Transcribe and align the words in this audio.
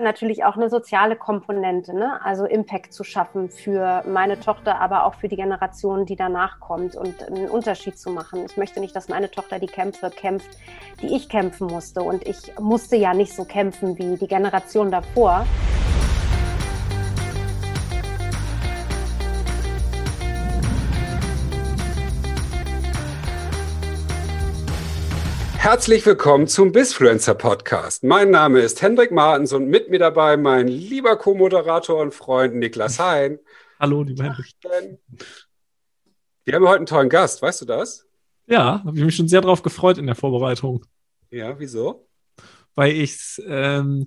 natürlich 0.00 0.44
auch 0.44 0.54
eine 0.54 0.70
soziale 0.70 1.16
Komponente, 1.16 1.92
ne? 1.92 2.24
also 2.24 2.44
Impact 2.44 2.92
zu 2.92 3.02
schaffen 3.02 3.50
für 3.50 4.04
meine 4.06 4.38
Tochter, 4.38 4.80
aber 4.80 5.04
auch 5.04 5.14
für 5.14 5.26
die 5.26 5.34
Generation, 5.34 6.06
die 6.06 6.14
danach 6.14 6.60
kommt 6.60 6.94
und 6.94 7.20
einen 7.24 7.50
Unterschied 7.50 7.98
zu 7.98 8.10
machen. 8.10 8.46
Ich 8.46 8.56
möchte 8.56 8.78
nicht, 8.78 8.94
dass 8.94 9.08
meine 9.08 9.28
Tochter 9.28 9.58
die 9.58 9.66
Kämpfe 9.66 10.10
kämpft, 10.10 10.50
die 11.02 11.16
ich 11.16 11.28
kämpfen 11.28 11.66
musste. 11.66 12.02
Und 12.02 12.28
ich 12.28 12.56
musste 12.60 12.94
ja 12.94 13.12
nicht 13.12 13.34
so 13.34 13.44
kämpfen 13.44 13.98
wie 13.98 14.16
die 14.16 14.28
Generation 14.28 14.92
davor. 14.92 15.44
Herzlich 25.70 26.06
willkommen 26.06 26.46
zum 26.46 26.72
Bisfluencer 26.72 27.34
Podcast. 27.34 28.02
Mein 28.02 28.30
Name 28.30 28.60
ist 28.60 28.80
Hendrik 28.80 29.10
Martens 29.10 29.52
und 29.52 29.68
mit 29.68 29.90
mir 29.90 29.98
dabei 29.98 30.38
mein 30.38 30.66
lieber 30.66 31.18
Co-Moderator 31.18 32.00
und 32.00 32.14
Freund 32.14 32.54
Niklas 32.54 32.98
Hein. 32.98 33.38
Hallo, 33.78 34.02
lieber 34.02 34.24
Hendrik. 34.24 34.54
Wir 36.46 36.54
haben 36.54 36.66
heute 36.66 36.76
einen 36.78 36.86
tollen 36.86 37.10
Gast, 37.10 37.42
weißt 37.42 37.60
du 37.60 37.64
das? 37.66 38.08
Ja, 38.46 38.82
habe 38.82 38.96
ich 38.96 39.04
mich 39.04 39.14
schon 39.14 39.28
sehr 39.28 39.42
darauf 39.42 39.60
gefreut 39.60 39.98
in 39.98 40.06
der 40.06 40.14
Vorbereitung. 40.14 40.86
Ja, 41.28 41.58
wieso? 41.58 42.07
Weil 42.78 42.92
ich 42.92 43.16
es 43.16 43.42
ähm, 43.44 44.06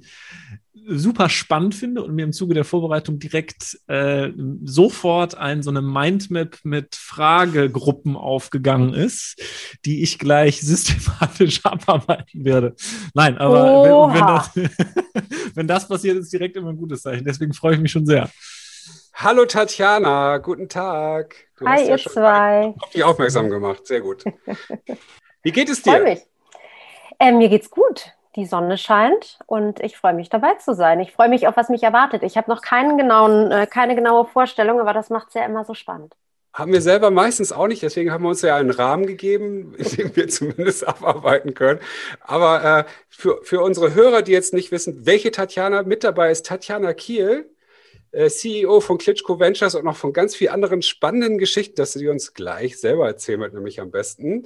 super 0.74 1.28
spannend 1.28 1.76
finde 1.76 2.04
und 2.04 2.16
mir 2.16 2.24
im 2.24 2.32
Zuge 2.32 2.54
der 2.54 2.64
Vorbereitung 2.64 3.20
direkt 3.20 3.78
äh, 3.88 4.30
sofort 4.64 5.36
ein 5.36 5.62
so 5.62 5.70
eine 5.70 5.82
Mindmap 5.82 6.60
mit 6.64 6.96
Fragegruppen 6.96 8.16
aufgegangen 8.16 8.94
ist, 8.94 9.36
die 9.84 10.02
ich 10.02 10.18
gleich 10.20 10.62
systematisch 10.62 11.66
abarbeiten 11.66 12.46
werde. 12.46 12.74
Nein, 13.14 13.38
aber 13.40 13.84
wenn, 13.84 14.16
wenn, 14.16 14.28
das, 14.28 14.52
wenn 15.56 15.68
das 15.68 15.88
passiert, 15.90 16.18
ist 16.18 16.32
direkt 16.32 16.56
immer 16.56 16.70
ein 16.70 16.78
gutes 16.78 17.02
Zeichen. 17.02 17.26
Deswegen 17.26 17.52
freue 17.52 17.76
ich 17.76 17.82
mich 17.82 17.92
schon 17.92 18.06
sehr. 18.06 18.30
Hallo 19.14 19.44
Tatjana, 19.46 20.38
guten 20.38 20.70
Tag. 20.70 21.36
Du 21.58 21.68
Hi, 21.68 21.84
ja 21.84 21.90
ihr 21.90 21.98
zwei. 21.98 22.74
Auf 22.80 22.90
dich 22.92 23.04
aufmerksam 23.04 23.50
gemacht, 23.50 23.86
sehr 23.86 24.00
gut. 24.00 24.24
Wie 25.44 25.52
geht 25.52 25.70
es 25.70 25.82
dir? 25.82 25.92
Freue 25.92 26.04
mich. 26.04 26.22
Äh, 27.20 27.34
mir 27.34 27.50
geht's 27.50 27.70
gut 27.70 28.14
die 28.36 28.46
Sonne 28.46 28.78
scheint 28.78 29.40
und 29.46 29.80
ich 29.82 29.98
freue 29.98 30.14
mich 30.14 30.30
dabei 30.30 30.56
zu 30.56 30.74
sein. 30.74 31.00
Ich 31.00 31.12
freue 31.12 31.30
mich 31.30 31.48
auf, 31.48 31.58
was 31.58 31.70
mich 31.70 31.84
erwartet. 31.84 32.24
Ich 32.24 32.38
habe 32.38 32.50
noch 32.50 32.62
keinen 32.62 32.98
genauen, 32.98 33.52
äh, 33.52 33.68
keine 33.68 33.96
genaue 33.96 34.26
Vorstellung, 34.26 34.80
aber 34.80 34.94
das 34.94 35.10
macht 35.10 35.30
es 35.30 35.34
ja 35.34 35.46
immer 35.46 35.66
so 35.66 35.74
spannend. 35.74 36.16
Haben 36.54 36.74
wir 36.74 36.82
selber 36.82 37.12
meistens 37.12 37.54
auch 37.54 37.68
nicht, 37.68 37.82
deswegen 37.82 38.12
haben 38.12 38.24
wir 38.24 38.30
uns 38.30 38.42
ja 38.42 38.58
einen 38.58 38.72
Rahmen 38.72 39.06
gegeben, 39.06 39.74
in 39.78 39.86
dem 39.86 40.16
wir 40.16 40.28
zumindest 40.28 40.88
abarbeiten 40.88 41.54
können. 41.54 41.80
Aber 42.22 42.80
äh, 42.80 42.84
für, 43.10 43.40
für 43.44 43.62
unsere 43.62 43.94
Hörer, 43.94 44.22
die 44.22 44.32
jetzt 44.32 44.54
nicht 44.54 44.72
wissen, 44.72 45.06
welche 45.06 45.32
Tatjana 45.32 45.84
mit 45.84 46.04
dabei 46.04 46.32
ist, 46.32 46.46
Tatjana 46.46 46.94
Kiel, 46.94 47.50
äh, 48.12 48.30
CEO 48.30 48.82
von 48.82 48.98
Klitschko 48.98 49.40
Ventures 49.40 49.76
und 49.76 49.86
noch 49.86 49.96
von 49.96 50.14
ganz 50.14 50.36
vielen 50.36 50.54
anderen 50.54 50.82
spannenden 50.82 51.38
Geschichten, 51.38 51.76
dass 51.76 51.94
sie 51.94 52.08
uns 52.08 52.34
gleich 52.34 52.80
selber 52.80 53.08
erzählen 53.08 53.40
wird, 53.42 53.54
nämlich 53.54 53.80
am 53.80 53.92
besten. 53.92 54.46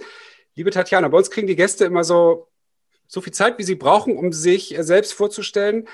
Liebe 0.56 0.72
Tatjana, 0.72 1.08
bei 1.08 1.18
uns 1.18 1.32
kriegen 1.32 1.48
die 1.48 1.56
Gäste 1.56 1.86
immer 1.86 2.04
so 2.04 2.48
so 3.08 3.22
viel 3.22 3.34
Zeit, 3.34 3.58
wie 3.58 3.64
sie 3.64 3.76
brauchen, 3.76 4.18
um 4.18 4.32
sich 4.32 4.78
äh, 4.78 4.84
selbst 4.84 5.14
vorzustellen. 5.14 5.88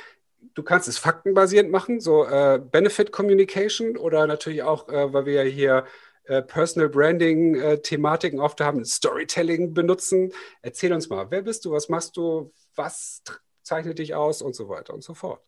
Du 0.53 0.63
kannst 0.63 0.87
es 0.87 0.97
faktenbasierend 0.97 1.71
machen, 1.71 1.99
so 1.99 2.25
äh, 2.25 2.59
Benefit 2.59 3.11
Communication 3.11 3.97
oder 3.97 4.27
natürlich 4.27 4.63
auch, 4.63 4.89
äh, 4.89 5.13
weil 5.13 5.25
wir 5.25 5.43
ja 5.43 5.49
hier 5.49 5.85
äh, 6.25 6.41
Personal 6.41 6.89
Branding 6.89 7.55
äh, 7.55 7.81
Thematiken 7.81 8.39
oft 8.39 8.61
haben, 8.61 8.83
Storytelling 8.85 9.73
benutzen. 9.73 10.31
Erzähl 10.61 10.93
uns 10.93 11.09
mal, 11.09 11.29
wer 11.29 11.41
bist 11.41 11.65
du, 11.65 11.71
was 11.71 11.89
machst 11.89 12.17
du, 12.17 12.51
was 12.75 13.23
zeichnet 13.63 13.99
dich 13.99 14.15
aus 14.15 14.41
und 14.41 14.55
so 14.55 14.69
weiter 14.69 14.93
und 14.93 15.03
so 15.03 15.13
fort. 15.13 15.41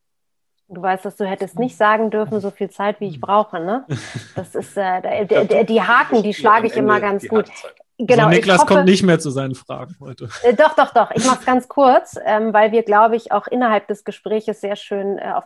Du 0.67 0.81
weißt, 0.81 1.05
dass 1.05 1.17
du 1.17 1.25
hättest 1.25 1.59
nicht 1.59 1.77
sagen 1.77 2.09
dürfen, 2.09 2.39
so 2.39 2.49
viel 2.49 2.69
Zeit, 2.69 2.99
wie 2.99 3.07
ich 3.07 3.19
brauche. 3.19 3.59
Ne? 3.59 3.85
Das 4.35 4.55
ist 4.55 4.77
äh, 4.77 5.25
der, 5.25 5.45
der, 5.45 5.63
die 5.65 5.81
Haken, 5.81 6.23
die 6.23 6.33
schlage 6.33 6.67
ich 6.67 6.75
immer 6.75 6.99
ganz 6.99 7.27
gut. 7.27 7.49
Genau, 7.97 8.23
so, 8.23 8.29
Niklas 8.29 8.61
hoffe, 8.61 8.73
kommt 8.73 8.85
nicht 8.85 9.03
mehr 9.03 9.19
zu 9.19 9.29
seinen 9.29 9.55
Fragen 9.55 9.95
heute. 9.99 10.29
Äh, 10.43 10.53
doch, 10.53 10.73
doch, 10.75 10.93
doch. 10.93 11.11
Ich 11.11 11.25
mache 11.25 11.39
es 11.39 11.45
ganz 11.45 11.67
kurz, 11.67 12.17
ähm, 12.23 12.53
weil 12.53 12.71
wir, 12.71 12.83
glaube 12.83 13.15
ich, 13.15 13.31
auch 13.31 13.47
innerhalb 13.47 13.87
des 13.87 14.03
Gespräches 14.03 14.61
sehr 14.61 14.75
schön 14.75 15.19
äh, 15.19 15.31
auf 15.33 15.45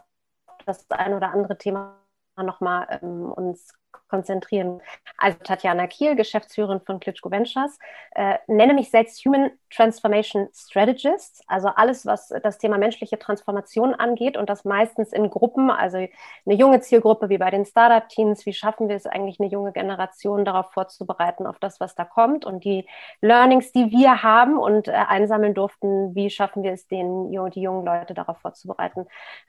das 0.66 0.90
ein 0.90 1.13
oder 1.13 1.31
andere 1.31 1.57
Thema 1.57 1.97
nochmal 2.38 3.00
ähm, 3.02 3.31
uns 3.31 3.74
konzentrieren. 4.07 4.81
Also 5.18 5.38
Tatjana 5.44 5.88
Kiel, 5.88 6.16
Geschäftsführerin 6.16 6.81
von 6.81 7.00
Klitschko 7.00 7.31
Ventures, 7.31 7.78
äh, 8.16 8.38
nenne 8.47 8.73
mich 8.73 8.90
selbst 8.90 9.23
Human 9.25 9.51
Transformation 9.69 10.47
Strategist, 10.53 11.44
also 11.47 11.68
alles, 11.68 12.06
was 12.06 12.29
das 12.41 12.57
Thema 12.57 12.78
menschliche 12.78 13.19
Transformation 13.19 13.94
angeht 13.94 14.38
und 14.38 14.50
das 14.50 14.63
meistens 14.63 15.12
in 15.12 15.29
Gruppen, 15.29 15.69
also 15.69 15.97
eine 15.97 16.09
junge 16.45 16.79
Zielgruppe 16.79 17.29
wie 17.29 17.38
bei 17.38 17.51
den 17.51 17.66
Startup-Teams, 17.66 18.45
wie 18.45 18.53
schaffen 18.53 18.88
wir 18.88 18.95
es 18.95 19.06
eigentlich, 19.06 19.40
eine 19.40 19.50
junge 19.50 19.73
Generation 19.73 20.45
darauf 20.45 20.72
vorzubereiten, 20.72 21.45
auf 21.45 21.59
das, 21.59 21.79
was 21.79 21.95
da 21.95 22.06
kommt 22.06 22.45
und 22.45 22.63
die 22.63 22.88
Learnings, 23.22 23.72
die 23.72 23.91
wir 23.91 24.24
haben 24.24 24.57
und 24.57 24.88
äh, 24.88 24.91
einsammeln 24.91 25.53
durften, 25.53 26.16
wie 26.16 26.29
schaffen 26.29 26.63
wir 26.63 26.72
es, 26.72 26.88
den, 26.88 27.29
die 27.31 27.62
jungen 27.62 27.85
Leute 27.85 28.13
darauf 28.13 28.38
vorzubereiten. 28.38 29.06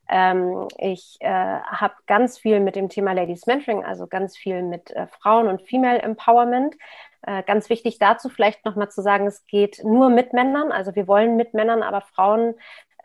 Ähm, 0.09 0.67
ich 0.79 1.19
äh, 1.21 1.29
habe 1.29 1.95
ganz 2.07 2.39
viel 2.39 2.61
mit 2.61 2.75
dem 2.75 2.89
Thema 2.89 3.13
Ladies 3.13 3.47
Mentoring, 3.47 3.85
also 3.85 4.07
ganz 4.07 4.37
viel 4.37 4.48
mit 4.55 4.91
äh, 4.91 5.07
Frauen 5.07 5.49
und 5.49 5.63
Female 5.63 6.01
Empowerment. 6.01 6.75
Äh, 7.23 7.43
ganz 7.43 7.69
wichtig 7.69 7.99
dazu 7.99 8.29
vielleicht 8.29 8.65
nochmal 8.65 8.91
zu 8.91 9.03
sagen, 9.03 9.27
es 9.27 9.45
geht 9.47 9.83
nur 9.85 10.09
mit 10.11 10.33
Männern. 10.33 10.73
Also 10.73 10.95
wir 10.95 11.09
wollen 11.09 11.37
mit 11.37 11.55
Männern, 11.55 11.83
aber 11.83 12.01
Frauen 12.01 12.55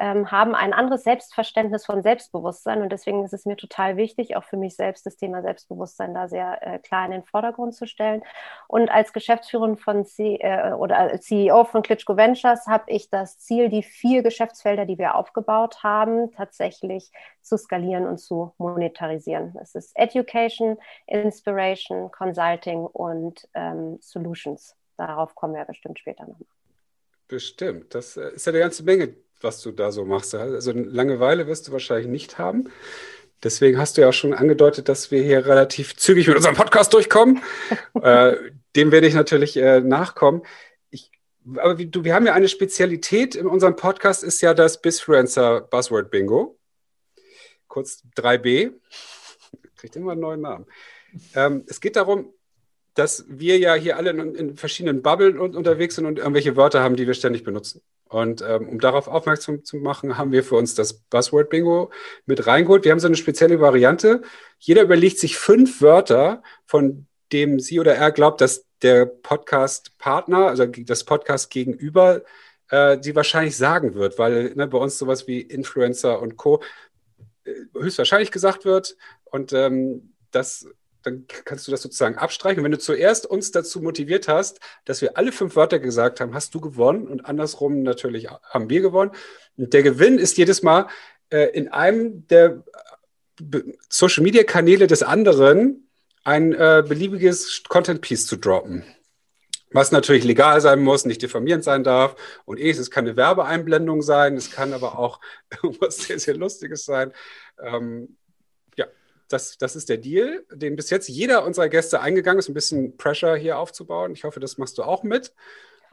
ähm, 0.03 0.31
haben 0.31 0.53
ein 0.53 0.74
anderes 0.74 1.06
Selbstverständnis 1.06 1.86
von 1.86 2.03
Selbstbewusstsein 2.03 2.81
und 2.81 2.91
deswegen 2.91 3.24
ist 3.24 3.34
es 3.34 3.46
mir 3.46 3.56
total 3.56 3.96
wichtig, 3.96 4.36
auch 4.36 4.44
für 4.44 4.58
mich 4.58 4.75
selbst 4.75 5.06
das 5.06 5.16
Thema 5.16 5.41
Selbstbewusstsein 5.41 6.14
da 6.14 6.28
sehr 6.28 6.59
äh, 6.62 6.80
klar 6.80 7.06
in 7.06 7.12
den 7.12 7.24
Vordergrund 7.24 7.74
zu 7.74 7.88
stellen. 7.88 8.22
Und 8.68 8.91
als 8.91 9.14
Geschäftsführerin 9.14 9.78
von 9.78 10.03
C 10.03 10.40
äh, 10.41 10.74
oder 10.74 11.18
CEO 11.22 11.64
von 11.64 11.84
Klitschko 11.84 12.18
Ventures 12.18 12.68
habe 12.68 12.84
ich 12.88 13.09
das 13.09 13.40
Ziel, 13.40 13.69
die 13.69 13.81
vier 13.81 14.24
Geschäftsfelder, 14.24 14.86
die 14.86 14.97
wir 14.97 15.16
aufgebaut 15.16 15.84
haben, 15.84 16.34
tatsächlich 16.34 17.09
zu 17.41 17.58
skalieren 17.58 18.06
und 18.06 18.18
zu 18.18 18.53
monetarisieren. 18.58 19.56
Es 19.62 19.74
ist 19.74 19.96
Education, 19.96 20.78
Inspiration, 21.08 22.12
Consulting 22.12 22.88
und 22.88 23.47
ähm, 23.53 24.00
Solutions. 24.02 24.75
Darauf 24.97 25.34
kommen 25.34 25.56
wir 25.56 25.64
bestimmt 25.64 25.97
später 25.97 26.24
nochmal. 26.24 26.50
Bestimmt. 27.30 27.96
Das 27.96 28.18
äh, 28.18 28.31
ist 28.34 28.46
ja 28.46 28.52
eine 28.52 28.59
ganze 28.59 28.84
Menge, 28.84 29.16
was 29.44 29.62
du 29.62 29.72
da 29.72 29.92
so 29.92 30.06
machst. 30.06 30.34
Also 30.36 30.72
Langeweile 30.72 31.48
wirst 31.48 31.68
du 31.68 31.72
wahrscheinlich 31.72 32.08
nicht 32.08 32.38
haben. 32.38 32.70
Deswegen 33.44 33.78
hast 33.78 33.98
du 33.98 34.02
ja 34.02 34.09
auch 34.09 34.14
schon 34.14 34.34
angedeutet, 34.34 34.88
dass 34.88 35.12
wir 35.12 35.22
hier 35.22 35.46
relativ 35.46 35.98
zügig 35.98 36.28
mit 36.28 36.38
unserem 36.38 36.56
Podcast 36.56 36.94
durchkommen. 36.94 37.42
äh, 38.02 38.36
dem 38.76 38.92
werde 38.92 39.08
ich 39.08 39.14
natürlich 39.14 39.58
äh, 39.58 39.82
nachkommen. 39.82 40.44
Ich, 40.90 41.12
aber 41.58 41.78
wie, 41.78 41.88
du, 41.88 42.06
wir 42.06 42.16
haben 42.16 42.26
ja 42.26 42.34
eine 42.34 42.48
Spezialität 42.48 43.36
in 43.36 43.46
unserem 43.46 43.76
Podcast, 43.76 44.24
ist 44.24 44.42
ja 44.42 44.53
das 44.53 44.82
Bisfluencer 44.82 45.62
Buzzword 45.62 46.09
Bingo. 46.09 46.58
Kurz 47.68 48.03
3b. 48.16 48.72
Kriegt 49.76 49.96
immer 49.98 50.14
einen 50.14 50.22
neuen 50.22 50.42
Namen. 50.42 50.66
Ähm, 51.36 51.66
es 51.68 51.82
geht 51.82 51.98
darum, 51.98 52.34
dass 52.94 53.26
wir 53.28 53.58
ja 53.58 53.74
hier 53.74 53.98
alle 53.98 54.12
in, 54.12 54.36
in 54.36 54.56
verschiedenen 54.56 55.02
Bubblen 55.02 55.38
unterwegs 55.38 55.96
sind 55.96 56.06
und 56.06 56.20
irgendwelche 56.20 56.56
Wörter 56.56 56.82
haben, 56.82 56.96
die 56.96 57.08
wir 57.08 57.14
ständig 57.14 57.44
benutzen. 57.44 57.82
Und 58.13 58.44
ähm, 58.47 58.69
um 58.69 58.79
darauf 58.79 59.07
aufmerksam 59.07 59.63
zu 59.63 59.78
machen, 59.78 60.18
haben 60.18 60.31
wir 60.31 60.44
für 60.44 60.56
uns 60.56 60.75
das 60.75 60.94
Buzzword 60.94 61.50
Bingo 61.50 61.91
mit 62.25 62.46
reingeholt. 62.46 62.84
Wir 62.84 62.91
haben 62.91 63.00
so 63.00 63.07
eine 63.07 63.16
spezielle 63.16 63.59
Variante. 63.59 64.22
Jeder 64.59 64.84
überlegt 64.84 65.18
sich 65.18 65.38
fünf 65.38 65.81
Wörter, 65.81 66.44
von 66.68 67.07
dem 67.31 67.59
sie 67.59 67.79
oder 67.79 67.96
er 67.96 68.12
glaubt, 68.12 68.41
dass 68.41 68.68
der 68.84 69.07
Podcast-Partner, 69.07 70.47
also 70.47 70.68
das 70.68 71.03
Podcast 71.06 71.50
gegenüber, 71.50 72.22
äh, 72.69 73.00
die 73.00 73.16
wahrscheinlich 73.16 73.57
sagen 73.57 73.96
wird, 73.96 74.19
weil 74.19 74.53
ne, 74.53 74.68
bei 74.68 74.78
uns 74.78 75.00
sowas 75.00 75.28
wie 75.28 75.41
Influencer 75.41 76.22
und 76.22 76.38
Co. 76.38 76.62
Äh, 77.46 77.53
höchstwahrscheinlich 77.73 78.29
gesagt 78.29 78.64
wird. 78.64 78.96
Und 79.26 79.53
ähm, 79.53 80.14
das 80.29 80.67
dann 81.03 81.26
kannst 81.28 81.67
du 81.67 81.72
das 81.72 81.82
sozusagen 81.82 82.17
abstreichen. 82.17 82.64
Wenn 82.64 82.72
du 82.72 82.79
zuerst 82.79 83.26
uns 83.26 83.52
dazu 83.52 83.82
motiviert 83.82 84.28
hast, 84.28 84.59
dass 84.85 85.02
wir 85.02 85.17
alle 85.17 85.32
fünf 85.32 85.55
Wörter 85.55 85.79
gesagt 85.79 86.20
haben, 86.20 86.34
hast 86.34 86.55
du 86.55 86.61
gewonnen 86.61 87.08
und 87.08 87.26
andersrum 87.26 87.84
natürlich 87.84 88.29
haben 88.29 88.70
wir 88.70 88.82
gewonnen. 88.82 89.11
Und 89.58 89.73
der 89.73 89.84
Gewinn 89.84 90.17
ist 90.17 90.38
jedes 90.38 90.64
Mal 90.64 90.88
äh, 91.29 91.50
in 91.53 91.67
einem 91.67 92.28
der 92.28 92.64
äh, 93.40 93.59
Social 93.90 94.23
Media 94.23 94.44
Kanäle 94.44 94.88
des 94.88 95.03
anderen 95.03 95.90
ein 96.23 96.53
äh, 96.53 96.84
beliebiges 96.88 97.64
Content 97.67 98.02
Piece 98.02 98.26
zu 98.26 98.38
droppen. 98.38 98.84
Was 99.72 99.91
natürlich 99.91 100.23
legal 100.23 100.61
sein 100.61 100.82
muss, 100.82 101.05
nicht 101.05 101.22
diffamierend 101.22 101.64
sein 101.64 101.84
darf. 101.84 102.16
Und 102.46 102.59
eh, 102.59 102.70
es 102.70 102.91
kann 102.91 103.05
eine 103.05 103.17
Werbeeinblendung 103.17 104.02
sein, 104.03 104.38
es 104.38 104.52
kann 104.52 104.72
aber 104.72 104.97
auch 104.97 105.20
irgendwas 105.64 105.97
sehr, 105.97 106.20
sehr 106.20 106.35
Lustiges 106.35 106.85
sein. 106.85 107.11
Ähm, 107.61 108.17
das, 109.34 109.58
das 109.58 109.76
ist 109.76 109.90
der 109.90 109.97
Deal, 109.97 110.46
den 110.53 110.76
bis 110.76 110.90
jetzt 110.90 111.09
jeder 111.09 111.44
unserer 111.46 111.68
Gäste 111.70 112.00
eingegangen 112.02 112.40
ist, 112.40 112.47
ein 112.50 112.53
bisschen 112.53 112.96
Pressure 112.97 113.35
hier 113.35 113.58
aufzubauen. 113.58 114.14
Ich 114.14 114.24
hoffe, 114.24 114.40
das 114.40 114.58
machst 114.58 114.78
du 114.78 114.84
auch 114.84 115.03
mit. 115.03 115.34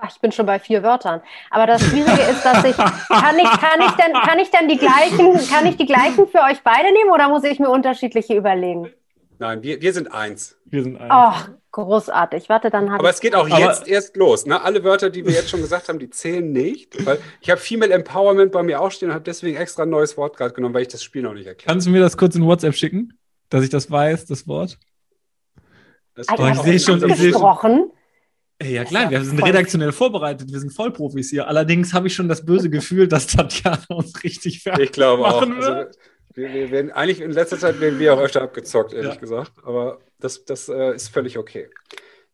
Ich 0.08 0.20
bin 0.20 0.32
schon 0.32 0.46
bei 0.46 0.58
vier 0.58 0.82
Wörtern. 0.82 1.20
Aber 1.50 1.66
das 1.66 1.82
Schwierige 1.82 2.22
ist, 2.22 2.42
dass 2.42 2.64
ich 2.64 2.76
kann 2.76 3.38
ich 3.38 3.50
kann 3.50 3.80
ich 3.82 3.90
denn 3.92 4.12
kann 4.14 4.38
ich 4.38 4.50
denn 4.50 4.68
die 4.68 4.78
gleichen 4.78 5.48
kann 5.50 5.66
ich 5.66 5.76
die 5.76 5.84
gleichen 5.86 6.26
für 6.26 6.38
euch 6.40 6.62
beide 6.64 6.90
nehmen 6.92 7.10
oder 7.12 7.28
muss 7.28 7.44
ich 7.44 7.58
mir 7.58 7.68
unterschiedliche 7.68 8.34
überlegen? 8.34 8.90
Nein, 9.38 9.62
wir, 9.62 9.80
wir 9.80 9.92
sind 9.94 10.12
eins. 10.12 10.56
Wir 10.66 10.82
sind 10.82 10.98
eins. 11.00 11.10
Oh, 11.10 11.52
großartig. 11.72 12.48
Warte, 12.50 12.68
dann 12.70 12.90
habe 12.90 13.00
Aber 13.00 13.08
es 13.10 13.20
geht 13.20 13.34
auch 13.34 13.46
Aber- 13.50 13.58
jetzt 13.58 13.88
erst 13.88 14.16
los. 14.16 14.44
Ne? 14.46 14.60
Alle 14.62 14.84
Wörter, 14.84 15.08
die 15.10 15.24
wir 15.24 15.32
jetzt 15.32 15.48
schon 15.50 15.60
gesagt 15.62 15.88
haben, 15.88 15.98
die 15.98 16.10
zählen 16.10 16.50
nicht. 16.52 17.04
Weil 17.06 17.18
ich 17.40 17.50
habe 17.50 17.58
Female 17.60 17.92
Empowerment 17.92 18.52
bei 18.52 18.62
mir 18.62 18.80
auch 18.82 18.90
stehen 18.90 19.08
und 19.08 19.14
habe 19.14 19.24
deswegen 19.24 19.56
extra 19.56 19.84
ein 19.84 19.90
neues 19.90 20.16
Wort 20.18 20.36
gerade 20.36 20.52
genommen, 20.54 20.74
weil 20.74 20.82
ich 20.82 20.88
das 20.88 21.02
Spiel 21.02 21.22
noch 21.22 21.32
nicht 21.32 21.46
erkenne. 21.46 21.66
Kannst 21.72 21.86
du 21.86 21.90
mir 21.90 22.00
das 22.00 22.16
kurz 22.18 22.34
in 22.34 22.44
WhatsApp 22.44 22.74
schicken, 22.74 23.18
dass 23.50 23.62
ich 23.62 23.70
das 23.70 23.90
weiß, 23.90 24.26
das 24.26 24.48
Wort? 24.48 24.78
Das 26.14 26.26
ihr 26.28 26.50
ich 26.50 26.58
sehe 26.60 26.80
schon, 26.80 27.08
ich 27.08 27.16
sehe 27.16 27.32
schon. 27.32 27.92
ja 28.62 28.84
klar, 28.84 29.10
wir 29.10 29.22
sind 29.24 29.42
redaktionell 29.42 29.92
vorbereitet, 29.92 30.50
wir 30.50 30.58
sind 30.60 30.72
Vollprofis 30.72 31.30
hier. 31.30 31.46
Allerdings 31.46 31.92
habe 31.92 32.08
ich 32.08 32.14
schon 32.14 32.28
das 32.28 32.44
böse 32.44 32.70
Gefühl, 32.70 33.08
dass 33.08 33.26
Tatjana 33.26 33.84
uns 33.88 34.22
richtig 34.22 34.62
fertig 34.62 34.86
Ich 34.86 34.92
glaube 34.92 35.24
auch. 35.24 35.42
Also, 35.42 35.74
wird. 35.74 35.96
wir, 36.34 36.52
wir 36.52 36.70
werden 36.70 36.90
eigentlich 36.90 37.20
in 37.20 37.30
letzter 37.32 37.58
Zeit 37.58 37.80
werden 37.80 37.98
wir 37.98 38.14
auch 38.14 38.20
öfter 38.20 38.42
abgezockt, 38.42 38.92
ehrlich 38.92 39.14
Ja. 39.14 39.20
gesagt. 39.20 39.52
Aber 39.62 40.00
das, 40.18 40.44
das 40.44 40.68
äh, 40.68 40.94
ist 40.94 41.08
völlig 41.08 41.38
okay. 41.38 41.68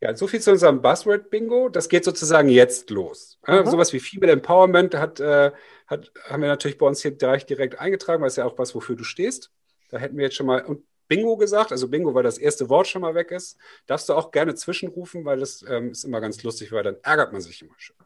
Ja, 0.01 0.15
so 0.15 0.27
viel 0.27 0.41
zu 0.41 0.51
unserem 0.53 0.83
Buzzword-Bingo. 0.83 1.69
Das 1.71 1.89
geht 1.89 2.05
sozusagen 2.05 2.49
jetzt 2.49 2.91
los. 2.91 3.39
Ja, 3.47 3.63
Mhm. 3.63 3.71
Sowas 3.71 3.93
wie 3.93 4.01
Female 4.01 4.33
Empowerment 4.33 4.95
hat, 4.95 5.21
äh, 5.21 5.53
hat, 5.87 6.13
haben 6.29 6.43
wir 6.43 6.49
natürlich 6.49 6.77
bei 6.77 6.87
uns 6.87 7.01
hier 7.03 7.13
gleich 7.13 7.47
direkt 7.47 7.79
eingetragen, 7.79 8.21
weil 8.21 8.29
es 8.29 8.37
ja 8.37 8.45
auch 8.45 8.59
was, 8.59 8.75
wofür 8.75 8.97
du 8.97 9.05
stehst. 9.05 9.53
Da 9.91 9.99
hätten 9.99 10.17
wir 10.17 10.25
jetzt 10.25 10.37
schon 10.37 10.47
mal 10.47 10.65
und 10.65 10.83
Bingo 11.09 11.37
gesagt, 11.37 11.73
also 11.73 11.89
Bingo, 11.89 12.15
weil 12.15 12.23
das 12.23 12.39
erste 12.39 12.69
Wort 12.69 12.89
schon 12.89 13.03
mal 13.03 13.15
weg 13.15 13.31
ist. 13.31 13.57
Darfst 13.87 14.09
du 14.09 14.15
auch 14.15 14.31
gerne 14.31 14.55
zwischenrufen, 14.55 15.25
weil 15.25 15.39
das 15.39 15.65
ähm, 15.69 15.91
ist 15.91 16.05
immer 16.05 16.21
ganz 16.21 16.43
lustig, 16.43 16.73
weil 16.73 16.83
dann 16.83 16.97
ärgert 17.03 17.33
man 17.33 17.41
sich 17.41 17.63
immer 17.63 17.75
schon. 17.77 17.97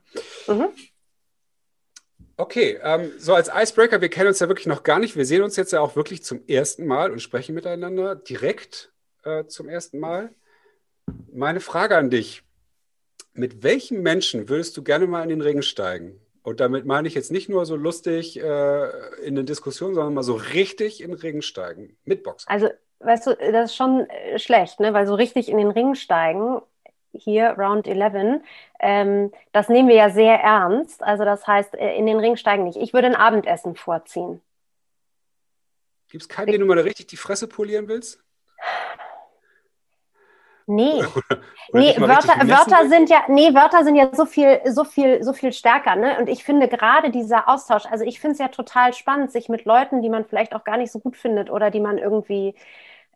Mhm. 0.46 0.68
Okay, 2.36 2.78
ähm, 2.82 3.12
so 3.18 3.34
als 3.34 3.50
Icebreaker, 3.54 4.00
wir 4.00 4.08
kennen 4.08 4.28
uns 4.28 4.40
ja 4.40 4.48
wirklich 4.48 4.66
noch 4.66 4.82
gar 4.82 4.98
nicht. 4.98 5.14
Wir 5.14 5.26
sehen 5.26 5.42
uns 5.42 5.56
jetzt 5.56 5.72
ja 5.72 5.80
auch 5.80 5.94
wirklich 5.94 6.22
zum 6.22 6.42
ersten 6.46 6.86
Mal 6.86 7.10
und 7.10 7.20
sprechen 7.20 7.54
miteinander 7.54 8.14
direkt 8.14 8.92
äh, 9.24 9.44
zum 9.44 9.68
ersten 9.68 9.98
Mal. 9.98 10.34
Meine 11.30 11.60
Frage 11.60 11.98
an 11.98 12.08
dich: 12.08 12.42
Mit 13.34 13.62
welchem 13.62 14.00
Menschen 14.02 14.48
würdest 14.48 14.74
du 14.76 14.82
gerne 14.82 15.06
mal 15.06 15.22
in 15.22 15.28
den 15.28 15.42
Ring 15.42 15.60
steigen? 15.60 16.18
Und 16.42 16.60
damit 16.60 16.86
meine 16.86 17.06
ich 17.06 17.14
jetzt 17.14 17.30
nicht 17.30 17.50
nur 17.50 17.66
so 17.66 17.76
lustig 17.76 18.40
äh, 18.40 18.88
in 19.18 19.36
eine 19.36 19.44
Diskussion, 19.44 19.94
sondern 19.94 20.14
mal 20.14 20.22
so 20.22 20.34
richtig 20.34 21.02
in 21.02 21.10
den 21.10 21.20
Ring 21.20 21.42
steigen. 21.42 21.98
Mit 22.04 22.22
Boxen. 22.22 22.48
Also, 22.48 22.70
weißt 23.00 23.26
du, 23.26 23.34
das 23.34 23.70
ist 23.70 23.76
schon 23.76 24.08
äh, 24.08 24.38
schlecht, 24.38 24.80
ne? 24.80 24.92
Weil 24.92 25.06
so 25.06 25.14
richtig 25.14 25.48
in 25.48 25.58
den 25.58 25.70
Ring 25.70 25.94
steigen, 25.94 26.60
hier 27.12 27.56
Round 27.58 27.86
11, 27.86 28.42
ähm, 28.78 29.32
das 29.52 29.68
nehmen 29.68 29.88
wir 29.88 29.96
ja 29.96 30.10
sehr 30.10 30.40
ernst. 30.40 31.02
Also 31.02 31.24
das 31.24 31.46
heißt, 31.46 31.74
äh, 31.74 31.96
in 31.96 32.06
den 32.06 32.20
Ring 32.20 32.36
steigen 32.36 32.64
nicht. 32.64 32.76
Ich 32.76 32.92
würde 32.92 33.08
ein 33.08 33.16
Abendessen 33.16 33.74
vorziehen. 33.74 34.40
Gibt 36.08 36.22
es 36.22 36.28
keinen, 36.28 36.52
den 36.52 36.60
du 36.60 36.66
mal 36.66 36.78
richtig 36.78 37.06
die 37.08 37.16
Fresse 37.16 37.46
polieren 37.46 37.88
willst? 37.88 38.22
Nee, 40.66 41.02
Oder 41.02 41.40
nee, 41.72 41.88
dich 41.88 41.98
mal 41.98 42.08
Wörter, 42.08 42.48
Wörter 42.48 42.88
sind 42.88 43.10
ja, 43.10 43.24
nee, 43.26 43.52
Wörter 43.54 43.82
sind 43.82 43.96
ja 43.96 44.14
so 44.14 44.24
viel, 44.24 44.60
so 44.66 44.84
viel, 44.84 45.22
so 45.22 45.32
viel 45.32 45.52
stärker, 45.52 45.96
ne? 45.96 46.16
Und 46.18 46.28
ich 46.28 46.44
finde 46.44 46.68
gerade 46.68 47.10
dieser 47.10 47.48
Austausch, 47.48 47.86
also 47.86 48.04
ich 48.04 48.20
finde 48.20 48.34
es 48.34 48.38
ja 48.38 48.48
total 48.48 48.94
spannend, 48.94 49.32
sich 49.32 49.48
mit 49.48 49.64
Leuten, 49.64 50.00
die 50.00 50.08
man 50.08 50.24
vielleicht 50.24 50.54
auch 50.54 50.62
gar 50.62 50.76
nicht 50.76 50.92
so 50.92 51.00
gut 51.00 51.16
findet 51.16 51.50
oder 51.50 51.72
die 51.72 51.80
man 51.80 51.98
irgendwie, 51.98 52.54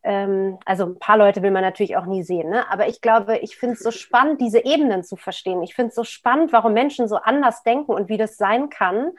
ähm, 0.05 0.59
also 0.67 0.85
ein 0.85 0.99
paar 0.99 1.17
Leute 1.17 1.43
will 1.43 1.51
man 1.51 1.63
natürlich 1.63 1.97
auch 1.97 2.05
nie 2.05 2.23
sehen, 2.23 2.51
ne? 2.51 2.71
Aber 2.71 2.87
ich 2.89 3.01
glaube, 3.01 3.39
ich 3.39 3.57
finde 3.57 3.75
es 3.75 3.81
so 3.81 3.91
spannend, 3.91 4.41
diese 4.41 4.63
Ebenen 4.63 5.03
zu 5.03 5.17
verstehen. 5.17 5.63
Ich 5.63 5.75
finde 5.75 5.89
es 5.89 5.95
so 5.95 6.05
spannend, 6.05 6.53
warum 6.53 6.75
Menschen 6.75 7.09
so 7.09 7.17
anders 7.17 7.63
denken 7.63 7.93
und 7.93 8.11
wie 8.11 8.19
das 8.19 8.37
sein 8.37 8.69
kann. 8.69 9.13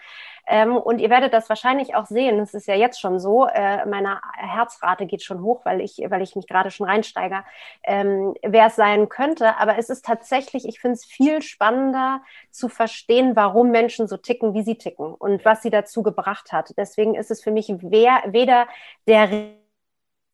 Ähm, 0.47 0.77
und 0.77 0.99
ihr 0.99 1.09
werdet 1.09 1.33
das 1.33 1.49
wahrscheinlich 1.49 1.95
auch 1.95 2.05
sehen. 2.05 2.39
Es 2.39 2.53
ist 2.53 2.67
ja 2.67 2.75
jetzt 2.75 2.99
schon 3.01 3.19
so. 3.19 3.47
Äh, 3.47 3.83
meine 3.87 4.21
Herzrate 4.35 5.07
geht 5.07 5.23
schon 5.23 5.41
hoch, 5.41 5.65
weil 5.65 5.81
ich, 5.81 5.97
weil 6.07 6.21
ich 6.21 6.35
mich 6.35 6.47
gerade 6.47 6.69
schon 6.69 6.87
reinsteige, 6.87 7.43
ähm, 7.83 8.35
wer 8.43 8.67
es 8.67 8.75
sein 8.75 9.09
könnte. 9.09 9.57
Aber 9.57 9.79
es 9.79 9.89
ist 9.89 10.05
tatsächlich, 10.05 10.67
ich 10.67 10.79
finde 10.79 10.93
es 10.93 11.05
viel 11.05 11.41
spannender 11.41 12.21
zu 12.51 12.69
verstehen, 12.69 13.35
warum 13.35 13.71
Menschen 13.71 14.07
so 14.07 14.17
ticken, 14.17 14.53
wie 14.53 14.61
sie 14.61 14.77
ticken 14.77 15.15
und 15.15 15.43
was 15.45 15.63
sie 15.63 15.71
dazu 15.71 16.03
gebracht 16.03 16.51
hat. 16.51 16.73
Deswegen 16.77 17.15
ist 17.15 17.31
es 17.31 17.41
für 17.41 17.51
mich 17.51 17.73
wer, 17.81 18.21
weder 18.27 18.67
der 19.07 19.55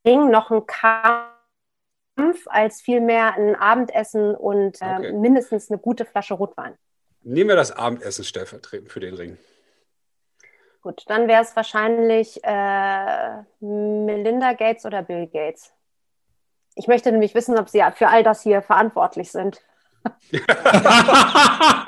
noch 0.04 0.52
ein 0.52 0.66
Kampf, 0.66 2.48
als 2.48 2.82
vielmehr 2.82 3.34
ein 3.36 3.56
Abendessen 3.56 4.36
und 4.36 4.78
ähm, 4.82 4.98
Okay. 4.98 5.14
mindestens 5.14 5.70
eine 5.70 5.80
gute 5.80 6.06
Flasche 6.06 6.34
Rotwein. 6.34 6.76
Nehmen 7.24 7.50
wir 7.50 7.56
das 7.56 7.72
Abendessen 7.72 8.24
stellvertretend 8.24 8.92
für 8.92 9.00
den 9.00 9.14
Ring. 9.14 9.38
Gut, 10.82 11.04
dann 11.08 11.28
wäre 11.28 11.44
es 11.44 11.56
wahrscheinlich 11.56 12.44
äh, 12.44 13.44
Melinda 13.60 14.54
Gates 14.54 14.86
oder 14.86 15.04
Bill 15.04 15.28
Gates. 15.28 15.72
Ich 16.74 16.88
möchte 16.88 17.12
nämlich 17.12 17.36
wissen, 17.36 17.60
ob 17.60 17.70
sie 17.70 17.84
für 17.96 18.08
all 18.08 18.24
das 18.24 18.42
hier 18.42 18.64
verantwortlich 18.64 19.32
sind. 19.32 19.62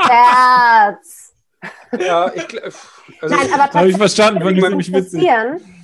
Herz! 0.08 1.34
Ja, 1.98 2.32
ich 2.34 2.48
glaube. 2.48 2.72
Also, 3.22 3.36
Nein, 3.36 3.54
aber 3.54 3.74
Habe 3.74 3.90
ich 3.90 3.98
verstanden, 3.98 4.42
fand 4.44 4.58
Ich 4.58 4.64
nämlich 4.70 4.94
witzig. 4.94 5.24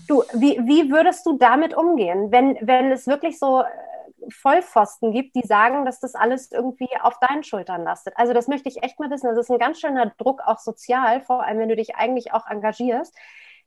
Du, 0.10 0.24
wie, 0.34 0.60
wie 0.66 0.92
würdest 0.92 1.26
du 1.26 1.38
damit 1.38 1.74
umgehen, 1.76 2.32
wenn, 2.32 2.58
wenn 2.62 2.92
es 2.92 3.08
wirklich 3.08 3.40
so 3.40 3.62
äh, 3.62 3.66
Vollpfosten 4.30 5.12
gibt, 5.12 5.36
die 5.36 5.46
sagen, 5.46 5.86
dass 5.86 6.00
das 6.00 6.16
alles 6.16 6.52
irgendwie 6.52 6.90
auf 7.02 7.20
deinen 7.20 7.44
Schultern 7.44 7.84
lastet? 7.84 8.16
Also 8.18 8.34
das 8.34 8.48
möchte 8.48 8.70
ich 8.70 8.84
echt 8.84 9.00
mal 9.00 9.10
wissen. 9.10 9.28
Das 9.28 9.38
ist 9.38 9.52
ein 9.52 9.60
ganz 9.60 9.80
schöner 9.80 10.12
Druck, 10.18 10.42
auch 10.46 10.60
sozial, 10.60 11.22
vor 11.22 11.44
allem 11.44 11.60
wenn 11.60 11.70
du 11.70 11.76
dich 11.76 11.96
eigentlich 11.96 12.34
auch 12.34 12.48
engagierst 12.48 13.16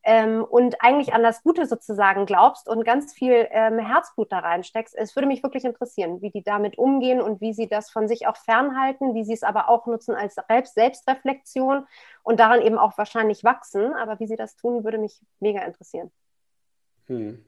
ähm, 0.04 0.44
und 0.44 0.82
eigentlich 0.82 1.14
an 1.14 1.22
das 1.22 1.42
Gute 1.42 1.66
sozusagen 1.66 2.26
glaubst 2.26 2.68
und 2.68 2.84
ganz 2.84 3.12
viel 3.12 3.46
ähm, 3.50 3.78
Herzblut 3.78 4.32
da 4.32 4.40
reinsteckst. 4.40 4.94
Es 4.96 5.14
würde 5.16 5.28
mich 5.28 5.42
wirklich 5.42 5.64
interessieren, 5.64 6.20
wie 6.22 6.30
die 6.30 6.42
damit 6.42 6.78
umgehen 6.78 7.20
und 7.20 7.40
wie 7.40 7.52
sie 7.52 7.68
das 7.68 7.90
von 7.90 8.08
sich 8.08 8.26
auch 8.26 8.36
fernhalten, 8.36 9.14
wie 9.14 9.24
sie 9.24 9.34
es 9.34 9.42
aber 9.42 9.68
auch 9.68 9.86
nutzen 9.86 10.14
als 10.14 10.34
Selbst 10.34 10.74
Selbstreflexion 10.74 11.86
und 12.22 12.40
daran 12.40 12.62
eben 12.62 12.78
auch 12.78 12.98
wahrscheinlich 12.98 13.44
wachsen. 13.44 13.94
Aber 13.94 14.18
wie 14.18 14.26
sie 14.26 14.36
das 14.36 14.56
tun, 14.56 14.84
würde 14.84 14.98
mich 14.98 15.20
mega 15.40 15.62
interessieren. 15.62 16.10
Hm. 17.12 17.44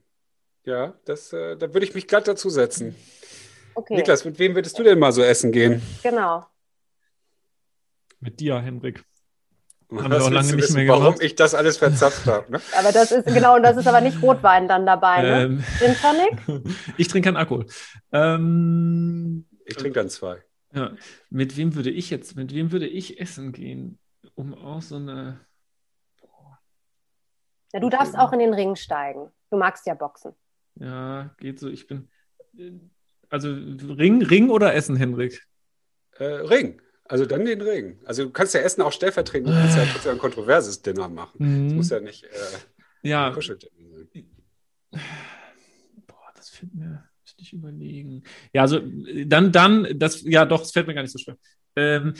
Ja, 0.64 0.94
das, 1.04 1.32
äh, 1.32 1.56
da 1.56 1.72
würde 1.72 1.86
ich 1.86 1.94
mich 1.94 2.06
glatt 2.06 2.26
dazu 2.28 2.48
setzen. 2.50 2.94
Okay, 3.74 3.96
Niklas, 3.96 4.24
mit 4.24 4.38
wem 4.38 4.54
würdest 4.54 4.78
du 4.78 4.82
denn 4.82 4.98
mal 4.98 5.12
so 5.12 5.22
essen 5.22 5.52
gehen? 5.52 5.82
genau. 6.02 6.46
Mit 8.20 8.40
dir, 8.40 8.58
Henrik. 8.60 9.04
Was 9.88 10.04
Haben 10.04 10.12
wir 10.12 10.22
auch 10.24 10.30
lange 10.30 10.46
nicht 10.46 10.56
wissen, 10.64 10.76
mehr 10.76 10.88
warum 10.88 11.04
gemacht? 11.04 11.22
ich 11.22 11.34
das 11.34 11.54
alles 11.54 11.76
verzapft 11.76 12.24
habe. 12.26 12.50
Ne? 12.52 12.60
Aber 12.78 12.90
das 12.90 13.12
ist 13.12 13.26
genau, 13.26 13.56
und 13.56 13.62
das 13.62 13.76
ist 13.76 13.86
aber 13.86 14.00
nicht 14.00 14.22
Rotwein 14.22 14.66
dann 14.66 14.86
dabei, 14.86 15.22
ne? 15.22 15.42
Ähm, 15.42 15.64
Gin 15.78 15.94
Tonic? 15.94 16.64
ich 16.96 17.08
trinke 17.08 17.26
keinen 17.28 17.36
Alkohol. 17.36 17.66
Ähm, 18.12 19.46
Ich 19.66 19.76
trinke 19.76 20.00
dann 20.00 20.08
zwei. 20.08 20.42
ja, 20.74 20.92
mit 21.30 21.56
wem 21.58 21.74
würde 21.74 21.90
ich 21.90 22.08
jetzt, 22.10 22.34
mit 22.36 22.54
wem 22.54 22.72
würde 22.72 22.86
ich 22.86 23.20
essen 23.20 23.52
gehen, 23.52 23.98
um 24.34 24.54
auch 24.54 24.80
so 24.82 24.96
eine. 24.96 25.40
Ja, 27.74 27.80
du 27.80 27.90
darfst 27.90 28.16
auch 28.16 28.32
in 28.32 28.38
den 28.38 28.54
Ring 28.54 28.76
steigen. 28.76 29.30
Du 29.50 29.58
magst 29.58 29.84
ja 29.86 29.94
Boxen. 29.94 30.32
Ja, 30.76 31.34
geht 31.38 31.58
so. 31.58 31.68
Ich 31.68 31.86
bin. 31.88 32.08
Also 33.28 33.48
Ring, 33.52 34.22
Ring 34.22 34.48
oder 34.48 34.74
Essen, 34.74 34.94
Henrik? 34.96 35.44
Äh, 36.18 36.24
Ring. 36.24 36.80
Also 37.06 37.26
dann 37.26 37.44
den 37.44 37.60
Ring. 37.60 37.98
Also 38.04 38.24
du 38.24 38.30
kannst 38.30 38.54
ja 38.54 38.60
Essen 38.60 38.80
auch 38.82 38.92
stellvertretend. 38.92 39.48
Du 39.48 39.52
kannst 39.52 39.76
ja 39.76 39.84
trotzdem 39.86 40.12
ein 40.12 40.18
kontroverses 40.18 40.80
Dinner 40.82 41.08
machen. 41.08 41.36
Das 41.40 41.48
Mhm. 41.48 41.76
muss 41.76 41.90
ja 41.90 41.98
nicht 42.00 42.22
äh, 42.24 42.28
Ja, 43.02 43.26
ein 43.26 43.32
Kuscheldinner 43.34 43.72
sein. 43.90 44.08
Boah, 46.06 46.30
das 46.36 46.48
fällt 46.50 46.74
mir, 46.74 47.08
müsste 47.22 47.42
ich 47.42 47.52
überlegen. 47.52 48.22
Ja, 48.52 48.62
also 48.62 48.78
äh, 48.78 49.26
dann, 49.26 49.50
dann, 49.50 49.98
das, 49.98 50.22
ja 50.22 50.44
doch, 50.46 50.62
es 50.62 50.70
fällt 50.70 50.86
mir 50.86 50.94
gar 50.94 51.02
nicht 51.02 51.10
so 51.12 51.18
schwer. 51.18 51.36
Ähm, 51.76 52.14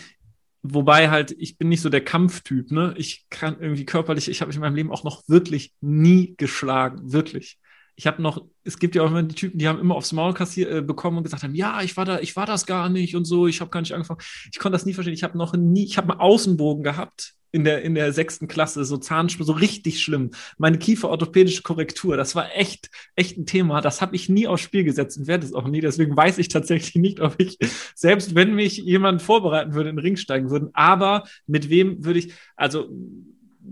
wobei 0.65 1.11
halt, 1.11 1.31
ich 1.39 1.59
bin 1.59 1.69
nicht 1.69 1.83
so 1.83 1.91
der 1.91 2.03
Kampftyp, 2.03 2.73
ne? 2.73 2.95
Ich 2.97 3.27
kann 3.29 3.61
irgendwie 3.61 3.85
körperlich, 3.85 4.29
ich 4.29 4.41
habe 4.41 4.49
mich 4.49 4.57
in 4.57 4.63
meinem 4.63 4.75
Leben 4.75 4.91
auch 4.91 5.05
noch 5.05 5.23
wirklich 5.29 5.75
nie 5.81 6.35
geschlagen, 6.37 7.13
wirklich. 7.13 7.59
Ich 7.97 8.07
habe 8.09 8.23
noch, 8.23 8.45
es 8.65 8.79
gibt 8.79 8.97
ja 8.97 9.03
auch 9.03 9.09
immer 9.09 9.23
die 9.23 9.35
Typen, 9.35 9.59
die 9.59 9.69
haben 9.69 9.79
immer 9.79 9.95
aufs 9.95 10.13
Maul 10.13 10.35
kassier, 10.35 10.71
äh, 10.71 10.83
bekommen 10.83 11.19
und 11.19 11.23
gesagt 11.23 11.43
haben, 11.45 11.55
ja, 11.55 11.83
ich 11.83 11.97
war 11.97 12.07
da, 12.07 12.19
ich 12.19 12.35
war 12.35 12.47
das 12.47 12.67
gar 12.67 12.89
nicht 12.89 13.15
und 13.15 13.27
so, 13.27 13.47
ich 13.47 13.61
habe 13.61 13.71
gar 13.71 13.81
nicht 13.81 13.93
angefangen. 13.93 14.21
Ich 14.51 14.59
konnte 14.59 14.75
das 14.75 14.87
nie 14.87 14.95
verstehen. 14.95 15.15
Ich 15.15 15.23
habe 15.23 15.39
noch 15.39 15.53
nie, 15.53 15.85
ich 15.85 15.99
habe 15.99 16.11
einen 16.11 16.21
Außenbogen 16.21 16.83
gehabt 16.83 17.35
in 17.55 17.63
der, 17.63 17.83
in 17.83 17.95
der 17.95 18.13
sechsten 18.13 18.49
Klasse, 18.49 18.85
so 18.85 18.97
Zahnschmerzen, 18.97 19.47
so 19.47 19.53
richtig 19.53 20.03
schlimm. 20.03 20.33
Meine 20.59 20.77
kieferorthopädische 20.77 21.63
Korrektur, 21.63 22.17
das 22.17 22.35
war 22.35 22.49
echt, 22.57 22.91
echt 23.15 23.39
ein 23.39 23.47
Thema. 23.47 23.81
Das 23.81 24.03
habe 24.03 24.17
ich 24.17 24.29
nie 24.29 24.49
aufs 24.49 24.65
Spiel 24.65 24.83
gesetzt 24.83 25.19
und 25.19 25.29
werde 25.29 25.47
es 25.47 25.53
auch 25.53 25.69
nie. 25.69 25.81
Deswegen 25.81 26.17
weiß 26.17 26.39
ich 26.39 26.49
tatsächlich 26.49 26.97
nicht, 26.97 27.21
ob 27.21 27.37
ich, 27.39 27.57
selbst 27.95 28.35
wenn 28.35 28.57
mich 28.57 28.79
jemand 28.79 29.23
vorbereiten 29.23 29.73
würde, 29.73 29.91
in 29.91 29.97
den 29.97 30.03
Ring 30.03 30.17
steigen 30.17 30.51
würden. 30.51 30.71
Aber 30.73 31.29
mit 31.47 31.71
wem 31.71 32.05
würde 32.05 32.19
ich, 32.19 32.33
also 32.57 32.89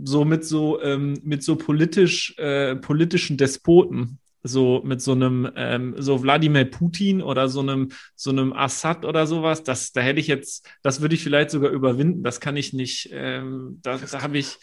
so 0.05 0.25
mit 0.25 0.45
so, 0.45 0.81
ähm, 0.81 1.15
mit 1.25 1.43
so 1.43 1.57
politisch, 1.57 2.39
äh, 2.39 2.77
politischen 2.77 3.37
Despoten. 3.37 4.21
So 4.43 4.83
mit 4.85 5.01
so 5.01 5.13
einem 5.13 5.51
ähm, 5.57 5.95
so 5.99 6.23
Wladimir 6.23 6.65
Putin 6.65 7.23
oder 7.23 7.49
so 7.49 7.61
einem 7.61 7.91
so 8.15 8.31
einem 8.31 8.53
Assad 8.53 9.05
oder 9.05 9.27
sowas, 9.27 9.63
das 9.63 9.93
da 9.93 10.01
hätte 10.01 10.21
ich 10.21 10.27
jetzt, 10.27 10.69
das 10.83 11.01
würde 11.01 11.15
ich 11.15 11.23
vielleicht 11.23 11.51
sogar 11.51 11.71
überwinden. 11.71 12.23
Das 12.23 12.41
kann 12.41 12.57
ich 12.57 12.73
nicht. 12.73 13.11
Ähm, 13.13 13.81
da 13.83 13.99
da 13.99 14.23
habe 14.23 14.39
ich 14.39 14.59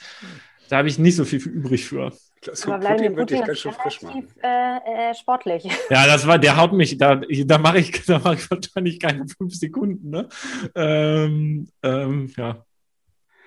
da 0.70 0.78
habe 0.78 0.88
ich 0.88 1.00
nicht 1.00 1.16
so 1.16 1.26
viel 1.26 1.40
übrig 1.40 1.86
für. 1.86 2.12
So, 2.42 2.72
Aber 2.72 2.90
Putin 2.90 3.18
würde 3.18 3.36
ich 3.36 3.44
ganz 3.44 3.60
schön 3.60 3.74
frisch 3.74 4.02
machen. 4.02 4.28
Äh, 4.42 5.10
äh, 5.10 5.14
sportlich. 5.14 5.64
Ja, 5.90 6.06
das 6.06 6.26
war, 6.26 6.40
der 6.40 6.56
haut 6.56 6.74
mich, 6.74 6.98
da, 6.98 7.16
da 7.16 7.58
mache 7.58 7.80
ich, 7.80 7.92
da 8.06 8.20
mache 8.20 8.36
ich 8.36 8.50
wahrscheinlich 8.50 9.00
keine 9.00 9.26
fünf 9.28 9.54
Sekunden. 9.56 10.10
Ne? 10.10 10.30
Ähm, 10.76 11.68
ähm, 11.84 12.32
ja. 12.38 12.66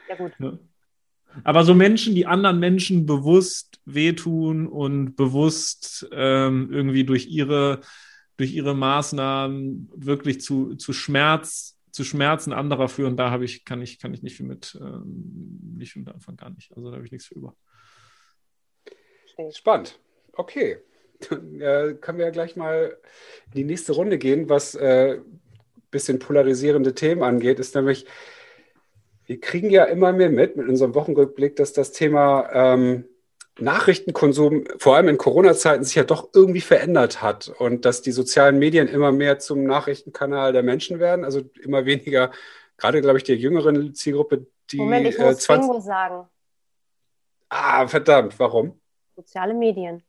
Ja, 0.09 0.17
gut. 0.17 0.33
Ja. 0.39 0.59
Aber 1.45 1.65
so 1.65 1.75
Menschen, 1.75 2.15
die 2.15 2.27
anderen 2.27 2.59
Menschen 2.59 3.07
bewusst 3.07 3.72
wehtun 3.85 4.67
und 4.67 5.17
bewusst 5.17 6.09
ähm, 6.12 6.69
irgendwie 6.71 7.05
durch 7.05 7.27
ihre, 7.27 7.81
durch 8.37 8.53
ihre 8.53 8.75
Maßnahmen 8.75 9.91
wirklich 9.95 10.41
zu, 10.41 10.75
zu 10.77 10.93
Schmerz, 10.93 11.79
zu 11.91 12.05
Schmerzen 12.05 12.53
anderer 12.53 12.89
führen, 12.89 13.17
da 13.17 13.31
habe 13.31 13.45
ich, 13.45 13.65
kann 13.65 13.83
ich, 13.83 13.99
kann 13.99 14.15
ich 14.15 14.23
nicht 14.23 14.37
viel 14.37 14.47
mit, 14.47 14.79
ähm, 14.81 15.75
nicht 15.77 15.97
mit 15.97 16.09
Anfang 16.09 16.37
gar 16.37 16.51
nicht. 16.51 16.75
Also 16.77 16.91
da 16.91 16.97
habe 16.97 17.05
ich 17.05 17.12
nichts 17.12 17.27
für 17.27 17.35
über. 17.35 17.57
Spannend. 19.51 19.99
Okay. 20.33 20.79
Dann 21.29 21.61
äh, 21.61 21.95
können 22.01 22.19
wir 22.19 22.27
ja 22.27 22.31
gleich 22.31 22.57
mal 22.57 22.97
in 23.47 23.53
die 23.53 23.65
nächste 23.65 23.93
Runde 23.93 24.19
gehen, 24.19 24.49
was 24.49 24.75
äh, 24.75 25.21
bisschen 25.93 26.19
polarisierende 26.19 26.95
Themen 26.95 27.23
angeht, 27.23 27.61
ist 27.61 27.77
nämlich 27.77 28.07
wir 29.27 29.39
kriegen 29.41 29.71
ja 29.71 29.85
immer 29.85 30.12
mehr 30.12 30.31
mit 30.31 30.57
mit 30.57 30.69
unserem 30.69 30.97
Wochenrückblick, 30.97 31.55
dass 31.55 31.73
das 31.73 31.93
Thema 31.93 32.49
ähm, 32.53 33.05
Nachrichtenkonsum, 33.59 34.64
vor 34.78 34.97
allem 34.97 35.09
in 35.09 35.18
Corona-Zeiten, 35.18 35.85
sich 35.85 35.94
ja 35.94 36.04
doch 36.04 36.30
irgendwie 36.35 36.61
verändert 36.61 37.23
hat 37.23 37.49
und 37.49 37.85
dass 37.85 38.02
die 38.02 38.12
sozialen 38.12 38.59
Medien 38.59 38.88
immer 38.88 39.12
mehr 39.12 39.38
zum 39.38 39.64
Nachrichtenkanal 39.64 40.52
der 40.52 40.62
Menschen 40.62 40.99
werden, 40.99 41.25
also 41.25 41.42
immer 41.62 41.85
weniger, 41.85 42.30
gerade 42.78 43.00
glaube 43.02 43.18
ich, 43.18 43.25
die 43.25 43.35
jüngeren 43.35 43.94
Zielgruppe, 43.94 44.47
die. 44.71 44.78
Moment, 44.78 45.06
ich 45.06 45.18
muss 45.18 45.37
äh, 45.37 45.38
20... 45.38 45.82
sagen. 45.82 46.28
Ah, 47.50 47.87
verdammt, 47.87 48.38
warum? 48.38 48.80
Soziale 49.14 49.52
Medien. 49.52 50.02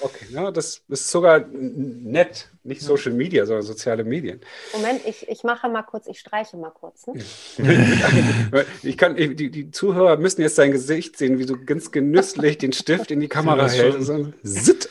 Okay, 0.00 0.26
ja, 0.30 0.50
das 0.50 0.82
ist 0.88 1.08
sogar 1.08 1.40
nett. 1.40 2.50
Nicht 2.64 2.82
Social 2.82 3.12
Media, 3.12 3.46
sondern 3.46 3.64
soziale 3.64 4.02
Medien. 4.02 4.40
Moment, 4.72 5.00
ich, 5.06 5.28
ich 5.28 5.44
mache 5.44 5.68
mal 5.68 5.82
kurz, 5.82 6.08
ich 6.08 6.18
streiche 6.18 6.56
mal 6.56 6.70
kurz. 6.70 7.06
Ne? 7.06 7.24
ich 8.82 8.98
kann, 8.98 9.14
die, 9.14 9.50
die 9.50 9.70
Zuhörer 9.70 10.16
müssen 10.16 10.42
jetzt 10.42 10.58
dein 10.58 10.72
Gesicht 10.72 11.16
sehen, 11.16 11.38
wie 11.38 11.46
du 11.46 11.64
ganz 11.64 11.92
genüsslich 11.92 12.58
den 12.58 12.72
Stift 12.72 13.12
in 13.12 13.20
die 13.20 13.28
Kamera 13.28 13.68
hältst. 13.68 14.10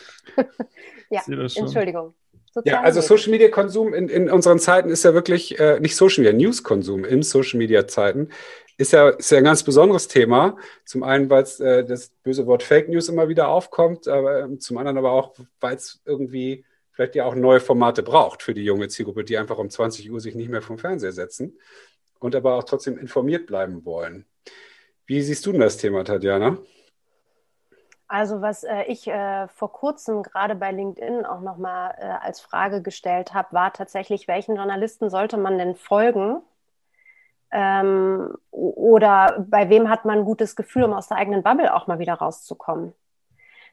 ja, 1.09 1.21
Entschuldigung. 1.27 2.13
ja, 2.63 2.81
also 2.81 3.01
Social 3.01 3.31
Media 3.31 3.49
Konsum 3.49 3.93
in, 3.93 4.07
in 4.07 4.31
unseren 4.31 4.59
Zeiten 4.59 4.89
ist 4.89 5.03
ja 5.03 5.13
wirklich 5.13 5.59
äh, 5.59 5.81
nicht 5.81 5.97
Social 5.97 6.23
Media, 6.23 6.37
News 6.37 6.63
Konsum 6.63 7.03
in 7.03 7.21
Social 7.23 7.57
Media 7.57 7.87
Zeiten 7.87 8.29
ist 8.77 8.91
ja, 8.93 9.09
ist 9.09 9.31
ja 9.31 9.37
ein 9.37 9.43
ganz 9.43 9.63
besonderes 9.63 10.07
Thema. 10.07 10.57
Zum 10.83 11.03
einen, 11.03 11.29
weil 11.29 11.45
äh, 11.59 11.85
das 11.85 12.09
böse 12.23 12.45
Wort 12.45 12.63
Fake 12.63 12.89
News 12.89 13.09
immer 13.09 13.29
wieder 13.29 13.47
aufkommt, 13.47 14.07
aber 14.07 14.41
ähm, 14.41 14.59
zum 14.59 14.77
anderen 14.77 14.97
aber 14.97 15.11
auch, 15.11 15.33
weil 15.59 15.75
es 15.75 16.01
irgendwie 16.05 16.65
vielleicht 16.91 17.15
ja 17.15 17.25
auch 17.25 17.35
neue 17.35 17.59
Formate 17.59 18.03
braucht 18.03 18.43
für 18.43 18.53
die 18.53 18.63
junge 18.63 18.87
Zielgruppe, 18.87 19.23
die 19.23 19.37
einfach 19.37 19.57
um 19.57 19.69
20 19.69 20.11
Uhr 20.11 20.19
sich 20.19 20.35
nicht 20.35 20.49
mehr 20.49 20.61
vom 20.61 20.77
Fernseher 20.77 21.11
setzen 21.11 21.57
und 22.19 22.35
aber 22.35 22.55
auch 22.55 22.63
trotzdem 22.63 22.97
informiert 22.97 23.47
bleiben 23.47 23.85
wollen. 23.85 24.25
Wie 25.05 25.21
siehst 25.21 25.45
du 25.45 25.51
denn 25.51 25.61
das 25.61 25.77
Thema, 25.77 26.03
Tatjana? 26.03 26.57
Also 28.07 28.41
was 28.41 28.63
äh, 28.63 28.83
ich 28.83 29.07
äh, 29.07 29.47
vor 29.47 29.71
kurzem 29.71 30.23
gerade 30.23 30.55
bei 30.55 30.71
LinkedIn 30.71 31.25
auch 31.25 31.41
nochmal 31.41 31.95
äh, 31.97 32.05
als 32.05 32.39
Frage 32.39 32.81
gestellt 32.81 33.33
habe, 33.33 33.51
war 33.51 33.73
tatsächlich, 33.73 34.27
welchen 34.27 34.55
Journalisten 34.55 35.09
sollte 35.09 35.37
man 35.37 35.57
denn 35.57 35.75
folgen, 35.75 36.41
ähm, 37.55 38.35
oder 38.51 39.45
bei 39.47 39.69
wem 39.69 39.89
hat 39.89 40.03
man 40.03 40.19
ein 40.19 40.25
gutes 40.25 40.57
Gefühl, 40.57 40.83
um 40.83 40.93
aus 40.93 41.07
der 41.07 41.17
eigenen 41.17 41.41
Bubble 41.41 41.73
auch 41.73 41.87
mal 41.87 41.99
wieder 41.99 42.15
rauszukommen? 42.15 42.93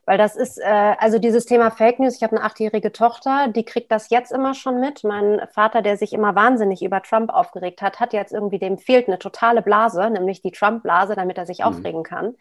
Weil 0.04 0.18
das 0.18 0.36
ist, 0.36 0.58
äh, 0.58 0.94
also 0.98 1.18
dieses 1.18 1.46
Thema 1.46 1.70
Fake 1.70 1.98
News, 1.98 2.16
ich 2.16 2.22
habe 2.22 2.36
eine 2.36 2.44
achtjährige 2.44 2.92
Tochter, 2.92 3.48
die 3.48 3.64
kriegt 3.64 3.90
das 3.90 4.10
jetzt 4.10 4.32
immer 4.32 4.54
schon 4.54 4.78
mit. 4.78 5.02
Mein 5.02 5.40
Vater, 5.52 5.82
der 5.82 5.96
sich 5.96 6.12
immer 6.12 6.34
wahnsinnig 6.36 6.82
über 6.82 7.02
Trump 7.02 7.32
aufgeregt 7.32 7.82
hat, 7.82 7.98
hat 7.98 8.12
jetzt 8.12 8.32
irgendwie, 8.32 8.58
dem 8.58 8.78
fehlt 8.78 9.08
eine 9.08 9.18
totale 9.18 9.62
Blase, 9.62 10.10
nämlich 10.10 10.42
die 10.42 10.52
Trump-Blase, 10.52 11.16
damit 11.16 11.38
er 11.38 11.46
sich 11.46 11.60
mhm. 11.60 11.64
aufregen 11.64 12.02
kann. 12.04 12.36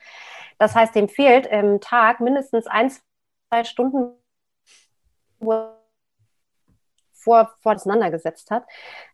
Das 0.60 0.76
heißt, 0.76 0.94
dem 0.96 1.10
fehlt 1.10 1.48
im 1.48 1.82
Tag 1.82 2.20
mindestens 2.20 2.68
ein, 2.68 2.92
zwei 2.92 3.64
Stunden, 3.64 4.12
wo 5.40 5.72
vor, 7.22 7.54
auseinandergesetzt 7.64 8.52
hat. 8.52 8.66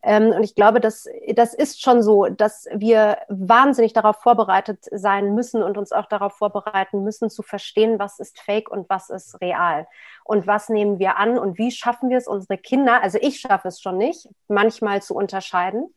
Ähm, 0.02 0.30
und 0.30 0.44
ich 0.44 0.56
glaube, 0.56 0.80
dass, 0.80 1.08
das 1.36 1.54
ist 1.54 1.82
schon 1.82 2.02
so, 2.02 2.26
dass 2.26 2.68
wir 2.74 3.18
wahnsinnig 3.28 3.94
darauf 3.94 4.18
vorbereitet 4.18 4.86
sein 4.92 5.36
müssen 5.36 5.62
und 5.62 5.78
uns 5.78 5.92
auch 5.92 6.06
darauf 6.06 6.34
vorbereiten 6.34 7.04
müssen, 7.04 7.30
zu 7.30 7.44
verstehen, 7.44 8.00
was 8.00 8.20
ist 8.20 8.40
fake 8.40 8.70
und 8.70 8.90
was 8.90 9.10
ist 9.10 9.40
real. 9.42 9.88
Und 10.24 10.48
was 10.48 10.70
nehmen 10.70 11.00
wir 11.00 11.18
an 11.18 11.38
und 11.38 11.58
wie 11.58 11.72
schaffen 11.72 12.10
wir 12.10 12.18
es, 12.18 12.28
unsere 12.28 12.58
Kinder, 12.58 13.02
also 13.02 13.18
ich 13.22 13.40
schaffe 13.40 13.68
es 13.68 13.82
schon 13.82 13.98
nicht, 13.98 14.28
manchmal 14.48 15.02
zu 15.02 15.16
unterscheiden 15.16 15.94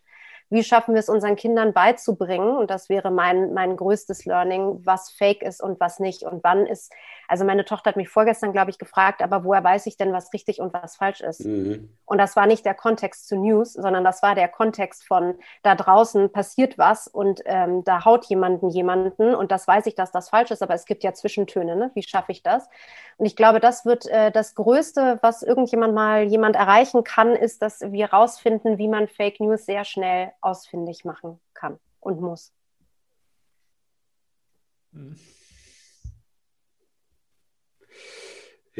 wie 0.51 0.65
schaffen 0.65 0.95
wir 0.95 0.99
es 0.99 1.09
unseren 1.09 1.37
Kindern 1.37 1.73
beizubringen? 1.73 2.57
Und 2.57 2.71
das 2.71 2.89
wäre 2.89 3.13
mein, 3.13 3.55
mein 3.55 3.77
größtes 3.77 4.25
Learning, 4.25 4.81
was 4.85 5.11
fake 5.13 5.43
ist 5.43 5.63
und 5.63 5.79
was 5.79 6.01
nicht. 6.01 6.25
Und 6.25 6.43
wann 6.43 6.67
ist, 6.67 6.93
also 7.31 7.45
meine 7.45 7.65
Tochter 7.65 7.91
hat 7.91 7.97
mich 7.97 8.09
vorgestern, 8.09 8.53
glaube 8.53 8.71
ich, 8.71 8.79
gefragt, 8.79 9.23
aber 9.23 9.45
woher 9.45 9.63
weiß 9.63 9.87
ich 9.87 9.97
denn, 9.97 10.13
was 10.13 10.33
richtig 10.33 10.61
und 10.61 10.75
was 10.75 10.97
falsch 10.97 11.21
ist? 11.21 11.45
Mhm. 11.45 11.89
Und 12.05 12.19
das 12.19 12.35
war 12.35 12.47
nicht 12.47 12.65
der 12.65 12.75
Kontext 12.75 13.29
zu 13.29 13.37
News, 13.37 13.75
sondern 13.75 14.03
das 14.03 14.21
war 14.21 14.35
der 14.35 14.49
Kontext 14.49 15.07
von 15.07 15.37
da 15.63 15.77
draußen 15.77 16.33
passiert 16.33 16.77
was 16.77 17.07
und 17.07 17.41
ähm, 17.45 17.85
da 17.85 18.05
haut 18.05 18.25
jemanden 18.25 18.69
jemanden 18.71 19.37
und 19.37 19.53
das 19.53 19.69
weiß 19.69 19.87
ich, 19.87 19.95
dass 19.95 20.11
das 20.11 20.29
falsch 20.29 20.51
ist, 20.51 20.61
aber 20.61 20.75
es 20.75 20.87
gibt 20.87 21.05
ja 21.05 21.15
Zwischentöne. 21.15 21.77
Ne? 21.77 21.93
Wie 21.95 22.03
schaffe 22.03 22.33
ich 22.33 22.43
das? 22.43 22.69
Und 23.17 23.27
ich 23.27 23.37
glaube, 23.37 23.61
das 23.61 23.85
wird 23.85 24.07
äh, 24.07 24.33
das 24.33 24.57
Größte, 24.57 25.21
was 25.23 25.45
irgendjemand 25.45 25.95
mal 25.95 26.25
jemand 26.25 26.57
erreichen 26.57 27.05
kann, 27.05 27.37
ist, 27.37 27.63
dass 27.63 27.81
wir 27.81 28.13
rausfinden, 28.13 28.77
wie 28.79 28.89
man 28.89 29.07
Fake 29.07 29.39
News 29.39 29.67
sehr 29.67 29.85
schnell 29.85 30.33
ausfindig 30.41 31.05
machen 31.05 31.39
kann 31.55 31.79
und 32.01 32.21
muss. 32.21 32.53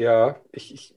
Ja, 0.01 0.35
ich, 0.51 0.73
ich, 0.73 0.95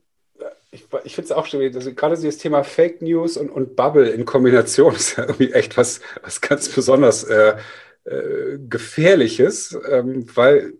ich, 0.70 0.86
ich 1.04 1.14
finde 1.14 1.26
es 1.26 1.32
auch 1.32 1.44
schwierig, 1.44 1.74
also 1.74 1.92
gerade 1.92 2.16
dieses 2.16 2.38
Thema 2.38 2.64
Fake 2.64 3.02
News 3.02 3.36
und, 3.36 3.50
und 3.50 3.76
Bubble 3.76 4.08
in 4.08 4.24
Kombination 4.24 4.94
ist 4.96 5.18
ja 5.18 5.24
irgendwie 5.24 5.52
echt 5.52 5.76
was, 5.76 6.00
was 6.22 6.40
ganz 6.40 6.70
besonders 6.70 7.24
äh, 7.24 7.56
äh, 8.04 8.58
Gefährliches, 8.66 9.76
ähm, 9.90 10.24
weil 10.34 10.72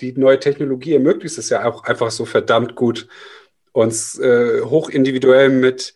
die 0.00 0.12
neue 0.12 0.40
Technologie 0.40 0.94
ermöglicht 0.94 1.36
es 1.36 1.50
ja 1.50 1.66
auch 1.66 1.84
einfach 1.84 2.10
so 2.10 2.24
verdammt 2.24 2.74
gut, 2.74 3.06
uns 3.72 4.18
äh, 4.18 4.62
hochindividuell 4.62 5.50
mit 5.50 5.92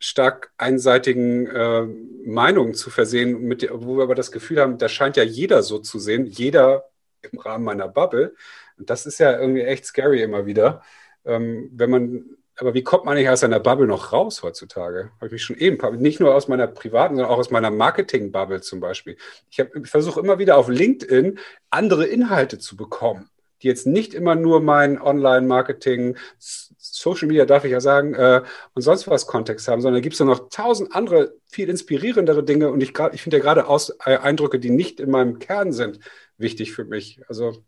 stark 0.00 0.50
einseitigen 0.56 1.46
äh, 1.46 1.86
Meinungen 2.24 2.74
zu 2.74 2.90
versehen, 2.90 3.42
mit, 3.42 3.68
wo 3.72 3.96
wir 3.96 4.02
aber 4.02 4.16
das 4.16 4.32
Gefühl 4.32 4.60
haben, 4.60 4.76
da 4.76 4.88
scheint 4.88 5.16
ja 5.16 5.22
jeder 5.22 5.62
so 5.62 5.78
zu 5.78 6.00
sehen, 6.00 6.26
jeder 6.26 6.90
im 7.22 7.38
Rahmen 7.38 7.64
meiner 7.64 7.86
Bubble. 7.86 8.34
Und 8.80 8.90
das 8.90 9.06
ist 9.06 9.18
ja 9.20 9.38
irgendwie 9.38 9.62
echt 9.62 9.84
scary 9.84 10.22
immer 10.22 10.46
wieder. 10.46 10.82
Ähm, 11.24 11.70
wenn 11.72 11.90
man, 11.90 12.24
aber 12.56 12.74
wie 12.74 12.82
kommt 12.82 13.04
man 13.04 13.16
nicht 13.16 13.28
aus 13.28 13.44
einer 13.44 13.60
Bubble 13.60 13.86
noch 13.86 14.12
raus 14.12 14.42
heutzutage? 14.42 15.10
Habe 15.16 15.26
ich 15.26 15.32
mich 15.32 15.42
schon 15.44 15.56
eben, 15.56 15.78
nicht 16.00 16.20
nur 16.20 16.34
aus 16.34 16.48
meiner 16.48 16.66
privaten, 16.66 17.16
sondern 17.16 17.32
auch 17.32 17.38
aus 17.38 17.50
meiner 17.50 17.70
Marketing-Bubble 17.70 18.62
zum 18.62 18.80
Beispiel. 18.80 19.16
Ich, 19.50 19.58
ich 19.58 19.88
versuche 19.88 20.20
immer 20.20 20.38
wieder 20.38 20.56
auf 20.56 20.68
LinkedIn 20.68 21.38
andere 21.70 22.06
Inhalte 22.06 22.58
zu 22.58 22.76
bekommen 22.76 23.30
die 23.62 23.68
jetzt 23.68 23.86
nicht 23.86 24.14
immer 24.14 24.34
nur 24.34 24.60
mein 24.60 25.00
Online-Marketing, 25.00 26.16
Social 26.38 27.28
Media 27.28 27.44
darf 27.44 27.64
ich 27.64 27.72
ja 27.72 27.80
sagen, 27.80 28.14
äh, 28.14 28.42
und 28.74 28.82
sonst 28.82 29.06
was 29.06 29.26
Kontext 29.26 29.68
haben, 29.68 29.80
sondern 29.80 30.00
da 30.00 30.02
gibt 30.02 30.14
es 30.14 30.20
noch 30.20 30.48
tausend 30.48 30.94
andere, 30.94 31.34
viel 31.46 31.68
inspirierendere 31.68 32.42
Dinge 32.42 32.70
und 32.70 32.82
ich, 32.82 32.92
ich 33.12 33.22
finde 33.22 33.36
ja 33.38 33.42
gerade 33.42 33.66
äh, 34.04 34.16
Eindrücke, 34.16 34.58
die 34.58 34.70
nicht 34.70 35.00
in 35.00 35.10
meinem 35.10 35.38
Kern 35.38 35.72
sind, 35.72 36.00
wichtig 36.38 36.72
für 36.72 36.84
mich. 36.84 37.20
Also, 37.28 37.64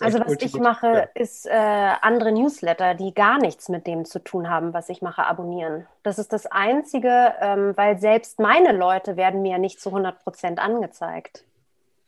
also 0.00 0.20
was 0.20 0.36
ich 0.40 0.54
mache, 0.58 1.08
ist 1.14 1.46
äh, 1.46 1.50
andere 1.52 2.32
Newsletter, 2.32 2.94
die 2.94 3.14
gar 3.14 3.38
nichts 3.38 3.68
mit 3.68 3.86
dem 3.86 4.04
zu 4.04 4.18
tun 4.18 4.48
haben, 4.48 4.72
was 4.72 4.88
ich 4.88 5.02
mache, 5.02 5.24
abonnieren. 5.24 5.86
Das 6.02 6.18
ist 6.18 6.32
das 6.32 6.46
Einzige, 6.46 7.34
ähm, 7.40 7.72
weil 7.76 7.98
selbst 7.98 8.40
meine 8.40 8.72
Leute 8.72 9.16
werden 9.16 9.42
mir 9.42 9.58
nicht 9.58 9.80
zu 9.80 9.90
100 9.90 10.22
Prozent 10.22 10.58
angezeigt. 10.58 11.44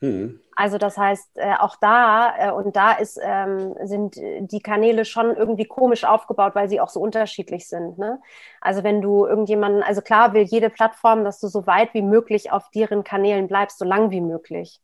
Mhm. 0.01 0.41
Also 0.57 0.79
das 0.79 0.97
heißt, 0.97 1.37
äh, 1.37 1.55
auch 1.59 1.77
da 1.81 2.35
äh, 2.39 2.53
und 2.53 2.77
da 2.77 2.93
ist, 2.93 3.19
ähm, 3.23 3.75
sind 3.83 4.17
die 4.17 4.61
Kanäle 4.61 5.05
schon 5.05 5.35
irgendwie 5.37 5.65
komisch 5.65 6.05
aufgebaut, 6.05 6.55
weil 6.55 6.69
sie 6.69 6.81
auch 6.81 6.89
so 6.89 7.01
unterschiedlich 7.01 7.69
sind. 7.69 7.99
Ne? 7.99 8.21
Also 8.61 8.85
wenn 8.85 9.03
du 9.03 9.27
irgendjemanden, 9.27 9.83
also 9.83 10.01
klar 10.01 10.33
will 10.33 10.43
jede 10.43 10.71
Plattform, 10.71 11.25
dass 11.25 11.41
du 11.41 11.49
so 11.49 11.67
weit 11.67 11.93
wie 11.93 12.03
möglich 12.03 12.53
auf 12.53 12.71
deren 12.75 13.03
Kanälen 13.03 13.49
bleibst, 13.49 13.79
so 13.79 13.85
lang 13.85 14.11
wie 14.11 14.21
möglich. 14.21 14.81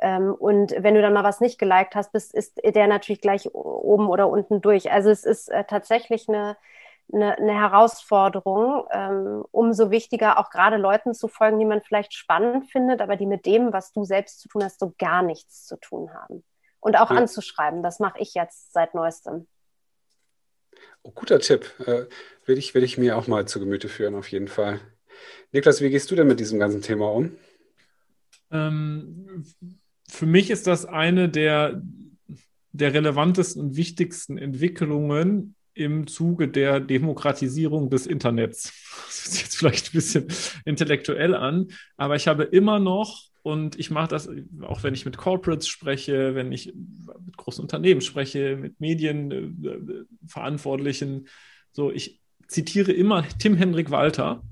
Ähm, 0.00 0.34
und 0.34 0.74
wenn 0.78 0.94
du 0.94 1.02
dann 1.02 1.12
mal 1.12 1.24
was 1.24 1.40
nicht 1.40 1.58
geliked 1.58 1.94
hast, 1.94 2.12
bist, 2.12 2.34
ist 2.34 2.60
der 2.64 2.86
natürlich 2.86 3.20
gleich 3.20 3.54
oben 3.54 4.08
oder 4.08 4.28
unten 4.28 4.60
durch. 4.60 4.90
Also 4.90 5.10
es 5.10 5.24
ist 5.24 5.48
äh, 5.48 5.64
tatsächlich 5.64 6.28
eine, 6.28 6.56
eine, 7.12 7.36
eine 7.36 7.52
Herausforderung. 7.52 8.86
Ähm, 8.90 9.44
umso 9.50 9.90
wichtiger 9.90 10.38
auch 10.38 10.50
gerade 10.50 10.78
Leuten 10.78 11.12
zu 11.12 11.28
folgen, 11.28 11.58
die 11.58 11.66
man 11.66 11.82
vielleicht 11.82 12.14
spannend 12.14 12.70
findet, 12.70 13.02
aber 13.02 13.16
die 13.16 13.26
mit 13.26 13.44
dem, 13.44 13.72
was 13.72 13.92
du 13.92 14.04
selbst 14.04 14.40
zu 14.40 14.48
tun 14.48 14.64
hast, 14.64 14.80
so 14.80 14.94
gar 14.98 15.22
nichts 15.22 15.66
zu 15.66 15.76
tun 15.76 16.12
haben. 16.14 16.44
Und 16.80 16.96
auch 16.96 17.10
ja. 17.10 17.16
anzuschreiben. 17.16 17.82
Das 17.82 18.00
mache 18.00 18.20
ich 18.20 18.32
jetzt 18.32 18.72
seit 18.72 18.94
neuestem. 18.94 19.46
Oh, 21.02 21.10
guter 21.10 21.40
Tipp. 21.40 21.70
Äh, 21.80 22.06
will, 22.46 22.56
ich, 22.56 22.74
will 22.74 22.84
ich 22.84 22.96
mir 22.96 23.18
auch 23.18 23.26
mal 23.26 23.46
zu 23.46 23.60
Gemüte 23.60 23.88
führen, 23.88 24.14
auf 24.14 24.30
jeden 24.30 24.48
Fall. 24.48 24.80
Niklas, 25.52 25.82
wie 25.82 25.90
gehst 25.90 26.10
du 26.10 26.14
denn 26.14 26.26
mit 26.26 26.40
diesem 26.40 26.58
ganzen 26.58 26.80
Thema 26.80 27.12
um? 27.12 27.36
Ähm, 28.50 29.44
für 30.10 30.26
mich 30.26 30.50
ist 30.50 30.66
das 30.66 30.84
eine 30.84 31.28
der, 31.28 31.80
der 32.72 32.94
relevantesten 32.94 33.62
und 33.62 33.76
wichtigsten 33.76 34.38
Entwicklungen 34.38 35.54
im 35.74 36.06
Zuge 36.06 36.48
der 36.48 36.80
Demokratisierung 36.80 37.90
des 37.90 38.06
Internets. 38.06 38.72
Das 39.06 39.24
sich 39.24 39.42
jetzt 39.42 39.56
vielleicht 39.56 39.88
ein 39.88 39.92
bisschen 39.92 40.28
intellektuell 40.64 41.34
an, 41.34 41.66
aber 41.96 42.16
ich 42.16 42.28
habe 42.28 42.44
immer 42.44 42.78
noch, 42.78 43.28
und 43.42 43.78
ich 43.78 43.90
mache 43.90 44.08
das 44.08 44.28
auch, 44.60 44.82
wenn 44.82 44.92
ich 44.92 45.06
mit 45.06 45.16
Corporates 45.16 45.66
spreche, 45.66 46.34
wenn 46.34 46.52
ich 46.52 46.74
mit 47.24 47.38
großen 47.38 47.62
Unternehmen 47.62 48.02
spreche, 48.02 48.56
mit 48.56 48.78
Medienverantwortlichen, 48.80 51.26
so, 51.72 51.90
ich 51.90 52.20
zitiere 52.48 52.92
immer 52.92 53.24
Tim 53.38 53.56
Hendrik 53.56 53.90
Walter, 53.90 54.42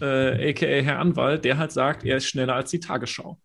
äh, 0.00 0.50
aka 0.50 0.66
Herr 0.66 0.98
Anwalt, 0.98 1.44
der 1.44 1.56
halt 1.56 1.72
sagt, 1.72 2.04
er 2.04 2.18
ist 2.18 2.26
schneller 2.26 2.54
als 2.54 2.70
die 2.70 2.80
Tagesschau. 2.80 3.40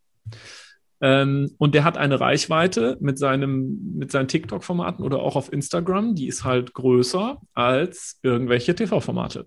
Ähm, 1.01 1.51
und 1.57 1.75
der 1.75 1.83
hat 1.83 1.97
eine 1.97 2.19
Reichweite 2.19 2.97
mit, 2.99 3.17
seinem, 3.17 3.93
mit 3.95 4.11
seinen 4.11 4.27
TikTok-Formaten 4.27 5.03
oder 5.03 5.19
auch 5.19 5.35
auf 5.35 5.51
Instagram, 5.51 6.15
die 6.15 6.27
ist 6.27 6.43
halt 6.43 6.73
größer 6.73 7.39
als 7.53 8.19
irgendwelche 8.21 8.75
TV-Formate. 8.75 9.45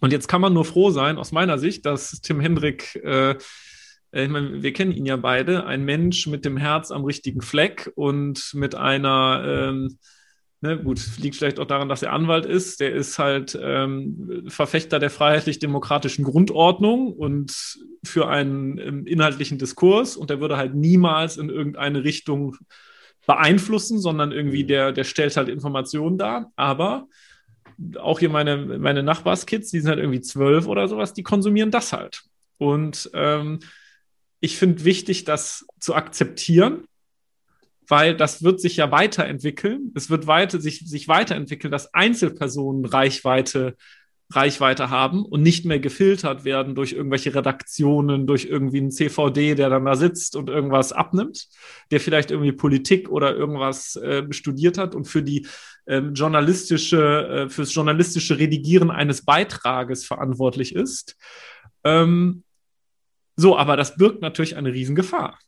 Und 0.00 0.12
jetzt 0.12 0.28
kann 0.28 0.40
man 0.40 0.54
nur 0.54 0.64
froh 0.64 0.90
sein, 0.90 1.18
aus 1.18 1.32
meiner 1.32 1.58
Sicht, 1.58 1.84
dass 1.84 2.20
Tim 2.20 2.40
Hendrik, 2.40 2.96
äh, 3.04 3.30
äh, 4.12 4.24
ich 4.24 4.28
meine, 4.30 4.62
wir 4.62 4.72
kennen 4.72 4.92
ihn 4.92 5.06
ja 5.06 5.16
beide, 5.16 5.66
ein 5.66 5.84
Mensch 5.84 6.26
mit 6.26 6.44
dem 6.44 6.56
Herz 6.56 6.90
am 6.90 7.04
richtigen 7.04 7.42
Fleck 7.42 7.90
und 7.94 8.52
mit 8.54 8.74
einer 8.74 9.42
ähm, 9.44 9.98
Ne, 10.60 10.76
gut, 10.76 11.00
liegt 11.18 11.36
vielleicht 11.36 11.60
auch 11.60 11.66
daran, 11.66 11.88
dass 11.88 12.02
er 12.02 12.12
Anwalt 12.12 12.44
ist. 12.44 12.80
Der 12.80 12.92
ist 12.92 13.20
halt 13.20 13.56
ähm, 13.62 14.44
Verfechter 14.48 14.98
der 14.98 15.08
freiheitlich-demokratischen 15.10 16.24
Grundordnung 16.24 17.12
und 17.12 17.78
für 18.04 18.28
einen 18.28 18.76
ähm, 18.78 19.06
inhaltlichen 19.06 19.58
Diskurs. 19.58 20.16
Und 20.16 20.30
der 20.30 20.40
würde 20.40 20.56
halt 20.56 20.74
niemals 20.74 21.36
in 21.36 21.48
irgendeine 21.48 22.02
Richtung 22.02 22.56
beeinflussen, 23.24 24.00
sondern 24.00 24.32
irgendwie 24.32 24.64
mhm. 24.64 24.68
der, 24.68 24.92
der 24.92 25.04
stellt 25.04 25.36
halt 25.36 25.48
Informationen 25.48 26.18
dar. 26.18 26.50
Aber 26.56 27.06
auch 28.00 28.18
hier 28.18 28.30
meine, 28.30 28.56
meine 28.56 29.04
Nachbarskids, 29.04 29.70
die 29.70 29.78
sind 29.78 29.90
halt 29.90 30.00
irgendwie 30.00 30.22
zwölf 30.22 30.66
oder 30.66 30.88
sowas, 30.88 31.14
die 31.14 31.22
konsumieren 31.22 31.70
das 31.70 31.92
halt. 31.92 32.22
Und 32.56 33.08
ähm, 33.14 33.60
ich 34.40 34.56
finde 34.56 34.84
wichtig, 34.84 35.22
das 35.22 35.66
zu 35.78 35.94
akzeptieren 35.94 36.84
weil 37.88 38.14
das 38.14 38.42
wird 38.42 38.60
sich 38.60 38.76
ja 38.76 38.90
weiterentwickeln. 38.92 39.92
Es 39.94 40.10
wird 40.10 40.26
weiter, 40.26 40.60
sich, 40.60 40.80
sich 40.88 41.08
weiterentwickeln, 41.08 41.72
dass 41.72 41.92
Einzelpersonen 41.94 42.84
Reichweite, 42.84 43.76
Reichweite 44.30 44.90
haben 44.90 45.24
und 45.24 45.40
nicht 45.40 45.64
mehr 45.64 45.80
gefiltert 45.80 46.44
werden 46.44 46.74
durch 46.74 46.92
irgendwelche 46.92 47.34
Redaktionen, 47.34 48.26
durch 48.26 48.44
irgendwie 48.44 48.78
einen 48.78 48.90
CVD, 48.90 49.54
der 49.54 49.70
dann 49.70 49.86
da 49.86 49.96
sitzt 49.96 50.36
und 50.36 50.50
irgendwas 50.50 50.92
abnimmt, 50.92 51.48
der 51.90 51.98
vielleicht 51.98 52.30
irgendwie 52.30 52.52
Politik 52.52 53.08
oder 53.08 53.34
irgendwas 53.34 53.96
äh, 53.96 54.30
studiert 54.32 54.76
hat 54.76 54.94
und 54.94 55.06
für 55.06 55.22
die 55.22 55.46
ähm, 55.86 56.12
journalistische, 56.12 57.46
äh, 57.46 57.48
fürs 57.48 57.74
journalistische 57.74 58.38
Redigieren 58.38 58.90
eines 58.90 59.24
Beitrages 59.24 60.04
verantwortlich 60.04 60.74
ist. 60.74 61.16
Ähm, 61.84 62.44
so, 63.34 63.56
aber 63.56 63.78
das 63.78 63.96
birgt 63.96 64.20
natürlich 64.20 64.56
eine 64.56 64.74
Riesengefahr 64.74 65.38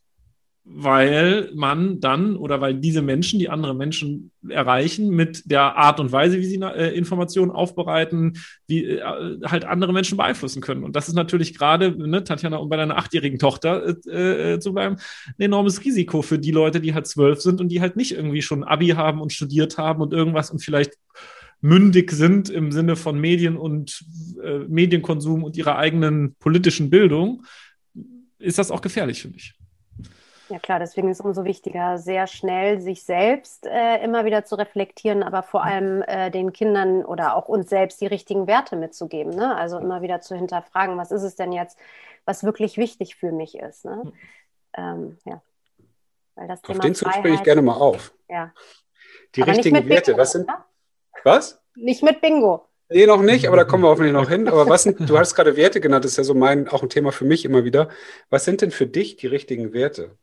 weil 0.63 1.49
man 1.55 1.99
dann 1.99 2.35
oder 2.35 2.61
weil 2.61 2.75
diese 2.75 3.01
Menschen, 3.01 3.39
die 3.39 3.49
andere 3.49 3.73
Menschen 3.73 4.31
erreichen, 4.47 5.09
mit 5.09 5.49
der 5.49 5.75
Art 5.75 5.99
und 5.99 6.11
Weise, 6.11 6.37
wie 6.37 6.45
sie 6.45 6.61
äh, 6.61 6.95
Informationen 6.95 7.51
aufbereiten, 7.51 8.37
wie 8.67 8.85
äh, 8.85 9.01
halt 9.43 9.65
andere 9.65 9.91
Menschen 9.91 10.17
beeinflussen 10.17 10.61
können. 10.61 10.83
Und 10.83 10.95
das 10.95 11.07
ist 11.07 11.15
natürlich 11.15 11.57
gerade, 11.57 11.91
ne, 11.97 12.23
Tatjana, 12.23 12.57
um 12.57 12.69
bei 12.69 12.77
deiner 12.77 12.97
achtjährigen 12.97 13.39
Tochter 13.39 13.95
äh, 14.07 14.53
äh, 14.53 14.59
zu 14.59 14.73
bleiben, 14.73 14.97
ein 15.27 15.41
enormes 15.41 15.83
Risiko 15.83 16.21
für 16.21 16.37
die 16.37 16.51
Leute, 16.51 16.79
die 16.79 16.93
halt 16.93 17.07
zwölf 17.07 17.41
sind 17.41 17.59
und 17.59 17.69
die 17.69 17.81
halt 17.81 17.95
nicht 17.95 18.11
irgendwie 18.11 18.43
schon 18.43 18.63
Abi 18.63 18.89
haben 18.89 19.19
und 19.19 19.33
studiert 19.33 19.79
haben 19.79 20.01
und 20.01 20.13
irgendwas 20.13 20.51
und 20.51 20.63
vielleicht 20.63 20.93
mündig 21.61 22.11
sind 22.11 22.49
im 22.49 22.71
Sinne 22.71 22.95
von 22.95 23.19
Medien 23.19 23.57
und 23.57 24.03
äh, 24.43 24.59
Medienkonsum 24.59 25.43
und 25.43 25.57
ihrer 25.57 25.77
eigenen 25.77 26.35
politischen 26.35 26.89
Bildung, 26.89 27.43
ist 28.37 28.57
das 28.57 28.71
auch 28.71 28.81
gefährlich, 28.81 29.21
finde 29.21 29.37
ich. 29.37 29.53
Ja 30.51 30.59
klar, 30.59 30.79
deswegen 30.79 31.09
ist 31.09 31.21
es 31.21 31.25
umso 31.25 31.45
wichtiger, 31.45 31.97
sehr 31.97 32.27
schnell 32.27 32.81
sich 32.81 33.05
selbst 33.05 33.65
äh, 33.65 34.03
immer 34.03 34.25
wieder 34.25 34.43
zu 34.43 34.55
reflektieren, 34.55 35.23
aber 35.23 35.43
vor 35.43 35.63
allem 35.63 36.01
äh, 36.01 36.29
den 36.29 36.51
Kindern 36.51 37.05
oder 37.05 37.37
auch 37.37 37.47
uns 37.47 37.69
selbst 37.69 38.01
die 38.01 38.05
richtigen 38.05 38.47
Werte 38.47 38.75
mitzugeben. 38.75 39.33
Ne? 39.33 39.55
Also 39.55 39.77
immer 39.77 40.01
wieder 40.01 40.19
zu 40.19 40.35
hinterfragen, 40.35 40.97
was 40.97 41.11
ist 41.11 41.23
es 41.23 41.35
denn 41.35 41.53
jetzt, 41.53 41.77
was 42.25 42.43
wirklich 42.43 42.75
wichtig 42.75 43.15
für 43.15 43.31
mich 43.31 43.57
ist. 43.57 43.85
Ne? 43.85 44.01
Hm. 44.01 44.13
Ähm, 44.73 45.17
ja. 45.23 45.41
Weil 46.35 46.49
das 46.49 46.59
auf 46.63 46.67
Thema 46.67 46.81
den 46.81 46.95
Zug 46.95 47.13
springe 47.13 47.35
ich 47.35 47.43
gerne 47.43 47.61
mal 47.61 47.75
auf. 47.75 48.13
Ja. 48.27 48.51
Die 49.35 49.43
aber 49.43 49.53
richtigen 49.53 49.87
Werte, 49.87 50.17
was 50.17 50.33
sind? 50.33 50.49
Was? 51.23 51.61
Nicht 51.75 52.03
mit 52.03 52.19
Bingo. 52.19 52.67
Nee, 52.89 53.05
noch 53.05 53.21
nicht, 53.21 53.47
aber 53.47 53.55
da 53.55 53.63
kommen 53.63 53.83
wir 53.83 53.89
hoffentlich 53.89 54.11
noch 54.11 54.27
hin. 54.27 54.49
Aber 54.49 54.67
was 54.67 54.83
sind, 54.83 54.99
du 55.09 55.17
hast 55.17 55.33
gerade 55.33 55.55
Werte 55.55 55.79
genannt, 55.79 56.03
das 56.03 56.11
ist 56.11 56.17
ja 56.17 56.25
so 56.25 56.33
mein, 56.33 56.67
auch 56.67 56.83
ein 56.83 56.89
Thema 56.89 57.13
für 57.13 57.23
mich 57.23 57.45
immer 57.45 57.63
wieder. 57.63 57.87
Was 58.29 58.43
sind 58.43 58.59
denn 58.59 58.71
für 58.71 58.85
dich 58.85 59.15
die 59.15 59.27
richtigen 59.27 59.71
Werte? 59.71 60.17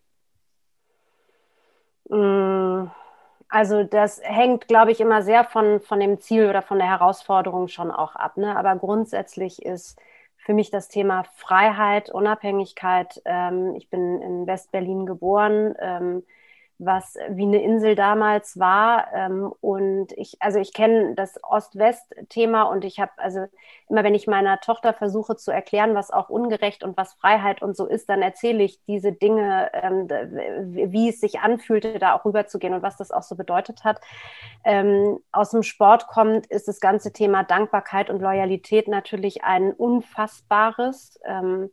Mm, 2.09 2.91
also 3.49 3.83
das 3.85 4.21
hängt, 4.23 4.69
glaube 4.69 4.93
ich, 4.93 5.01
immer 5.01 5.23
sehr 5.23 5.45
von, 5.45 5.81
von 5.81 6.01
dem 6.01 6.21
Ziel 6.21 6.49
oder 6.49 6.63
von 6.63 6.79
der 6.79 6.89
Herausforderung 6.89 7.69
schon 7.69 7.91
auch 7.91 8.15
ab. 8.17 8.37
Ne? 8.37 8.57
Aber 8.57 8.77
grundsätzlich 8.77 9.65
ist 9.65 9.99
für 10.37 10.55
mich 10.55 10.71
das 10.71 10.89
Thema 10.89 11.25
Freiheit, 11.35 12.11
Unabhängigkeit. 12.11 13.21
Ähm, 13.25 13.75
ich 13.77 13.91
bin 13.91 14.21
in 14.23 14.47
West-Berlin 14.47 15.07
geboren. 15.07 15.75
Ähm, 15.81 16.25
was 16.79 17.17
wie 17.31 17.43
eine 17.43 17.63
Insel 17.63 17.95
damals 17.95 18.59
war. 18.59 19.13
Ähm, 19.13 19.53
und 19.61 20.13
ich, 20.13 20.37
also 20.41 20.59
ich 20.59 20.73
kenne 20.73 21.15
das 21.15 21.43
Ost-West-Thema 21.43 22.63
und 22.63 22.85
ich 22.85 23.01
habe, 23.01 23.13
also 23.17 23.47
immer 23.89 24.05
wenn 24.05 24.15
ich 24.15 24.27
meiner 24.27 24.61
Tochter 24.61 24.95
versuche 24.95 25.37
zu 25.37 25.51
erklären, 25.51 25.95
was 25.95 26.11
auch 26.11 26.29
ungerecht 26.29 26.85
und 26.85 26.97
was 26.97 27.15
Freiheit 27.15 27.63
und 27.63 27.77
so 27.77 27.87
ist, 27.87 28.09
dann 28.09 28.23
erzähle 28.23 28.63
ich 28.63 28.81
diese 28.87 29.13
Dinge, 29.13 29.71
ähm, 29.75 30.09
wie 30.93 31.09
es 31.09 31.21
sich 31.21 31.41
anfühlte, 31.41 31.99
da 31.99 32.15
auch 32.15 32.25
rüberzugehen 32.25 32.75
und 32.75 32.83
was 32.83 32.97
das 32.97 33.11
auch 33.11 33.23
so 33.23 33.35
bedeutet 33.35 33.85
hat. 33.85 34.01
Ähm, 34.65 35.19
aus 35.33 35.51
dem 35.51 35.63
Sport 35.63 36.07
kommt, 36.07 36.47
ist 36.47 36.69
das 36.69 36.81
ganze 36.81 37.13
Thema 37.13 37.43
Dankbarkeit 37.43 38.09
und 38.11 38.21
Loyalität 38.21 38.87
natürlich 38.89 39.43
ein 39.43 39.73
unfassbares. 39.73 41.19
Ähm, 41.25 41.71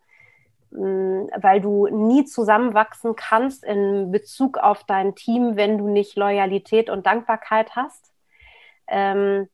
weil 0.75 1.61
du 1.61 1.87
nie 1.87 2.25
zusammenwachsen 2.25 3.15
kannst 3.15 3.63
in 3.63 4.11
Bezug 4.11 4.57
auf 4.57 4.83
dein 4.83 5.15
Team, 5.15 5.55
wenn 5.55 5.77
du 5.77 5.87
nicht 5.87 6.15
Loyalität 6.17 6.89
und 6.89 7.05
Dankbarkeit 7.05 7.75
hast. 7.75 8.11
Ähm, 8.87 9.47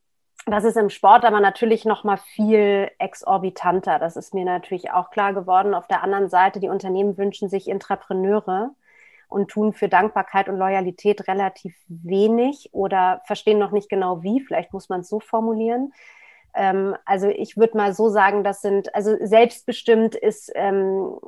das 0.46 0.64
ist 0.64 0.76
im 0.76 0.90
Sport 0.90 1.24
aber 1.24 1.40
natürlich 1.40 1.84
noch 1.84 2.02
mal 2.02 2.16
viel 2.16 2.90
exorbitanter. 2.98 3.98
Das 3.98 4.16
ist 4.16 4.34
mir 4.34 4.44
natürlich 4.44 4.90
auch 4.90 5.10
klar 5.10 5.32
geworden. 5.32 5.72
Auf 5.72 5.86
der 5.86 6.02
anderen 6.02 6.28
Seite, 6.28 6.58
die 6.58 6.68
Unternehmen 6.68 7.16
wünschen 7.16 7.48
sich 7.48 7.68
Intrapreneure 7.68 8.70
und 9.28 9.48
tun 9.48 9.72
für 9.72 9.88
Dankbarkeit 9.88 10.48
und 10.48 10.58
Loyalität 10.58 11.28
relativ 11.28 11.74
wenig 11.86 12.70
oder 12.72 13.22
verstehen 13.24 13.58
noch 13.58 13.70
nicht 13.70 13.88
genau 13.88 14.22
wie. 14.22 14.40
Vielleicht 14.40 14.72
muss 14.72 14.88
man 14.88 15.00
es 15.00 15.08
so 15.08 15.20
formulieren. 15.20 15.92
Ähm, 16.54 16.96
also 17.04 17.28
ich 17.28 17.56
würde 17.56 17.76
mal 17.76 17.94
so 17.94 18.08
sagen, 18.08 18.44
das 18.44 18.60
sind, 18.60 18.94
also 18.94 19.16
selbstbestimmt 19.20 20.14
ist, 20.14 20.52
ähm, 20.54 21.18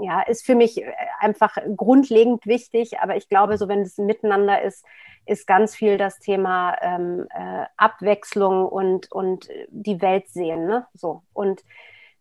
ja, 0.00 0.22
ist 0.22 0.44
für 0.44 0.54
mich 0.54 0.82
einfach 1.20 1.56
grundlegend 1.76 2.46
wichtig, 2.46 2.98
aber 3.00 3.16
ich 3.16 3.28
glaube, 3.28 3.58
so 3.58 3.68
wenn 3.68 3.82
es 3.82 3.98
miteinander 3.98 4.62
ist, 4.62 4.84
ist 5.26 5.46
ganz 5.46 5.74
viel 5.74 5.96
das 5.96 6.18
Thema 6.18 6.76
ähm, 6.82 7.26
äh, 7.30 7.64
Abwechslung 7.76 8.66
und, 8.66 9.10
und 9.10 9.48
die 9.68 10.00
Welt 10.02 10.28
sehen, 10.28 10.66
ne? 10.66 10.86
So. 10.94 11.22
Und 11.32 11.64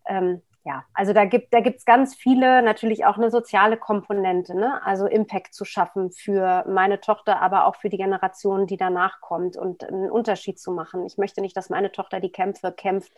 ähm, 0.05 0.41
ja, 0.65 0.85
also 0.93 1.11
da 1.11 1.25
gibt 1.25 1.53
da 1.53 1.59
gibt's 1.59 1.83
ganz 1.83 2.15
viele, 2.15 2.61
natürlich 2.61 3.05
auch 3.05 3.17
eine 3.17 3.29
soziale 3.29 3.75
Komponente, 3.75 4.55
ne? 4.55 4.81
also 4.85 5.07
Impact 5.07 5.53
zu 5.53 5.65
schaffen 5.65 6.11
für 6.11 6.63
meine 6.67 7.01
Tochter, 7.01 7.41
aber 7.41 7.65
auch 7.65 7.75
für 7.75 7.89
die 7.89 7.97
Generation, 7.97 8.65
die 8.65 8.77
danach 8.77 9.19
kommt 9.19 9.57
und 9.57 9.83
einen 9.83 10.09
Unterschied 10.09 10.59
zu 10.59 10.71
machen. 10.71 11.05
Ich 11.05 11.17
möchte 11.17 11.41
nicht, 11.41 11.57
dass 11.57 11.69
meine 11.69 11.91
Tochter 11.91 12.21
die 12.21 12.31
Kämpfe 12.31 12.71
kämpft, 12.71 13.11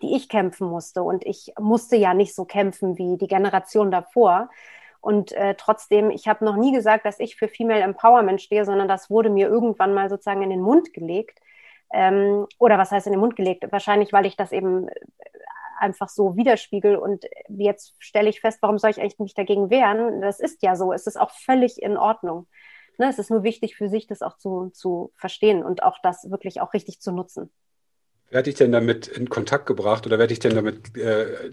die 0.00 0.14
ich 0.14 0.28
kämpfen 0.28 0.68
musste. 0.68 1.02
Und 1.02 1.26
ich 1.26 1.52
musste 1.58 1.96
ja 1.96 2.14
nicht 2.14 2.36
so 2.36 2.44
kämpfen 2.44 2.96
wie 2.98 3.16
die 3.18 3.26
Generation 3.26 3.90
davor. 3.90 4.48
Und 5.00 5.32
äh, 5.32 5.56
trotzdem, 5.56 6.10
ich 6.10 6.28
habe 6.28 6.44
noch 6.44 6.56
nie 6.56 6.72
gesagt, 6.72 7.04
dass 7.04 7.18
ich 7.18 7.34
für 7.34 7.48
Female 7.48 7.80
Empowerment 7.80 8.40
stehe, 8.40 8.64
sondern 8.64 8.86
das 8.86 9.10
wurde 9.10 9.30
mir 9.30 9.48
irgendwann 9.48 9.92
mal 9.92 10.08
sozusagen 10.08 10.42
in 10.42 10.50
den 10.50 10.62
Mund 10.62 10.92
gelegt. 10.92 11.40
Ähm, 11.92 12.46
oder 12.58 12.78
was 12.78 12.92
heißt 12.92 13.06
in 13.08 13.12
den 13.12 13.20
Mund 13.20 13.34
gelegt? 13.34 13.66
Wahrscheinlich, 13.70 14.12
weil 14.12 14.26
ich 14.26 14.36
das 14.36 14.52
eben 14.52 14.88
äh, 14.88 14.94
einfach 15.82 16.08
so 16.08 16.36
widerspiegel. 16.36 16.96
Und 16.96 17.26
jetzt 17.48 17.94
stelle 17.98 18.30
ich 18.30 18.40
fest, 18.40 18.58
warum 18.62 18.78
soll 18.78 18.90
ich 18.90 19.00
eigentlich 19.00 19.18
mich 19.18 19.34
dagegen 19.34 19.68
wehren? 19.68 20.22
Das 20.22 20.40
ist 20.40 20.62
ja 20.62 20.76
so. 20.76 20.92
Es 20.92 21.06
ist 21.06 21.20
auch 21.20 21.30
völlig 21.30 21.82
in 21.82 21.96
Ordnung. 21.96 22.46
Ne? 22.98 23.08
Es 23.10 23.18
ist 23.18 23.30
nur 23.30 23.42
wichtig 23.42 23.76
für 23.76 23.88
sich, 23.88 24.06
das 24.06 24.22
auch 24.22 24.38
zu, 24.38 24.70
zu 24.72 25.12
verstehen 25.14 25.62
und 25.62 25.82
auch 25.82 25.98
das 26.02 26.30
wirklich 26.30 26.60
auch 26.60 26.72
richtig 26.72 27.00
zu 27.00 27.12
nutzen. 27.12 27.50
Wer 28.30 28.38
hat 28.38 28.46
dich 28.46 28.54
denn 28.54 28.72
damit 28.72 29.08
in 29.08 29.28
Kontakt 29.28 29.66
gebracht 29.66 30.06
oder 30.06 30.16
wer 30.16 30.22
hat 30.22 30.30
dich 30.30 30.38
denn 30.38 30.54
damit, 30.54 30.96
äh, 30.96 31.50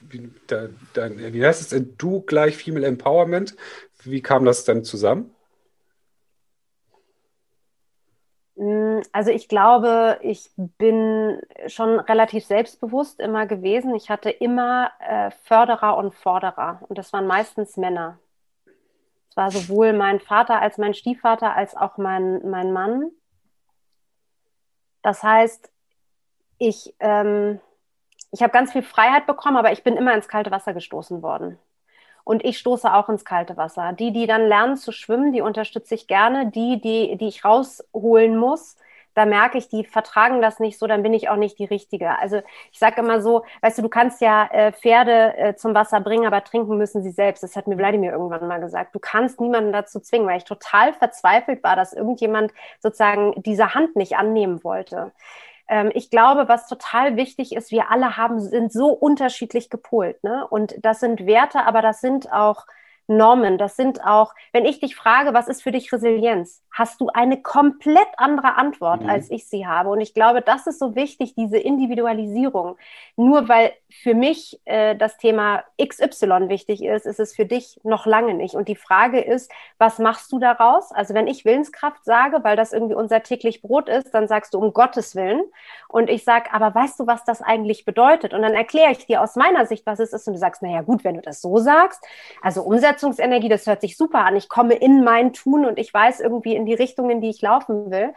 wie, 0.00 0.30
da, 0.46 0.68
da, 0.94 1.10
wie 1.14 1.44
heißt 1.44 1.72
es, 1.72 1.82
du 1.98 2.22
gleich 2.22 2.56
Female 2.56 2.86
Empowerment? 2.86 3.54
Wie 4.02 4.22
kam 4.22 4.46
das 4.46 4.64
dann 4.64 4.82
zusammen? 4.82 5.35
Also 9.12 9.30
ich 9.30 9.48
glaube, 9.48 10.18
ich 10.22 10.50
bin 10.56 11.40
schon 11.66 12.00
relativ 12.00 12.46
selbstbewusst 12.46 13.20
immer 13.20 13.46
gewesen. 13.46 13.94
Ich 13.94 14.08
hatte 14.08 14.30
immer 14.30 14.90
äh, 14.98 15.30
Förderer 15.44 15.98
und 15.98 16.14
Forderer 16.14 16.80
und 16.88 16.96
das 16.96 17.12
waren 17.12 17.26
meistens 17.26 17.76
Männer. 17.76 18.18
Es 19.28 19.36
war 19.36 19.50
sowohl 19.50 19.92
mein 19.92 20.20
Vater 20.20 20.60
als 20.62 20.78
mein 20.78 20.94
Stiefvater 20.94 21.54
als 21.54 21.76
auch 21.76 21.98
mein, 21.98 22.48
mein 22.48 22.72
Mann. 22.72 23.10
Das 25.02 25.22
heißt, 25.22 25.70
ich, 26.56 26.94
ähm, 27.00 27.60
ich 28.30 28.42
habe 28.42 28.52
ganz 28.52 28.72
viel 28.72 28.82
Freiheit 28.82 29.26
bekommen, 29.26 29.58
aber 29.58 29.72
ich 29.72 29.84
bin 29.84 29.98
immer 29.98 30.14
ins 30.14 30.28
kalte 30.28 30.50
Wasser 30.50 30.72
gestoßen 30.72 31.20
worden. 31.20 31.58
Und 32.26 32.44
ich 32.44 32.58
stoße 32.58 32.92
auch 32.92 33.08
ins 33.08 33.24
kalte 33.24 33.56
Wasser. 33.56 33.92
Die, 33.92 34.10
die 34.10 34.26
dann 34.26 34.48
lernen 34.48 34.76
zu 34.76 34.90
schwimmen, 34.90 35.32
die 35.32 35.42
unterstütze 35.42 35.94
ich 35.94 36.08
gerne. 36.08 36.50
Die, 36.50 36.80
die, 36.80 37.16
die 37.16 37.28
ich 37.28 37.44
rausholen 37.44 38.36
muss, 38.36 38.76
da 39.14 39.26
merke 39.26 39.58
ich, 39.58 39.68
die 39.68 39.84
vertragen 39.84 40.42
das 40.42 40.58
nicht 40.58 40.76
so, 40.76 40.88
dann 40.88 41.04
bin 41.04 41.14
ich 41.14 41.28
auch 41.28 41.36
nicht 41.36 41.56
die 41.60 41.66
Richtige. 41.66 42.18
Also 42.18 42.42
ich 42.72 42.80
sage 42.80 43.00
immer 43.00 43.22
so, 43.22 43.44
weißt 43.62 43.78
du, 43.78 43.82
du 43.82 43.88
kannst 43.88 44.20
ja 44.20 44.44
äh, 44.50 44.72
Pferde 44.72 45.36
äh, 45.38 45.54
zum 45.54 45.72
Wasser 45.72 46.00
bringen, 46.00 46.26
aber 46.26 46.42
trinken 46.42 46.76
müssen 46.76 47.00
sie 47.04 47.12
selbst. 47.12 47.44
Das 47.44 47.54
hat 47.54 47.68
mir 47.68 47.78
Wladimir 47.78 48.10
irgendwann 48.10 48.48
mal 48.48 48.60
gesagt. 48.60 48.92
Du 48.96 48.98
kannst 48.98 49.40
niemanden 49.40 49.72
dazu 49.72 50.00
zwingen, 50.00 50.26
weil 50.26 50.38
ich 50.38 50.44
total 50.44 50.94
verzweifelt 50.94 51.62
war, 51.62 51.76
dass 51.76 51.92
irgendjemand 51.92 52.52
sozusagen 52.80 53.40
diese 53.40 53.72
Hand 53.72 53.94
nicht 53.94 54.16
annehmen 54.16 54.64
wollte. 54.64 55.12
Ähm, 55.68 55.90
ich 55.94 56.10
glaube, 56.10 56.48
was 56.48 56.68
total 56.68 57.16
wichtig 57.16 57.54
ist, 57.54 57.70
wir 57.70 57.90
alle 57.90 58.16
haben, 58.16 58.40
sind 58.40 58.72
so 58.72 58.88
unterschiedlich 58.88 59.70
gepolt. 59.70 60.22
Ne? 60.22 60.46
Und 60.48 60.74
das 60.80 61.00
sind 61.00 61.26
Werte, 61.26 61.64
aber 61.64 61.82
das 61.82 62.00
sind 62.00 62.32
auch 62.32 62.66
Normen. 63.08 63.58
Das 63.58 63.76
sind 63.76 64.04
auch, 64.04 64.34
wenn 64.52 64.64
ich 64.64 64.80
dich 64.80 64.96
frage, 64.96 65.34
was 65.34 65.48
ist 65.48 65.62
für 65.62 65.72
dich 65.72 65.92
Resilienz, 65.92 66.62
hast 66.76 67.00
du 67.00 67.08
eine 67.08 67.40
komplett 67.40 68.08
andere 68.18 68.56
Antwort, 68.56 69.02
mhm. 69.02 69.08
als 69.08 69.30
ich 69.30 69.48
sie 69.48 69.66
habe. 69.66 69.88
Und 69.88 70.02
ich 70.02 70.12
glaube, 70.12 70.42
das 70.42 70.66
ist 70.66 70.78
so 70.78 70.94
wichtig, 70.94 71.34
diese 71.34 71.56
Individualisierung. 71.56 72.76
Nur 73.16 73.48
weil 73.48 73.72
für 73.88 74.14
mich 74.14 74.60
äh, 74.66 74.94
das 74.94 75.16
Thema 75.16 75.64
XY 75.82 76.50
wichtig 76.50 76.84
ist, 76.84 77.06
ist 77.06 77.18
es 77.18 77.34
für 77.34 77.46
dich 77.46 77.80
noch 77.82 78.04
lange 78.04 78.34
nicht. 78.34 78.56
Und 78.56 78.68
die 78.68 78.76
Frage 78.76 79.20
ist, 79.20 79.50
was 79.78 79.98
machst 79.98 80.30
du 80.32 80.38
daraus? 80.38 80.92
Also 80.92 81.14
wenn 81.14 81.26
ich 81.26 81.46
Willenskraft 81.46 82.04
sage, 82.04 82.44
weil 82.44 82.56
das 82.56 82.74
irgendwie 82.74 82.94
unser 82.94 83.22
täglich 83.22 83.62
Brot 83.62 83.88
ist, 83.88 84.10
dann 84.10 84.28
sagst 84.28 84.52
du 84.52 84.58
um 84.58 84.74
Gottes 84.74 85.16
Willen. 85.16 85.44
Und 85.88 86.10
ich 86.10 86.24
sage, 86.24 86.52
aber 86.52 86.74
weißt 86.74 87.00
du, 87.00 87.06
was 87.06 87.24
das 87.24 87.40
eigentlich 87.40 87.86
bedeutet? 87.86 88.34
Und 88.34 88.42
dann 88.42 88.52
erkläre 88.52 88.92
ich 88.92 89.06
dir 89.06 89.22
aus 89.22 89.34
meiner 89.34 89.64
Sicht, 89.64 89.86
was 89.86 89.98
es 89.98 90.12
ist. 90.12 90.28
Und 90.28 90.34
du 90.34 90.38
sagst, 90.38 90.60
naja, 90.60 90.82
gut, 90.82 91.04
wenn 91.04 91.14
du 91.14 91.22
das 91.22 91.40
so 91.40 91.56
sagst, 91.56 92.04
also 92.42 92.62
Umsetzungsenergie, 92.62 93.48
das 93.48 93.66
hört 93.66 93.80
sich 93.80 93.96
super 93.96 94.26
an. 94.26 94.36
Ich 94.36 94.50
komme 94.50 94.74
in 94.74 95.04
mein 95.04 95.32
Tun 95.32 95.64
und 95.64 95.78
ich 95.78 95.94
weiß 95.94 96.20
irgendwie 96.20 96.54
in 96.54 96.65
die 96.66 96.74
Richtung, 96.74 97.10
in 97.10 97.20
die 97.20 97.30
ich 97.30 97.40
laufen 97.42 97.90
will. 97.90 98.12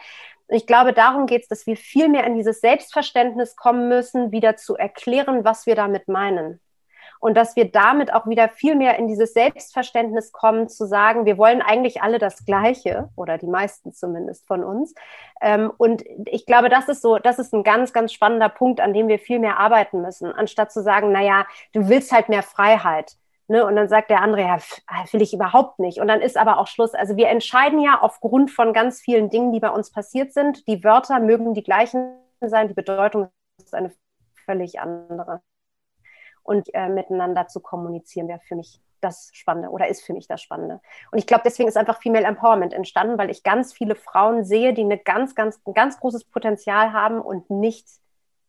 Ich 0.47 0.65
glaube, 0.65 0.93
darum 0.93 1.27
geht 1.27 1.43
es, 1.43 1.47
dass 1.47 1.67
wir 1.67 1.77
viel 1.77 2.09
mehr 2.09 2.25
in 2.25 2.35
dieses 2.35 2.59
Selbstverständnis 2.59 3.55
kommen 3.55 3.87
müssen, 3.87 4.31
wieder 4.31 4.55
zu 4.55 4.75
erklären, 4.75 5.45
was 5.45 5.67
wir 5.67 5.75
damit 5.75 6.07
meinen. 6.07 6.59
Und 7.19 7.35
dass 7.35 7.55
wir 7.55 7.69
damit 7.69 8.13
auch 8.13 8.27
wieder 8.27 8.47
viel 8.47 8.75
mehr 8.75 8.97
in 8.97 9.07
dieses 9.07 9.33
Selbstverständnis 9.33 10.31
kommen, 10.31 10.69
zu 10.69 10.87
sagen, 10.87 11.25
wir 11.25 11.37
wollen 11.37 11.61
eigentlich 11.61 12.01
alle 12.01 12.17
das 12.17 12.45
Gleiche 12.45 13.09
oder 13.15 13.37
die 13.37 13.47
meisten 13.47 13.93
zumindest 13.93 14.47
von 14.47 14.63
uns. 14.63 14.95
Ähm, 15.41 15.71
und 15.77 16.03
ich 16.25 16.45
glaube, 16.45 16.69
das 16.69 16.87
ist 16.87 17.01
so, 17.01 17.19
das 17.19 17.37
ist 17.37 17.53
ein 17.53 17.63
ganz, 17.63 17.91
ganz 17.91 18.13
spannender 18.13 18.49
Punkt, 18.49 18.79
an 18.79 18.93
dem 18.93 19.09
wir 19.09 19.19
viel 19.19 19.39
mehr 19.39 19.59
arbeiten 19.59 20.01
müssen, 20.01 20.31
anstatt 20.31 20.71
zu 20.71 20.81
sagen, 20.81 21.11
naja, 21.11 21.45
du 21.73 21.89
willst 21.89 22.11
halt 22.13 22.29
mehr 22.29 22.43
Freiheit. 22.43 23.17
Ne? 23.49 23.65
Und 23.65 23.75
dann 23.75 23.89
sagt 23.89 24.11
der 24.11 24.21
andere, 24.21 24.41
ja, 24.41 24.57
ah, 24.85 25.05
will 25.11 25.23
ich 25.23 25.33
überhaupt 25.33 25.79
nicht. 25.79 25.99
Und 25.99 26.07
dann 26.07 26.21
ist 26.21 26.37
aber 26.37 26.59
auch 26.59 26.67
Schluss. 26.67 26.93
Also 26.93 27.17
wir 27.17 27.29
entscheiden 27.29 27.79
ja 27.79 27.99
aufgrund 27.99 28.51
von 28.51 28.73
ganz 28.73 29.01
vielen 29.01 29.29
Dingen, 29.31 29.51
die 29.51 29.59
bei 29.59 29.71
uns 29.71 29.91
passiert 29.91 30.33
sind. 30.33 30.67
Die 30.67 30.83
Wörter 30.83 31.19
mögen 31.19 31.55
die 31.55 31.63
gleichen 31.63 32.13
sein, 32.41 32.67
die 32.67 32.75
Bedeutung 32.75 33.29
ist 33.57 33.73
eine 33.73 33.91
völlig 34.45 34.79
andere. 34.79 35.41
Und 36.43 36.73
äh, 36.73 36.89
miteinander 36.89 37.47
zu 37.47 37.59
kommunizieren 37.59 38.27
wäre 38.27 38.39
für 38.39 38.55
mich 38.55 38.81
das 39.01 39.31
Spannende 39.33 39.69
oder 39.69 39.87
ist 39.87 40.03
für 40.03 40.13
mich 40.13 40.27
das 40.27 40.41
Spannende. 40.41 40.79
Und 41.11 41.17
ich 41.17 41.25
glaube, 41.25 41.43
deswegen 41.45 41.69
ist 41.69 41.77
einfach 41.77 42.01
Female 42.01 42.25
Empowerment 42.25 42.73
entstanden, 42.73 43.17
weil 43.17 43.31
ich 43.31 43.43
ganz 43.43 43.73
viele 43.73 43.95
Frauen 43.95 44.43
sehe, 44.43 44.73
die 44.73 44.83
eine 44.83 44.97
ganz, 44.97 45.33
ganz, 45.33 45.59
ein 45.65 45.73
ganz 45.73 45.99
großes 45.99 46.25
Potenzial 46.25 46.93
haben 46.93 47.19
und 47.19 47.49
nicht 47.49 47.87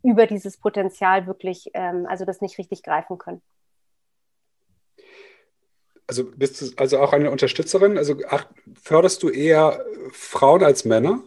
über 0.03 0.27
dieses 0.27 0.59
Potenzial 0.59 1.27
wirklich, 1.27 1.71
ähm, 1.75 2.07
also 2.09 2.25
das 2.25 2.41
nicht 2.41 2.59
richtig 2.59 2.83
greifen 2.83 3.17
können. 3.17 3.43
Also 6.11 6.25
bist 6.25 6.61
du 6.61 6.67
also 6.77 6.99
auch 6.99 7.13
eine 7.13 7.31
Unterstützerin? 7.31 7.97
Also 7.97 8.17
ach, 8.29 8.45
förderst 8.83 9.23
du 9.23 9.29
eher 9.29 9.79
Frauen 10.11 10.65
als 10.65 10.85
Männer? 10.85 11.21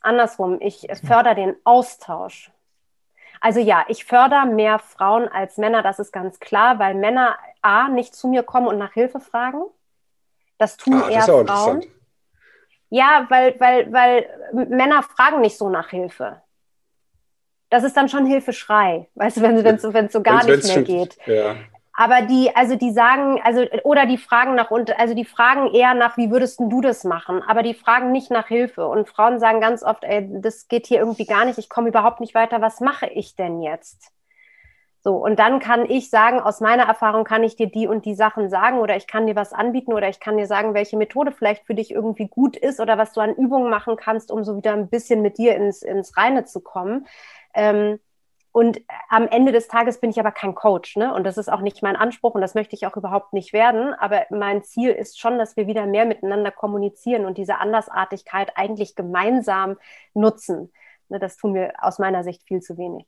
Andersrum, 0.00 0.58
ich 0.60 0.86
fördere 1.04 1.34
den 1.34 1.56
Austausch. 1.64 2.52
Also 3.40 3.58
ja, 3.58 3.84
ich 3.88 4.04
fördere 4.04 4.46
mehr 4.46 4.78
Frauen 4.78 5.26
als 5.26 5.56
Männer, 5.56 5.82
das 5.82 5.98
ist 5.98 6.12
ganz 6.12 6.38
klar, 6.38 6.78
weil 6.78 6.94
Männer 6.94 7.36
A 7.60 7.88
nicht 7.88 8.14
zu 8.14 8.28
mir 8.28 8.44
kommen 8.44 8.68
und 8.68 8.78
nach 8.78 8.92
Hilfe 8.92 9.18
fragen. 9.18 9.62
Das 10.58 10.76
tun 10.76 11.02
ah, 11.02 11.08
eher 11.08 11.26
das 11.26 11.50
Frauen. 11.50 11.84
Ja, 12.90 13.26
weil, 13.28 13.58
weil, 13.58 13.92
weil 13.92 14.66
Männer 14.68 15.02
fragen 15.02 15.40
nicht 15.40 15.58
so 15.58 15.68
nach 15.68 15.90
Hilfe. 15.90 16.42
Das 17.70 17.82
ist 17.82 17.96
dann 17.96 18.08
schon 18.08 18.24
Hilfeschrei, 18.24 19.08
weißt 19.16 19.38
du, 19.38 19.42
wenn 19.42 19.56
es 19.66 19.82
wenn, 19.82 20.08
so 20.10 20.22
gar 20.22 20.46
wenn's, 20.46 20.64
nicht 20.64 20.64
mehr 20.64 20.74
schon, 20.74 20.84
geht. 20.84 21.18
Ja. 21.26 21.56
Aber 22.00 22.22
die, 22.22 22.54
also 22.54 22.76
die 22.76 22.92
sagen, 22.92 23.40
also, 23.42 23.64
oder 23.82 24.06
die 24.06 24.18
fragen 24.18 24.54
nach, 24.54 24.70
also 24.70 25.14
die 25.14 25.24
fragen 25.24 25.74
eher 25.74 25.94
nach, 25.94 26.16
wie 26.16 26.30
würdest 26.30 26.60
du 26.60 26.80
das 26.80 27.02
machen? 27.02 27.42
Aber 27.42 27.64
die 27.64 27.74
fragen 27.74 28.12
nicht 28.12 28.30
nach 28.30 28.46
Hilfe. 28.46 28.86
Und 28.86 29.08
Frauen 29.08 29.40
sagen 29.40 29.60
ganz 29.60 29.82
oft, 29.82 30.04
ey, 30.04 30.28
das 30.40 30.68
geht 30.68 30.86
hier 30.86 31.00
irgendwie 31.00 31.26
gar 31.26 31.44
nicht, 31.44 31.58
ich 31.58 31.68
komme 31.68 31.88
überhaupt 31.88 32.20
nicht 32.20 32.36
weiter, 32.36 32.60
was 32.60 32.78
mache 32.78 33.08
ich 33.08 33.34
denn 33.34 33.62
jetzt? 33.62 34.12
So, 35.00 35.16
und 35.16 35.40
dann 35.40 35.58
kann 35.58 35.90
ich 35.90 36.08
sagen, 36.08 36.38
aus 36.38 36.60
meiner 36.60 36.84
Erfahrung 36.84 37.24
kann 37.24 37.42
ich 37.42 37.56
dir 37.56 37.66
die 37.68 37.88
und 37.88 38.04
die 38.04 38.14
Sachen 38.14 38.48
sagen 38.48 38.78
oder 38.78 38.94
ich 38.94 39.08
kann 39.08 39.26
dir 39.26 39.34
was 39.34 39.52
anbieten 39.52 39.92
oder 39.92 40.08
ich 40.08 40.20
kann 40.20 40.36
dir 40.36 40.46
sagen, 40.46 40.74
welche 40.74 40.96
Methode 40.96 41.32
vielleicht 41.32 41.66
für 41.66 41.74
dich 41.74 41.90
irgendwie 41.90 42.28
gut 42.28 42.56
ist 42.56 42.78
oder 42.78 42.96
was 42.96 43.12
du 43.12 43.20
an 43.20 43.34
Übungen 43.34 43.70
machen 43.70 43.96
kannst, 43.96 44.30
um 44.30 44.44
so 44.44 44.56
wieder 44.56 44.72
ein 44.72 44.88
bisschen 44.88 45.20
mit 45.20 45.36
dir 45.36 45.56
ins, 45.56 45.82
ins 45.82 46.16
Reine 46.16 46.44
zu 46.44 46.60
kommen. 46.60 47.08
Ähm, 47.54 47.98
und 48.52 48.80
am 49.08 49.28
Ende 49.28 49.52
des 49.52 49.68
Tages 49.68 50.00
bin 50.00 50.10
ich 50.10 50.18
aber 50.18 50.32
kein 50.32 50.54
Coach, 50.54 50.96
ne? 50.96 51.12
Und 51.14 51.24
das 51.24 51.36
ist 51.36 51.50
auch 51.50 51.60
nicht 51.60 51.82
mein 51.82 51.96
Anspruch 51.96 52.34
und 52.34 52.40
das 52.40 52.54
möchte 52.54 52.74
ich 52.74 52.86
auch 52.86 52.96
überhaupt 52.96 53.32
nicht 53.32 53.52
werden. 53.52 53.94
Aber 53.94 54.24
mein 54.30 54.64
Ziel 54.64 54.90
ist 54.90 55.20
schon, 55.20 55.38
dass 55.38 55.56
wir 55.56 55.66
wieder 55.66 55.86
mehr 55.86 56.06
miteinander 56.06 56.50
kommunizieren 56.50 57.26
und 57.26 57.38
diese 57.38 57.58
Andersartigkeit 57.58 58.52
eigentlich 58.56 58.94
gemeinsam 58.94 59.76
nutzen. 60.14 60.72
Ne, 61.08 61.18
das 61.18 61.36
tun 61.36 61.54
wir 61.54 61.72
aus 61.80 61.98
meiner 61.98 62.24
Sicht 62.24 62.42
viel 62.44 62.60
zu 62.60 62.78
wenig. 62.78 63.06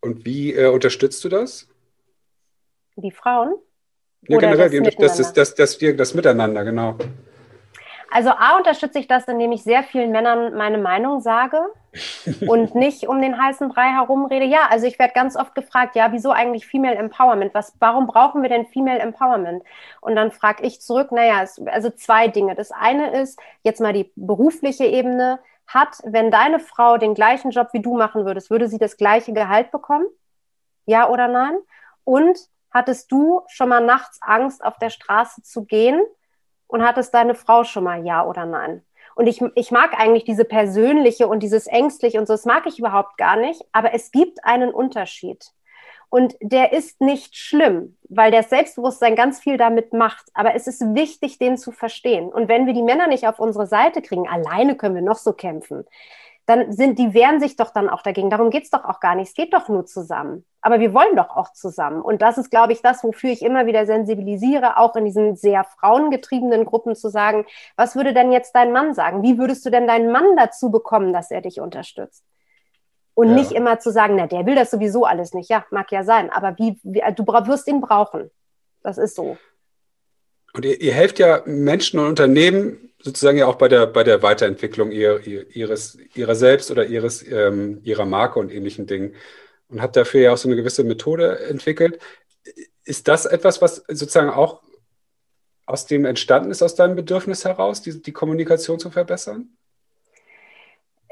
Und 0.00 0.24
wie 0.24 0.54
äh, 0.54 0.68
unterstützt 0.68 1.22
du 1.24 1.28
das? 1.28 1.68
Die 2.96 3.10
Frauen? 3.10 3.54
Ja, 4.28 4.38
generell, 4.38 4.82
das, 4.82 4.96
das, 4.96 5.16
das, 5.16 5.54
das, 5.54 5.78
das, 5.78 5.96
das 5.96 6.14
Miteinander, 6.14 6.64
genau. 6.64 6.96
Also 8.10 8.30
A 8.30 8.56
unterstütze 8.56 8.98
ich 8.98 9.06
das, 9.06 9.28
indem 9.28 9.52
ich 9.52 9.62
sehr 9.62 9.84
vielen 9.84 10.10
Männern 10.10 10.54
meine 10.54 10.78
Meinung 10.78 11.20
sage 11.20 11.60
und 12.48 12.74
nicht 12.74 13.06
um 13.06 13.22
den 13.22 13.40
heißen 13.40 13.68
Brei 13.68 13.90
herumrede. 13.90 14.44
Ja, 14.44 14.66
also 14.68 14.86
ich 14.86 14.98
werde 14.98 15.14
ganz 15.14 15.36
oft 15.36 15.54
gefragt, 15.54 15.94
ja, 15.94 16.10
wieso 16.10 16.32
eigentlich 16.32 16.66
Female 16.66 16.96
Empowerment? 16.96 17.54
Was, 17.54 17.74
warum 17.78 18.08
brauchen 18.08 18.42
wir 18.42 18.48
denn 18.48 18.66
Female 18.66 18.98
Empowerment? 18.98 19.62
Und 20.00 20.16
dann 20.16 20.32
frage 20.32 20.64
ich 20.64 20.80
zurück, 20.80 21.12
naja, 21.12 21.42
es, 21.42 21.60
also 21.66 21.88
zwei 21.90 22.26
Dinge. 22.26 22.56
Das 22.56 22.72
eine 22.72 23.20
ist 23.20 23.38
jetzt 23.62 23.80
mal 23.80 23.92
die 23.92 24.10
berufliche 24.16 24.84
Ebene. 24.84 25.38
Hat, 25.68 25.98
wenn 26.02 26.32
deine 26.32 26.58
Frau 26.58 26.96
den 26.96 27.14
gleichen 27.14 27.52
Job 27.52 27.68
wie 27.72 27.80
du 27.80 27.96
machen 27.96 28.24
würdest, 28.24 28.50
würde 28.50 28.66
sie 28.66 28.78
das 28.78 28.96
gleiche 28.96 29.32
Gehalt 29.32 29.70
bekommen? 29.70 30.06
Ja 30.84 31.08
oder 31.08 31.28
nein? 31.28 31.56
Und 32.02 32.40
hattest 32.72 33.12
du 33.12 33.42
schon 33.46 33.68
mal 33.68 33.84
nachts 33.84 34.18
Angst, 34.20 34.64
auf 34.64 34.78
der 34.78 34.90
Straße 34.90 35.42
zu 35.42 35.64
gehen? 35.64 36.00
Und 36.70 36.82
hattest 36.84 37.12
deine 37.12 37.34
Frau 37.34 37.64
schon 37.64 37.84
mal 37.84 38.04
Ja 38.04 38.24
oder 38.24 38.46
Nein? 38.46 38.82
Und 39.16 39.26
ich, 39.26 39.42
ich 39.54 39.70
mag 39.70 39.98
eigentlich 39.98 40.24
diese 40.24 40.44
persönliche 40.44 41.28
und 41.28 41.42
dieses 41.42 41.66
ängstliche 41.66 42.18
und 42.18 42.26
so, 42.26 42.32
das 42.32 42.46
mag 42.46 42.66
ich 42.66 42.78
überhaupt 42.78 43.18
gar 43.18 43.36
nicht, 43.36 43.62
aber 43.72 43.92
es 43.92 44.12
gibt 44.12 44.44
einen 44.44 44.72
Unterschied. 44.72 45.44
Und 46.08 46.34
der 46.40 46.72
ist 46.72 47.00
nicht 47.00 47.36
schlimm, 47.36 47.96
weil 48.08 48.32
das 48.32 48.50
Selbstbewusstsein 48.50 49.14
ganz 49.14 49.38
viel 49.38 49.56
damit 49.56 49.92
macht. 49.92 50.26
Aber 50.34 50.56
es 50.56 50.66
ist 50.66 50.80
wichtig, 50.94 51.38
den 51.38 51.56
zu 51.56 51.70
verstehen. 51.70 52.32
Und 52.32 52.48
wenn 52.48 52.66
wir 52.66 52.72
die 52.72 52.82
Männer 52.82 53.06
nicht 53.06 53.28
auf 53.28 53.38
unsere 53.38 53.66
Seite 53.66 54.02
kriegen, 54.02 54.28
alleine 54.28 54.76
können 54.76 54.96
wir 54.96 55.02
noch 55.02 55.18
so 55.18 55.32
kämpfen, 55.32 55.84
dann 56.50 56.72
sind, 56.72 56.98
die 56.98 57.14
wehren 57.14 57.38
sich 57.38 57.54
doch 57.54 57.70
dann 57.70 57.88
auch 57.88 58.02
dagegen. 58.02 58.28
Darum 58.28 58.50
geht's 58.50 58.70
doch 58.70 58.84
auch 58.84 58.98
gar 58.98 59.14
nicht. 59.14 59.28
Es 59.28 59.34
geht 59.34 59.54
doch 59.54 59.68
nur 59.68 59.86
zusammen. 59.86 60.44
Aber 60.60 60.80
wir 60.80 60.92
wollen 60.92 61.14
doch 61.14 61.30
auch 61.30 61.52
zusammen. 61.52 62.02
Und 62.02 62.22
das 62.22 62.38
ist, 62.38 62.50
glaube 62.50 62.72
ich, 62.72 62.82
das, 62.82 63.04
wofür 63.04 63.30
ich 63.30 63.42
immer 63.42 63.66
wieder 63.66 63.86
sensibilisiere, 63.86 64.76
auch 64.76 64.96
in 64.96 65.04
diesen 65.04 65.36
sehr 65.36 65.62
frauengetriebenen 65.62 66.64
Gruppen 66.64 66.96
zu 66.96 67.08
sagen, 67.08 67.46
was 67.76 67.94
würde 67.94 68.12
denn 68.12 68.32
jetzt 68.32 68.52
dein 68.56 68.72
Mann 68.72 68.94
sagen? 68.94 69.22
Wie 69.22 69.38
würdest 69.38 69.64
du 69.64 69.70
denn 69.70 69.86
deinen 69.86 70.10
Mann 70.10 70.36
dazu 70.36 70.72
bekommen, 70.72 71.12
dass 71.12 71.30
er 71.30 71.40
dich 71.40 71.60
unterstützt? 71.60 72.24
Und 73.14 73.28
ja. 73.28 73.34
nicht 73.34 73.52
immer 73.52 73.78
zu 73.78 73.92
sagen, 73.92 74.16
na, 74.16 74.26
der 74.26 74.44
will 74.44 74.56
das 74.56 74.72
sowieso 74.72 75.04
alles 75.04 75.32
nicht. 75.32 75.50
Ja, 75.50 75.64
mag 75.70 75.92
ja 75.92 76.02
sein. 76.02 76.30
Aber 76.30 76.58
wie, 76.58 76.80
wie 76.82 77.02
du 77.14 77.24
wirst 77.26 77.68
ihn 77.68 77.80
brauchen. 77.80 78.30
Das 78.82 78.98
ist 78.98 79.14
so. 79.14 79.36
Und 80.52 80.64
ihr, 80.64 80.80
ihr 80.80 80.94
helft 80.94 81.20
ja 81.20 81.42
Menschen 81.44 82.00
und 82.00 82.06
Unternehmen 82.06 82.89
sozusagen 83.02 83.38
ja 83.38 83.46
auch 83.46 83.56
bei 83.56 83.68
der, 83.68 83.86
bei 83.86 84.04
der 84.04 84.22
Weiterentwicklung 84.22 84.90
ihr, 84.90 85.26
ihres, 85.26 85.98
ihrer 86.14 86.34
selbst 86.34 86.70
oder 86.70 86.86
ihres, 86.86 87.26
ähm, 87.26 87.80
ihrer 87.82 88.04
Marke 88.04 88.38
und 88.38 88.52
ähnlichen 88.52 88.86
Dingen 88.86 89.14
und 89.68 89.80
habt 89.80 89.96
dafür 89.96 90.20
ja 90.20 90.32
auch 90.32 90.36
so 90.36 90.48
eine 90.48 90.56
gewisse 90.56 90.84
Methode 90.84 91.40
entwickelt. 91.40 92.00
Ist 92.84 93.08
das 93.08 93.26
etwas, 93.26 93.62
was 93.62 93.76
sozusagen 93.88 94.30
auch 94.30 94.62
aus 95.66 95.86
dem 95.86 96.04
entstanden 96.04 96.50
ist, 96.50 96.62
aus 96.62 96.74
deinem 96.74 96.96
Bedürfnis 96.96 97.44
heraus, 97.44 97.80
die, 97.80 98.02
die 98.02 98.12
Kommunikation 98.12 98.78
zu 98.78 98.90
verbessern? 98.90 99.56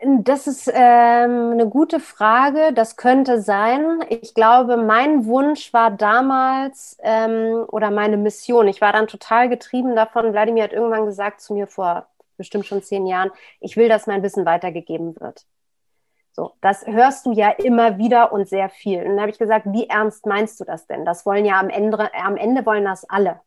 Das 0.05 0.47
ist 0.47 0.71
ähm, 0.73 1.51
eine 1.53 1.69
gute 1.69 1.99
Frage. 1.99 2.73
Das 2.73 2.97
könnte 2.97 3.41
sein. 3.41 4.01
Ich 4.09 4.33
glaube, 4.35 4.77
mein 4.77 5.27
Wunsch 5.27 5.73
war 5.73 5.91
damals 5.91 6.97
ähm, 7.03 7.65
oder 7.69 7.91
meine 7.91 8.17
Mission. 8.17 8.69
Ich 8.69 8.81
war 8.81 8.93
dann 8.93 9.09
total 9.09 9.49
getrieben 9.49 9.97
davon. 9.97 10.33
Wladimir 10.33 10.65
hat 10.65 10.73
irgendwann 10.73 11.07
gesagt 11.07 11.41
zu 11.41 11.55
mir 11.55 11.67
vor 11.67 12.07
bestimmt 12.39 12.65
schon 12.65 12.83
zehn 12.83 13.07
Jahren, 13.07 13.31
ich 13.61 13.77
will, 13.77 13.91
dass 13.91 14.07
mein 14.07 14.23
Wissen 14.23 14.47
weitergegeben 14.47 15.21
wird. 15.21 15.45
So, 16.33 16.53
das 16.61 16.87
hörst 16.87 17.27
du 17.27 17.33
ja 17.33 17.51
immer 17.51 17.99
wieder 17.99 18.33
und 18.33 18.49
sehr 18.49 18.71
viel. 18.71 19.01
Und 19.01 19.11
dann 19.11 19.21
habe 19.21 19.31
ich 19.31 19.39
gesagt, 19.39 19.67
wie 19.67 19.89
ernst 19.89 20.25
meinst 20.25 20.61
du 20.61 20.65
das 20.65 20.87
denn? 20.87 21.05
Das 21.05 21.27
wollen 21.27 21.45
ja 21.45 21.59
am 21.59 21.69
Ende, 21.69 22.15
am 22.15 22.37
Ende 22.37 22.65
wollen 22.65 22.85
das 22.85 23.05
alle. 23.11 23.41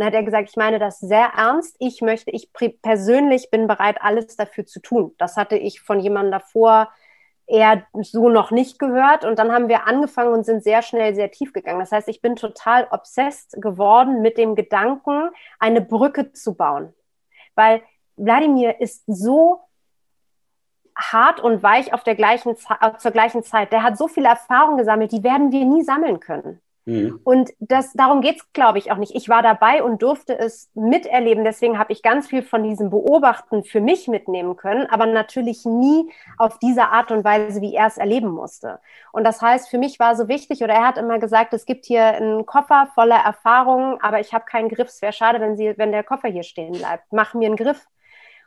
Dann 0.00 0.06
hat 0.06 0.14
er 0.14 0.22
gesagt, 0.22 0.48
ich 0.48 0.56
meine 0.56 0.78
das 0.78 0.98
sehr 0.98 1.32
ernst. 1.36 1.76
Ich 1.78 2.00
möchte, 2.00 2.30
ich 2.30 2.50
persönlich 2.80 3.50
bin 3.50 3.66
bereit, 3.66 3.98
alles 4.00 4.34
dafür 4.34 4.64
zu 4.64 4.80
tun. 4.80 5.14
Das 5.18 5.36
hatte 5.36 5.58
ich 5.58 5.82
von 5.82 6.00
jemandem 6.00 6.32
davor 6.32 6.88
eher 7.46 7.84
so 8.00 8.30
noch 8.30 8.50
nicht 8.50 8.78
gehört. 8.78 9.26
Und 9.26 9.38
dann 9.38 9.52
haben 9.52 9.68
wir 9.68 9.86
angefangen 9.86 10.32
und 10.32 10.44
sind 10.46 10.64
sehr 10.64 10.80
schnell 10.80 11.14
sehr 11.14 11.30
tief 11.30 11.52
gegangen. 11.52 11.80
Das 11.80 11.92
heißt, 11.92 12.08
ich 12.08 12.22
bin 12.22 12.34
total 12.34 12.88
obsessed 12.90 13.60
geworden 13.60 14.22
mit 14.22 14.38
dem 14.38 14.54
Gedanken, 14.54 15.28
eine 15.58 15.82
Brücke 15.82 16.32
zu 16.32 16.54
bauen. 16.54 16.94
Weil 17.54 17.82
Wladimir 18.16 18.80
ist 18.80 19.04
so 19.06 19.60
hart 20.96 21.40
und 21.40 21.62
weich 21.62 21.92
auf 21.92 22.04
der 22.04 22.14
gleichen, 22.14 22.56
zur 22.56 23.10
gleichen 23.10 23.42
Zeit. 23.42 23.70
Der 23.70 23.82
hat 23.82 23.98
so 23.98 24.08
viele 24.08 24.28
Erfahrungen 24.28 24.78
gesammelt, 24.78 25.12
die 25.12 25.22
werden 25.22 25.52
wir 25.52 25.66
nie 25.66 25.82
sammeln 25.82 26.20
können. 26.20 26.62
Mhm. 26.86 27.20
Und 27.24 27.50
das, 27.58 27.92
darum 27.92 28.20
geht 28.20 28.36
es, 28.36 28.52
glaube 28.52 28.78
ich, 28.78 28.90
auch 28.90 28.96
nicht. 28.96 29.14
Ich 29.14 29.28
war 29.28 29.42
dabei 29.42 29.82
und 29.82 30.02
durfte 30.02 30.38
es 30.38 30.70
miterleben. 30.74 31.44
Deswegen 31.44 31.78
habe 31.78 31.92
ich 31.92 32.02
ganz 32.02 32.28
viel 32.28 32.42
von 32.42 32.62
diesem 32.62 32.90
Beobachten 32.90 33.64
für 33.64 33.80
mich 33.80 34.08
mitnehmen 34.08 34.56
können, 34.56 34.86
aber 34.86 35.06
natürlich 35.06 35.64
nie 35.64 36.10
auf 36.38 36.58
diese 36.58 36.88
Art 36.88 37.10
und 37.12 37.24
Weise, 37.24 37.60
wie 37.60 37.74
er 37.74 37.86
es 37.86 37.98
erleben 37.98 38.30
musste. 38.30 38.80
Und 39.12 39.24
das 39.24 39.42
heißt, 39.42 39.68
für 39.68 39.78
mich 39.78 39.98
war 39.98 40.16
so 40.16 40.28
wichtig, 40.28 40.62
oder 40.62 40.74
er 40.74 40.86
hat 40.86 40.98
immer 40.98 41.18
gesagt, 41.18 41.52
es 41.52 41.66
gibt 41.66 41.84
hier 41.84 42.04
einen 42.04 42.46
Koffer 42.46 42.88
voller 42.94 43.18
Erfahrungen, 43.18 43.98
aber 44.00 44.20
ich 44.20 44.32
habe 44.32 44.44
keinen 44.46 44.68
Griff. 44.68 44.88
Es 44.88 45.02
wäre 45.02 45.12
schade, 45.12 45.40
wenn, 45.40 45.56
sie, 45.56 45.74
wenn 45.76 45.92
der 45.92 46.04
Koffer 46.04 46.28
hier 46.28 46.44
stehen 46.44 46.72
bleibt. 46.72 47.12
Mach 47.12 47.34
mir 47.34 47.46
einen 47.46 47.56
Griff. 47.56 47.86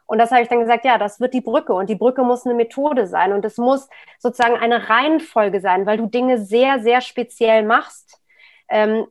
Und 0.06 0.18
das 0.18 0.32
habe 0.32 0.42
ich 0.42 0.50
dann 0.50 0.60
gesagt, 0.60 0.84
ja, 0.84 0.98
das 0.98 1.20
wird 1.22 1.34
die 1.34 1.42
Brücke 1.42 1.74
und 1.74 1.90
die 1.90 1.96
Brücke 1.96 2.24
muss 2.24 2.46
eine 2.46 2.56
Methode 2.56 3.08
sein 3.08 3.32
und 3.32 3.46
es 3.46 3.58
muss 3.58 3.88
sozusagen 4.20 4.58
eine 4.58 4.90
Reihenfolge 4.90 5.62
sein, 5.62 5.86
weil 5.86 5.98
du 5.98 6.08
Dinge 6.08 6.40
sehr, 6.40 6.82
sehr 6.82 7.00
speziell 7.00 7.64
machst 7.64 8.20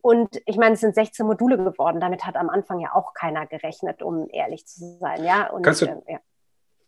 und 0.01 0.41
ich 0.45 0.57
meine, 0.57 0.73
es 0.73 0.81
sind 0.81 0.95
16 0.95 1.25
Module 1.25 1.57
geworden. 1.57 1.99
Damit 1.99 2.25
hat 2.25 2.35
am 2.35 2.49
Anfang 2.49 2.79
ja 2.79 2.93
auch 2.93 3.13
keiner 3.13 3.45
gerechnet, 3.45 4.01
um 4.01 4.27
ehrlich 4.29 4.65
zu 4.65 4.97
sein. 4.99 5.23
Ja? 5.23 5.49
Und, 5.49 5.63
Kannst 5.63 5.81
du 5.81 5.85
ähm, 5.85 6.01
ja. 6.07 6.19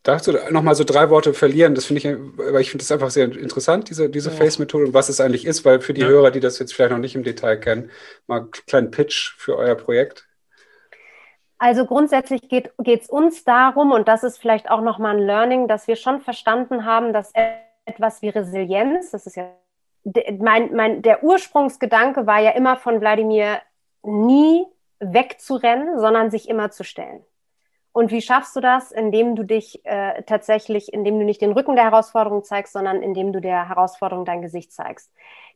Darfst 0.02 0.28
du 0.28 0.32
noch 0.50 0.62
mal 0.62 0.76
so 0.76 0.84
drei 0.84 1.10
Worte 1.10 1.34
verlieren? 1.34 1.74
Das 1.74 1.86
finde 1.86 2.00
ich, 2.00 2.18
weil 2.36 2.60
ich 2.60 2.70
finde 2.70 2.84
das 2.84 2.92
einfach 2.92 3.10
sehr 3.10 3.24
interessant, 3.24 3.90
diese, 3.90 4.08
diese 4.08 4.30
ja. 4.30 4.36
Face-Methode 4.36 4.86
und 4.86 4.94
was 4.94 5.08
es 5.08 5.20
eigentlich 5.20 5.44
ist, 5.44 5.64
weil 5.64 5.80
für 5.80 5.94
die 5.94 6.02
ja. 6.02 6.06
Hörer, 6.06 6.30
die 6.30 6.38
das 6.38 6.60
jetzt 6.60 6.74
vielleicht 6.74 6.92
noch 6.92 6.98
nicht 6.98 7.16
im 7.16 7.24
Detail 7.24 7.56
kennen, 7.56 7.90
mal 8.28 8.42
einen 8.42 8.50
kleinen 8.52 8.92
Pitch 8.92 9.34
für 9.36 9.56
euer 9.56 9.74
Projekt. 9.74 10.28
Also 11.58 11.86
grundsätzlich 11.86 12.42
geht 12.48 12.70
es 12.78 13.08
uns 13.08 13.42
darum, 13.42 13.90
und 13.90 14.06
das 14.06 14.22
ist 14.22 14.38
vielleicht 14.38 14.70
auch 14.70 14.80
nochmal 14.80 15.16
ein 15.16 15.22
Learning, 15.22 15.66
dass 15.66 15.88
wir 15.88 15.96
schon 15.96 16.20
verstanden 16.20 16.84
haben, 16.84 17.12
dass 17.12 17.32
etwas 17.84 18.22
wie 18.22 18.28
Resilienz, 18.28 19.10
das 19.10 19.26
ist 19.26 19.36
ja 19.36 19.50
mein, 20.38 20.74
mein, 20.74 21.02
der 21.02 21.24
Ursprungsgedanke 21.24 22.26
war 22.26 22.40
ja 22.40 22.50
immer 22.50 22.76
von 22.76 23.00
Wladimir, 23.00 23.60
nie 24.02 24.66
wegzurennen, 25.00 25.98
sondern 25.98 26.30
sich 26.30 26.48
immer 26.48 26.70
zu 26.70 26.84
stellen. 26.84 27.24
Und 27.92 28.10
wie 28.10 28.20
schaffst 28.20 28.54
du 28.54 28.60
das? 28.60 28.92
Indem 28.92 29.36
du 29.36 29.42
dich 29.42 29.84
äh, 29.84 30.22
tatsächlich, 30.24 30.92
indem 30.92 31.18
du 31.18 31.24
nicht 31.24 31.40
den 31.40 31.52
Rücken 31.52 31.76
der 31.76 31.86
Herausforderung 31.86 32.44
zeigst, 32.44 32.74
sondern 32.74 33.02
indem 33.02 33.32
du 33.32 33.40
der 33.40 33.68
Herausforderung 33.68 34.24
dein 34.26 34.42
Gesicht 34.42 34.72
zeigst. 34.72 35.10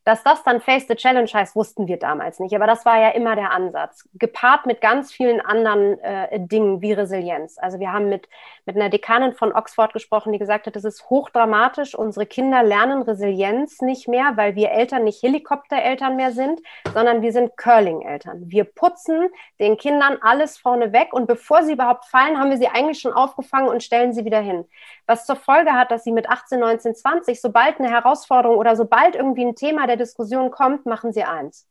Dass 0.04 0.22
das 0.22 0.42
dann 0.42 0.60
Face 0.60 0.86
the 0.88 0.94
Challenge 0.94 1.30
heißt, 1.32 1.54
wussten 1.54 1.86
wir 1.86 1.98
damals 1.98 2.40
nicht. 2.40 2.54
Aber 2.54 2.66
das 2.66 2.84
war 2.86 2.98
ja 2.98 3.10
immer 3.10 3.36
der 3.36 3.50
Ansatz. 3.50 4.08
Gepaart 4.14 4.66
mit 4.66 4.80
ganz 4.80 5.12
vielen 5.12 5.40
anderen 5.40 5.98
äh, 6.00 6.40
Dingen 6.40 6.80
wie 6.80 6.92
Resilienz. 6.92 7.58
Also 7.58 7.78
wir 7.80 7.92
haben 7.92 8.08
mit, 8.08 8.28
mit 8.64 8.76
einer 8.76 8.88
Dekanin 8.88 9.34
von 9.34 9.52
Oxford 9.52 9.92
gesprochen, 9.92 10.32
die 10.32 10.38
gesagt 10.38 10.66
hat, 10.66 10.74
es 10.76 10.84
ist 10.84 11.10
hochdramatisch. 11.10 11.94
Unsere 11.94 12.24
Kinder 12.26 12.62
lernen 12.62 13.02
Resilienz 13.02 13.82
nicht 13.82 14.08
mehr, 14.08 14.32
weil 14.36 14.54
wir 14.54 14.70
Eltern 14.70 15.04
nicht 15.04 15.22
Helikoptereltern 15.22 16.16
mehr 16.16 16.32
sind, 16.32 16.60
sondern 16.94 17.20
wir 17.20 17.32
sind 17.32 17.56
Curling-Eltern. 17.56 18.44
Wir 18.46 18.64
putzen 18.64 19.28
den 19.58 19.76
Kindern 19.76 20.18
alles 20.22 20.56
vorne 20.56 20.92
weg 20.92 21.12
und 21.12 21.26
bevor 21.26 21.62
sie 21.62 21.72
überhaupt 21.72 22.06
fallen, 22.06 22.38
haben 22.38 22.50
wir 22.50 22.56
sie 22.56 22.68
eigentlich 22.68 23.00
schon 23.00 23.12
aufgefangen 23.12 23.68
und 23.68 23.82
stellen 23.82 24.12
sie 24.12 24.24
wieder 24.24 24.40
hin. 24.40 24.64
Was 25.06 25.26
zur 25.26 25.36
Folge 25.36 25.72
hat, 25.72 25.90
dass 25.90 26.04
sie 26.04 26.12
mit 26.12 26.28
18, 26.28 26.60
19, 26.60 26.94
20, 26.94 27.40
sobald 27.40 27.78
eine 27.78 27.90
Herausforderung 27.90 28.56
oder 28.56 28.76
sobald 28.76 29.16
irgendwie 29.16 29.44
ein 29.44 29.56
Thema 29.56 29.86
der 29.90 29.96
Diskussion 29.96 30.50
kommt, 30.50 30.86
machen 30.86 31.12
sie 31.12 31.24
eins. 31.24 31.66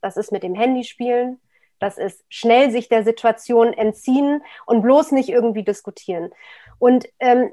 Das 0.00 0.16
ist 0.16 0.30
mit 0.30 0.44
dem 0.44 0.54
Handy 0.54 0.84
spielen, 0.84 1.40
das 1.80 1.98
ist 1.98 2.24
schnell 2.28 2.70
sich 2.70 2.88
der 2.88 3.04
Situation 3.04 3.72
entziehen 3.72 4.42
und 4.64 4.82
bloß 4.82 5.12
nicht 5.12 5.28
irgendwie 5.28 5.64
diskutieren. 5.64 6.30
Und 6.78 7.06
ähm, 7.18 7.50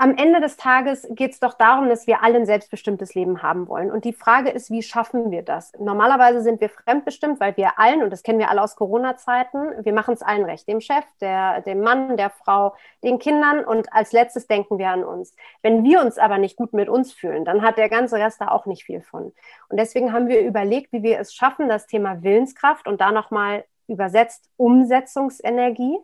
am 0.00 0.16
Ende 0.16 0.40
des 0.40 0.56
Tages 0.56 1.06
geht 1.10 1.32
es 1.32 1.40
doch 1.40 1.52
darum, 1.52 1.90
dass 1.90 2.06
wir 2.06 2.22
alle 2.22 2.36
ein 2.36 2.46
selbstbestimmtes 2.46 3.14
Leben 3.14 3.42
haben 3.42 3.68
wollen. 3.68 3.90
Und 3.90 4.06
die 4.06 4.14
Frage 4.14 4.48
ist, 4.48 4.70
wie 4.70 4.82
schaffen 4.82 5.30
wir 5.30 5.42
das? 5.42 5.74
Normalerweise 5.78 6.40
sind 6.40 6.62
wir 6.62 6.70
fremdbestimmt, 6.70 7.38
weil 7.38 7.54
wir 7.58 7.78
allen, 7.78 8.02
und 8.02 8.08
das 8.08 8.22
kennen 8.22 8.38
wir 8.38 8.48
alle 8.48 8.62
aus 8.62 8.76
Corona-Zeiten, 8.76 9.84
wir 9.84 9.92
machen 9.92 10.14
es 10.14 10.22
allen 10.22 10.46
recht, 10.46 10.66
dem 10.68 10.80
Chef, 10.80 11.04
der, 11.20 11.60
dem 11.60 11.82
Mann, 11.82 12.16
der 12.16 12.30
Frau, 12.30 12.74
den 13.04 13.18
Kindern 13.18 13.62
und 13.62 13.92
als 13.92 14.12
letztes 14.12 14.46
denken 14.46 14.78
wir 14.78 14.88
an 14.88 15.04
uns. 15.04 15.34
Wenn 15.60 15.84
wir 15.84 16.00
uns 16.00 16.16
aber 16.16 16.38
nicht 16.38 16.56
gut 16.56 16.72
mit 16.72 16.88
uns 16.88 17.12
fühlen, 17.12 17.44
dann 17.44 17.60
hat 17.60 17.76
der 17.76 17.90
ganze 17.90 18.16
Rest 18.16 18.40
da 18.40 18.48
auch 18.48 18.64
nicht 18.64 18.84
viel 18.84 19.02
von. 19.02 19.34
Und 19.68 19.76
deswegen 19.78 20.14
haben 20.14 20.28
wir 20.28 20.40
überlegt, 20.40 20.94
wie 20.94 21.02
wir 21.02 21.18
es 21.18 21.34
schaffen, 21.34 21.68
das 21.68 21.86
Thema 21.86 22.22
Willenskraft 22.22 22.88
und 22.88 23.02
da 23.02 23.12
nochmal 23.12 23.64
übersetzt 23.86 24.48
Umsetzungsenergie, 24.56 25.98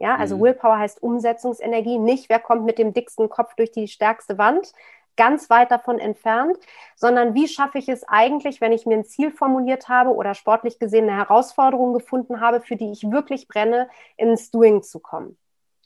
ja, 0.00 0.16
also 0.16 0.38
mhm. 0.38 0.42
Willpower 0.42 0.78
heißt 0.78 1.02
Umsetzungsenergie, 1.02 1.98
nicht 1.98 2.30
wer 2.30 2.40
kommt 2.40 2.64
mit 2.64 2.78
dem 2.78 2.94
dicksten 2.94 3.28
Kopf 3.28 3.54
durch 3.54 3.70
die 3.70 3.86
stärkste 3.86 4.38
Wand, 4.38 4.72
ganz 5.16 5.50
weit 5.50 5.70
davon 5.70 5.98
entfernt, 5.98 6.58
sondern 6.96 7.34
wie 7.34 7.46
schaffe 7.46 7.78
ich 7.78 7.88
es 7.90 8.04
eigentlich, 8.08 8.62
wenn 8.62 8.72
ich 8.72 8.86
mir 8.86 8.96
ein 8.96 9.04
Ziel 9.04 9.30
formuliert 9.30 9.90
habe 9.90 10.14
oder 10.14 10.34
sportlich 10.34 10.78
gesehen 10.78 11.08
eine 11.08 11.18
Herausforderung 11.18 11.92
gefunden 11.92 12.40
habe, 12.40 12.62
für 12.62 12.76
die 12.76 12.90
ich 12.90 13.10
wirklich 13.10 13.46
brenne, 13.46 13.90
ins 14.16 14.50
Doing 14.50 14.82
zu 14.82 15.00
kommen. 15.00 15.36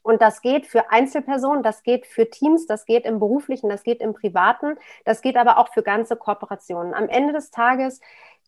Und 0.01 0.21
das 0.21 0.41
geht 0.41 0.65
für 0.65 0.91
Einzelpersonen, 0.91 1.63
das 1.63 1.83
geht 1.83 2.05
für 2.05 2.29
Teams, 2.29 2.67
das 2.67 2.85
geht 2.85 3.05
im 3.05 3.19
beruflichen, 3.19 3.69
das 3.69 3.83
geht 3.83 3.99
im 3.99 4.13
privaten, 4.13 4.77
das 5.03 5.21
geht 5.21 5.35
aber 5.35 5.57
auch 5.57 5.73
für 5.73 5.83
ganze 5.83 6.15
Kooperationen. 6.15 6.93
Am 6.93 7.09
Ende 7.09 7.33
des 7.33 7.51
Tages 7.51 7.99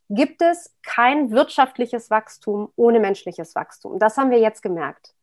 gibt 0.07 0.41
es 0.41 0.73
kein 0.83 1.31
wirtschaftliches 1.31 2.09
Wachstum 2.09 2.71
ohne 2.77 3.01
menschliches 3.01 3.55
Wachstum. 3.55 3.99
Das 3.99 4.15
haben 4.15 4.31
wir 4.31 4.39
jetzt 4.39 4.61
gemerkt. 4.61 5.16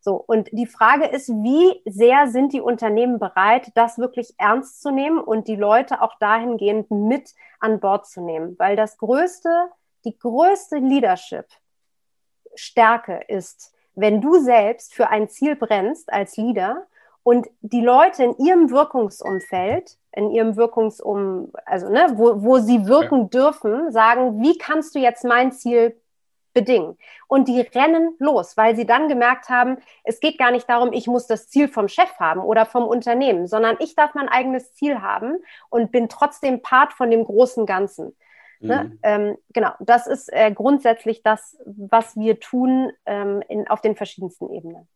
So, 0.00 0.24
und 0.26 0.48
die 0.52 0.66
Frage 0.66 1.06
ist, 1.06 1.28
wie 1.28 1.80
sehr 1.84 2.26
sind 2.28 2.52
die 2.52 2.60
Unternehmen 2.60 3.18
bereit, 3.18 3.70
das 3.74 3.98
wirklich 3.98 4.34
ernst 4.38 4.80
zu 4.80 4.90
nehmen 4.90 5.18
und 5.18 5.46
die 5.46 5.56
Leute 5.56 6.00
auch 6.00 6.14
dahingehend 6.18 6.90
mit 6.90 7.34
an 7.58 7.80
Bord 7.80 8.06
zu 8.06 8.22
nehmen? 8.22 8.58
Weil 8.58 8.76
das 8.76 8.96
größte, 8.96 9.68
die 10.04 10.18
größte 10.18 10.78
Leadership-Stärke 10.78 13.24
ist, 13.28 13.74
wenn 13.94 14.22
du 14.22 14.38
selbst 14.38 14.94
für 14.94 15.08
ein 15.08 15.28
Ziel 15.28 15.56
brennst 15.56 16.10
als 16.12 16.38
Leader 16.38 16.86
und 17.22 17.48
die 17.60 17.82
Leute 17.82 18.24
in 18.24 18.34
ihrem 18.38 18.70
Wirkungsumfeld 18.70 19.98
in 20.12 20.30
ihrem 20.30 20.56
Wirkungsum, 20.56 21.52
also 21.64 21.88
ne, 21.88 22.12
wo, 22.14 22.42
wo 22.42 22.58
sie 22.58 22.86
wirken 22.86 23.22
ja. 23.22 23.28
dürfen, 23.28 23.92
sagen, 23.92 24.42
wie 24.42 24.58
kannst 24.58 24.94
du 24.94 24.98
jetzt 24.98 25.24
mein 25.24 25.52
Ziel 25.52 25.96
bedingen? 26.52 26.96
Und 27.26 27.48
die 27.48 27.60
rennen 27.60 28.14
los, 28.18 28.56
weil 28.56 28.76
sie 28.76 28.86
dann 28.86 29.08
gemerkt 29.08 29.48
haben, 29.48 29.78
es 30.04 30.20
geht 30.20 30.38
gar 30.38 30.50
nicht 30.50 30.68
darum, 30.68 30.92
ich 30.92 31.06
muss 31.06 31.26
das 31.26 31.48
Ziel 31.48 31.68
vom 31.68 31.88
Chef 31.88 32.12
haben 32.18 32.40
oder 32.40 32.66
vom 32.66 32.86
Unternehmen, 32.86 33.46
sondern 33.46 33.76
ich 33.80 33.94
darf 33.94 34.14
mein 34.14 34.28
eigenes 34.28 34.74
Ziel 34.74 35.00
haben 35.02 35.36
und 35.68 35.92
bin 35.92 36.08
trotzdem 36.08 36.62
Part 36.62 36.92
von 36.92 37.10
dem 37.10 37.24
großen 37.24 37.66
Ganzen. 37.66 38.16
Ne? 38.60 38.84
Mhm. 38.84 38.98
Ähm, 39.02 39.38
genau, 39.54 39.72
das 39.80 40.06
ist 40.06 40.30
äh, 40.32 40.52
grundsätzlich 40.52 41.22
das, 41.22 41.56
was 41.64 42.16
wir 42.16 42.40
tun 42.40 42.92
ähm, 43.06 43.42
in, 43.48 43.66
auf 43.68 43.80
den 43.80 43.96
verschiedensten 43.96 44.50
Ebenen. 44.50 44.86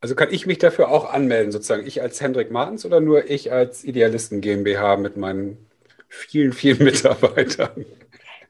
Also 0.00 0.14
kann 0.14 0.28
ich 0.30 0.46
mich 0.46 0.58
dafür 0.58 0.88
auch 0.88 1.12
anmelden, 1.12 1.52
sozusagen, 1.52 1.86
ich 1.86 2.00
als 2.00 2.20
Hendrik 2.20 2.50
Martens 2.50 2.86
oder 2.86 3.00
nur 3.00 3.28
ich 3.28 3.52
als 3.52 3.84
Idealisten 3.84 4.40
GmbH 4.40 4.96
mit 4.96 5.16
meinen 5.16 5.66
vielen, 6.08 6.52
vielen 6.52 6.78
Mitarbeitern? 6.84 7.84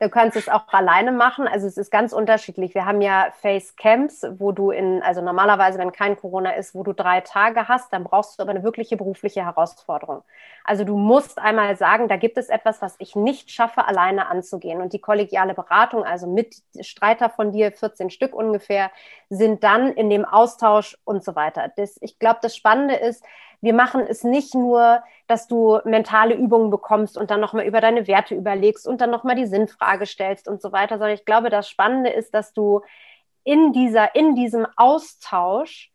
Du 0.01 0.09
kannst 0.09 0.35
es 0.35 0.49
auch 0.49 0.67
alleine 0.69 1.13
machen. 1.13 1.47
Also 1.47 1.67
es 1.67 1.77
ist 1.77 1.91
ganz 1.91 2.15
unterschiedlich. 2.15 2.75
Wir 2.75 2.87
haben 2.87 3.03
ja 3.03 3.33
Face 3.43 3.77
Camps, 3.77 4.25
wo 4.39 4.51
du 4.51 4.71
in, 4.71 5.03
also 5.03 5.21
normalerweise, 5.21 5.79
wenn 5.79 5.93
kein 5.93 6.17
Corona 6.17 6.53
ist, 6.53 6.75
wo 6.75 6.83
du 6.83 6.95
drei 6.95 7.21
Tage 7.21 7.69
hast, 7.69 7.93
dann 7.93 8.05
brauchst 8.05 8.39
du 8.39 8.43
aber 8.43 8.53
eine 8.53 8.63
wirkliche 8.63 8.97
berufliche 8.97 9.45
Herausforderung. 9.45 10.23
Also 10.65 10.85
du 10.85 10.97
musst 10.97 11.39
einmal 11.39 11.77
sagen, 11.77 12.09
da 12.09 12.17
gibt 12.17 12.39
es 12.39 12.49
etwas, 12.49 12.81
was 12.81 12.95
ich 12.99 13.15
nicht 13.15 13.51
schaffe, 13.51 13.87
alleine 13.87 14.29
anzugehen. 14.29 14.81
Und 14.81 14.95
die 14.95 15.01
kollegiale 15.01 15.53
Beratung, 15.53 16.03
also 16.03 16.27
mit 16.27 16.57
Streiter 16.81 17.29
von 17.29 17.53
dir, 17.53 17.71
14 17.71 18.09
Stück 18.09 18.35
ungefähr, 18.35 18.91
sind 19.29 19.63
dann 19.63 19.93
in 19.93 20.09
dem 20.09 20.25
Austausch 20.25 20.97
und 21.05 21.23
so 21.23 21.37
weiter. 21.37 21.71
Das, 21.77 21.99
ich 22.01 22.19
glaube, 22.19 22.39
das 22.41 22.57
Spannende 22.57 22.95
ist, 22.95 23.23
wir 23.61 23.75
machen 23.75 24.07
es 24.09 24.25
nicht 24.25 24.55
nur, 24.55 25.03
dass 25.27 25.47
du 25.47 25.81
mentale 25.85 26.35
Übungen 26.35 26.71
bekommst 26.71 27.19
und 27.19 27.31
dann 27.31 27.41
nochmal 27.41 27.67
über 27.67 27.81
deine 27.81 28.07
Werte 28.07 28.35
überlegst 28.35 28.87
und 28.87 29.01
dann 29.01 29.11
nochmal 29.11 29.37
die 29.37 29.47
Sinnfrage 29.47 30.07
stellst 30.07 30.49
und 30.49 30.63
so 30.63 30.73
weiter, 30.73 30.97
sondern 30.97 31.15
ich 31.15 31.25
glaube, 31.25 31.51
das 31.51 31.69
Spannende 31.69 32.11
ist, 32.11 32.35
dass 32.35 32.53
du 32.53 32.81
in 33.45 33.73
dieser, 33.73 34.15
in 34.15 34.35
diesem 34.35 34.67
Austausch 34.77 35.91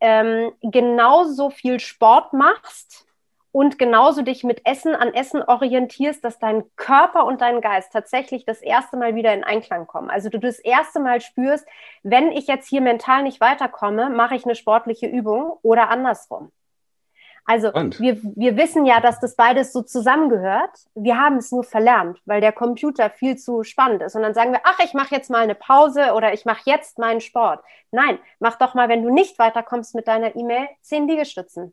ähm, 0.00 0.52
genauso 0.62 1.50
viel 1.50 1.80
Sport 1.80 2.32
machst 2.32 3.06
und 3.50 3.78
genauso 3.78 4.22
dich 4.22 4.44
mit 4.44 4.64
Essen 4.66 4.94
an 4.94 5.14
Essen 5.14 5.42
orientierst, 5.42 6.22
dass 6.22 6.38
dein 6.38 6.64
Körper 6.76 7.24
und 7.24 7.40
dein 7.40 7.60
Geist 7.60 7.92
tatsächlich 7.92 8.44
das 8.44 8.60
erste 8.60 8.96
Mal 8.96 9.14
wieder 9.14 9.32
in 9.32 9.42
Einklang 9.42 9.86
kommen. 9.86 10.10
Also 10.10 10.28
du 10.28 10.38
das 10.38 10.58
erste 10.58 11.00
Mal 11.00 11.20
spürst, 11.20 11.66
wenn 12.02 12.30
ich 12.30 12.46
jetzt 12.46 12.68
hier 12.68 12.82
mental 12.82 13.22
nicht 13.22 13.40
weiterkomme, 13.40 14.10
mache 14.10 14.36
ich 14.36 14.44
eine 14.44 14.54
sportliche 14.54 15.06
Übung 15.06 15.58
oder 15.62 15.88
andersrum. 15.88 16.52
Also 17.48 17.72
wir, 17.72 18.18
wir 18.36 18.58
wissen 18.58 18.84
ja, 18.84 19.00
dass 19.00 19.20
das 19.20 19.34
beides 19.34 19.72
so 19.72 19.80
zusammengehört. 19.80 20.70
Wir 20.94 21.16
haben 21.16 21.38
es 21.38 21.50
nur 21.50 21.64
verlernt, 21.64 22.20
weil 22.26 22.42
der 22.42 22.52
Computer 22.52 23.08
viel 23.08 23.38
zu 23.38 23.64
spannend 23.64 24.02
ist. 24.02 24.14
Und 24.14 24.20
dann 24.20 24.34
sagen 24.34 24.52
wir, 24.52 24.60
ach, 24.64 24.78
ich 24.84 24.92
mache 24.92 25.14
jetzt 25.14 25.30
mal 25.30 25.44
eine 25.44 25.54
Pause 25.54 26.12
oder 26.12 26.34
ich 26.34 26.44
mache 26.44 26.60
jetzt 26.66 26.98
meinen 26.98 27.22
Sport. 27.22 27.64
Nein, 27.90 28.18
mach 28.38 28.56
doch 28.56 28.74
mal, 28.74 28.90
wenn 28.90 29.02
du 29.02 29.08
nicht 29.08 29.38
weiterkommst 29.38 29.94
mit 29.94 30.08
deiner 30.08 30.36
E-Mail, 30.36 30.68
zehn 30.82 31.08
Liegestützen. 31.08 31.72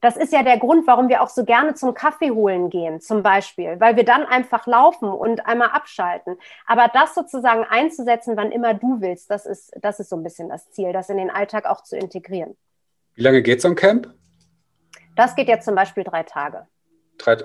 Das 0.00 0.16
ist 0.16 0.32
ja 0.32 0.42
der 0.42 0.58
Grund, 0.58 0.84
warum 0.88 1.08
wir 1.08 1.22
auch 1.22 1.28
so 1.28 1.44
gerne 1.44 1.74
zum 1.74 1.94
Kaffee 1.94 2.32
holen 2.32 2.68
gehen, 2.68 3.00
zum 3.00 3.22
Beispiel, 3.22 3.78
weil 3.78 3.94
wir 3.94 4.04
dann 4.04 4.26
einfach 4.26 4.66
laufen 4.66 5.08
und 5.08 5.46
einmal 5.46 5.68
abschalten. 5.68 6.38
Aber 6.66 6.90
das 6.92 7.14
sozusagen 7.14 7.62
einzusetzen, 7.62 8.36
wann 8.36 8.50
immer 8.50 8.74
du 8.74 9.00
willst, 9.00 9.30
das 9.30 9.46
ist, 9.46 9.72
das 9.80 10.00
ist 10.00 10.08
so 10.08 10.16
ein 10.16 10.24
bisschen 10.24 10.48
das 10.48 10.68
Ziel, 10.72 10.92
das 10.92 11.08
in 11.08 11.18
den 11.18 11.30
Alltag 11.30 11.66
auch 11.66 11.84
zu 11.84 11.96
integrieren. 11.96 12.56
Wie 13.14 13.22
lange 13.22 13.42
geht 13.42 13.62
so 13.62 13.68
ein 13.68 13.76
Camp? 13.76 14.12
Das 15.16 15.34
geht 15.34 15.48
jetzt 15.48 15.64
zum 15.64 15.74
Beispiel 15.74 16.04
drei 16.04 16.22
Tage. 16.22 16.66
Drei, 17.18 17.36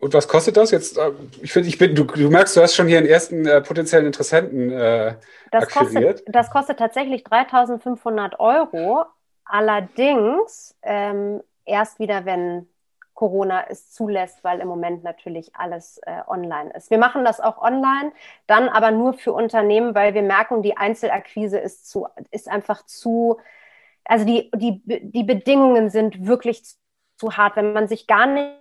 und 0.00 0.14
was 0.14 0.26
kostet 0.26 0.56
das 0.56 0.70
jetzt? 0.70 0.96
Äh, 0.96 1.12
ich 1.42 1.52
finde, 1.52 1.68
ich 1.68 1.78
bin, 1.78 1.94
du, 1.94 2.04
du, 2.04 2.30
merkst, 2.30 2.56
du 2.56 2.62
hast 2.62 2.74
schon 2.74 2.88
hier 2.88 2.98
einen 2.98 3.06
ersten 3.06 3.46
äh, 3.46 3.60
potenziellen 3.60 4.06
Interessenten 4.06 4.72
äh, 4.72 5.14
das 5.50 5.68
Kostet, 5.68 6.22
das 6.26 6.50
kostet 6.50 6.78
tatsächlich 6.78 7.24
3.500 7.24 8.38
Euro. 8.38 9.04
Allerdings 9.44 10.76
ähm, 10.82 11.42
erst 11.64 11.98
wieder, 11.98 12.24
wenn 12.24 12.68
Corona 13.14 13.64
es 13.68 13.90
zulässt, 13.90 14.42
weil 14.44 14.60
im 14.60 14.68
Moment 14.68 15.02
natürlich 15.02 15.54
alles 15.54 15.98
äh, 16.06 16.22
online 16.26 16.72
ist. 16.72 16.90
Wir 16.90 16.98
machen 16.98 17.24
das 17.24 17.40
auch 17.40 17.60
online, 17.60 18.12
dann 18.46 18.68
aber 18.68 18.92
nur 18.92 19.12
für 19.12 19.32
Unternehmen, 19.32 19.94
weil 19.94 20.14
wir 20.14 20.22
merken, 20.22 20.62
die 20.62 20.76
Einzelakquise 20.76 21.58
ist 21.58 21.90
zu, 21.90 22.06
ist 22.30 22.48
einfach 22.48 22.86
zu, 22.86 23.38
also 24.04 24.24
die, 24.24 24.50
die, 24.54 24.80
die 24.86 25.24
Bedingungen 25.24 25.90
sind 25.90 26.26
wirklich 26.26 26.62
zu 27.20 27.36
hart, 27.36 27.56
wenn 27.56 27.72
man 27.72 27.86
sich 27.86 28.06
gar 28.06 28.26
nicht 28.26 28.56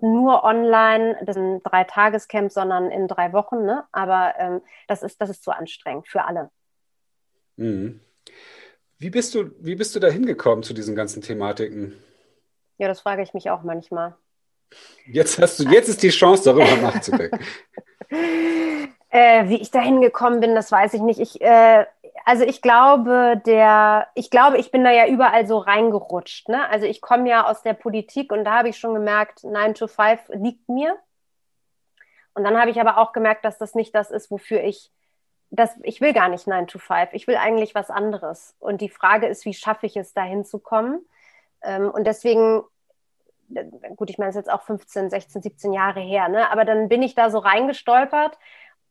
nur 0.00 0.42
online, 0.42 1.16
das 1.20 1.36
ist 1.36 1.42
ein 1.42 1.62
Dreitagescamp, 1.62 2.50
sondern 2.50 2.90
in 2.90 3.08
drei 3.08 3.32
Wochen, 3.32 3.64
ne? 3.64 3.84
aber 3.92 4.34
ähm, 4.38 4.60
das, 4.88 5.02
ist, 5.02 5.20
das 5.20 5.30
ist 5.30 5.44
zu 5.44 5.50
anstrengend 5.50 6.08
für 6.08 6.24
alle. 6.24 6.50
Mhm. 7.56 8.00
Wie 8.98 9.10
bist 9.10 9.34
du, 9.34 9.50
wie 9.60 9.74
bist 9.74 9.94
du 9.94 10.00
da 10.00 10.08
hingekommen 10.08 10.62
zu 10.62 10.74
diesen 10.74 10.96
ganzen 10.96 11.22
Thematiken? 11.22 11.94
Ja, 12.78 12.88
das 12.88 13.00
frage 13.00 13.22
ich 13.22 13.34
mich 13.34 13.50
auch 13.50 13.62
manchmal. 13.62 14.16
Jetzt 15.06 15.38
hast 15.38 15.58
du, 15.58 15.64
jetzt 15.68 15.88
ist 15.88 16.02
die 16.02 16.08
Chance, 16.08 16.44
darüber 16.44 16.76
nachzudenken. 16.76 17.38
äh, 19.10 19.48
wie 19.48 19.60
ich 19.60 19.70
da 19.70 19.80
hingekommen 19.80 20.40
bin, 20.40 20.54
das 20.54 20.72
weiß 20.72 20.94
ich 20.94 21.02
nicht. 21.02 21.20
Ich, 21.20 21.40
äh, 21.42 21.84
also 22.24 22.44
ich 22.44 22.62
glaube, 22.62 23.40
der, 23.44 24.08
ich 24.14 24.30
glaube, 24.30 24.58
ich 24.58 24.70
bin 24.70 24.84
da 24.84 24.90
ja 24.90 25.06
überall 25.06 25.46
so 25.46 25.58
reingerutscht. 25.58 26.48
Ne? 26.48 26.68
Also 26.68 26.86
ich 26.86 27.00
komme 27.00 27.28
ja 27.28 27.48
aus 27.48 27.62
der 27.62 27.74
Politik 27.74 28.32
und 28.32 28.44
da 28.44 28.58
habe 28.58 28.68
ich 28.68 28.78
schon 28.78 28.94
gemerkt, 28.94 29.44
9 29.44 29.74
to 29.74 29.86
5 29.86 30.20
liegt 30.34 30.68
mir. 30.68 30.96
Und 32.34 32.44
dann 32.44 32.58
habe 32.58 32.70
ich 32.70 32.80
aber 32.80 32.98
auch 32.98 33.12
gemerkt, 33.12 33.44
dass 33.44 33.58
das 33.58 33.74
nicht 33.74 33.94
das 33.94 34.10
ist, 34.10 34.30
wofür 34.30 34.62
ich, 34.62 34.90
das, 35.50 35.70
ich 35.82 36.00
will 36.00 36.12
gar 36.12 36.28
nicht 36.28 36.46
9 36.46 36.66
to 36.66 36.78
5. 36.78 37.10
Ich 37.12 37.26
will 37.26 37.36
eigentlich 37.36 37.74
was 37.74 37.90
anderes. 37.90 38.56
Und 38.58 38.80
die 38.80 38.88
Frage 38.88 39.26
ist, 39.26 39.44
wie 39.44 39.54
schaffe 39.54 39.86
ich 39.86 39.96
es, 39.96 40.14
da 40.14 40.22
hinzukommen? 40.22 41.04
Ähm, 41.62 41.90
und 41.90 42.06
deswegen, 42.06 42.62
gut, 43.96 44.10
ich 44.10 44.18
meine, 44.18 44.30
es 44.30 44.36
ist 44.36 44.46
jetzt 44.46 44.52
auch 44.52 44.62
15, 44.62 45.10
16, 45.10 45.42
17 45.42 45.72
Jahre 45.72 46.00
her, 46.00 46.28
ne? 46.28 46.50
aber 46.50 46.64
dann 46.64 46.88
bin 46.88 47.02
ich 47.02 47.14
da 47.14 47.30
so 47.30 47.38
reingestolpert 47.38 48.38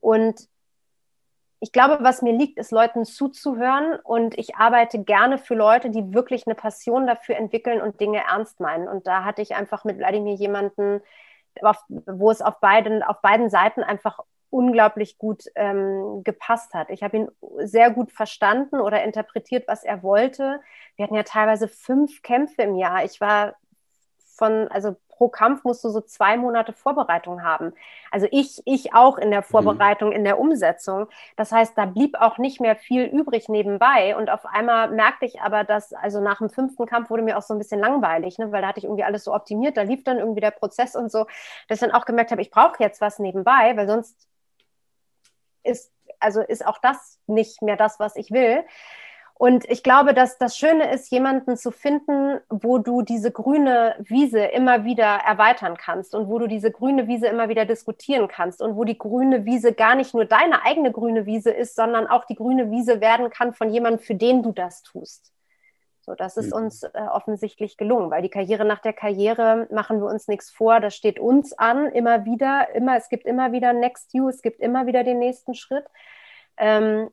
und 0.01 0.47
ich 1.63 1.71
glaube, 1.71 2.03
was 2.03 2.23
mir 2.23 2.33
liegt, 2.33 2.57
ist 2.57 2.71
Leuten 2.71 3.05
zuzuhören 3.05 3.99
und 4.03 4.35
ich 4.35 4.55
arbeite 4.55 5.03
gerne 5.03 5.37
für 5.37 5.53
Leute, 5.53 5.91
die 5.91 6.11
wirklich 6.11 6.47
eine 6.47 6.55
Passion 6.55 7.05
dafür 7.05 7.37
entwickeln 7.37 7.81
und 7.81 8.01
Dinge 8.01 8.23
ernst 8.27 8.59
meinen. 8.59 8.87
Und 8.87 9.05
da 9.05 9.23
hatte 9.23 9.43
ich 9.43 9.53
einfach 9.55 9.85
mit 9.85 9.99
Wladimir 9.99 10.33
jemanden, 10.33 11.01
wo 12.07 12.31
es 12.31 12.41
auf 12.41 12.59
beiden, 12.61 13.03
auf 13.03 13.21
beiden 13.21 13.51
Seiten 13.51 13.83
einfach 13.83 14.19
unglaublich 14.49 15.19
gut 15.19 15.43
ähm, 15.53 16.23
gepasst 16.23 16.73
hat. 16.73 16.89
Ich 16.89 17.03
habe 17.03 17.17
ihn 17.17 17.27
sehr 17.59 17.91
gut 17.91 18.11
verstanden 18.11 18.81
oder 18.81 19.03
interpretiert, 19.03 19.67
was 19.67 19.83
er 19.83 20.01
wollte. 20.01 20.61
Wir 20.95 21.05
hatten 21.05 21.15
ja 21.15 21.23
teilweise 21.23 21.67
fünf 21.67 22.23
Kämpfe 22.23 22.63
im 22.63 22.75
Jahr. 22.75 23.05
Ich 23.05 23.21
war 23.21 23.53
von, 24.35 24.67
also 24.69 24.95
pro 25.21 25.29
Kampf 25.29 25.63
musst 25.63 25.83
du 25.83 25.89
so 25.89 26.01
zwei 26.01 26.35
Monate 26.35 26.73
Vorbereitung 26.73 27.43
haben. 27.43 27.73
Also 28.09 28.27
ich, 28.31 28.59
ich 28.65 28.95
auch 28.95 29.19
in 29.19 29.29
der 29.29 29.41
mhm. 29.41 29.45
Vorbereitung, 29.45 30.09
mhm. 30.09 30.15
in 30.15 30.23
der 30.23 30.39
Umsetzung. 30.39 31.09
Das 31.35 31.51
heißt, 31.51 31.77
da 31.77 31.85
blieb 31.85 32.19
auch 32.19 32.39
nicht 32.39 32.59
mehr 32.59 32.75
viel 32.75 33.03
übrig 33.03 33.47
nebenbei. 33.47 34.15
Und 34.15 34.31
auf 34.31 34.47
einmal 34.47 34.89
merkte 34.89 35.27
ich 35.27 35.39
aber, 35.39 35.63
dass, 35.63 35.93
also 35.93 36.21
nach 36.21 36.39
dem 36.39 36.49
fünften 36.49 36.87
Kampf 36.87 37.11
wurde 37.11 37.21
mir 37.21 37.37
auch 37.37 37.43
so 37.43 37.53
ein 37.53 37.59
bisschen 37.59 37.79
langweilig, 37.79 38.39
ne? 38.39 38.51
weil 38.51 38.63
da 38.63 38.69
hatte 38.69 38.79
ich 38.79 38.85
irgendwie 38.85 39.03
alles 39.03 39.23
so 39.23 39.31
optimiert, 39.31 39.77
da 39.77 39.83
lief 39.83 40.03
dann 40.03 40.17
irgendwie 40.17 40.41
der 40.41 40.49
Prozess 40.49 40.95
und 40.95 41.11
so, 41.11 41.27
dass 41.67 41.79
ich 41.79 41.87
dann 41.87 41.91
auch 41.91 42.05
gemerkt 42.05 42.31
habe, 42.31 42.41
ich 42.41 42.49
brauche 42.49 42.81
jetzt 42.81 42.99
was 42.99 43.19
nebenbei, 43.19 43.77
weil 43.77 43.87
sonst 43.87 44.27
ist, 45.61 45.93
also 46.19 46.41
ist 46.41 46.65
auch 46.65 46.79
das 46.79 47.19
nicht 47.27 47.61
mehr 47.61 47.77
das, 47.77 47.99
was 47.99 48.15
ich 48.15 48.31
will. 48.31 48.63
Und 49.41 49.67
ich 49.71 49.81
glaube, 49.81 50.13
dass 50.13 50.37
das 50.37 50.55
Schöne 50.55 50.93
ist, 50.93 51.09
jemanden 51.09 51.57
zu 51.57 51.71
finden, 51.71 52.39
wo 52.47 52.77
du 52.77 53.01
diese 53.01 53.31
grüne 53.31 53.95
Wiese 53.97 54.43
immer 54.43 54.85
wieder 54.85 55.03
erweitern 55.03 55.77
kannst 55.77 56.13
und 56.13 56.27
wo 56.27 56.37
du 56.37 56.45
diese 56.45 56.69
grüne 56.69 57.07
Wiese 57.07 57.25
immer 57.25 57.49
wieder 57.49 57.65
diskutieren 57.65 58.27
kannst 58.27 58.61
und 58.61 58.75
wo 58.75 58.83
die 58.83 58.99
grüne 58.99 59.43
Wiese 59.43 59.73
gar 59.73 59.95
nicht 59.95 60.13
nur 60.13 60.25
deine 60.25 60.63
eigene 60.63 60.91
grüne 60.91 61.25
Wiese 61.25 61.49
ist, 61.49 61.75
sondern 61.75 62.05
auch 62.05 62.25
die 62.25 62.35
grüne 62.35 62.69
Wiese 62.69 63.01
werden 63.01 63.31
kann 63.31 63.51
von 63.51 63.71
jemandem, 63.71 63.97
für 63.97 64.13
den 64.13 64.43
du 64.43 64.51
das 64.51 64.83
tust. 64.83 65.33
So, 66.01 66.13
das 66.13 66.37
ist 66.37 66.51
mhm. 66.53 66.65
uns 66.65 66.83
äh, 66.83 66.89
offensichtlich 67.11 67.77
gelungen, 67.77 68.11
weil 68.11 68.21
die 68.21 68.29
Karriere 68.29 68.63
nach 68.63 68.83
der 68.83 68.93
Karriere 68.93 69.67
machen 69.71 70.01
wir 70.01 70.07
uns 70.07 70.27
nichts 70.27 70.51
vor. 70.51 70.79
Das 70.79 70.95
steht 70.95 71.17
uns 71.17 71.53
an, 71.53 71.87
immer 71.87 72.25
wieder, 72.25 72.75
immer, 72.75 72.95
es 72.95 73.09
gibt 73.09 73.25
immer 73.25 73.51
wieder 73.51 73.73
Next 73.73 74.13
You, 74.13 74.29
es 74.29 74.43
gibt 74.43 74.59
immer 74.59 74.85
wieder 74.85 75.03
den 75.03 75.17
nächsten 75.17 75.55
Schritt. 75.55 75.85
Ähm, 76.57 77.09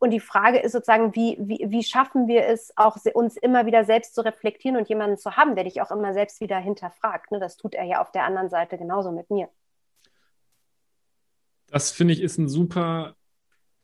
und 0.00 0.10
die 0.10 0.20
Frage 0.20 0.58
ist 0.58 0.72
sozusagen, 0.72 1.14
wie, 1.14 1.36
wie, 1.38 1.66
wie 1.68 1.84
schaffen 1.84 2.26
wir 2.26 2.46
es, 2.46 2.72
auch 2.76 2.96
uns 3.14 3.36
immer 3.36 3.66
wieder 3.66 3.84
selbst 3.84 4.14
zu 4.14 4.24
reflektieren 4.24 4.78
und 4.78 4.88
jemanden 4.88 5.18
zu 5.18 5.36
haben, 5.36 5.54
der 5.54 5.64
dich 5.64 5.82
auch 5.82 5.90
immer 5.90 6.14
selbst 6.14 6.40
wieder 6.40 6.58
hinterfragt. 6.58 7.30
Ne? 7.30 7.38
Das 7.38 7.58
tut 7.58 7.74
er 7.74 7.84
ja 7.84 8.00
auf 8.00 8.10
der 8.10 8.24
anderen 8.24 8.48
Seite 8.48 8.78
genauso 8.78 9.12
mit 9.12 9.30
mir. 9.30 9.48
Das 11.68 11.92
finde 11.92 12.14
ich 12.14 12.22
ist 12.22 12.38
ein 12.38 12.48
super 12.48 13.14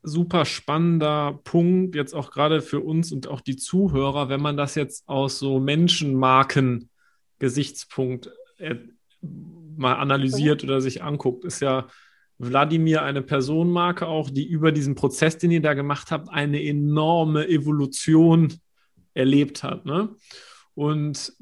super 0.06 0.44
spannender 0.44 1.40
Punkt, 1.44 1.94
jetzt 1.96 2.14
auch 2.14 2.30
gerade 2.30 2.62
für 2.62 2.80
uns 2.80 3.12
und 3.12 3.26
auch 3.26 3.40
die 3.40 3.56
Zuhörer, 3.56 4.28
wenn 4.28 4.40
man 4.40 4.56
das 4.56 4.76
jetzt 4.76 5.08
aus 5.08 5.40
so 5.40 5.58
Menschenmarken-Gesichtspunkt 5.58 8.30
äh, 8.58 8.76
mal 9.20 9.96
analysiert 9.96 10.62
oder 10.62 10.80
sich 10.80 11.02
anguckt, 11.02 11.44
ist 11.44 11.58
ja 11.60 11.88
Wladimir 12.38 13.02
eine 13.02 13.22
Personenmarke 13.22 14.06
auch, 14.06 14.30
die 14.30 14.46
über 14.46 14.72
diesen 14.72 14.94
Prozess, 14.94 15.38
den 15.38 15.50
ihr 15.50 15.62
da 15.62 15.74
gemacht 15.74 16.10
habt, 16.10 16.28
eine 16.28 16.62
enorme 16.62 17.48
Evolution 17.48 18.52
erlebt 19.14 19.62
hat. 19.62 19.86
Ne? 19.86 20.10
Und 20.74 21.32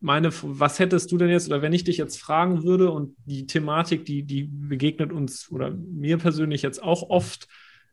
meine, 0.00 0.30
was 0.42 0.78
hättest 0.78 1.12
du 1.12 1.16
denn 1.16 1.30
jetzt, 1.30 1.46
oder 1.46 1.62
wenn 1.62 1.72
ich 1.72 1.84
dich 1.84 1.96
jetzt 1.96 2.20
fragen 2.20 2.64
würde, 2.64 2.90
und 2.90 3.16
die 3.24 3.46
Thematik, 3.46 4.04
die, 4.04 4.24
die 4.24 4.44
begegnet 4.44 5.12
uns 5.12 5.50
oder 5.50 5.70
mir 5.70 6.18
persönlich 6.18 6.62
jetzt 6.62 6.82
auch 6.82 7.08
oft 7.08 7.48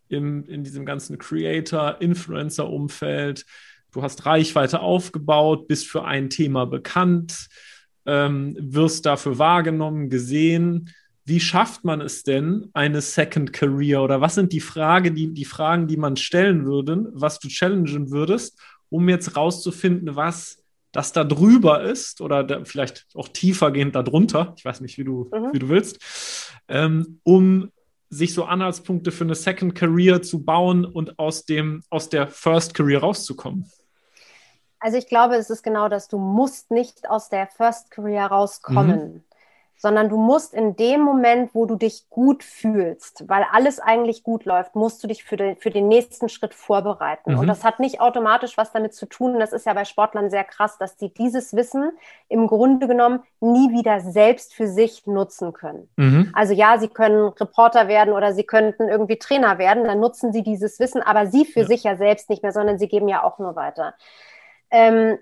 im, 0.10 0.44
in 0.46 0.64
diesem 0.64 0.86
ganzen 0.86 1.18
Creator, 1.18 2.02
Influencer-Umfeld, 2.02 3.46
du 3.92 4.02
hast 4.02 4.26
Reichweite 4.26 4.82
aufgebaut, 4.82 5.68
bist 5.68 5.88
für 5.88 6.04
ein 6.04 6.30
Thema 6.30 6.66
bekannt, 6.66 7.48
ähm, 8.06 8.56
wirst 8.60 9.06
dafür 9.06 9.38
wahrgenommen, 9.38 10.10
gesehen. 10.10 10.90
Wie 11.30 11.40
schafft 11.40 11.86
man 11.86 12.02
es 12.02 12.24
denn, 12.24 12.72
eine 12.74 13.02
Second 13.02 13.54
Career? 13.54 14.02
Oder 14.02 14.20
was 14.20 14.34
sind 14.34 14.52
die, 14.52 14.62
Frage, 14.62 15.12
die, 15.12 15.32
die 15.32 15.46
Fragen, 15.46 15.86
die 15.88 15.96
man 15.96 16.18
stellen 16.18 16.66
würde, 16.66 17.08
was 17.14 17.38
du 17.38 17.50
challengen 17.50 18.10
würdest, 18.10 18.60
um 18.90 19.08
jetzt 19.08 19.38
rauszufinden, 19.38 20.16
was 20.16 20.64
das 20.92 21.12
da 21.12 21.24
drüber 21.24 21.84
ist 21.84 22.20
oder 22.20 22.44
da, 22.44 22.66
vielleicht 22.66 23.06
auch 23.14 23.28
tiefergehend 23.28 23.94
darunter, 23.94 24.56
ich 24.58 24.66
weiß 24.66 24.82
nicht, 24.82 24.98
wie 24.98 25.04
du, 25.04 25.30
mhm. 25.32 25.54
wie 25.54 25.60
du 25.60 25.70
willst, 25.70 26.52
ähm, 26.68 27.20
um 27.22 27.72
sich 28.10 28.34
so 28.34 28.46
Anhaltspunkte 28.46 29.12
für 29.12 29.24
eine 29.24 29.36
Second 29.36 29.76
Career 29.76 30.24
zu 30.24 30.44
bauen 30.44 30.84
und 30.84 31.20
aus, 31.20 31.46
dem, 31.46 31.84
aus 31.92 32.10
der 32.10 32.28
First 32.28 32.74
Career 32.74 33.02
rauszukommen? 33.02 33.72
Also 34.80 34.98
ich 34.98 35.06
glaube, 35.06 35.36
es 35.36 35.52
ist 35.52 35.62
genau 35.62 35.90
das, 35.90 36.08
du 36.08 36.18
musst 36.18 36.72
nicht 36.72 37.08
aus 37.08 37.30
der 37.30 37.46
First 37.46 37.92
Career 37.92 38.26
rauskommen. 38.26 39.14
Mhm 39.14 39.24
sondern 39.82 40.10
du 40.10 40.18
musst 40.18 40.54
in 40.54 40.76
dem 40.76 41.00
Moment, 41.00 41.56
wo 41.56 41.66
du 41.66 41.78
dich 41.78 42.10
gut 42.10 42.44
fühlst, 42.44 43.30
weil 43.30 43.46
alles 43.50 43.80
eigentlich 43.80 44.24
gut 44.24 44.44
läuft, 44.44 44.76
musst 44.76 45.02
du 45.02 45.08
dich 45.08 45.24
für 45.24 45.38
den, 45.38 45.56
für 45.56 45.70
den 45.70 45.88
nächsten 45.88 46.28
Schritt 46.28 46.54
vorbereiten. 46.54 47.32
Mhm. 47.32 47.40
Und 47.40 47.48
das 47.48 47.64
hat 47.64 47.80
nicht 47.80 48.02
automatisch 48.02 48.58
was 48.58 48.74
damit 48.74 48.94
zu 48.94 49.06
tun. 49.06 49.40
Das 49.40 49.54
ist 49.54 49.66
ja 49.66 49.74
bei 49.74 49.86
Sportlern 49.86 50.30
sehr 50.30 50.44
krass, 50.44 50.78
dass 50.78 50.98
die 50.98 51.14
dieses 51.14 51.56
Wissen 51.56 51.94
im 52.28 52.48
Grunde 52.48 52.88
genommen 52.88 53.24
nie 53.40 53.72
wieder 53.72 54.02
selbst 54.02 54.54
für 54.54 54.68
sich 54.68 55.08
nutzen 55.08 55.54
können. 55.54 55.88
Mhm. 55.96 56.34
Also 56.34 56.54
ja, 56.54 56.78
sie 56.78 56.90
können 56.90 57.30
Reporter 57.30 57.88
werden 57.88 58.14
oder 58.14 58.34
sie 58.34 58.44
könnten 58.44 58.90
irgendwie 58.90 59.18
Trainer 59.18 59.60
werden, 59.60 59.86
dann 59.86 60.02
nutzen 60.02 60.34
sie 60.34 60.44
dieses 60.44 60.82
Wissen, 60.82 61.02
aber 61.02 61.28
sie 61.28 61.46
für 61.46 61.62
ja. 61.62 61.68
sich 61.68 61.84
ja 61.86 61.96
selbst 61.96 62.30
nicht 62.30 62.44
mehr, 62.44 62.52
sondern 62.52 62.80
sie 62.80 62.90
geben 62.90 63.08
ja 63.08 63.24
auch 63.24 63.40
nur 63.40 63.56
weiter. 63.56 63.94
Ähm, 64.72 65.18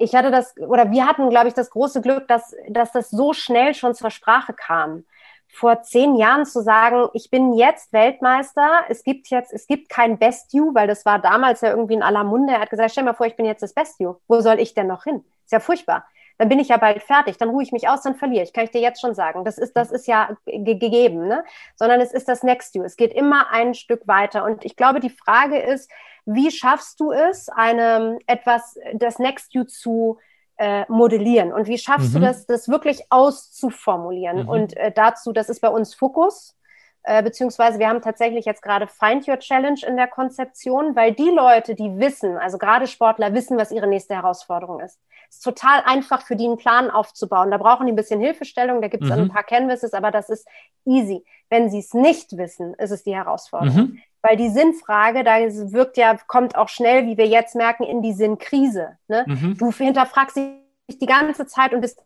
ich 0.00 0.14
hatte 0.14 0.30
das, 0.30 0.56
oder 0.56 0.90
wir 0.90 1.06
hatten, 1.06 1.28
glaube 1.28 1.48
ich, 1.48 1.54
das 1.54 1.70
große 1.70 2.00
Glück, 2.00 2.26
dass, 2.26 2.54
dass 2.68 2.90
das 2.92 3.10
so 3.10 3.32
schnell 3.32 3.74
schon 3.74 3.94
zur 3.94 4.10
Sprache 4.10 4.54
kam. 4.54 5.04
Vor 5.52 5.82
zehn 5.82 6.16
Jahren 6.16 6.46
zu 6.46 6.62
sagen, 6.62 7.08
ich 7.12 7.28
bin 7.28 7.52
jetzt 7.52 7.92
Weltmeister, 7.92 8.84
es 8.88 9.04
gibt 9.04 9.28
jetzt, 9.28 9.52
es 9.52 9.66
gibt 9.66 9.90
kein 9.90 10.18
Best 10.18 10.54
You, 10.54 10.74
weil 10.74 10.86
das 10.86 11.04
war 11.04 11.18
damals 11.18 11.60
ja 11.60 11.70
irgendwie 11.70 11.94
in 11.94 12.02
aller 12.02 12.24
Munde. 12.24 12.54
Er 12.54 12.60
hat 12.60 12.70
gesagt, 12.70 12.92
stell 12.92 13.04
mal 13.04 13.14
vor, 13.14 13.26
ich 13.26 13.36
bin 13.36 13.44
jetzt 13.44 13.62
das 13.62 13.74
Best 13.74 14.00
You. 14.00 14.14
Wo 14.26 14.40
soll 14.40 14.58
ich 14.58 14.74
denn 14.74 14.86
noch 14.86 15.04
hin? 15.04 15.24
Ist 15.44 15.52
ja 15.52 15.60
furchtbar. 15.60 16.06
Dann 16.40 16.48
bin 16.48 16.58
ich 16.58 16.68
ja 16.68 16.78
bald 16.78 17.02
fertig, 17.02 17.36
dann 17.36 17.50
ruhe 17.50 17.62
ich 17.62 17.70
mich 17.70 17.86
aus, 17.86 18.00
dann 18.00 18.14
verliere 18.14 18.42
ich. 18.42 18.54
Kann 18.54 18.64
ich 18.64 18.70
dir 18.70 18.80
jetzt 18.80 19.02
schon 19.02 19.14
sagen. 19.14 19.44
Das 19.44 19.58
ist, 19.58 19.76
das 19.76 19.90
ist 19.90 20.06
ja 20.06 20.38
gegeben, 20.46 21.28
ne? 21.28 21.44
Sondern 21.76 22.00
es 22.00 22.14
ist 22.14 22.28
das 22.28 22.42
Next 22.42 22.74
You. 22.74 22.82
Es 22.82 22.96
geht 22.96 23.12
immer 23.12 23.50
ein 23.50 23.74
Stück 23.74 24.08
weiter. 24.08 24.44
Und 24.44 24.64
ich 24.64 24.74
glaube, 24.74 25.00
die 25.00 25.10
Frage 25.10 25.58
ist, 25.58 25.90
wie 26.24 26.50
schaffst 26.50 26.98
du 26.98 27.12
es, 27.12 27.50
eine, 27.50 28.18
etwas, 28.26 28.78
das 28.94 29.18
Next 29.18 29.52
You 29.52 29.64
zu 29.64 30.16
äh, 30.56 30.86
modellieren? 30.88 31.52
Und 31.52 31.66
wie 31.66 31.76
schaffst 31.76 32.14
mhm. 32.14 32.20
du 32.20 32.20
das, 32.20 32.46
das 32.46 32.70
wirklich 32.70 33.02
auszuformulieren? 33.10 34.44
Mhm. 34.44 34.48
Und 34.48 34.76
äh, 34.78 34.90
dazu, 34.92 35.34
das 35.34 35.50
ist 35.50 35.60
bei 35.60 35.68
uns 35.68 35.94
Fokus. 35.94 36.56
Äh, 37.02 37.22
beziehungsweise 37.22 37.78
wir 37.78 37.88
haben 37.88 38.02
tatsächlich 38.02 38.44
jetzt 38.44 38.62
gerade 38.62 38.86
Find 38.86 39.26
Your 39.26 39.38
Challenge 39.38 39.80
in 39.86 39.96
der 39.96 40.06
Konzeption, 40.06 40.94
weil 40.94 41.12
die 41.12 41.30
Leute, 41.30 41.74
die 41.74 41.98
wissen, 41.98 42.36
also 42.36 42.58
gerade 42.58 42.86
Sportler 42.86 43.32
wissen, 43.32 43.56
was 43.56 43.72
ihre 43.72 43.86
nächste 43.86 44.14
Herausforderung 44.14 44.80
ist. 44.80 44.98
Es 45.30 45.36
ist 45.36 45.44
total 45.44 45.82
einfach 45.86 46.22
für 46.22 46.36
die 46.36 46.44
einen 46.44 46.58
Plan 46.58 46.90
aufzubauen. 46.90 47.50
Da 47.50 47.56
brauchen 47.56 47.86
die 47.86 47.92
ein 47.92 47.96
bisschen 47.96 48.20
Hilfestellung, 48.20 48.82
da 48.82 48.88
gibt 48.88 49.04
es 49.04 49.10
mhm. 49.10 49.16
ein 49.16 49.28
paar 49.30 49.44
Canvases, 49.44 49.94
aber 49.94 50.10
das 50.10 50.28
ist 50.28 50.46
easy. 50.84 51.24
Wenn 51.48 51.70
sie 51.70 51.78
es 51.78 51.94
nicht 51.94 52.36
wissen, 52.36 52.74
ist 52.74 52.90
es 52.90 53.02
die 53.02 53.14
Herausforderung. 53.14 53.76
Mhm. 53.76 53.98
Weil 54.22 54.36
die 54.36 54.50
Sinnfrage, 54.50 55.24
da 55.24 55.38
wirkt 55.72 55.96
ja, 55.96 56.18
kommt 56.26 56.54
auch 56.54 56.68
schnell, 56.68 57.06
wie 57.06 57.16
wir 57.16 57.26
jetzt 57.26 57.54
merken, 57.54 57.84
in 57.84 58.02
die 58.02 58.12
Sinnkrise. 58.12 58.98
Ne? 59.08 59.24
Mhm. 59.26 59.56
Du 59.56 59.72
hinterfragst 59.72 60.36
dich 60.36 60.98
die 60.98 61.06
ganze 61.06 61.46
Zeit 61.46 61.72
und 61.72 61.80
bist 61.80 62.02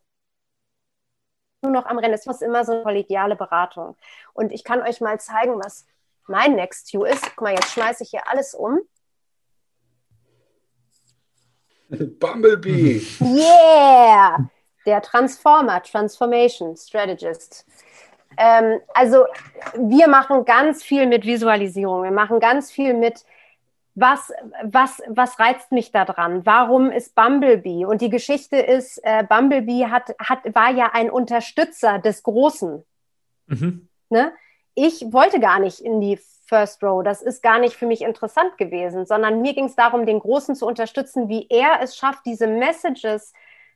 nur 1.64 1.72
noch 1.72 1.86
am 1.86 1.98
Rennen. 1.98 2.14
Es 2.14 2.26
ist 2.26 2.42
immer 2.42 2.64
so 2.64 2.72
eine 2.72 2.82
kollegiale 2.82 3.36
Beratung. 3.36 3.96
Und 4.32 4.52
ich 4.52 4.62
kann 4.62 4.82
euch 4.82 5.00
mal 5.00 5.18
zeigen, 5.18 5.58
was 5.58 5.86
mein 6.26 6.54
Next 6.54 6.92
You 6.92 7.04
ist. 7.04 7.24
Guck 7.34 7.42
mal, 7.42 7.54
jetzt 7.54 7.72
schmeiße 7.72 8.04
ich 8.04 8.10
hier 8.10 8.28
alles 8.28 8.54
um. 8.54 8.80
Bumblebee. 12.20 13.02
Yeah! 13.20 14.48
Der 14.86 15.02
Transformer, 15.02 15.82
Transformation 15.82 16.76
Strategist. 16.76 17.66
Ähm, 18.36 18.80
also 18.92 19.24
wir 19.74 20.08
machen 20.08 20.44
ganz 20.44 20.82
viel 20.82 21.06
mit 21.06 21.24
Visualisierung. 21.24 22.02
Wir 22.02 22.10
machen 22.10 22.40
ganz 22.40 22.70
viel 22.70 22.94
mit 22.94 23.24
was, 23.94 24.32
was, 24.64 25.00
was 25.06 25.38
reizt 25.38 25.70
mich 25.70 25.92
da 25.92 26.04
dran? 26.04 26.44
Warum 26.44 26.90
ist 26.90 27.14
Bumblebee? 27.14 27.84
Und 27.84 28.00
die 28.00 28.10
Geschichte 28.10 28.56
ist, 28.56 28.98
äh, 29.04 29.22
Bumblebee 29.22 29.86
hat, 29.86 30.14
hat, 30.18 30.40
war 30.54 30.70
ja 30.70 30.90
ein 30.92 31.10
Unterstützer 31.10 31.98
des 32.00 32.22
Großen. 32.22 32.84
Mhm. 33.46 33.88
Ne? 34.10 34.32
Ich 34.74 35.12
wollte 35.12 35.38
gar 35.38 35.60
nicht 35.60 35.80
in 35.80 36.00
die 36.00 36.18
First 36.46 36.82
Row. 36.82 37.02
Das 37.04 37.22
ist 37.22 37.42
gar 37.42 37.58
nicht 37.58 37.76
für 37.76 37.86
mich 37.86 38.02
interessant 38.02 38.58
gewesen, 38.58 39.06
sondern 39.06 39.40
mir 39.42 39.54
ging 39.54 39.66
es 39.66 39.76
darum, 39.76 40.06
den 40.06 40.18
Großen 40.18 40.56
zu 40.56 40.66
unterstützen, 40.66 41.28
wie 41.28 41.46
er 41.48 41.80
es 41.80 41.96
schafft, 41.96 42.26
diese 42.26 42.46
Messages 42.46 43.32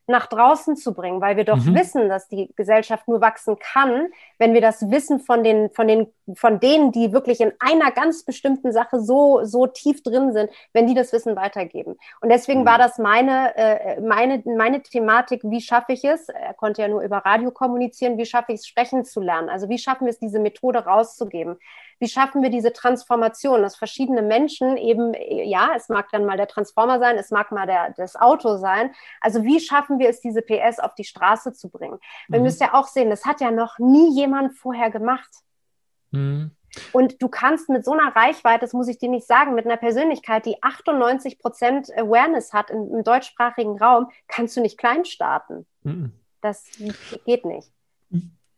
nach 0.08 0.26
draußen 0.26 0.76
zu 0.76 0.94
bringen, 0.94 1.20
weil 1.20 1.36
wir 1.36 1.44
doch 1.44 1.58
mhm. 1.58 1.74
wissen, 1.74 2.08
dass 2.08 2.28
die 2.28 2.50
Gesellschaft 2.56 3.06
nur 3.08 3.20
wachsen 3.20 3.58
kann, 3.58 4.08
wenn 4.38 4.54
wir 4.54 4.60
das 4.60 4.90
Wissen 4.90 5.20
von 5.20 5.44
den, 5.44 5.70
von 5.70 5.86
den, 5.86 6.06
von 6.34 6.60
denen, 6.60 6.92
die 6.92 7.12
wirklich 7.12 7.40
in 7.40 7.52
einer 7.58 7.90
ganz 7.90 8.24
bestimmten 8.24 8.72
Sache 8.72 9.00
so, 9.00 9.44
so 9.44 9.66
tief 9.66 10.02
drin 10.02 10.32
sind, 10.32 10.50
wenn 10.72 10.86
die 10.86 10.94
das 10.94 11.12
Wissen 11.12 11.36
weitergeben. 11.36 11.96
Und 12.20 12.30
deswegen 12.30 12.62
mhm. 12.62 12.66
war 12.66 12.78
das 12.78 12.98
meine, 12.98 13.56
äh, 13.56 14.00
meine, 14.00 14.42
meine 14.44 14.82
Thematik, 14.82 15.42
wie 15.44 15.60
schaffe 15.60 15.92
ich 15.92 16.04
es? 16.04 16.28
Er 16.28 16.54
konnte 16.54 16.82
ja 16.82 16.88
nur 16.88 17.02
über 17.02 17.18
Radio 17.18 17.50
kommunizieren, 17.50 18.18
wie 18.18 18.26
schaffe 18.26 18.52
ich 18.52 18.60
es, 18.60 18.66
sprechen 18.66 19.04
zu 19.04 19.20
lernen? 19.20 19.48
Also 19.48 19.68
wie 19.68 19.78
schaffen 19.78 20.06
wir 20.06 20.10
es, 20.10 20.18
diese 20.18 20.40
Methode 20.40 20.78
rauszugeben? 20.80 21.58
wie 22.00 22.08
schaffen 22.08 22.42
wir 22.42 22.50
diese 22.50 22.72
Transformation, 22.72 23.62
dass 23.62 23.76
verschiedene 23.76 24.22
Menschen 24.22 24.76
eben, 24.76 25.14
ja, 25.28 25.70
es 25.74 25.88
mag 25.88 26.08
dann 26.12 26.24
mal 26.24 26.36
der 26.36 26.46
Transformer 26.46 26.98
sein, 26.98 27.16
es 27.16 27.30
mag 27.30 27.50
mal 27.50 27.66
der, 27.66 27.92
das 27.96 28.16
Auto 28.16 28.56
sein. 28.56 28.94
Also 29.20 29.42
wie 29.42 29.60
schaffen 29.60 29.97
wir 29.98 30.08
es, 30.08 30.20
diese 30.20 30.42
PS 30.42 30.78
auf 30.78 30.94
die 30.94 31.04
Straße 31.04 31.52
zu 31.52 31.68
bringen? 31.68 31.98
Mhm. 32.28 32.34
Wir 32.34 32.40
müssen 32.40 32.62
ja 32.62 32.74
auch 32.74 32.86
sehen, 32.86 33.10
das 33.10 33.24
hat 33.24 33.40
ja 33.40 33.50
noch 33.50 33.78
nie 33.78 34.14
jemand 34.14 34.56
vorher 34.56 34.90
gemacht. 34.90 35.30
Mhm. 36.10 36.52
Und 36.92 37.20
du 37.22 37.28
kannst 37.28 37.68
mit 37.68 37.84
so 37.84 37.92
einer 37.92 38.14
Reichweite, 38.14 38.60
das 38.60 38.72
muss 38.72 38.88
ich 38.88 38.98
dir 38.98 39.08
nicht 39.08 39.26
sagen, 39.26 39.54
mit 39.54 39.64
einer 39.64 39.78
Persönlichkeit, 39.78 40.46
die 40.46 40.62
98 40.62 41.38
Prozent 41.38 41.90
Awareness 41.96 42.52
hat 42.52 42.70
im, 42.70 42.94
im, 42.94 43.04
deutschsprachigen 43.04 43.78
Raum, 43.78 44.08
kannst 44.28 44.56
du 44.56 44.60
nicht 44.60 44.78
klein 44.78 45.04
starten. 45.04 45.66
Mhm. 45.82 46.12
Das 46.40 46.64
geht 47.24 47.44
nicht. 47.44 47.72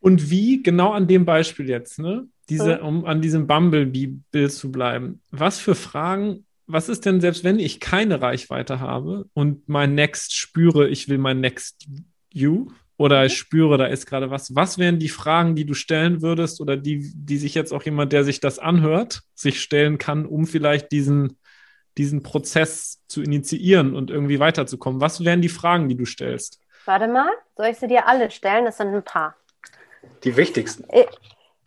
Und 0.01 0.31
wie, 0.31 0.63
genau 0.63 0.93
an 0.93 1.07
dem 1.07 1.25
Beispiel 1.25 1.69
jetzt, 1.69 1.99
ne? 1.99 2.27
diese, 2.51 2.81
um 2.83 3.05
an 3.05 3.23
diesem 3.23 3.47
Bumblebee-Bild 3.47 4.53
zu 4.53 4.73
bleiben, 4.73 5.23
was 5.31 5.59
für 5.59 5.75
Fragen, 5.75 6.45
was 6.73 6.89
ist 6.89 7.07
denn, 7.07 7.21
selbst 7.21 7.45
wenn 7.45 7.59
ich 7.59 7.81
keine 7.81 8.21
Reichweite 8.21 8.81
habe 8.81 9.27
und 9.35 9.69
mein 9.69 9.95
Next 9.95 10.35
spüre, 10.35 10.89
ich 10.89 11.09
will 11.09 11.19
mein 11.19 11.41
Next 11.41 11.87
You 12.33 12.69
oder 12.97 13.25
ich 13.25 13.37
spüre, 13.37 13.79
da 13.79 13.87
ist 13.87 14.07
gerade 14.07 14.31
was, 14.31 14.55
was 14.55 14.79
wären 14.79 14.99
die 14.99 15.09
Fragen, 15.09 15.57
die 15.57 15.65
du 15.65 15.75
stellen 15.75 16.23
würdest 16.23 16.61
oder 16.61 16.77
die, 16.77 17.13
die 17.15 17.39
sich 17.39 17.55
jetzt 17.55 17.73
auch 17.73 17.83
jemand, 17.83 18.13
der 18.13 18.25
sich 18.25 18.41
das 18.41 18.59
anhört, 18.59 19.23
sich 19.35 19.61
stellen 19.61 19.99
kann, 19.99 20.27
um 20.27 20.47
vielleicht 20.47 20.93
diesen, 20.93 21.39
diesen 21.97 22.23
Prozess 22.23 23.01
zu 23.09 23.23
initiieren 23.23 23.95
und 23.95 24.11
irgendwie 24.11 24.39
weiterzukommen? 24.39 25.01
Was 25.01 25.25
wären 25.25 25.43
die 25.43 25.49
Fragen, 25.49 25.89
die 25.89 25.97
du 25.97 26.05
stellst? 26.05 26.61
Warte 26.85 27.09
mal, 27.09 27.31
soll 27.57 27.67
ich 27.67 27.79
sie 27.79 27.89
dir 27.89 28.07
alle 28.07 28.31
stellen? 28.31 28.65
Das 28.65 28.77
sind 28.77 28.89
ein 28.89 29.03
paar. 29.03 29.37
Die 30.25 30.37
wichtigsten. 30.37 30.85
Äh, 30.91 31.07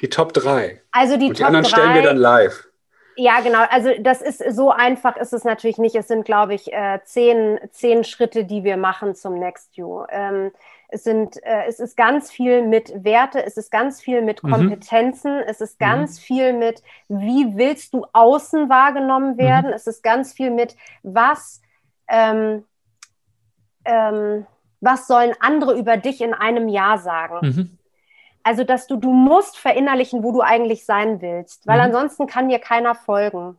die 0.02 0.10
Top 0.10 0.34
3. 0.34 0.82
Also 0.92 1.18
die, 1.18 1.28
Und 1.28 1.38
die 1.38 1.42
Top 1.42 1.48
anderen 1.48 1.66
3, 1.66 1.70
stellen 1.70 1.94
wir 1.96 2.02
dann 2.04 2.18
live. 2.18 2.68
Ja, 3.16 3.42
genau. 3.42 3.64
Also 3.70 3.90
das 4.00 4.22
ist 4.22 4.44
so 4.56 4.72
einfach 4.72 5.18
ist 5.18 5.34
es 5.34 5.44
natürlich 5.44 5.78
nicht. 5.78 5.96
Es 5.96 6.08
sind, 6.08 6.26
glaube 6.26 6.54
ich, 6.54 6.74
äh, 6.74 7.00
zehn, 7.04 7.60
zehn 7.72 8.04
Schritte, 8.04 8.46
die 8.46 8.64
wir 8.64 8.78
machen 8.78 9.16
zum 9.16 9.38
Next 9.38 9.76
You. 9.76 10.04
Ähm, 10.10 10.52
es, 10.94 11.04
sind, 11.04 11.42
äh, 11.44 11.66
es 11.68 11.80
ist 11.80 11.98
ganz 11.98 12.32
viel 12.32 12.66
mit 12.66 13.04
Werte, 13.04 13.44
es 13.44 13.58
ist 13.58 13.72
ganz 13.72 14.02
viel 14.02 14.22
mit 14.22 14.44
mhm. 14.44 14.52
Kompetenzen, 14.52 15.38
mhm. 15.38 15.44
es 15.48 15.60
ist 15.60 15.80
ganz 15.80 16.20
mhm. 16.20 16.24
viel 16.24 16.54
mit, 16.54 16.84
wie 17.08 17.56
willst 17.58 17.94
du 17.94 18.06
außen 18.14 18.70
wahrgenommen 18.70 19.38
werden, 19.38 19.68
mhm. 19.68 19.74
es 19.74 19.88
ist 19.88 20.04
ganz 20.04 20.34
viel 20.34 20.52
mit, 20.52 20.76
was, 21.02 21.62
ähm, 22.08 22.64
ähm, 23.86 24.46
was 24.82 25.08
sollen 25.08 25.34
andere 25.40 25.78
über 25.78 25.98
dich 25.98 26.22
in 26.22 26.34
einem 26.34 26.68
Jahr 26.68 27.00
sagen. 27.00 27.80
Also, 28.44 28.64
dass 28.64 28.88
du, 28.88 28.98
du 28.98 29.12
musst 29.12 29.58
verinnerlichen, 29.58 30.24
wo 30.24 30.32
du 30.32 30.42
eigentlich 30.42 30.86
sein 30.86 31.22
willst, 31.22 31.66
weil 31.66 31.78
mhm. 31.78 31.86
ansonsten 31.86 32.28
kann 32.28 32.50
dir 32.50 32.60
keiner 32.60 32.94
folgen. 32.94 33.58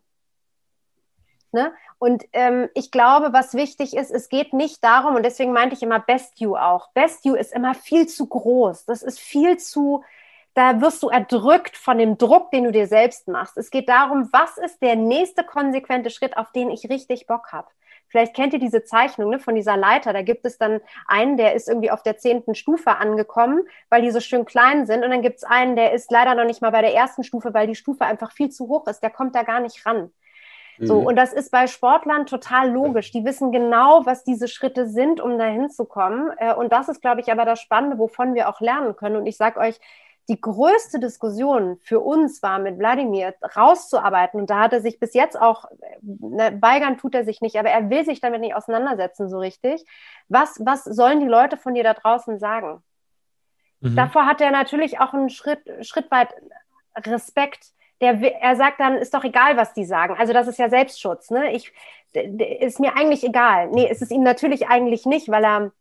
Ne? 1.53 1.73
Und 1.99 2.25
ähm, 2.33 2.69
ich 2.75 2.91
glaube, 2.91 3.33
was 3.33 3.55
wichtig 3.55 3.97
ist, 3.97 4.11
es 4.11 4.29
geht 4.29 4.53
nicht 4.53 4.83
darum, 4.83 5.15
und 5.15 5.25
deswegen 5.25 5.53
meinte 5.53 5.77
ich 5.77 5.83
immer 5.83 6.01
Best 6.01 6.41
You 6.41 6.57
auch. 6.57 6.89
Best 6.93 7.25
You 7.25 7.35
ist 7.35 7.53
immer 7.53 7.75
viel 7.75 8.09
zu 8.09 8.27
groß. 8.27 8.85
Das 8.85 9.03
ist 9.03 9.21
viel 9.21 9.57
zu, 9.57 10.03
da 10.55 10.81
wirst 10.81 11.03
du 11.03 11.09
erdrückt 11.09 11.77
von 11.77 11.97
dem 11.97 12.19
Druck, 12.19 12.51
den 12.51 12.65
du 12.65 12.73
dir 12.73 12.89
selbst 12.89 13.29
machst. 13.29 13.57
Es 13.57 13.71
geht 13.71 13.89
darum, 13.89 14.29
was 14.33 14.59
ist 14.59 14.83
der 14.83 14.97
nächste 14.97 15.45
konsequente 15.45 16.11
Schritt, 16.11 16.37
auf 16.37 16.51
den 16.51 16.71
ich 16.71 16.91
richtig 16.91 17.27
Bock 17.27 17.53
habe. 17.53 17.69
Vielleicht 18.15 18.37
kennt 18.37 18.53
ihr 18.53 18.61
diese 18.61 18.85
Zeichnung 18.85 19.31
ne, 19.31 19.41
von 19.41 19.57
dieser 19.57 19.77
Leiter. 19.77 20.13
Da 20.13 20.23
gibt 20.23 20.47
es 20.47 20.57
dann 20.57 20.81
einen, 21.09 21.37
der 21.37 21.55
ist 21.55 21.69
irgendwie 21.69 21.91
auf 21.91 22.05
der 22.05 22.17
zehnten 22.17 22.55
Stufe 22.55 22.99
angekommen, 22.99 23.63
weil 23.91 24.03
die 24.03 24.13
so 24.13 24.21
schön 24.21 24.45
klein 24.45 24.87
sind. 24.87 25.03
Und 25.03 25.11
dann 25.11 25.21
gibt 25.21 25.39
es 25.39 25.43
einen, 25.43 25.75
der 25.75 25.91
ist 25.93 26.13
leider 26.13 26.37
noch 26.37 26.45
nicht 26.45 26.63
mal 26.63 26.71
bei 26.71 26.81
der 26.81 26.95
ersten 26.95 27.25
Stufe, 27.25 27.53
weil 27.55 27.67
die 27.67 27.75
Stufe 27.75 28.05
einfach 28.05 28.31
viel 28.31 28.51
zu 28.51 28.69
hoch 28.69 28.87
ist. 28.87 29.01
Der 29.01 29.11
kommt 29.11 29.35
da 29.35 29.43
gar 29.43 29.59
nicht 29.59 29.85
ran. 29.85 30.13
So, 30.79 31.01
mhm. 31.01 31.07
und 31.07 31.17
das 31.17 31.33
ist 31.33 31.51
bei 31.51 31.67
Sportlern 31.67 32.27
total 32.27 32.71
logisch. 32.71 33.11
Die 33.11 33.25
wissen 33.25 33.51
genau, 33.51 34.07
was 34.07 34.23
diese 34.23 34.47
Schritte 34.47 34.87
sind, 34.87 35.21
um 35.21 35.37
dahin 35.37 35.69
zu 35.69 35.85
kommen. 35.85 36.31
Äh, 36.37 36.55
und 36.55 36.73
das 36.73 36.89
ist, 36.89 37.01
glaube 37.01 37.21
ich, 37.21 37.33
aber 37.33 37.45
das 37.45 37.61
Spannende, 37.61 37.99
wovon 37.99 38.35
wir 38.35 38.49
auch 38.49 38.61
lernen 38.61 38.95
können. 38.95 39.17
Und 39.17 39.27
ich 39.27 39.37
sage 39.37 39.59
euch, 39.59 39.81
die 40.29 40.41
größte 40.41 40.99
Diskussion 41.01 41.79
für 41.83 42.01
uns 42.01 42.43
war 42.43 42.59
mit 42.59 42.79
Wladimir 42.79 43.35
rauszuarbeiten. 43.57 44.41
Und 44.41 44.51
da 44.51 44.61
hat 44.61 44.73
er 44.73 44.81
sich 44.81 44.99
bis 44.99 45.15
jetzt 45.15 45.39
auch, 45.39 45.67
ne, 46.01 46.57
weigern 46.61 46.97
tut 46.97 47.15
er 47.15 47.25
sich 47.25 47.41
nicht, 47.41 47.57
aber 47.57 47.69
er 47.69 47.91
will 47.91 48.05
sich 48.05 48.21
damit 48.21 48.41
nicht 48.41 48.55
auseinandersetzen 48.55 49.29
so 49.29 49.39
richtig. 49.39 49.85
Was, 50.29 50.61
was 50.65 50.85
sollen 50.85 51.21
die 51.21 51.27
Leute 51.27 51.57
von 51.57 51.75
dir 51.75 51.85
da 51.85 51.95
draußen 51.95 52.39
sagen? 52.39 52.83
Mhm. 53.81 53.97
Davor 53.97 54.27
hat 54.27 54.41
er 54.41 54.51
natürlich 54.51 54.99
auch 54.99 55.13
einen 55.13 55.29
Schritt, 55.29 55.61
Schritt 55.85 56.11
weit 56.11 56.35
Respekt 56.97 57.75
der, 58.01 58.43
er 58.43 58.57
sagt 58.57 58.81
dann, 58.81 58.97
ist 58.97 59.15
doch 59.15 59.25
egal, 59.25 59.57
was 59.57 59.73
die 59.73 59.85
sagen. 59.85 60.17
Also 60.19 60.33
das 60.33 60.49
ist 60.49 60.59
ja 60.59 60.69
Selbstschutz. 60.69 61.31
Ne? 61.31 61.53
Ich, 61.53 61.73
ist 62.13 62.81
mir 62.81 62.97
eigentlich 62.97 63.25
egal. 63.25 63.69
Nee, 63.71 63.91
ist 63.91 64.03
es 64.03 64.11
ihm 64.11 64.23
natürlich 64.23 64.69
eigentlich 64.69 65.07
nicht, 65.07 65.29
weil 65.29 65.45
er 65.45 65.73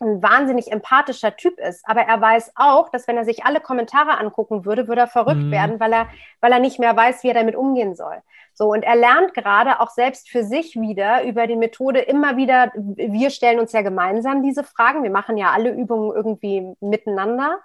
ein 0.00 0.22
wahnsinnig 0.22 0.72
empathischer 0.72 1.36
Typ 1.36 1.58
ist. 1.58 1.86
Aber 1.86 2.02
er 2.02 2.20
weiß 2.20 2.52
auch, 2.56 2.88
dass 2.88 3.06
wenn 3.06 3.16
er 3.16 3.24
sich 3.24 3.44
alle 3.44 3.60
Kommentare 3.60 4.18
angucken 4.18 4.64
würde, 4.64 4.88
würde 4.88 5.02
er 5.02 5.08
verrückt 5.08 5.42
mhm. 5.42 5.50
werden, 5.50 5.80
weil 5.80 5.92
er, 5.92 6.08
weil 6.40 6.52
er 6.52 6.58
nicht 6.58 6.78
mehr 6.78 6.96
weiß, 6.96 7.22
wie 7.22 7.28
er 7.28 7.34
damit 7.34 7.54
umgehen 7.54 7.94
soll. 7.94 8.22
So, 8.54 8.72
und 8.72 8.82
er 8.82 8.96
lernt 8.96 9.34
gerade 9.34 9.80
auch 9.80 9.90
selbst 9.90 10.28
für 10.28 10.42
sich 10.42 10.76
wieder 10.80 11.24
über 11.24 11.46
die 11.46 11.56
Methode 11.56 12.00
immer 12.00 12.36
wieder, 12.36 12.72
wir 12.74 13.30
stellen 13.30 13.60
uns 13.60 13.72
ja 13.72 13.82
gemeinsam 13.82 14.42
diese 14.42 14.64
Fragen. 14.64 15.02
Wir 15.02 15.10
machen 15.10 15.36
ja 15.36 15.50
alle 15.50 15.70
Übungen 15.70 16.14
irgendwie 16.14 16.74
miteinander. 16.80 17.60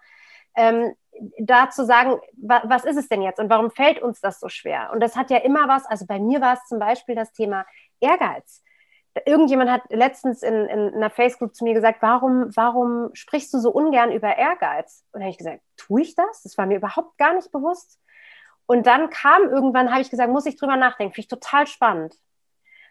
Ähm, 0.56 0.94
da 1.40 1.70
zu 1.70 1.86
sagen, 1.86 2.20
wa 2.38 2.62
was 2.66 2.86
ist 2.86 2.98
es 2.98 3.08
denn 3.08 3.22
jetzt 3.22 3.40
und 3.40 3.50
warum 3.50 3.72
fällt 3.72 4.02
uns 4.02 4.20
das 4.20 4.40
so 4.40 4.50
schwer? 4.50 4.90
Und 4.94 5.00
das 5.00 5.16
hat 5.16 5.30
ja 5.30 5.38
immer 5.38 5.68
was, 5.68 5.86
also 5.86 6.06
bei 6.06 6.20
mir 6.20 6.42
war 6.42 6.54
es 6.54 6.66
zum 6.68 6.80
Beispiel 6.80 7.16
das 7.16 7.32
Thema 7.32 7.66
Ehrgeiz. 8.00 8.64
Irgendjemand 9.26 9.72
hat 9.72 9.84
letztens 9.90 10.44
in, 10.44 10.54
in 10.66 10.94
einer 10.94 11.10
Facebook 11.10 11.56
zu 11.56 11.64
mir 11.64 11.74
gesagt, 11.74 12.02
warum, 12.02 12.50
warum 12.56 13.10
sprichst 13.14 13.54
du 13.54 13.60
so 13.60 13.72
ungern 13.72 14.12
über 14.12 14.38
Ehrgeiz? 14.38 15.06
Und 15.12 15.22
da 15.22 15.26
habe 15.26 15.32
ich 15.32 15.38
gesagt, 15.38 15.62
tue 15.78 16.02
ich 16.02 16.16
das? 16.16 16.44
Das 16.44 16.58
war 16.58 16.66
mir 16.66 16.78
überhaupt 16.78 17.18
gar 17.18 17.34
nicht 17.34 17.52
bewusst. 17.52 18.00
Und 18.66 18.88
dann 18.88 19.10
kam 19.10 19.44
irgendwann, 19.44 19.92
habe 19.92 20.02
ich 20.02 20.10
gesagt, 20.10 20.32
muss 20.32 20.46
ich 20.46 20.58
drüber 20.58 20.76
nachdenken, 20.76 21.14
finde 21.14 21.26
ich 21.26 21.28
total 21.30 21.68
spannend. 21.68 22.16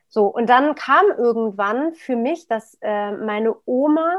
So, 0.08 0.26
und 0.26 0.48
dann 0.48 0.74
kam 0.74 1.04
irgendwann 1.16 1.94
für 1.94 2.16
mich, 2.16 2.46
dass 2.46 2.78
äh, 2.80 3.10
meine 3.12 3.56
Oma 3.66 4.16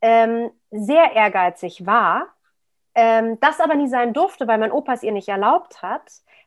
ähm, 0.00 0.50
sehr 0.70 1.12
ehrgeizig 1.12 1.84
war 1.84 2.28
ähm, 2.94 3.38
das 3.40 3.60
aber 3.60 3.74
nie 3.74 3.88
sein 3.88 4.12
durfte, 4.12 4.46
weil 4.46 4.58
mein 4.58 4.72
Opa 4.72 4.92
es 4.92 5.02
ihr 5.02 5.12
nicht 5.12 5.28
erlaubt 5.28 5.82
hat. 5.82 6.02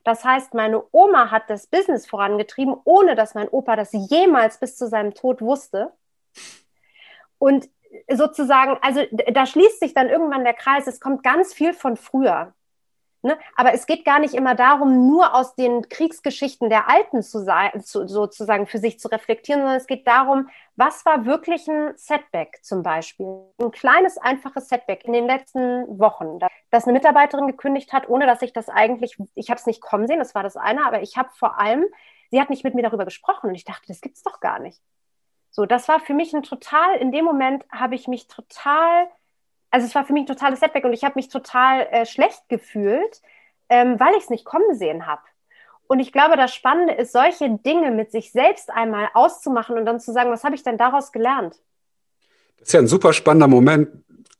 Das 0.06 0.24
heißt, 0.24 0.54
meine 0.54 0.84
Oma 0.92 1.32
hat 1.32 1.50
das 1.50 1.66
Business 1.66 2.06
vorangetrieben, 2.06 2.76
ohne 2.84 3.16
dass 3.16 3.34
mein 3.34 3.48
Opa 3.48 3.74
das 3.74 3.90
jemals 3.92 4.60
bis 4.60 4.76
zu 4.76 4.86
seinem 4.86 5.14
Tod 5.14 5.42
wusste. 5.42 5.90
Und 7.38 7.68
sozusagen, 8.08 8.78
also 8.82 9.02
da 9.10 9.46
schließt 9.46 9.80
sich 9.80 9.94
dann 9.94 10.08
irgendwann 10.08 10.44
der 10.44 10.54
Kreis. 10.54 10.86
Es 10.86 11.00
kommt 11.00 11.24
ganz 11.24 11.52
viel 11.52 11.74
von 11.74 11.96
früher. 11.96 12.54
Ne? 13.26 13.36
Aber 13.56 13.74
es 13.74 13.86
geht 13.86 14.04
gar 14.04 14.20
nicht 14.20 14.34
immer 14.34 14.54
darum, 14.54 15.08
nur 15.08 15.34
aus 15.34 15.56
den 15.56 15.88
Kriegsgeschichten 15.88 16.70
der 16.70 16.88
Alten 16.88 17.24
zu 17.24 17.42
sein, 17.42 17.80
zu, 17.82 18.06
sozusagen 18.06 18.68
für 18.68 18.78
sich 18.78 19.00
zu 19.00 19.08
reflektieren, 19.08 19.62
sondern 19.62 19.76
es 19.76 19.88
geht 19.88 20.06
darum, 20.06 20.48
was 20.76 21.04
war 21.04 21.26
wirklich 21.26 21.66
ein 21.66 21.96
Setback 21.96 22.60
zum 22.62 22.84
Beispiel? 22.84 23.26
Ein 23.60 23.72
kleines, 23.72 24.16
einfaches 24.16 24.68
Setback 24.68 25.04
in 25.04 25.12
den 25.12 25.26
letzten 25.26 25.98
Wochen, 25.98 26.38
dass 26.70 26.84
eine 26.84 26.92
Mitarbeiterin 26.92 27.48
gekündigt 27.48 27.92
hat, 27.92 28.08
ohne 28.08 28.26
dass 28.26 28.42
ich 28.42 28.52
das 28.52 28.68
eigentlich, 28.68 29.16
ich 29.34 29.50
habe 29.50 29.58
es 29.58 29.66
nicht 29.66 29.80
kommen 29.80 30.06
sehen, 30.06 30.20
das 30.20 30.36
war 30.36 30.44
das 30.44 30.56
eine, 30.56 30.86
aber 30.86 31.02
ich 31.02 31.16
habe 31.16 31.30
vor 31.34 31.58
allem, 31.58 31.84
sie 32.30 32.40
hat 32.40 32.48
nicht 32.48 32.62
mit 32.62 32.74
mir 32.74 32.82
darüber 32.82 33.04
gesprochen 33.04 33.48
und 33.48 33.56
ich 33.56 33.64
dachte, 33.64 33.88
das 33.88 34.00
gibt 34.00 34.14
es 34.16 34.22
doch 34.22 34.38
gar 34.38 34.60
nicht. 34.60 34.80
So, 35.50 35.66
das 35.66 35.88
war 35.88 35.98
für 35.98 36.14
mich 36.14 36.32
ein 36.32 36.44
total, 36.44 36.94
in 36.98 37.10
dem 37.10 37.24
Moment 37.24 37.64
habe 37.72 37.96
ich 37.96 38.06
mich 38.06 38.28
total 38.28 39.08
also 39.76 39.86
es 39.86 39.94
war 39.94 40.06
für 40.06 40.14
mich 40.14 40.22
ein 40.22 40.26
totales 40.26 40.60
Setback 40.60 40.86
und 40.86 40.94
ich 40.94 41.04
habe 41.04 41.16
mich 41.16 41.28
total 41.28 41.86
äh, 41.90 42.06
schlecht 42.06 42.48
gefühlt, 42.48 43.20
ähm, 43.68 44.00
weil 44.00 44.14
ich 44.14 44.22
es 44.22 44.30
nicht 44.30 44.46
kommen 44.46 44.74
sehen 44.74 45.06
habe. 45.06 45.20
Und 45.86 46.00
ich 46.00 46.12
glaube, 46.12 46.38
das 46.38 46.54
Spannende 46.54 46.94
ist, 46.94 47.12
solche 47.12 47.58
Dinge 47.58 47.90
mit 47.90 48.10
sich 48.10 48.32
selbst 48.32 48.70
einmal 48.70 49.10
auszumachen 49.12 49.76
und 49.76 49.84
dann 49.84 50.00
zu 50.00 50.14
sagen, 50.14 50.30
was 50.30 50.44
habe 50.44 50.54
ich 50.54 50.62
denn 50.62 50.78
daraus 50.78 51.12
gelernt? 51.12 51.56
Das 52.56 52.68
ist 52.68 52.72
ja 52.72 52.80
ein 52.80 52.86
super 52.86 53.12
spannender 53.12 53.48
Moment, 53.48 53.90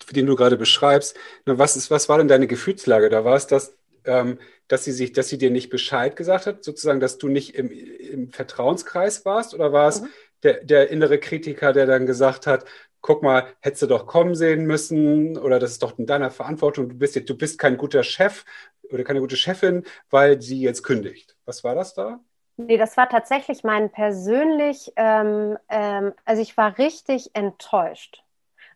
für 0.07 0.15
den 0.15 0.25
du 0.25 0.37
gerade 0.37 0.57
beschreibst. 0.57 1.15
Was, 1.45 1.77
ist, 1.77 1.91
was 1.91 2.09
war 2.09 2.17
denn 2.17 2.29
deine 2.29 2.47
Gefühlslage? 2.47 3.11
Da 3.11 3.27
war 3.27 3.37
es 3.37 3.47
das, 3.47 3.77
ähm, 4.07 4.39
dass 4.69 4.85
sie 4.85 4.93
sich, 4.93 5.13
dass 5.13 5.29
sie 5.29 5.37
dir 5.37 5.51
nicht 5.51 5.69
Bescheid 5.69 6.17
gesagt 6.17 6.47
hat, 6.47 6.65
sozusagen, 6.65 6.99
dass 6.99 7.19
du 7.19 7.29
nicht 7.29 7.57
im, 7.57 7.71
im 7.71 8.31
Vertrauenskreis 8.31 9.27
warst, 9.27 9.53
oder 9.53 9.71
war 9.71 9.89
es 9.89 10.01
mhm. 10.01 10.09
der, 10.45 10.65
der 10.65 10.89
innere 10.89 11.19
Kritiker, 11.19 11.75
der 11.75 11.85
dann 11.85 12.07
gesagt 12.07 12.47
hat, 12.47 12.65
guck 13.07 13.23
mal, 13.23 13.47
hättest 13.61 13.83
du 13.83 13.87
doch 13.87 14.07
kommen 14.07 14.35
sehen 14.35 14.67
müssen 14.67 15.39
oder 15.39 15.59
das 15.59 15.71
ist 15.71 15.83
doch 15.83 15.99
in 15.99 16.07
deiner 16.07 16.31
Verantwortung, 16.31 16.89
du 16.89 16.99
bist 16.99 17.15
jetzt, 17.15 17.31
du 17.31 17.37
bist 17.37 17.59
kein 17.59 17.77
guter 17.79 18.03
Chef 18.03 18.45
oder 18.91 19.05
keine 19.05 19.21
gute 19.21 19.37
Chefin, 19.37 19.85
weil 20.11 20.43
sie 20.43 20.61
jetzt 20.61 20.83
kündigt. 20.83 21.37
Was 21.47 21.65
war 21.65 21.75
das 21.75 21.95
da? 21.95 22.21
Nee, 22.57 22.77
das 22.77 22.97
war 22.97 23.09
tatsächlich 23.09 23.65
mein 23.65 23.91
persönlich, 23.91 24.93
ähm, 24.97 25.57
ähm, 25.69 26.13
also 26.25 26.43
ich 26.43 26.57
war 26.57 26.79
richtig 26.79 27.31
enttäuscht. 27.35 28.23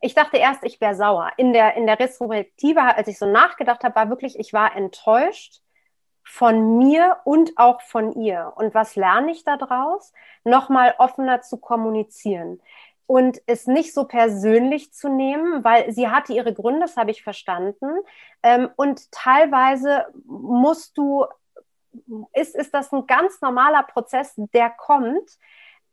Ich 0.01 0.15
dachte 0.15 0.37
erst, 0.37 0.65
ich 0.65 0.81
wäre 0.81 0.95
sauer. 0.95 1.31
In 1.37 1.53
der, 1.53 1.75
in 1.75 1.87
der 1.87 1.99
Retrospektive, 1.99 2.81
als 2.81 3.09
ich 3.09 3.19
so 3.19 3.27
nachgedacht 3.27 3.83
habe, 3.83 3.97
war 3.97 4.09
wirklich, 4.11 4.39
ich 4.39 4.53
war 4.53 4.77
enttäuscht 4.77 5.61
von 6.23 6.79
mir 6.79 7.19
und 7.25 7.53
auch 7.57 7.81
von 7.81 8.13
ihr. 8.13 8.53
Und 8.57 8.75
was 8.75 8.97
lerne 8.97 9.33
ich 9.33 9.45
daraus? 9.45 10.13
Nochmal 10.45 10.95
offener 10.99 11.43
zu 11.43 11.57
kommunizieren 11.59 12.61
und 13.11 13.43
es 13.47 13.67
nicht 13.67 13.93
so 13.93 14.05
persönlich 14.05 14.93
zu 14.93 15.09
nehmen, 15.09 15.65
weil 15.65 15.91
sie 15.91 16.09
hatte 16.11 16.33
ihre 16.33 16.55
Gründe, 16.55 16.83
das 16.83 16.97
habe 16.97 17.11
ich 17.11 17.25
verstanden. 17.25 17.89
Ähm, 18.45 18.71
und 18.77 19.11
teilweise 19.11 20.07
musst 20.27 20.97
du, 20.97 21.27
ist, 22.35 22.55
ist 22.55 22.73
das 22.73 22.93
ein 22.93 23.09
ganz 23.09 23.41
normaler 23.41 23.83
Prozess, 23.83 24.35
der 24.37 24.71
kommt. 24.71 25.29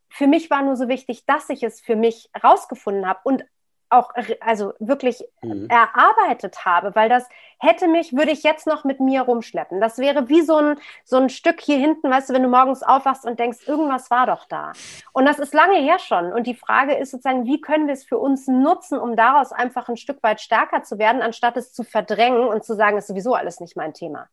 Für 0.08 0.28
mich 0.28 0.48
war 0.48 0.62
nur 0.62 0.76
so 0.76 0.86
wichtig, 0.86 1.26
dass 1.26 1.50
ich 1.50 1.64
es 1.64 1.80
für 1.80 1.96
mich 1.96 2.30
rausgefunden 2.40 3.08
habe 3.08 3.18
und 3.24 3.44
auch 3.90 4.12
also 4.40 4.74
wirklich 4.78 5.24
mhm. 5.42 5.68
erarbeitet 5.68 6.64
habe, 6.64 6.94
weil 6.94 7.08
das 7.08 7.28
hätte 7.58 7.88
mich, 7.88 8.12
würde 8.14 8.30
ich 8.30 8.42
jetzt 8.42 8.66
noch 8.66 8.84
mit 8.84 9.00
mir 9.00 9.22
rumschleppen. 9.22 9.80
Das 9.80 9.98
wäre 9.98 10.28
wie 10.28 10.42
so 10.42 10.56
ein, 10.56 10.78
so 11.04 11.16
ein 11.16 11.28
Stück 11.28 11.60
hier 11.60 11.78
hinten, 11.78 12.10
weißt 12.10 12.28
du, 12.28 12.34
wenn 12.34 12.42
du 12.42 12.48
morgens 12.48 12.82
aufwachst 12.82 13.24
und 13.24 13.38
denkst, 13.38 13.66
irgendwas 13.66 14.10
war 14.10 14.26
doch 14.26 14.44
da. 14.46 14.72
Und 15.12 15.24
das 15.24 15.38
ist 15.38 15.54
lange 15.54 15.78
her 15.78 15.98
schon. 15.98 16.32
Und 16.32 16.46
die 16.46 16.54
Frage 16.54 16.94
ist 16.94 17.10
sozusagen, 17.10 17.46
wie 17.46 17.60
können 17.60 17.86
wir 17.86 17.94
es 17.94 18.04
für 18.04 18.18
uns 18.18 18.46
nutzen, 18.46 18.98
um 18.98 19.16
daraus 19.16 19.52
einfach 19.52 19.88
ein 19.88 19.96
Stück 19.96 20.22
weit 20.22 20.40
stärker 20.40 20.82
zu 20.82 20.98
werden, 20.98 21.22
anstatt 21.22 21.56
es 21.56 21.72
zu 21.72 21.82
verdrängen 21.82 22.46
und 22.46 22.64
zu 22.64 22.74
sagen, 22.74 22.98
ist 22.98 23.08
sowieso 23.08 23.34
alles 23.34 23.60
nicht 23.60 23.76
mein 23.76 23.94
Thema. 23.94 24.28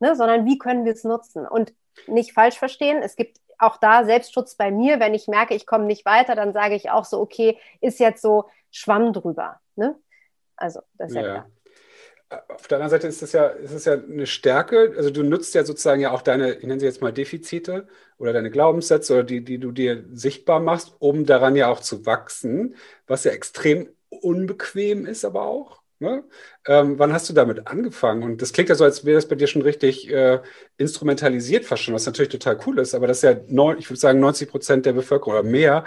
Ne? 0.00 0.16
Sondern 0.16 0.46
wie 0.46 0.58
können 0.58 0.84
wir 0.84 0.92
es 0.92 1.04
nutzen? 1.04 1.46
Und 1.46 1.74
nicht 2.06 2.32
falsch 2.32 2.58
verstehen, 2.58 3.02
es 3.02 3.16
gibt 3.16 3.38
auch 3.58 3.76
da 3.76 4.04
Selbstschutz 4.04 4.56
bei 4.56 4.70
mir. 4.70 5.00
Wenn 5.00 5.14
ich 5.14 5.28
merke, 5.28 5.54
ich 5.54 5.66
komme 5.66 5.84
nicht 5.84 6.04
weiter, 6.04 6.34
dann 6.34 6.52
sage 6.52 6.74
ich 6.74 6.90
auch 6.90 7.04
so, 7.04 7.20
okay, 7.20 7.58
ist 7.80 8.00
jetzt 8.00 8.22
so, 8.22 8.46
Schwamm 8.74 9.12
drüber. 9.12 9.60
Ne? 9.76 9.96
Also, 10.56 10.80
das 10.98 11.10
ist 11.10 11.16
ja, 11.16 11.22
ja 11.22 11.28
klar. 11.32 11.50
Auf 12.48 12.66
der 12.66 12.78
anderen 12.78 12.90
Seite 12.90 13.06
ist 13.06 13.22
es 13.22 13.32
ja, 13.32 13.46
ist 13.46 13.86
ja 13.86 13.92
eine 13.92 14.26
Stärke. 14.26 14.94
Also 14.96 15.10
du 15.10 15.22
nutzt 15.22 15.54
ja 15.54 15.64
sozusagen 15.64 16.00
ja 16.00 16.10
auch 16.10 16.22
deine, 16.22 16.54
ich 16.54 16.64
nenne 16.64 16.80
sie 16.80 16.86
jetzt 16.86 17.00
mal 17.00 17.12
Defizite 17.12 17.86
oder 18.18 18.32
deine 18.32 18.50
Glaubenssätze 18.50 19.12
oder 19.12 19.22
die, 19.22 19.44
die 19.44 19.58
du 19.58 19.70
dir 19.70 20.04
sichtbar 20.10 20.58
machst, 20.58 20.96
um 20.98 21.26
daran 21.26 21.54
ja 21.54 21.68
auch 21.68 21.78
zu 21.78 22.04
wachsen, 22.06 22.74
was 23.06 23.22
ja 23.22 23.30
extrem 23.30 23.88
unbequem 24.08 25.06
ist, 25.06 25.24
aber 25.24 25.42
auch. 25.42 25.82
Ne? 26.00 26.24
Ähm, 26.66 26.98
wann 26.98 27.12
hast 27.12 27.28
du 27.28 27.32
damit 27.32 27.68
angefangen? 27.68 28.24
Und 28.24 28.42
das 28.42 28.52
klingt 28.52 28.70
ja 28.70 28.74
so, 28.74 28.82
als 28.82 29.04
wäre 29.04 29.16
das 29.16 29.28
bei 29.28 29.36
dir 29.36 29.46
schon 29.46 29.62
richtig 29.62 30.10
äh, 30.10 30.40
instrumentalisiert 30.76 31.64
fast 31.64 31.82
schon, 31.84 31.94
was 31.94 32.06
natürlich 32.06 32.32
total 32.32 32.58
cool 32.66 32.80
ist, 32.80 32.94
aber 32.94 33.06
das 33.06 33.18
ist 33.18 33.22
ja, 33.22 33.36
neun, 33.46 33.78
ich 33.78 33.88
würde 33.88 34.00
sagen, 34.00 34.18
90 34.18 34.50
Prozent 34.50 34.86
der 34.86 34.94
Bevölkerung 34.94 35.34
oder 35.34 35.44
mehr. 35.44 35.84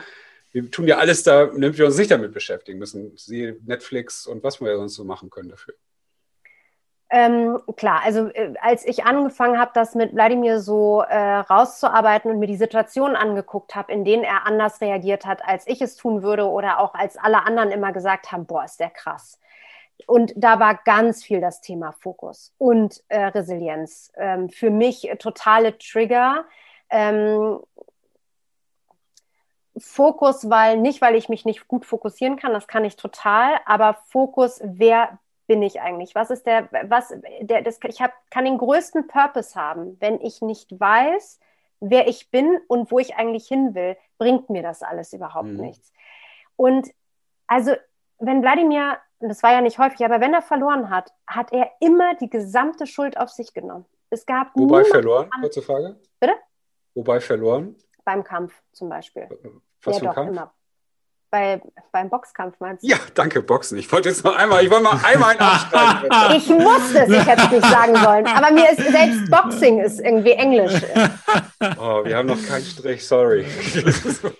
Wir 0.52 0.70
tun 0.72 0.88
ja 0.88 0.98
alles 0.98 1.24
da, 1.24 1.45
damit 1.45 1.78
wir 1.78 1.86
uns 1.86 1.98
nicht 1.98 2.12
damit 2.12 2.34
beschäftigen 2.34 2.80
müssen. 2.80 3.16
Sie, 3.18 3.56
Netflix 3.66 4.26
und 4.28 4.43
was 4.43 4.62
wir 4.62 4.76
sonst 4.78 4.95
so 4.95 5.04
machen 5.04 5.30
können 5.30 5.50
dafür. 5.50 5.76
Ähm, 7.10 7.62
klar, 7.78 8.02
also 8.04 8.28
äh, 8.28 8.54
als 8.62 8.86
ich 8.86 9.06
angefangen 9.06 9.58
habe, 9.58 9.72
das 9.74 9.95
mit 9.95 10.14
Wladimir 10.14 10.60
so 10.60 11.02
äh, 11.02 11.38
rauszuarbeiten 11.38 12.30
und 12.30 12.39
mir 12.39 12.48
die 12.48 12.58
Situationen 12.58 13.16
angeguckt 13.16 13.76
habe, 13.76 13.93
in 13.93 14.04
denen 14.04 14.24
er 14.24 14.45
anders 14.45 14.82
reagiert 14.82 15.26
hat, 15.26 15.41
als 15.45 15.66
ich 15.68 15.82
es 15.82 15.95
tun 15.95 16.22
würde 16.22 16.45
oder 16.50 16.80
auch 16.80 16.93
als 16.93 17.16
alle 17.18 17.45
anderen 17.45 17.72
immer 17.72 17.93
gesagt 17.93 18.34
haben, 18.34 18.45
boah, 18.45 18.66
ist 18.66 18.82
der 18.82 18.89
krass. 18.89 19.39
Und 20.06 20.34
da 20.36 20.60
war 20.60 20.76
ganz 20.84 21.24
viel 21.24 21.39
das 21.39 21.62
Thema 21.62 21.93
Fokus 21.93 22.54
und 22.58 23.02
äh, 23.08 23.24
Resilienz. 23.24 24.12
Ähm, 24.18 24.50
für 24.50 24.70
mich 24.70 25.10
totale 25.18 25.78
Trigger. 25.78 26.45
Ähm, 26.89 27.60
Fokus, 29.80 30.49
weil 30.49 30.78
nicht, 30.78 31.01
weil 31.01 31.15
ich 31.15 31.30
mich 31.30 31.45
nicht 31.45 31.67
gut 31.67 31.86
fokussieren 31.86 32.38
kann, 32.38 32.53
das 32.53 32.67
kann 32.67 32.86
ich 32.86 32.95
total, 32.95 33.55
aber 33.65 33.95
Fokus, 34.07 34.59
wer 34.63 35.19
bin 35.47 35.63
ich 35.63 35.82
eigentlich? 35.82 36.13
Was 36.13 36.30
ist 36.30 36.45
der, 36.45 36.69
was, 36.89 37.13
der, 37.41 37.61
das, 37.61 37.80
ich 37.84 38.01
hab, 38.01 38.11
kann 38.30 38.45
den 38.45 38.57
größten 38.57 39.07
Purpose 39.07 39.55
haben, 39.55 39.97
wenn 39.99 40.19
ich 40.21 40.41
nicht 40.41 40.80
weiß, 40.80 41.39
wer 41.80 42.07
ich 42.07 42.30
bin 42.32 42.59
und 42.67 42.91
wo 42.91 42.99
ich 42.99 43.15
eigentlich 43.15 43.47
hin 43.47 43.73
will, 43.73 43.97
bringt 44.17 44.49
mir 44.49 44.61
das 44.61 44.84
alles 44.84 45.13
überhaupt 45.13 45.47
mhm. 45.47 45.61
nichts. 45.61 45.93
Und 46.55 46.89
also, 47.47 47.73
wenn 48.19 48.41
Wladimir, 48.41 48.97
das 49.19 49.41
war 49.43 49.53
ja 49.53 49.61
nicht 49.61 49.80
häufig, 49.80 50.03
aber 50.03 50.19
wenn 50.19 50.34
er 50.34 50.41
verloren 50.41 50.89
hat, 50.89 51.13
hat 51.25 51.53
er 51.53 51.71
immer 51.80 52.15
die 52.15 52.30
gesamte 52.30 52.86
Schuld 52.88 53.17
auf 53.17 53.30
sich 53.30 53.53
genommen. 53.53 53.86
Es 54.09 54.25
gab 54.25 54.55
Wobei 54.55 54.84
verloren? 54.84 55.30
Kurze 55.41 55.61
Frage. 55.61 55.99
Bitte? 56.19 56.34
Wobei 56.95 57.19
verloren? 57.19 57.75
Beim 58.03 58.23
Kampf 58.23 58.53
zum 58.71 58.89
Beispiel. 58.89 59.28
Was 59.84 59.95
ja, 59.95 59.99
für 59.99 60.05
ein 60.05 60.07
doch, 60.09 60.15
Kampf? 60.15 60.30
Immer 60.30 60.53
bei, 61.30 61.61
beim 61.91 62.09
Boxkampf 62.09 62.59
meinst 62.59 62.84
du? 62.84 62.88
Ja, 62.88 62.97
danke, 63.13 63.41
Boxen. 63.41 63.78
Ich 63.78 63.91
wollte 63.91 64.09
jetzt 64.09 64.23
noch 64.23 64.36
einmal, 64.36 64.63
ich 64.63 64.71
wollte 64.71 64.84
mal 64.84 64.99
einmal 65.03 65.32
einen 65.32 65.41
aufsteigen. 65.41 66.09
ich 66.38 66.49
musste 66.49 66.99
es, 66.99 67.09
ich 67.09 67.25
hätte 67.25 67.43
es 67.43 67.51
nicht 67.51 67.65
sagen 67.65 67.95
sollen. 67.95 68.28
Aber 68.28 68.51
mir 68.51 68.71
ist 68.71 68.91
selbst 68.91 69.30
Boxing 69.30 69.80
ist 69.80 69.99
irgendwie 69.99 70.32
Englisch. 70.32 70.73
Oh, 71.80 72.03
wir 72.03 72.17
haben 72.17 72.28
noch 72.28 72.41
keinen 72.47 72.63
Strich, 72.63 73.05
sorry. 73.05 73.45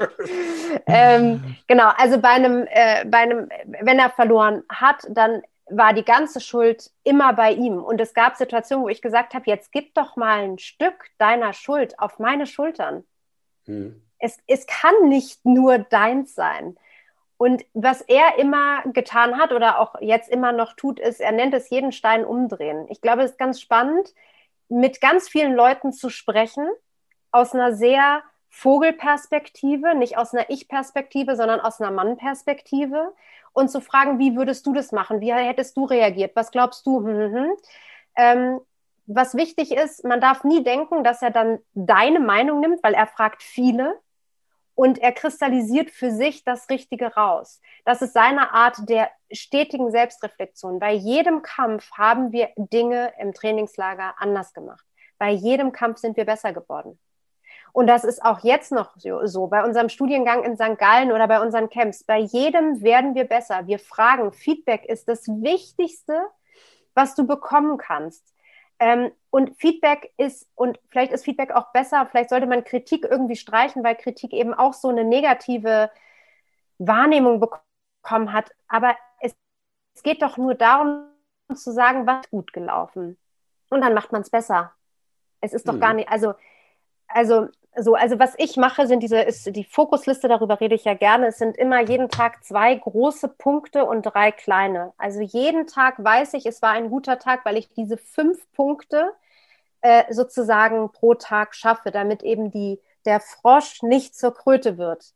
ähm, 0.85 1.57
genau, 1.67 1.91
also 1.97 2.19
bei 2.19 2.29
einem, 2.29 2.65
äh, 2.69 3.05
bei 3.05 3.19
einem, 3.19 3.49
wenn 3.81 3.99
er 3.99 4.09
verloren 4.09 4.63
hat, 4.69 5.05
dann 5.09 5.41
war 5.69 5.93
die 5.93 6.05
ganze 6.05 6.39
Schuld 6.39 6.89
immer 7.03 7.33
bei 7.33 7.51
ihm. 7.51 7.83
Und 7.83 7.99
es 7.99 8.13
gab 8.13 8.38
Situationen, 8.38 8.85
wo 8.85 8.89
ich 8.89 9.01
gesagt 9.01 9.33
habe, 9.33 9.43
jetzt 9.47 9.73
gib 9.73 9.93
doch 9.95 10.15
mal 10.15 10.43
ein 10.43 10.59
Stück 10.59 11.09
deiner 11.17 11.51
Schuld 11.51 11.99
auf 11.99 12.19
meine 12.19 12.45
Schultern. 12.45 13.03
Hm 13.68 14.01
es, 14.20 14.38
es 14.47 14.65
kann 14.65 15.09
nicht 15.09 15.45
nur 15.45 15.80
deins 15.80 16.36
sein. 16.36 16.78
Und 17.38 17.65
was 17.74 18.01
er 18.01 18.39
immer 18.39 18.82
getan 18.93 19.38
hat 19.38 19.51
oder 19.51 19.80
auch 19.80 19.95
jetzt 20.01 20.30
immer 20.30 20.51
noch 20.51 20.74
tut, 20.74 20.99
ist, 20.99 21.22
er 21.22 21.32
nennt 21.32 21.53
es 21.53 21.70
jeden 21.70 21.91
Stein 21.91 22.26
umdrehen. 22.26 22.88
Ich 22.89 23.01
glaube, 23.01 23.24
es 23.24 23.32
ist 23.32 23.38
ganz 23.38 23.61
spannend, 23.61 24.13
mit 24.70 25.01
ganz 25.01 25.30
vielen 25.30 25.53
Leuten 25.53 25.93
zu 25.93 26.09
sprechen, 26.09 26.68
aus 27.32 27.53
einer 27.53 27.74
sehr 27.74 28.24
Vogelperspektive, 28.49 29.93
nicht 29.93 30.18
aus 30.18 30.34
einer 30.34 30.49
Ich-Perspektive, 30.49 31.36
sondern 31.36 31.59
aus 31.59 31.80
einer 31.80 31.91
Mann-Perspektive 31.91 33.13
und 33.53 33.70
zu 33.70 33.82
fragen, 33.82 34.18
wie 34.18 34.36
würdest 34.36 34.65
du 34.65 34.74
das 34.74 34.91
machen? 34.91 35.22
Wie 35.22 35.32
hättest 35.32 35.78
du 35.78 35.86
reagiert? 35.86 36.36
Was 36.36 36.49
glaubst 36.49 36.88
du? 36.88 36.99
Hm, 37.05 37.05
hm, 37.05 37.34
hm. 37.34 37.51
Ähm, 38.15 38.59
was 39.08 39.36
wichtig 39.36 39.72
ist, 39.72 40.03
man 40.03 40.22
darf 40.22 40.43
nie 40.43 40.64
denken, 40.64 41.03
dass 41.03 41.22
er 41.22 41.32
dann 41.32 41.60
deine 41.74 42.20
Meinung 42.20 42.60
nimmt, 42.60 42.84
weil 42.84 42.93
er 42.93 43.08
fragt 43.08 43.41
viele, 43.41 43.99
und 44.78 44.99
er 44.99 45.12
kristallisiert 45.12 45.89
für 45.89 46.12
sich 46.12 46.43
das 46.43 46.70
Richtige 46.70 47.16
raus. 47.16 47.62
Das 47.84 48.03
ist 48.03 48.14
seine 48.14 48.53
Art 48.53 48.88
der 48.88 49.10
stetigen 49.32 49.89
Selbstreflexion. 49.89 50.78
Bei 50.78 50.93
jedem 50.93 51.41
Kampf 51.41 51.89
haben 51.93 52.32
wir 52.32 52.49
Dinge 52.58 53.12
im 53.18 53.34
Trainingslager 53.34 54.14
anders 54.20 54.53
gemacht. 54.53 54.86
Bei 55.18 55.32
jedem 55.32 55.72
Kampf 55.72 55.97
sind 55.97 56.16
wir 56.16 56.26
besser 56.26 56.53
geworden. 56.53 56.99
Und 57.74 57.88
das 57.88 58.03
ist 58.03 58.24
auch 58.24 58.43
jetzt 58.43 58.72
noch 58.72 58.93
so, 58.97 59.47
bei 59.47 59.64
unserem 59.64 59.89
Studiengang 59.89 60.43
in 60.43 60.58
St. 60.58 60.78
Gallen 60.78 61.12
oder 61.12 61.28
bei 61.28 61.41
unseren 61.41 61.70
Camps. 61.70 62.03
Bei 62.03 62.20
jedem 62.20 62.84
werden 62.84 63.16
wir 63.16 63.24
besser. 63.24 63.66
Wir 63.66 63.80
fragen, 63.80 64.32
Feedback 64.32 64.86
ist 64.86 65.08
das 65.08 65.28
Wichtigste, 65.28 66.22
was 66.93 67.16
du 67.16 67.26
bekommen 67.26 67.80
kannst. 67.80 68.32
Ähm, 68.80 69.11
und 69.30 69.57
Feedback 69.59 70.13
ist, 70.17 70.47
und 70.55 70.80
vielleicht 70.89 71.11
ist 71.11 71.25
Feedback 71.25 71.51
auch 71.51 71.71
besser, 71.71 72.07
vielleicht 72.09 72.30
sollte 72.30 72.47
man 72.47 72.63
Kritik 72.63 73.05
irgendwie 73.09 73.36
streichen, 73.36 73.84
weil 73.84 73.95
Kritik 73.95 74.34
eben 74.34 74.53
auch 74.53 74.73
so 74.73 74.89
eine 74.89 75.03
negative 75.03 75.91
Wahrnehmung 76.78 77.39
bekommen 77.39 78.34
hat. 78.34 78.51
Aber 78.67 78.95
es, 79.19 79.36
es 79.95 80.03
geht 80.03 80.21
doch 80.21 80.38
nur 80.38 80.55
darum, 80.55 81.07
zu 81.55 81.71
sagen, 81.71 82.05
was 82.05 82.30
gut 82.30 82.53
gelaufen. 82.53 83.17
Und 83.69 83.82
dann 83.82 83.93
macht 83.93 84.11
man 84.11 84.21
es 84.21 84.30
besser. 84.30 84.73
Es 85.41 85.53
ist 85.53 85.67
doch 85.67 85.73
mhm. 85.73 85.80
gar 85.80 85.93
nicht, 85.93 86.09
also, 86.09 86.34
also 87.07 87.47
so, 87.80 87.93
also 87.93 88.19
was 88.19 88.34
ich 88.38 88.57
mache, 88.57 88.88
sind 88.88 89.01
diese, 89.01 89.19
ist 89.19 89.55
die 89.55 89.63
Fokusliste, 89.63 90.28
darüber 90.28 90.59
rede 90.59 90.75
ich 90.75 90.86
ja 90.86 90.95
gerne. 90.95 91.28
Es 91.28 91.38
sind 91.38 91.57
immer 91.57 91.82
jeden 91.82 92.09
Tag 92.09 92.43
zwei 92.43 92.73
große 92.75 93.28
Punkte 93.28 93.86
und 93.86 94.03
drei 94.03 94.32
kleine. 94.32 94.93
Also 94.97 95.21
jeden 95.21 95.67
Tag 95.67 96.03
weiß 96.03 96.34
ich, 96.34 96.45
es 96.45 96.61
war 96.61 96.71
ein 96.71 96.89
guter 96.89 97.19
Tag, 97.19 97.45
weil 97.45 97.57
ich 97.57 97.69
diese 97.69 97.97
fünf 97.97 98.51
Punkte 98.53 99.11
äh, 99.82 100.11
sozusagen 100.11 100.91
pro 100.91 101.13
Tag 101.13 101.55
schaffe, 101.55 101.91
damit 101.91 102.23
eben 102.23 102.51
die, 102.51 102.80
der 103.05 103.19
Frosch 103.19 103.84
nicht 103.84 104.15
zur 104.15 104.34
Kröte 104.34 104.78
wird. 104.78 105.13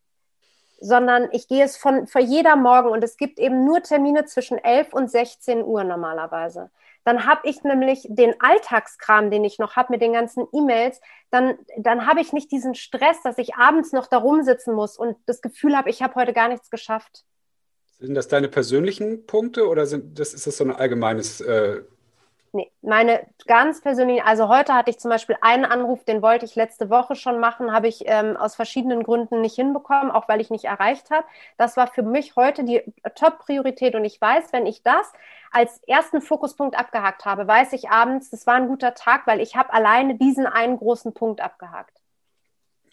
Sondern 0.79 1.29
ich 1.31 1.47
gehe 1.47 1.63
es 1.63 1.77
von, 1.77 2.07
für 2.07 2.21
jeder 2.21 2.55
Morgen 2.55 2.89
und 2.89 3.03
es 3.03 3.17
gibt 3.17 3.39
eben 3.39 3.65
nur 3.65 3.81
Termine 3.81 4.25
zwischen 4.25 4.57
11 4.57 4.93
und 4.93 5.09
16 5.09 5.63
Uhr 5.63 5.83
normalerweise 5.83 6.69
dann 7.03 7.25
habe 7.25 7.41
ich 7.49 7.63
nämlich 7.63 8.05
den 8.09 8.35
Alltagskram, 8.39 9.31
den 9.31 9.43
ich 9.43 9.59
noch 9.59 9.75
habe 9.75 9.93
mit 9.93 10.01
den 10.01 10.13
ganzen 10.13 10.47
E-Mails, 10.53 11.01
dann, 11.29 11.57
dann 11.77 12.05
habe 12.05 12.21
ich 12.21 12.33
nicht 12.33 12.51
diesen 12.51 12.75
Stress, 12.75 13.21
dass 13.23 13.37
ich 13.37 13.55
abends 13.55 13.91
noch 13.91 14.07
da 14.07 14.17
rumsitzen 14.17 14.73
muss 14.73 14.97
und 14.97 15.17
das 15.25 15.41
Gefühl 15.41 15.75
habe, 15.75 15.89
ich 15.89 16.01
habe 16.01 16.15
heute 16.15 16.33
gar 16.33 16.47
nichts 16.47 16.69
geschafft. 16.69 17.23
Sind 17.99 18.15
das 18.15 18.27
deine 18.27 18.47
persönlichen 18.47 19.25
Punkte 19.25 19.67
oder 19.67 19.85
sind, 19.85 20.19
das, 20.19 20.33
ist 20.33 20.47
das 20.47 20.57
so 20.57 20.63
ein 20.63 20.71
allgemeines 20.71 21.41
äh, 21.41 21.81
Nee, 22.53 22.69
meine 22.81 23.25
ganz 23.47 23.79
persönlichen, 23.79 24.25
also 24.25 24.49
heute 24.49 24.73
hatte 24.73 24.89
ich 24.89 24.99
zum 24.99 25.09
Beispiel 25.09 25.37
einen 25.39 25.63
Anruf, 25.63 26.03
den 26.03 26.21
wollte 26.21 26.43
ich 26.45 26.55
letzte 26.55 26.89
Woche 26.89 27.15
schon 27.15 27.39
machen, 27.39 27.71
habe 27.71 27.87
ich 27.87 28.03
ähm, 28.07 28.35
aus 28.35 28.55
verschiedenen 28.55 29.03
Gründen 29.03 29.39
nicht 29.39 29.55
hinbekommen, 29.55 30.11
auch 30.11 30.27
weil 30.27 30.41
ich 30.41 30.49
nicht 30.49 30.65
erreicht 30.65 31.11
habe. 31.11 31.25
Das 31.57 31.77
war 31.77 31.87
für 31.87 32.03
mich 32.03 32.35
heute 32.35 32.65
die 32.65 32.83
Top-Priorität 33.15 33.95
und 33.95 34.03
ich 34.03 34.19
weiß, 34.19 34.51
wenn 34.51 34.65
ich 34.65 34.83
das 34.83 35.13
als 35.49 35.79
ersten 35.87 36.21
Fokuspunkt 36.21 36.77
abgehakt 36.77 37.23
habe, 37.23 37.47
weiß 37.47 37.71
ich 37.71 37.89
abends, 37.89 38.29
das 38.31 38.45
war 38.45 38.55
ein 38.55 38.67
guter 38.67 38.95
Tag, 38.95 39.27
weil 39.27 39.39
ich 39.39 39.55
habe 39.55 39.71
alleine 39.71 40.15
diesen 40.15 40.45
einen 40.45 40.77
großen 40.77 41.13
Punkt 41.13 41.39
abgehakt. 41.39 42.01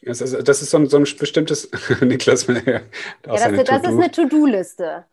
Das 0.02 0.20
ist, 0.20 0.46
das 0.46 0.62
ist 0.62 0.70
so, 0.70 0.78
ein, 0.78 0.88
so 0.88 0.98
ein 0.98 1.02
bestimmtes, 1.18 1.68
Niklas, 2.00 2.46
ja, 2.46 2.82
das, 3.22 3.42
das 3.42 3.82
ist 3.82 3.86
eine 3.86 4.10
To-Do-Liste. 4.12 5.04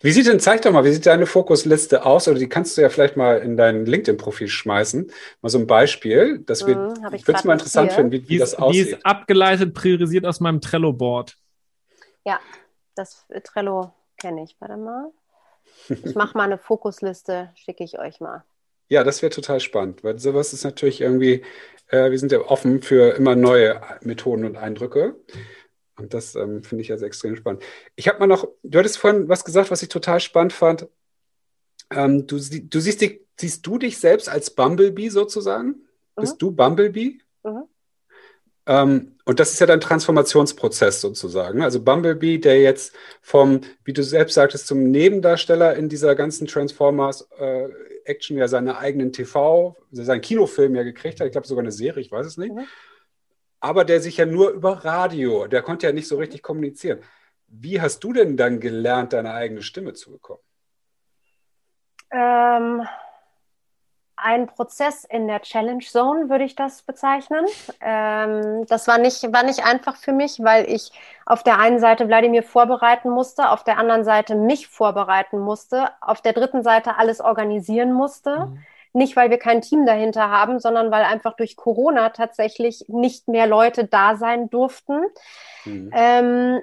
Wie 0.00 0.12
sieht 0.12 0.26
denn, 0.26 0.40
zeig 0.40 0.62
doch 0.62 0.72
mal, 0.72 0.84
wie 0.84 0.92
sieht 0.92 1.06
deine 1.06 1.26
Fokusliste 1.26 2.04
aus? 2.04 2.28
Oder 2.28 2.38
die 2.38 2.48
kannst 2.48 2.76
du 2.76 2.82
ja 2.82 2.88
vielleicht 2.88 3.16
mal 3.16 3.38
in 3.38 3.56
dein 3.56 3.86
LinkedIn-Profil 3.86 4.48
schmeißen. 4.48 5.10
Mal 5.42 5.48
so 5.48 5.58
ein 5.58 5.66
Beispiel, 5.66 6.38
dass 6.40 6.66
wir, 6.66 6.76
mhm, 6.76 7.14
ich 7.14 7.26
würde 7.26 7.38
es 7.38 7.44
mal 7.44 7.54
interessant 7.54 7.92
finden, 7.92 8.12
wie, 8.12 8.28
wie 8.28 8.38
das 8.38 8.54
aussieht. 8.54 8.86
Die 8.86 8.90
ist 8.92 9.06
abgeleitet, 9.06 9.74
priorisiert 9.74 10.26
aus 10.26 10.40
meinem 10.40 10.60
Trello-Board. 10.60 11.36
Ja, 12.24 12.40
das 12.94 13.26
Trello 13.44 13.92
kenne 14.16 14.44
ich. 14.44 14.56
Warte 14.60 14.76
mal. 14.76 15.10
Ich 15.88 16.14
mache 16.14 16.36
mal 16.36 16.44
eine 16.44 16.58
Fokusliste, 16.58 17.50
schicke 17.54 17.84
ich 17.84 17.98
euch 17.98 18.20
mal. 18.20 18.44
Ja, 18.88 19.02
das 19.02 19.20
wäre 19.22 19.30
total 19.30 19.60
spannend, 19.60 20.04
weil 20.04 20.18
sowas 20.18 20.52
ist 20.52 20.64
natürlich 20.64 21.00
irgendwie, 21.00 21.42
äh, 21.88 22.10
wir 22.10 22.18
sind 22.18 22.32
ja 22.32 22.40
offen 22.40 22.82
für 22.82 23.16
immer 23.16 23.34
neue 23.34 23.80
Methoden 24.02 24.44
und 24.44 24.56
Eindrücke. 24.56 25.16
Und 25.98 26.12
das 26.12 26.34
ähm, 26.34 26.62
finde 26.62 26.82
ich 26.82 26.92
also 26.92 27.06
extrem 27.06 27.36
spannend. 27.36 27.62
Ich 27.94 28.08
habe 28.08 28.18
mal 28.18 28.26
noch, 28.26 28.46
du 28.62 28.78
hattest 28.78 28.98
vorhin 28.98 29.28
was 29.28 29.44
gesagt, 29.44 29.70
was 29.70 29.82
ich 29.82 29.88
total 29.88 30.20
spannend 30.20 30.52
fand. 30.52 30.88
Ähm, 31.90 32.26
du, 32.26 32.36
du 32.36 32.80
siehst, 32.80 33.00
dich, 33.00 33.22
siehst 33.38 33.66
du 33.66 33.78
dich 33.78 33.98
selbst 33.98 34.28
als 34.28 34.50
Bumblebee 34.50 35.08
sozusagen? 35.08 35.68
Mhm. 35.68 36.20
Bist 36.20 36.42
du 36.42 36.50
Bumblebee? 36.50 37.18
Mhm. 37.44 37.64
Ähm, 38.66 39.12
und 39.24 39.40
das 39.40 39.52
ist 39.52 39.60
ja 39.60 39.66
dein 39.66 39.80
Transformationsprozess 39.80 41.00
sozusagen. 41.00 41.62
Also 41.62 41.80
Bumblebee, 41.82 42.38
der 42.38 42.60
jetzt 42.60 42.94
vom, 43.22 43.60
wie 43.84 43.92
du 43.92 44.02
selbst 44.02 44.34
sagtest, 44.34 44.66
zum 44.66 44.90
Nebendarsteller 44.90 45.76
in 45.76 45.88
dieser 45.88 46.14
ganzen 46.14 46.46
Transformers 46.46 47.28
äh, 47.38 47.68
Action 48.04 48.36
ja 48.36 48.48
seine 48.48 48.78
eigenen 48.78 49.12
TV, 49.12 49.76
seinen 49.92 50.20
Kinofilm 50.20 50.74
ja 50.74 50.82
gekriegt 50.82 51.20
hat. 51.20 51.26
Ich 51.26 51.32
glaube 51.32 51.46
sogar 51.46 51.62
eine 51.62 51.72
Serie, 51.72 52.02
ich 52.02 52.10
weiß 52.10 52.26
es 52.26 52.36
nicht. 52.36 52.54
Mhm 52.54 52.66
aber 53.66 53.84
der 53.84 54.00
sich 54.00 54.16
ja 54.18 54.26
nur 54.26 54.50
über 54.50 54.84
Radio, 54.84 55.48
der 55.48 55.60
konnte 55.60 55.86
ja 55.86 55.92
nicht 55.92 56.06
so 56.06 56.16
richtig 56.16 56.42
kommunizieren. 56.42 57.00
Wie 57.48 57.80
hast 57.80 57.98
du 58.04 58.12
denn 58.12 58.36
dann 58.36 58.60
gelernt, 58.60 59.12
deine 59.12 59.34
eigene 59.34 59.62
Stimme 59.62 59.92
zu 59.92 60.12
bekommen? 60.12 60.40
Ähm, 62.12 62.86
ein 64.14 64.46
Prozess 64.46 65.04
in 65.04 65.26
der 65.26 65.42
Challenge 65.42 65.84
Zone, 65.84 66.30
würde 66.30 66.44
ich 66.44 66.54
das 66.54 66.82
bezeichnen. 66.82 67.44
Ähm, 67.80 68.66
das 68.66 68.86
war 68.86 68.98
nicht, 68.98 69.32
war 69.32 69.42
nicht 69.42 69.64
einfach 69.64 69.96
für 69.96 70.12
mich, 70.12 70.38
weil 70.40 70.70
ich 70.70 70.92
auf 71.26 71.42
der 71.42 71.58
einen 71.58 71.80
Seite 71.80 72.06
Wladimir 72.06 72.44
vorbereiten 72.44 73.10
musste, 73.10 73.50
auf 73.50 73.64
der 73.64 73.78
anderen 73.78 74.04
Seite 74.04 74.36
mich 74.36 74.68
vorbereiten 74.68 75.40
musste, 75.40 75.90
auf 76.00 76.20
der 76.20 76.34
dritten 76.34 76.62
Seite 76.62 76.98
alles 76.98 77.20
organisieren 77.20 77.92
musste. 77.92 78.46
Mhm. 78.46 78.58
Nicht, 78.96 79.14
weil 79.14 79.28
wir 79.28 79.38
kein 79.38 79.60
Team 79.60 79.84
dahinter 79.84 80.30
haben, 80.30 80.58
sondern 80.58 80.90
weil 80.90 81.04
einfach 81.04 81.36
durch 81.36 81.54
Corona 81.54 82.08
tatsächlich 82.08 82.86
nicht 82.88 83.28
mehr 83.28 83.46
Leute 83.46 83.84
da 83.84 84.16
sein 84.16 84.48
durften. 84.48 85.02
Mhm. 85.66 85.90
Ähm, 85.94 86.62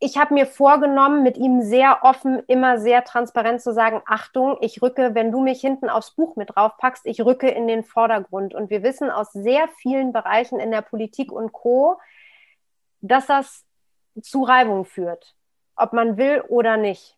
ich 0.00 0.18
habe 0.18 0.34
mir 0.34 0.44
vorgenommen, 0.44 1.22
mit 1.22 1.38
ihm 1.38 1.62
sehr 1.62 2.00
offen, 2.02 2.42
immer 2.46 2.78
sehr 2.78 3.04
transparent 3.04 3.62
zu 3.62 3.72
sagen, 3.72 4.02
Achtung, 4.04 4.58
ich 4.60 4.82
rücke, 4.82 5.14
wenn 5.14 5.32
du 5.32 5.40
mich 5.40 5.62
hinten 5.62 5.88
aufs 5.88 6.10
Buch 6.10 6.36
mit 6.36 6.54
draufpackst, 6.54 7.06
ich 7.06 7.22
rücke 7.22 7.48
in 7.48 7.68
den 7.68 7.84
Vordergrund. 7.84 8.52
Und 8.52 8.68
wir 8.68 8.82
wissen 8.82 9.10
aus 9.10 9.32
sehr 9.32 9.66
vielen 9.78 10.12
Bereichen 10.12 10.60
in 10.60 10.70
der 10.70 10.82
Politik 10.82 11.32
und 11.32 11.52
Co, 11.52 11.98
dass 13.00 13.26
das 13.28 13.64
zu 14.20 14.42
Reibung 14.42 14.84
führt, 14.84 15.34
ob 15.74 15.94
man 15.94 16.18
will 16.18 16.42
oder 16.48 16.76
nicht. 16.76 17.16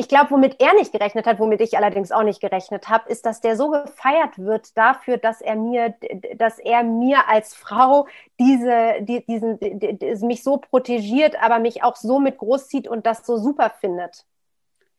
Ich 0.00 0.06
glaube, 0.06 0.30
womit 0.30 0.60
er 0.60 0.74
nicht 0.74 0.92
gerechnet 0.92 1.26
hat, 1.26 1.40
womit 1.40 1.60
ich 1.60 1.76
allerdings 1.76 2.12
auch 2.12 2.22
nicht 2.22 2.40
gerechnet 2.40 2.88
habe, 2.88 3.10
ist, 3.10 3.26
dass 3.26 3.40
der 3.40 3.56
so 3.56 3.70
gefeiert 3.70 4.38
wird 4.38 4.76
dafür, 4.76 5.16
dass 5.16 5.40
er 5.40 5.56
mir, 5.56 5.92
dass 6.36 6.60
er 6.60 6.84
mir 6.84 7.28
als 7.28 7.52
Frau 7.52 8.06
diese, 8.38 8.98
die, 9.00 9.26
diesen, 9.26 9.58
die, 9.58 10.24
mich 10.24 10.44
so 10.44 10.58
protegiert, 10.58 11.34
aber 11.42 11.58
mich 11.58 11.82
auch 11.82 11.96
so 11.96 12.20
mit 12.20 12.38
großzieht 12.38 12.86
und 12.86 13.06
das 13.06 13.26
so 13.26 13.38
super 13.38 13.72
findet. 13.80 14.24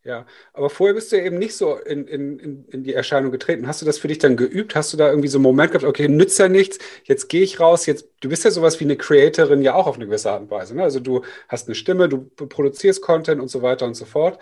Ja, 0.03 0.25
aber 0.53 0.69
vorher 0.69 0.93
bist 0.93 1.11
du 1.11 1.17
ja 1.17 1.23
eben 1.23 1.37
nicht 1.37 1.55
so 1.55 1.77
in, 1.77 2.05
in, 2.05 2.65
in 2.65 2.83
die 2.83 2.93
Erscheinung 2.93 3.31
getreten. 3.31 3.67
Hast 3.67 3.81
du 3.81 3.85
das 3.85 3.99
für 3.99 4.07
dich 4.09 4.17
dann 4.17 4.35
geübt? 4.35 4.75
Hast 4.75 4.91
du 4.91 4.97
da 4.97 5.09
irgendwie 5.09 5.27
so 5.29 5.37
einen 5.37 5.43
Moment 5.43 5.71
gehabt, 5.71 5.85
okay, 5.85 6.09
nützt 6.09 6.39
ja 6.39 6.49
nichts, 6.49 6.77
jetzt 7.05 7.29
gehe 7.29 7.43
ich 7.43 7.61
raus, 7.61 7.85
jetzt, 7.85 8.09
du 8.19 8.27
bist 8.27 8.43
ja 8.43 8.51
sowas 8.51 8.79
wie 8.81 8.85
eine 8.85 8.97
Creatorin 8.97 9.61
ja 9.61 9.75
auch 9.75 9.87
auf 9.87 9.95
eine 9.95 10.07
gewisse 10.07 10.31
Art 10.31 10.41
und 10.41 10.51
Weise. 10.51 10.75
Ne? 10.75 10.83
Also 10.83 10.99
du 10.99 11.23
hast 11.47 11.67
eine 11.67 11.75
Stimme, 11.75 12.09
du 12.09 12.29
produzierst 12.35 13.01
Content 13.01 13.41
und 13.41 13.49
so 13.49 13.61
weiter 13.61 13.85
und 13.85 13.93
so 13.93 14.03
fort 14.05 14.39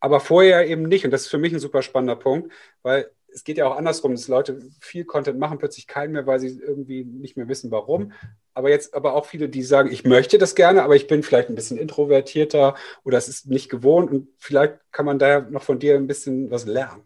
aber 0.00 0.20
vorher 0.20 0.66
eben 0.66 0.82
nicht. 0.82 1.04
Und 1.04 1.10
das 1.10 1.22
ist 1.22 1.28
für 1.28 1.38
mich 1.38 1.52
ein 1.52 1.60
super 1.60 1.82
spannender 1.82 2.16
Punkt, 2.16 2.52
weil 2.82 3.10
es 3.32 3.44
geht 3.44 3.58
ja 3.58 3.66
auch 3.66 3.76
andersrum, 3.76 4.12
dass 4.12 4.28
Leute 4.28 4.60
viel 4.80 5.04
Content 5.04 5.38
machen, 5.38 5.58
plötzlich 5.58 5.86
keinen 5.86 6.12
mehr, 6.12 6.26
weil 6.26 6.40
sie 6.40 6.58
irgendwie 6.60 7.04
nicht 7.04 7.36
mehr 7.36 7.48
wissen, 7.48 7.70
warum. 7.70 8.12
Aber 8.54 8.70
jetzt 8.70 8.94
aber 8.94 9.14
auch 9.14 9.26
viele, 9.26 9.48
die 9.48 9.62
sagen, 9.62 9.92
ich 9.92 10.04
möchte 10.04 10.38
das 10.38 10.54
gerne, 10.54 10.82
aber 10.82 10.96
ich 10.96 11.06
bin 11.06 11.22
vielleicht 11.22 11.48
ein 11.48 11.54
bisschen 11.54 11.78
introvertierter 11.78 12.74
oder 13.04 13.18
es 13.18 13.28
ist 13.28 13.46
nicht 13.46 13.70
gewohnt 13.70 14.10
und 14.10 14.28
vielleicht 14.38 14.74
kann 14.90 15.06
man 15.06 15.18
da 15.18 15.40
noch 15.40 15.62
von 15.62 15.78
dir 15.78 15.94
ein 15.94 16.08
bisschen 16.08 16.50
was 16.50 16.66
lernen. 16.66 17.04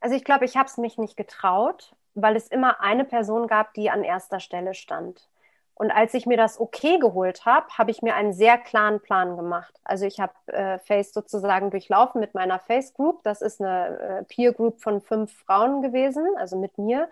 Also 0.00 0.16
ich 0.16 0.24
glaube, 0.24 0.44
ich 0.44 0.56
habe 0.56 0.68
es 0.68 0.76
mich 0.76 0.98
nicht 0.98 1.16
getraut, 1.16 1.94
weil 2.14 2.36
es 2.36 2.48
immer 2.48 2.80
eine 2.80 3.04
Person 3.04 3.46
gab, 3.46 3.74
die 3.74 3.90
an 3.90 4.04
erster 4.04 4.40
Stelle 4.40 4.74
stand. 4.74 5.28
Und 5.76 5.90
als 5.90 6.14
ich 6.14 6.26
mir 6.26 6.38
das 6.38 6.58
okay 6.58 6.98
geholt 6.98 7.44
habe, 7.44 7.66
habe 7.76 7.90
ich 7.90 8.02
mir 8.02 8.14
einen 8.14 8.32
sehr 8.32 8.56
klaren 8.58 9.00
Plan 9.00 9.36
gemacht. 9.36 9.74
Also 9.84 10.06
ich 10.06 10.18
habe 10.18 10.32
äh, 10.46 10.78
Face 10.78 11.12
sozusagen 11.12 11.70
durchlaufen 11.70 12.20
mit 12.20 12.34
meiner 12.34 12.58
Face 12.58 12.94
Group. 12.94 13.22
Das 13.22 13.42
ist 13.42 13.60
eine 13.60 13.98
äh, 13.98 14.24
Peer 14.24 14.52
Group 14.52 14.80
von 14.80 15.02
fünf 15.02 15.32
Frauen 15.44 15.82
gewesen, 15.82 16.24
also 16.38 16.58
mit 16.58 16.78
mir 16.78 17.08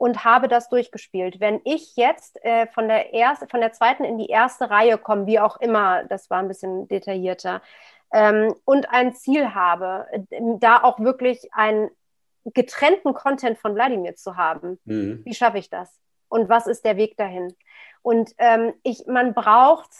und 0.00 0.24
habe 0.24 0.48
das 0.48 0.70
durchgespielt. 0.70 1.40
Wenn 1.40 1.60
ich 1.64 1.94
jetzt 1.94 2.42
äh, 2.42 2.66
von 2.68 2.88
der 2.88 3.12
ersten, 3.12 3.48
von 3.48 3.60
der 3.60 3.74
zweiten 3.74 4.02
in 4.02 4.16
die 4.16 4.28
erste 4.28 4.70
Reihe 4.70 4.96
komme, 4.96 5.26
wie 5.26 5.38
auch 5.38 5.60
immer, 5.60 6.04
das 6.04 6.30
war 6.30 6.38
ein 6.38 6.48
bisschen 6.48 6.88
detaillierter, 6.88 7.60
ähm, 8.10 8.54
und 8.64 8.90
ein 8.90 9.14
Ziel 9.14 9.54
habe, 9.54 10.06
da 10.58 10.82
auch 10.82 11.00
wirklich 11.00 11.52
einen 11.52 11.90
getrennten 12.44 13.12
Content 13.12 13.58
von 13.58 13.74
Wladimir 13.74 14.16
zu 14.16 14.38
haben, 14.38 14.80
mhm. 14.86 15.20
wie 15.24 15.34
schaffe 15.34 15.58
ich 15.58 15.68
das? 15.68 16.00
Und 16.30 16.48
was 16.48 16.66
ist 16.66 16.84
der 16.86 16.96
Weg 16.96 17.18
dahin? 17.18 17.54
Und 18.02 18.30
ähm, 18.38 18.72
ich, 18.82 19.06
man 19.06 19.34
braucht, 19.34 19.90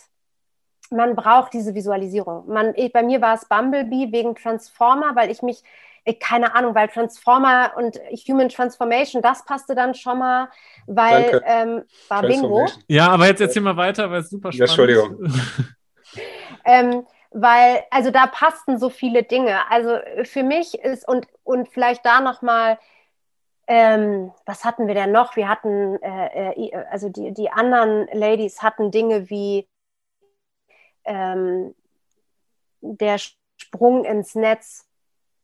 man 0.91 1.15
braucht 1.15 1.53
diese 1.53 1.75
Visualisierung. 1.75 2.49
Man, 2.49 2.75
ich, 2.75 2.93
bei 2.93 3.03
mir 3.03 3.21
war 3.21 3.35
es 3.35 3.45
Bumblebee 3.47 4.13
wegen 4.13 4.35
Transformer, 4.35 5.15
weil 5.15 5.31
ich 5.31 5.43
mich, 5.43 5.63
ich, 6.05 6.19
keine 6.19 6.55
Ahnung, 6.55 6.75
weil 6.75 6.89
Transformer 6.89 7.73
und 7.77 8.01
Human 8.29 8.49
Transformation, 8.49 9.23
das 9.23 9.45
passte 9.45 9.75
dann 9.75 9.95
schon 9.95 10.19
mal, 10.19 10.49
weil 10.87 11.43
ähm, 11.47 11.83
war 12.09 12.23
Bingo. 12.23 12.67
Ja, 12.89 13.09
aber 13.09 13.27
jetzt 13.27 13.41
erzähl 13.41 13.63
mal 13.63 13.77
weiter, 13.77 14.11
weil 14.11 14.21
es 14.21 14.31
super 14.31 14.51
spannend 14.51 14.59
ja, 14.59 14.65
Entschuldigung. 14.65 15.33
ähm, 16.65 17.07
weil, 17.33 17.85
also 17.91 18.11
da 18.11 18.27
passten 18.27 18.79
so 18.79 18.89
viele 18.91 19.23
Dinge. 19.23 19.59
Also 19.71 19.99
für 20.25 20.43
mich 20.43 20.75
ist, 20.75 21.07
und, 21.07 21.27
und 21.45 21.69
vielleicht 21.69 22.05
da 22.05 22.21
nochmal, 22.21 22.79
ähm, 23.73 24.33
was 24.47 24.65
hatten 24.65 24.89
wir 24.89 24.95
denn 24.95 25.13
noch? 25.13 25.37
Wir 25.37 25.49
hatten, 25.49 26.03
äh, 26.03 26.51
äh, 26.55 26.75
also 26.91 27.09
die, 27.09 27.33
die 27.33 27.53
anderen 27.53 28.09
Ladies 28.13 28.63
hatten 28.63 28.91
Dinge 28.91 29.31
wie 29.31 29.69
ähm, 31.05 31.77
der 32.81 33.19
Sprung 33.57 34.05
ins 34.05 34.35
Netz. 34.35 34.89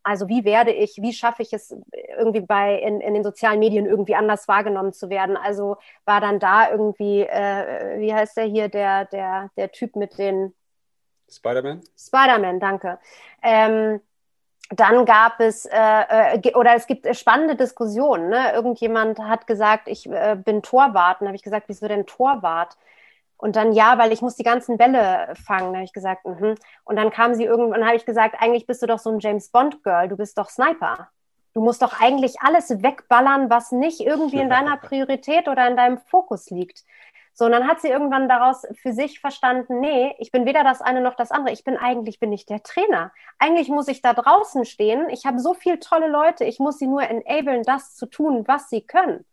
Also 0.02 0.28
wie 0.28 0.44
werde 0.44 0.72
ich, 0.72 0.96
wie 1.00 1.12
schaffe 1.12 1.42
ich 1.42 1.52
es 1.52 1.76
irgendwie 2.18 2.40
bei 2.40 2.80
in, 2.80 3.00
in 3.00 3.14
den 3.14 3.22
sozialen 3.22 3.60
Medien 3.60 3.86
irgendwie 3.86 4.16
anders 4.16 4.48
wahrgenommen 4.48 4.92
zu 4.92 5.08
werden? 5.08 5.36
Also 5.36 5.76
war 6.04 6.20
dann 6.20 6.40
da 6.40 6.68
irgendwie, 6.68 7.20
äh, 7.20 8.00
wie 8.00 8.12
heißt 8.12 8.36
der 8.38 8.46
hier, 8.46 8.68
der, 8.68 9.04
der, 9.04 9.50
der 9.56 9.70
Typ 9.70 9.94
mit 9.94 10.18
den 10.18 10.52
Spider-Man? 11.30 11.80
Spider-Man, 11.96 12.58
danke. 12.58 12.98
Ähm, 13.40 14.00
dann 14.70 15.04
gab 15.04 15.40
es, 15.40 15.64
äh, 15.66 16.38
äh 16.38 16.54
oder 16.54 16.74
es 16.74 16.86
gibt 16.86 17.14
spannende 17.16 17.56
Diskussionen. 17.56 18.30
Ne? 18.30 18.52
Irgendjemand 18.52 19.18
hat 19.18 19.46
gesagt, 19.46 19.88
ich 19.88 20.10
äh, 20.10 20.36
bin 20.36 20.62
Torwart. 20.62 21.20
Dann 21.20 21.28
habe 21.28 21.36
ich 21.36 21.42
gesagt, 21.42 21.68
wieso 21.68 21.86
denn 21.86 22.06
Torwart? 22.06 22.76
Und 23.38 23.54
dann 23.56 23.72
ja, 23.72 23.98
weil 23.98 24.12
ich 24.12 24.22
muss 24.22 24.36
die 24.36 24.42
ganzen 24.42 24.76
Bälle 24.78 25.34
fangen. 25.44 25.72
Da 25.72 25.78
habe 25.78 25.84
ich 25.84 25.92
gesagt, 25.92 26.24
mhm. 26.24 26.54
Und 26.84 26.96
dann 26.96 27.10
kam 27.10 27.34
sie 27.34 27.44
irgendwann, 27.44 27.84
habe 27.84 27.96
ich 27.96 28.06
gesagt, 28.06 28.36
eigentlich 28.40 28.66
bist 28.66 28.82
du 28.82 28.86
doch 28.86 28.98
so 28.98 29.10
ein 29.10 29.20
James 29.20 29.50
Bond 29.50 29.82
Girl. 29.84 30.08
Du 30.08 30.16
bist 30.16 30.38
doch 30.38 30.48
Sniper. 30.48 31.08
Du 31.52 31.62
musst 31.62 31.80
doch 31.80 32.00
eigentlich 32.00 32.40
alles 32.40 32.82
wegballern, 32.82 33.48
was 33.48 33.72
nicht 33.72 34.00
irgendwie 34.00 34.40
in 34.40 34.50
deiner 34.50 34.76
Priorität 34.88 35.48
oder 35.48 35.68
in 35.68 35.76
deinem 35.76 35.98
Fokus 35.98 36.50
liegt. 36.50 36.84
So, 37.38 37.44
und 37.44 37.52
dann 37.52 37.68
hat 37.68 37.82
sie 37.82 37.88
irgendwann 37.88 38.30
daraus 38.30 38.66
für 38.80 38.94
sich 38.94 39.20
verstanden, 39.20 39.78
nee, 39.80 40.14
ich 40.18 40.32
bin 40.32 40.46
weder 40.46 40.64
das 40.64 40.80
eine 40.80 41.02
noch 41.02 41.16
das 41.16 41.30
andere. 41.30 41.52
Ich 41.52 41.64
bin 41.64 41.76
eigentlich, 41.76 42.18
bin 42.18 42.32
ich 42.32 42.46
der 42.46 42.62
Trainer. 42.62 43.12
Eigentlich 43.38 43.68
muss 43.68 43.88
ich 43.88 44.00
da 44.00 44.14
draußen 44.14 44.64
stehen. 44.64 45.10
Ich 45.10 45.26
habe 45.26 45.38
so 45.38 45.52
viele 45.52 45.78
tolle 45.78 46.08
Leute. 46.08 46.44
Ich 46.44 46.60
muss 46.60 46.78
sie 46.78 46.86
nur 46.86 47.02
enablen, 47.02 47.62
das 47.62 47.94
zu 47.94 48.06
tun, 48.06 48.48
was 48.48 48.70
sie 48.70 48.80
können. 48.80 49.26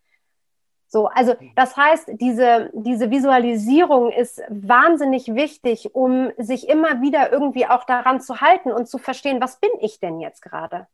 So, 0.87 1.07
also 1.07 1.33
das 1.55 1.77
heißt, 1.77 2.09
diese, 2.19 2.71
diese 2.73 3.09
Visualisierung 3.09 4.11
ist 4.11 4.41
wahnsinnig 4.49 5.33
wichtig, 5.33 5.95
um 5.95 6.33
sich 6.37 6.67
immer 6.67 7.01
wieder 7.01 7.31
irgendwie 7.31 7.67
auch 7.67 7.85
daran 7.85 8.19
zu 8.19 8.41
halten 8.41 8.73
und 8.73 8.89
zu 8.89 8.97
verstehen, 8.97 9.39
was 9.39 9.61
bin 9.61 9.71
ich 9.79 10.01
denn 10.01 10.19
jetzt 10.19 10.41
gerade? 10.41 10.87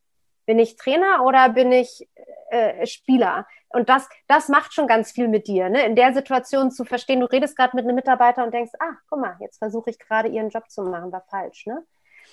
Bin 0.50 0.58
ich 0.58 0.78
Trainer 0.78 1.24
oder 1.26 1.50
bin 1.50 1.72
ich 1.72 2.10
äh, 2.50 2.88
Spieler? 2.88 3.46
Und 3.68 3.88
das, 3.88 4.10
das 4.28 4.50
macht 4.50 4.74
schon 4.74 4.88
ganz 4.88 5.12
viel 5.12 5.28
mit 5.28 5.46
dir, 5.46 5.70
ne? 5.70 5.86
in 5.86 5.96
der 5.96 6.12
Situation 6.12 6.72
zu 6.72 6.86
verstehen, 6.86 7.20
du 7.20 7.28
redest 7.28 7.56
gerade 7.56 7.76
mit 7.76 7.86
einem 7.86 7.94
Mitarbeiter 7.94 8.44
und 8.44 8.52
denkst, 8.52 8.72
ah, 8.80 8.98
guck 9.08 9.20
mal, 9.20 9.38
jetzt 9.42 9.60
versuche 9.60 9.92
ich 9.92 10.00
gerade 10.00 10.28
ihren 10.28 10.50
Job 10.50 10.68
zu 10.72 10.82
machen, 10.82 11.12
war 11.12 11.24
falsch. 11.30 11.68
Ne? 11.68 11.84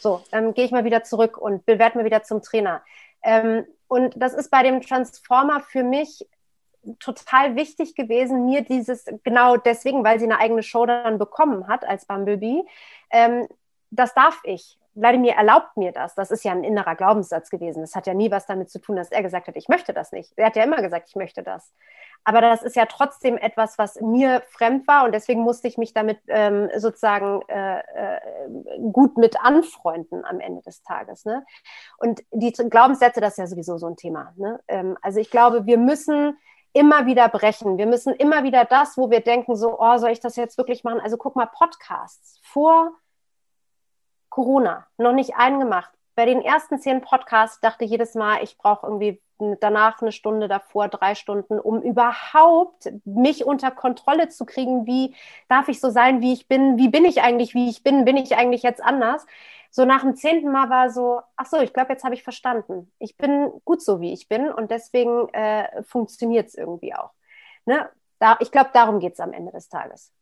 So, 0.00 0.22
dann 0.30 0.54
gehe 0.54 0.64
ich 0.64 0.70
mal 0.70 0.86
wieder 0.86 1.04
zurück 1.04 1.36
und 1.36 1.66
bewerte 1.66 1.98
mir 1.98 2.06
wieder 2.06 2.22
zum 2.22 2.40
Trainer. 2.40 2.82
Ähm, 3.22 3.66
und 3.86 4.14
das 4.16 4.32
ist 4.32 4.50
bei 4.50 4.62
dem 4.62 4.80
Transformer 4.80 5.60
für 5.60 5.82
mich 5.82 6.26
total 7.00 7.54
wichtig 7.54 7.94
gewesen, 7.94 8.46
mir 8.46 8.62
dieses, 8.62 9.04
genau 9.24 9.58
deswegen, 9.58 10.04
weil 10.04 10.18
sie 10.18 10.24
eine 10.24 10.38
eigene 10.38 10.62
Show 10.62 10.86
dann 10.86 11.18
bekommen 11.18 11.68
hat 11.68 11.84
als 11.84 12.06
Bumblebee, 12.06 12.64
ähm, 13.10 13.46
das 13.90 14.14
darf 14.14 14.40
ich. 14.44 14.78
Wladimir 14.96 15.34
erlaubt 15.34 15.76
mir 15.76 15.92
das. 15.92 16.14
Das 16.14 16.30
ist 16.30 16.44
ja 16.44 16.52
ein 16.52 16.64
innerer 16.64 16.96
Glaubenssatz 16.96 17.50
gewesen. 17.50 17.82
Das 17.82 17.94
hat 17.94 18.06
ja 18.06 18.14
nie 18.14 18.30
was 18.30 18.46
damit 18.46 18.70
zu 18.70 18.80
tun, 18.80 18.96
dass 18.96 19.12
er 19.12 19.22
gesagt 19.22 19.46
hat, 19.46 19.56
ich 19.56 19.68
möchte 19.68 19.92
das 19.92 20.10
nicht. 20.10 20.32
Er 20.36 20.46
hat 20.46 20.56
ja 20.56 20.64
immer 20.64 20.82
gesagt, 20.82 21.08
ich 21.08 21.16
möchte 21.16 21.42
das. 21.42 21.72
Aber 22.24 22.40
das 22.40 22.62
ist 22.62 22.74
ja 22.74 22.86
trotzdem 22.86 23.36
etwas, 23.36 23.78
was 23.78 24.00
mir 24.00 24.42
fremd 24.48 24.88
war 24.88 25.04
und 25.04 25.12
deswegen 25.12 25.42
musste 25.42 25.68
ich 25.68 25.78
mich 25.78 25.92
damit 25.92 26.18
ähm, 26.26 26.70
sozusagen 26.76 27.42
äh, 27.48 27.78
äh, 27.78 28.20
gut 28.90 29.16
mit 29.16 29.40
anfreunden 29.40 30.24
am 30.24 30.40
Ende 30.40 30.62
des 30.62 30.82
Tages. 30.82 31.24
Ne? 31.24 31.44
Und 31.98 32.24
die 32.32 32.52
Glaubenssätze, 32.52 33.20
das 33.20 33.34
ist 33.34 33.38
ja 33.38 33.46
sowieso 33.46 33.78
so 33.78 33.86
ein 33.86 33.96
Thema. 33.96 34.32
Ne? 34.36 34.58
Ähm, 34.66 34.96
also 35.02 35.20
ich 35.20 35.30
glaube, 35.30 35.66
wir 35.66 35.78
müssen 35.78 36.36
immer 36.72 37.06
wieder 37.06 37.28
brechen. 37.28 37.78
Wir 37.78 37.86
müssen 37.86 38.12
immer 38.14 38.44
wieder 38.44 38.64
das, 38.64 38.98
wo 38.98 39.10
wir 39.10 39.20
denken, 39.20 39.56
so, 39.56 39.78
oh, 39.78 39.96
soll 39.98 40.10
ich 40.10 40.20
das 40.20 40.36
jetzt 40.36 40.58
wirklich 40.58 40.84
machen? 40.84 41.00
Also 41.00 41.16
guck 41.16 41.36
mal, 41.36 41.46
Podcasts 41.46 42.40
vor 42.42 42.92
Corona, 44.36 44.86
noch 44.98 45.14
nicht 45.14 45.34
einen 45.36 45.60
gemacht. 45.60 45.90
bei 46.14 46.26
den 46.26 46.42
ersten 46.42 46.78
zehn 46.78 47.00
Podcasts 47.00 47.58
dachte 47.60 47.86
ich 47.86 47.90
jedes 47.90 48.14
Mal, 48.14 48.42
ich 48.42 48.58
brauche 48.58 48.86
irgendwie 48.86 49.22
danach 49.60 50.02
eine 50.02 50.12
Stunde 50.12 50.46
davor, 50.46 50.88
drei 50.88 51.14
Stunden, 51.14 51.58
um 51.58 51.80
überhaupt 51.80 52.90
mich 53.06 53.46
unter 53.46 53.70
Kontrolle 53.70 54.28
zu 54.28 54.44
kriegen. 54.44 54.84
Wie 54.86 55.14
darf 55.48 55.68
ich 55.68 55.80
so 55.80 55.88
sein, 55.88 56.20
wie 56.20 56.34
ich 56.34 56.48
bin? 56.48 56.76
Wie 56.76 56.88
bin 56.88 57.06
ich 57.06 57.22
eigentlich, 57.22 57.54
wie 57.54 57.70
ich 57.70 57.82
bin? 57.82 58.04
Bin 58.04 58.18
ich 58.18 58.36
eigentlich 58.36 58.62
jetzt 58.62 58.82
anders? 58.82 59.26
So 59.70 59.86
nach 59.86 60.02
dem 60.02 60.16
zehnten 60.16 60.52
Mal 60.52 60.68
war 60.68 60.90
so, 60.90 61.22
ach 61.36 61.46
so, 61.46 61.58
ich 61.62 61.72
glaube, 61.72 61.94
jetzt 61.94 62.04
habe 62.04 62.14
ich 62.14 62.22
verstanden. 62.22 62.92
Ich 62.98 63.16
bin 63.16 63.50
gut 63.64 63.80
so, 63.80 64.02
wie 64.02 64.12
ich 64.12 64.28
bin 64.28 64.50
und 64.52 64.70
deswegen 64.70 65.30
äh, 65.30 65.82
funktioniert 65.82 66.48
es 66.48 66.54
irgendwie 66.54 66.94
auch. 66.94 67.12
Ne? 67.64 67.88
Da, 68.18 68.36
ich 68.40 68.50
glaube, 68.50 68.68
darum 68.74 69.00
geht 69.00 69.14
es 69.14 69.20
am 69.20 69.32
Ende 69.32 69.52
des 69.52 69.70
Tages. 69.70 70.12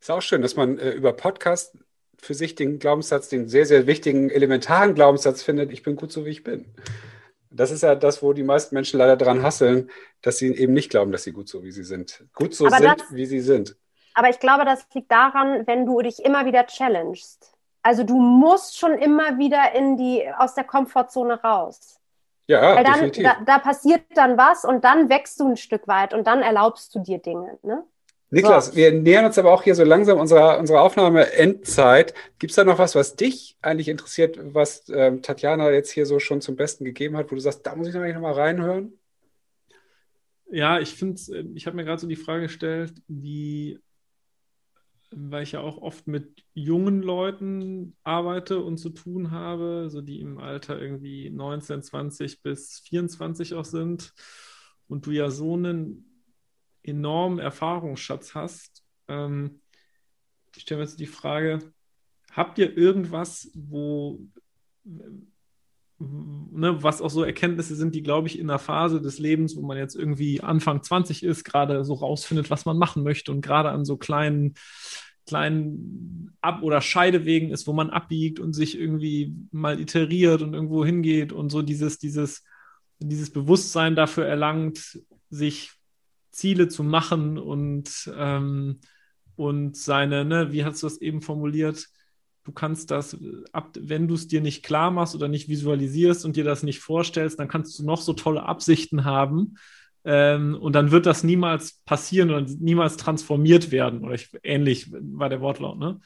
Ist 0.00 0.10
auch 0.10 0.20
schön, 0.20 0.42
dass 0.42 0.54
man 0.56 0.78
äh, 0.78 0.90
über 0.90 1.14
Podcast 1.14 1.78
für 2.20 2.34
sich 2.34 2.54
den 2.54 2.78
Glaubenssatz, 2.78 3.28
den 3.28 3.48
sehr, 3.48 3.66
sehr 3.66 3.86
wichtigen, 3.86 4.30
elementaren 4.30 4.94
Glaubenssatz 4.94 5.42
findet, 5.42 5.72
ich 5.72 5.82
bin 5.82 5.96
gut 5.96 6.12
so, 6.12 6.24
wie 6.26 6.30
ich 6.30 6.44
bin. 6.44 6.66
Das 7.50 7.70
ist 7.70 7.82
ja 7.82 7.94
das, 7.94 8.22
wo 8.22 8.32
die 8.32 8.44
meisten 8.44 8.74
Menschen 8.74 8.98
leider 8.98 9.16
dran 9.16 9.42
hasseln, 9.42 9.90
dass 10.22 10.38
sie 10.38 10.54
eben 10.54 10.72
nicht 10.72 10.90
glauben, 10.90 11.10
dass 11.10 11.24
sie 11.24 11.32
gut 11.32 11.48
so, 11.48 11.64
wie 11.64 11.72
sie 11.72 11.82
sind. 11.82 12.24
Gut 12.34 12.54
so 12.54 12.66
aber 12.66 12.76
sind, 12.76 13.00
das, 13.00 13.14
wie 13.14 13.26
sie 13.26 13.40
sind. 13.40 13.76
Aber 14.14 14.28
ich 14.28 14.38
glaube, 14.38 14.64
das 14.64 14.86
liegt 14.94 15.10
daran, 15.10 15.66
wenn 15.66 15.84
du 15.84 16.00
dich 16.00 16.24
immer 16.24 16.46
wieder 16.46 16.66
challengest. 16.66 17.52
Also 17.82 18.04
du 18.04 18.20
musst 18.20 18.78
schon 18.78 18.92
immer 18.92 19.38
wieder 19.38 19.74
in 19.74 19.96
die, 19.96 20.24
aus 20.38 20.54
der 20.54 20.64
Komfortzone 20.64 21.42
raus. 21.42 21.98
Ja, 22.46 22.76
Weil 22.76 22.84
dann, 22.84 22.94
definitiv. 22.94 23.24
Da, 23.24 23.36
da 23.44 23.58
passiert 23.58 24.02
dann 24.14 24.36
was 24.36 24.64
und 24.64 24.84
dann 24.84 25.08
wächst 25.08 25.38
du 25.40 25.48
ein 25.48 25.56
Stück 25.56 25.86
weit 25.88 26.12
und 26.12 26.26
dann 26.26 26.42
erlaubst 26.42 26.94
du 26.94 26.98
dir 26.98 27.18
Dinge. 27.18 27.58
Ne? 27.62 27.84
Niklas, 28.30 28.66
so. 28.66 28.76
wir 28.76 28.92
nähern 28.92 29.24
uns 29.24 29.38
aber 29.38 29.52
auch 29.52 29.64
hier 29.64 29.74
so 29.74 29.82
langsam 29.82 30.18
unserer, 30.18 30.58
unserer 30.58 30.82
Aufnahme 30.82 31.32
Endzeit. 31.32 32.14
Gibt 32.38 32.52
es 32.52 32.56
da 32.56 32.64
noch 32.64 32.78
was, 32.78 32.94
was 32.94 33.16
dich 33.16 33.56
eigentlich 33.60 33.88
interessiert, 33.88 34.38
was 34.40 34.88
ähm, 34.88 35.20
Tatjana 35.20 35.70
jetzt 35.72 35.90
hier 35.90 36.06
so 36.06 36.20
schon 36.20 36.40
zum 36.40 36.54
Besten 36.54 36.84
gegeben 36.84 37.16
hat, 37.16 37.30
wo 37.30 37.34
du 37.34 37.40
sagst, 37.40 37.66
da 37.66 37.74
muss 37.74 37.88
ich 37.88 37.94
noch 37.94 38.20
mal 38.20 38.32
reinhören? 38.32 38.92
Ja, 40.48 40.78
ich 40.78 40.94
finde, 40.94 41.20
äh, 41.32 41.44
ich 41.54 41.66
habe 41.66 41.76
mir 41.76 41.84
gerade 41.84 42.00
so 42.00 42.06
die 42.06 42.16
Frage 42.16 42.42
gestellt, 42.42 42.94
wie, 43.08 43.80
weil 45.10 45.42
ich 45.42 45.52
ja 45.52 45.60
auch 45.60 45.78
oft 45.78 46.06
mit 46.06 46.44
jungen 46.54 47.02
Leuten 47.02 47.96
arbeite 48.04 48.60
und 48.60 48.78
zu 48.78 48.90
tun 48.90 49.32
habe, 49.32 49.88
so 49.90 50.02
die 50.02 50.20
im 50.20 50.38
Alter 50.38 50.80
irgendwie 50.80 51.30
19, 51.30 51.82
20 51.82 52.42
bis 52.42 52.78
24 52.78 53.54
auch 53.54 53.64
sind 53.64 54.12
und 54.86 55.06
du 55.06 55.10
ja 55.10 55.30
so 55.30 55.54
einen 55.54 56.09
enormen 56.82 57.38
Erfahrungsschatz 57.38 58.34
hast. 58.34 58.84
Ähm, 59.08 59.60
ich 60.56 60.62
stelle 60.62 60.80
mir 60.80 60.84
jetzt 60.84 61.00
die 61.00 61.06
Frage, 61.06 61.60
habt 62.32 62.58
ihr 62.58 62.76
irgendwas, 62.76 63.50
wo, 63.54 64.20
ne, 65.98 66.82
was 66.82 67.02
auch 67.02 67.10
so 67.10 67.22
Erkenntnisse 67.22 67.76
sind, 67.76 67.94
die, 67.94 68.02
glaube 68.02 68.28
ich, 68.28 68.38
in 68.38 68.50
einer 68.50 68.58
Phase 68.58 69.00
des 69.00 69.18
Lebens, 69.18 69.56
wo 69.56 69.62
man 69.62 69.78
jetzt 69.78 69.94
irgendwie 69.94 70.40
Anfang 70.40 70.82
20 70.82 71.22
ist, 71.22 71.44
gerade 71.44 71.84
so 71.84 71.94
rausfindet, 71.94 72.50
was 72.50 72.64
man 72.64 72.78
machen 72.78 73.02
möchte 73.02 73.30
und 73.32 73.42
gerade 73.42 73.70
an 73.70 73.84
so 73.84 73.96
kleinen 73.96 74.54
kleinen 75.30 76.36
Ab- 76.40 76.62
oder 76.62 76.80
Scheidewegen 76.80 77.50
ist, 77.50 77.68
wo 77.68 77.72
man 77.72 77.90
abbiegt 77.90 78.40
und 78.40 78.52
sich 78.52 78.76
irgendwie 78.76 79.32
mal 79.52 79.78
iteriert 79.78 80.42
und 80.42 80.54
irgendwo 80.54 80.84
hingeht 80.84 81.32
und 81.32 81.50
so 81.50 81.62
dieses, 81.62 81.98
dieses, 81.98 82.42
dieses 82.98 83.30
Bewusstsein 83.30 83.94
dafür 83.94 84.26
erlangt, 84.26 84.98
sich 85.28 85.70
Ziele 86.30 86.68
zu 86.68 86.82
machen 86.82 87.38
und, 87.38 88.10
ähm, 88.16 88.80
und 89.36 89.76
seine, 89.76 90.24
ne, 90.24 90.52
wie 90.52 90.64
hast 90.64 90.82
du 90.82 90.86
das 90.86 91.00
eben 91.00 91.22
formuliert? 91.22 91.86
Du 92.44 92.52
kannst 92.52 92.90
das, 92.90 93.16
ab, 93.52 93.76
wenn 93.78 94.08
du 94.08 94.14
es 94.14 94.28
dir 94.28 94.40
nicht 94.40 94.64
klar 94.64 94.90
machst 94.90 95.14
oder 95.14 95.28
nicht 95.28 95.48
visualisierst 95.48 96.24
und 96.24 96.36
dir 96.36 96.44
das 96.44 96.62
nicht 96.62 96.80
vorstellst, 96.80 97.38
dann 97.38 97.48
kannst 97.48 97.78
du 97.78 97.84
noch 97.84 98.00
so 98.00 98.12
tolle 98.12 98.44
Absichten 98.44 99.04
haben. 99.04 99.56
Ähm, 100.04 100.56
und 100.58 100.74
dann 100.74 100.90
wird 100.90 101.06
das 101.06 101.22
niemals 101.24 101.82
passieren 101.84 102.30
oder 102.30 102.46
niemals 102.58 102.96
transformiert 102.96 103.70
werden. 103.70 104.02
Oder 104.04 104.14
ich, 104.14 104.30
ähnlich 104.42 104.90
war 104.90 105.28
der 105.28 105.40
Wortlaut, 105.40 105.78
ne? 105.78 106.00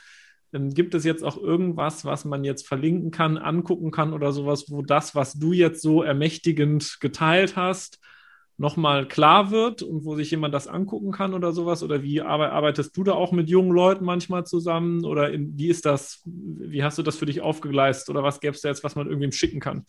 Dann 0.51 0.71
gibt 0.71 0.95
es 0.95 1.03
jetzt 1.03 1.25
auch 1.25 1.37
irgendwas, 1.37 2.05
was 2.05 2.25
man 2.25 2.45
jetzt 2.45 2.69
verlinken 2.69 3.11
kann, 3.11 3.39
angucken 3.39 3.91
kann 3.91 4.13
oder 4.13 4.31
sowas, 4.31 4.67
wo 4.69 4.83
das, 4.83 5.17
was 5.17 5.35
du 5.35 5.53
jetzt 5.53 5.83
so 5.83 6.05
ermächtigend 6.05 6.99
geteilt 7.01 7.57
hast, 7.57 7.99
nochmal 8.57 9.07
klar 9.07 9.51
wird 9.51 9.83
und 9.83 10.05
wo 10.05 10.15
sich 10.15 10.31
jemand 10.31 10.55
das 10.55 10.69
angucken 10.69 11.13
kann 11.13 11.35
oder 11.35 11.53
sowas? 11.53 11.83
Oder 11.83 12.03
wie 12.03 12.21
arbeitest 12.21 12.97
du 12.97 13.05
da 13.05 13.13
auch 13.13 13.33
mit 13.33 13.49
jungen 13.49 13.73
Leuten 13.73 14.05
manchmal 14.05 14.45
zusammen? 14.45 15.05
Oder 15.05 15.33
in, 15.33 15.57
wie 15.59 15.69
ist 15.69 15.87
das, 15.87 16.23
wie 16.25 16.85
hast 16.85 16.99
du 16.99 17.03
das 17.03 17.17
für 17.17 17.27
dich 17.27 17.41
aufgegleist? 17.41 18.11
Oder 18.11 18.23
was 18.23 18.41
gäbe 18.41 18.55
es 18.55 18.61
da 18.61 18.69
jetzt, 18.69 18.85
was 18.85 18.97
man 18.97 19.07
irgendwem 19.07 19.33
schicken 19.33 19.61
kann? 19.61 19.85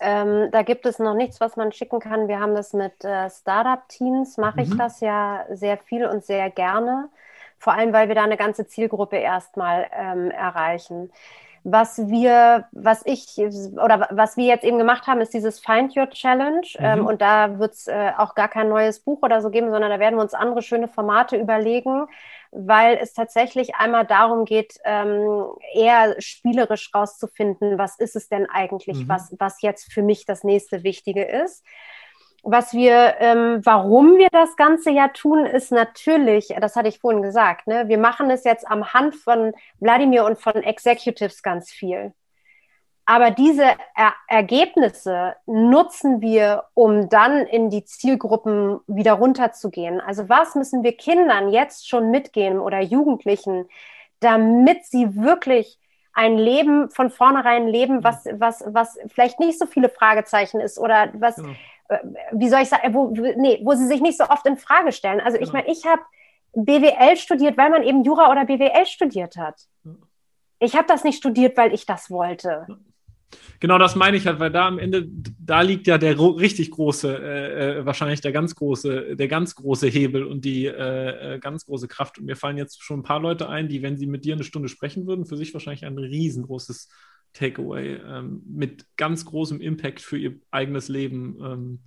Ähm, 0.00 0.50
da 0.52 0.62
gibt 0.62 0.84
es 0.86 0.98
noch 0.98 1.14
nichts, 1.14 1.40
was 1.40 1.56
man 1.56 1.72
schicken 1.72 2.00
kann. 2.00 2.28
Wir 2.28 2.38
haben 2.38 2.54
das 2.54 2.72
mit 2.72 3.04
äh, 3.04 3.30
Startup-Teams, 3.30 4.36
mache 4.36 4.62
ich 4.62 4.70
mhm. 4.70 4.78
das 4.78 5.00
ja 5.00 5.46
sehr 5.50 5.78
viel 5.78 6.06
und 6.06 6.24
sehr 6.24 6.50
gerne. 6.50 7.08
Vor 7.58 7.72
allem, 7.72 7.92
weil 7.92 8.08
wir 8.08 8.14
da 8.14 8.24
eine 8.24 8.36
ganze 8.36 8.66
Zielgruppe 8.66 9.16
erstmal 9.16 9.86
ähm, 9.92 10.30
erreichen. 10.30 11.10
Was 11.68 11.98
wir, 12.08 12.68
was 12.70 13.02
ich 13.06 13.38
oder 13.38 14.08
was 14.12 14.36
wir 14.36 14.44
jetzt 14.44 14.62
eben 14.62 14.78
gemacht 14.78 15.08
haben, 15.08 15.20
ist 15.20 15.34
dieses 15.34 15.58
Find 15.58 15.96
Your 15.96 16.08
Challenge. 16.10 16.60
Mhm. 16.78 16.84
Ähm, 16.84 17.06
und 17.06 17.20
da 17.20 17.58
wird 17.58 17.72
es 17.72 17.88
äh, 17.88 18.12
auch 18.16 18.36
gar 18.36 18.46
kein 18.46 18.68
neues 18.68 19.00
Buch 19.00 19.20
oder 19.22 19.40
so 19.42 19.50
geben, 19.50 19.70
sondern 19.70 19.90
da 19.90 19.98
werden 19.98 20.14
wir 20.14 20.22
uns 20.22 20.32
andere 20.32 20.62
schöne 20.62 20.86
Formate 20.86 21.36
überlegen, 21.36 22.06
weil 22.52 22.96
es 23.02 23.14
tatsächlich 23.14 23.74
einmal 23.74 24.06
darum 24.06 24.44
geht, 24.44 24.78
ähm, 24.84 25.46
eher 25.74 26.14
spielerisch 26.20 26.92
rauszufinden, 26.94 27.78
was 27.78 27.98
ist 27.98 28.14
es 28.14 28.28
denn 28.28 28.46
eigentlich, 28.48 28.98
mhm. 28.98 29.08
was, 29.08 29.34
was 29.38 29.60
jetzt 29.60 29.92
für 29.92 30.02
mich 30.02 30.24
das 30.24 30.44
nächste 30.44 30.84
Wichtige 30.84 31.24
ist 31.24 31.64
was 32.46 32.72
wir, 32.72 33.16
ähm, 33.18 33.60
warum 33.64 34.18
wir 34.18 34.28
das 34.30 34.56
Ganze 34.56 34.90
ja 34.90 35.08
tun, 35.08 35.46
ist 35.46 35.72
natürlich, 35.72 36.54
das 36.60 36.76
hatte 36.76 36.88
ich 36.88 37.00
vorhin 37.00 37.22
gesagt, 37.22 37.66
ne, 37.66 37.88
wir 37.88 37.98
machen 37.98 38.30
es 38.30 38.44
jetzt 38.44 38.70
am 38.70 38.92
Hand 38.94 39.16
von 39.16 39.52
Wladimir 39.80 40.24
und 40.24 40.38
von 40.38 40.54
Executives 40.54 41.42
ganz 41.42 41.70
viel. 41.70 42.12
Aber 43.04 43.30
diese 43.30 43.64
er 43.94 44.14
Ergebnisse 44.28 45.34
nutzen 45.46 46.20
wir, 46.20 46.64
um 46.74 47.08
dann 47.08 47.46
in 47.46 47.68
die 47.70 47.84
Zielgruppen 47.84 48.80
wieder 48.86 49.14
runterzugehen. 49.14 50.00
Also 50.00 50.28
was 50.28 50.54
müssen 50.54 50.82
wir 50.82 50.96
Kindern 50.96 51.50
jetzt 51.50 51.88
schon 51.88 52.10
mitgehen 52.10 52.58
oder 52.58 52.80
Jugendlichen, 52.80 53.68
damit 54.20 54.84
sie 54.86 55.16
wirklich 55.16 55.78
ein 56.12 56.38
Leben 56.38 56.90
von 56.90 57.10
vornherein 57.10 57.68
leben, 57.68 58.02
was, 58.02 58.24
was, 58.32 58.64
was 58.66 58.98
vielleicht 59.08 59.38
nicht 59.38 59.58
so 59.58 59.66
viele 59.66 59.88
Fragezeichen 59.88 60.60
ist 60.60 60.78
oder 60.78 61.10
was, 61.12 61.36
genau 61.36 61.50
wie 62.32 62.48
soll 62.48 62.62
ich 62.62 62.68
sagen, 62.68 62.94
wo, 62.94 63.10
nee, 63.36 63.60
wo 63.62 63.74
sie 63.74 63.86
sich 63.86 64.00
nicht 64.00 64.18
so 64.18 64.24
oft 64.24 64.46
in 64.46 64.56
Frage 64.56 64.92
stellen. 64.92 65.20
Also 65.20 65.38
ich 65.38 65.50
genau. 65.50 65.64
meine, 65.64 65.70
ich 65.70 65.84
habe 65.84 66.02
BWL 66.54 67.16
studiert, 67.16 67.56
weil 67.56 67.70
man 67.70 67.82
eben 67.82 68.02
Jura 68.04 68.30
oder 68.30 68.44
BWL 68.44 68.86
studiert 68.86 69.36
hat. 69.36 69.60
Ich 70.58 70.74
habe 70.74 70.86
das 70.88 71.04
nicht 71.04 71.18
studiert, 71.18 71.56
weil 71.56 71.74
ich 71.74 71.84
das 71.86 72.10
wollte. 72.10 72.66
Genau 73.60 73.78
das 73.78 73.96
meine 73.96 74.16
ich 74.16 74.26
halt, 74.26 74.38
weil 74.38 74.50
da 74.50 74.66
am 74.66 74.78
Ende, 74.78 75.06
da 75.38 75.60
liegt 75.60 75.86
ja 75.86 75.98
der 75.98 76.18
richtig 76.18 76.70
große, 76.70 77.16
äh, 77.16 77.78
äh, 77.78 77.86
wahrscheinlich 77.86 78.20
der 78.20 78.32
ganz 78.32 78.54
große, 78.54 79.16
der 79.16 79.28
ganz 79.28 79.54
große 79.54 79.88
Hebel 79.88 80.24
und 80.24 80.44
die 80.44 80.66
äh, 80.66 81.34
äh, 81.34 81.38
ganz 81.38 81.66
große 81.66 81.88
Kraft. 81.88 82.18
Und 82.18 82.26
mir 82.26 82.36
fallen 82.36 82.58
jetzt 82.58 82.82
schon 82.82 83.00
ein 83.00 83.02
paar 83.02 83.20
Leute 83.20 83.48
ein, 83.48 83.68
die, 83.68 83.82
wenn 83.82 83.96
sie 83.96 84.06
mit 84.06 84.24
dir 84.24 84.34
eine 84.34 84.44
Stunde 84.44 84.68
sprechen 84.68 85.06
würden, 85.06 85.26
für 85.26 85.36
sich 85.36 85.52
wahrscheinlich 85.52 85.84
ein 85.84 85.98
riesengroßes 85.98 86.88
Takeaway 87.36 87.96
ähm, 87.96 88.42
mit 88.48 88.86
ganz 88.96 89.24
großem 89.24 89.60
Impact 89.60 90.00
für 90.00 90.16
ihr 90.16 90.36
eigenes 90.50 90.88
Leben 90.88 91.38
ähm, 91.42 91.80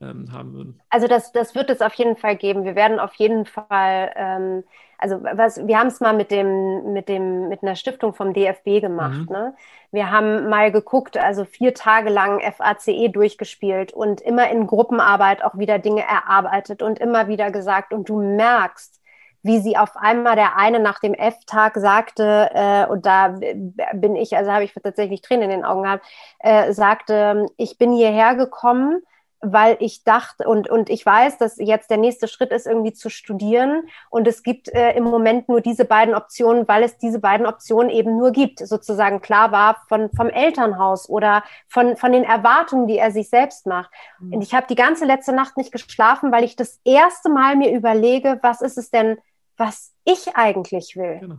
ähm, 0.00 0.32
haben 0.32 0.52
würden? 0.54 0.80
Also 0.88 1.06
das, 1.06 1.32
das 1.32 1.54
wird 1.54 1.70
es 1.70 1.82
auf 1.82 1.94
jeden 1.94 2.16
Fall 2.16 2.36
geben. 2.36 2.64
Wir 2.64 2.74
werden 2.74 2.98
auf 2.98 3.14
jeden 3.14 3.46
Fall, 3.46 4.12
ähm, 4.16 4.64
also 4.98 5.22
was, 5.22 5.66
wir 5.66 5.78
haben 5.78 5.88
es 5.88 6.00
mal 6.00 6.14
mit 6.14 6.30
dem, 6.30 6.92
mit 6.92 7.08
dem, 7.08 7.48
mit 7.48 7.62
einer 7.62 7.76
Stiftung 7.76 8.14
vom 8.14 8.32
DFB 8.32 8.80
gemacht. 8.80 9.28
Mhm. 9.28 9.32
Ne? 9.32 9.54
Wir 9.92 10.10
haben 10.10 10.48
mal 10.48 10.72
geguckt, 10.72 11.16
also 11.16 11.44
vier 11.44 11.74
Tage 11.74 12.10
lang 12.10 12.40
FACE 12.40 13.10
durchgespielt 13.10 13.92
und 13.92 14.20
immer 14.20 14.50
in 14.50 14.66
Gruppenarbeit 14.66 15.42
auch 15.44 15.58
wieder 15.58 15.78
Dinge 15.78 16.02
erarbeitet 16.02 16.82
und 16.82 16.98
immer 16.98 17.28
wieder 17.28 17.50
gesagt, 17.50 17.92
und 17.92 18.08
du 18.08 18.20
merkst, 18.20 18.99
wie 19.42 19.60
sie 19.60 19.76
auf 19.76 19.96
einmal 19.96 20.36
der 20.36 20.56
eine 20.56 20.80
nach 20.80 21.00
dem 21.00 21.14
F-Tag 21.14 21.76
sagte, 21.76 22.50
äh, 22.52 22.86
und 22.86 23.06
da 23.06 23.38
bin 23.94 24.16
ich, 24.16 24.36
also 24.36 24.52
habe 24.52 24.64
ich 24.64 24.72
tatsächlich 24.74 25.22
Tränen 25.22 25.44
in 25.44 25.50
den 25.50 25.64
Augen 25.64 25.82
gehabt, 25.82 26.06
äh, 26.40 26.72
sagte, 26.72 27.46
ich 27.56 27.78
bin 27.78 27.92
hierher 27.92 28.34
gekommen, 28.34 29.02
weil 29.42 29.76
ich 29.80 30.04
dachte 30.04 30.46
und, 30.46 30.68
und 30.68 30.90
ich 30.90 31.04
weiß, 31.04 31.38
dass 31.38 31.56
jetzt 31.58 31.90
der 31.90 31.96
nächste 31.96 32.28
Schritt 32.28 32.50
ist, 32.50 32.66
irgendwie 32.66 32.92
zu 32.92 33.08
studieren. 33.08 33.84
Und 34.10 34.28
es 34.28 34.42
gibt 34.42 34.68
äh, 34.68 34.92
im 34.92 35.04
Moment 35.04 35.48
nur 35.48 35.62
diese 35.62 35.86
beiden 35.86 36.14
Optionen, 36.14 36.68
weil 36.68 36.82
es 36.82 36.98
diese 36.98 37.20
beiden 37.20 37.46
Optionen 37.46 37.88
eben 37.88 38.18
nur 38.18 38.32
gibt. 38.32 38.58
Sozusagen 38.58 39.20
klar 39.20 39.50
war 39.50 39.82
von, 39.88 40.10
vom 40.10 40.28
Elternhaus 40.28 41.08
oder 41.08 41.42
von, 41.68 41.96
von 41.96 42.12
den 42.12 42.24
Erwartungen, 42.24 42.86
die 42.86 42.98
er 42.98 43.12
sich 43.12 43.30
selbst 43.30 43.66
macht. 43.66 43.90
Mhm. 44.18 44.34
Und 44.34 44.42
ich 44.42 44.52
habe 44.52 44.66
die 44.68 44.74
ganze 44.74 45.06
letzte 45.06 45.32
Nacht 45.32 45.56
nicht 45.56 45.72
geschlafen, 45.72 46.32
weil 46.32 46.44
ich 46.44 46.56
das 46.56 46.78
erste 46.84 47.30
Mal 47.30 47.56
mir 47.56 47.72
überlege, 47.72 48.38
was 48.42 48.60
ist 48.60 48.76
es 48.76 48.90
denn, 48.90 49.16
was 49.60 49.92
ich 50.04 50.34
eigentlich 50.34 50.96
will. 50.96 51.18
Genau. 51.20 51.36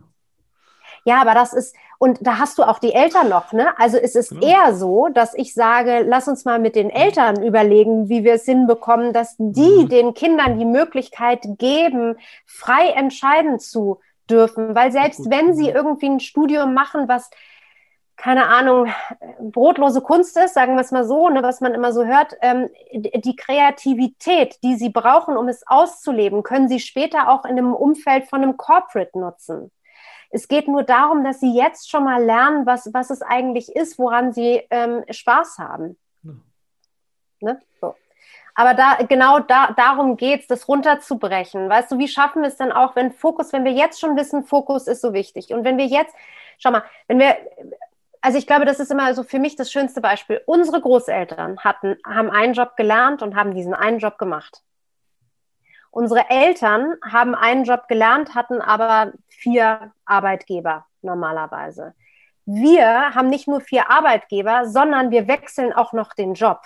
Ja, 1.04 1.20
aber 1.20 1.34
das 1.34 1.52
ist, 1.52 1.74
und 1.98 2.18
da 2.24 2.38
hast 2.38 2.58
du 2.58 2.62
auch 2.62 2.78
die 2.78 2.92
Eltern 2.92 3.28
noch, 3.28 3.52
ne? 3.52 3.76
Also 3.78 3.96
es 3.96 4.14
ist 4.14 4.30
genau. 4.30 4.46
eher 4.46 4.74
so, 4.74 5.08
dass 5.08 5.34
ich 5.34 5.52
sage, 5.52 6.04
lass 6.06 6.28
uns 6.28 6.44
mal 6.44 6.60
mit 6.60 6.76
den 6.76 6.90
Eltern 6.90 7.42
überlegen, 7.42 8.08
wie 8.08 8.22
wir 8.22 8.34
es 8.34 8.44
hinbekommen, 8.44 9.12
dass 9.12 9.34
die 9.38 9.84
mhm. 9.84 9.88
den 9.88 10.14
Kindern 10.14 10.58
die 10.58 10.64
Möglichkeit 10.64 11.40
geben, 11.58 12.16
frei 12.46 12.90
entscheiden 12.90 13.58
zu 13.58 13.98
dürfen. 14.30 14.74
Weil 14.76 14.92
selbst 14.92 15.28
wenn 15.28 15.54
sie 15.54 15.70
irgendwie 15.70 16.08
ein 16.08 16.20
Studium 16.20 16.72
machen, 16.72 17.08
was 17.08 17.30
keine 18.22 18.46
Ahnung, 18.46 18.86
brotlose 19.40 20.00
Kunst 20.00 20.36
ist, 20.36 20.54
sagen 20.54 20.76
wir 20.76 20.80
es 20.80 20.92
mal 20.92 21.04
so, 21.04 21.28
ne, 21.28 21.42
was 21.42 21.60
man 21.60 21.74
immer 21.74 21.92
so 21.92 22.04
hört, 22.04 22.36
ähm, 22.40 22.70
die 22.92 23.34
Kreativität, 23.34 24.62
die 24.62 24.76
sie 24.76 24.90
brauchen, 24.90 25.36
um 25.36 25.48
es 25.48 25.66
auszuleben, 25.66 26.44
können 26.44 26.68
sie 26.68 26.78
später 26.78 27.28
auch 27.28 27.44
in 27.44 27.58
einem 27.58 27.74
Umfeld 27.74 28.28
von 28.28 28.40
einem 28.40 28.56
Corporate 28.56 29.18
nutzen. 29.18 29.72
Es 30.30 30.46
geht 30.46 30.68
nur 30.68 30.84
darum, 30.84 31.24
dass 31.24 31.40
sie 31.40 31.52
jetzt 31.52 31.90
schon 31.90 32.04
mal 32.04 32.22
lernen, 32.22 32.64
was, 32.64 32.94
was 32.94 33.10
es 33.10 33.22
eigentlich 33.22 33.74
ist, 33.74 33.98
woran 33.98 34.32
sie 34.32 34.62
ähm, 34.70 35.02
Spaß 35.10 35.58
haben. 35.58 35.98
Ja. 36.22 36.32
Ne? 37.40 37.60
So. 37.80 37.96
Aber 38.54 38.74
da, 38.74 38.98
genau 39.08 39.40
da, 39.40 39.72
darum 39.76 40.16
geht's, 40.16 40.46
das 40.46 40.68
runterzubrechen. 40.68 41.68
Weißt 41.68 41.90
du, 41.90 41.98
wie 41.98 42.06
schaffen 42.06 42.42
wir 42.42 42.48
es 42.48 42.56
dann 42.56 42.70
auch, 42.70 42.94
wenn 42.94 43.10
Fokus, 43.10 43.52
wenn 43.52 43.64
wir 43.64 43.72
jetzt 43.72 43.98
schon 43.98 44.16
wissen, 44.16 44.44
Fokus 44.44 44.86
ist 44.86 45.00
so 45.00 45.12
wichtig. 45.12 45.52
Und 45.52 45.64
wenn 45.64 45.76
wir 45.76 45.86
jetzt, 45.86 46.14
schau 46.58 46.70
mal, 46.70 46.84
wenn 47.08 47.18
wir, 47.18 47.36
also 48.22 48.38
ich 48.38 48.46
glaube, 48.46 48.64
das 48.64 48.78
ist 48.78 48.92
immer 48.92 49.12
so 49.14 49.24
für 49.24 49.40
mich 49.40 49.56
das 49.56 49.72
schönste 49.72 50.00
Beispiel. 50.00 50.40
Unsere 50.46 50.80
Großeltern 50.80 51.58
hatten, 51.58 51.96
haben 52.06 52.30
einen 52.30 52.54
Job 52.54 52.76
gelernt 52.76 53.20
und 53.20 53.34
haben 53.34 53.52
diesen 53.52 53.74
einen 53.74 53.98
Job 53.98 54.16
gemacht. 54.16 54.62
Unsere 55.90 56.30
Eltern 56.30 56.94
haben 57.04 57.34
einen 57.34 57.64
Job 57.64 57.88
gelernt, 57.88 58.36
hatten 58.36 58.62
aber 58.62 59.12
vier 59.26 59.92
Arbeitgeber 60.04 60.86
normalerweise. 61.02 61.94
Wir 62.46 63.14
haben 63.14 63.28
nicht 63.28 63.48
nur 63.48 63.60
vier 63.60 63.90
Arbeitgeber, 63.90 64.66
sondern 64.66 65.10
wir 65.10 65.26
wechseln 65.26 65.72
auch 65.72 65.92
noch 65.92 66.14
den 66.14 66.34
Job. 66.34 66.62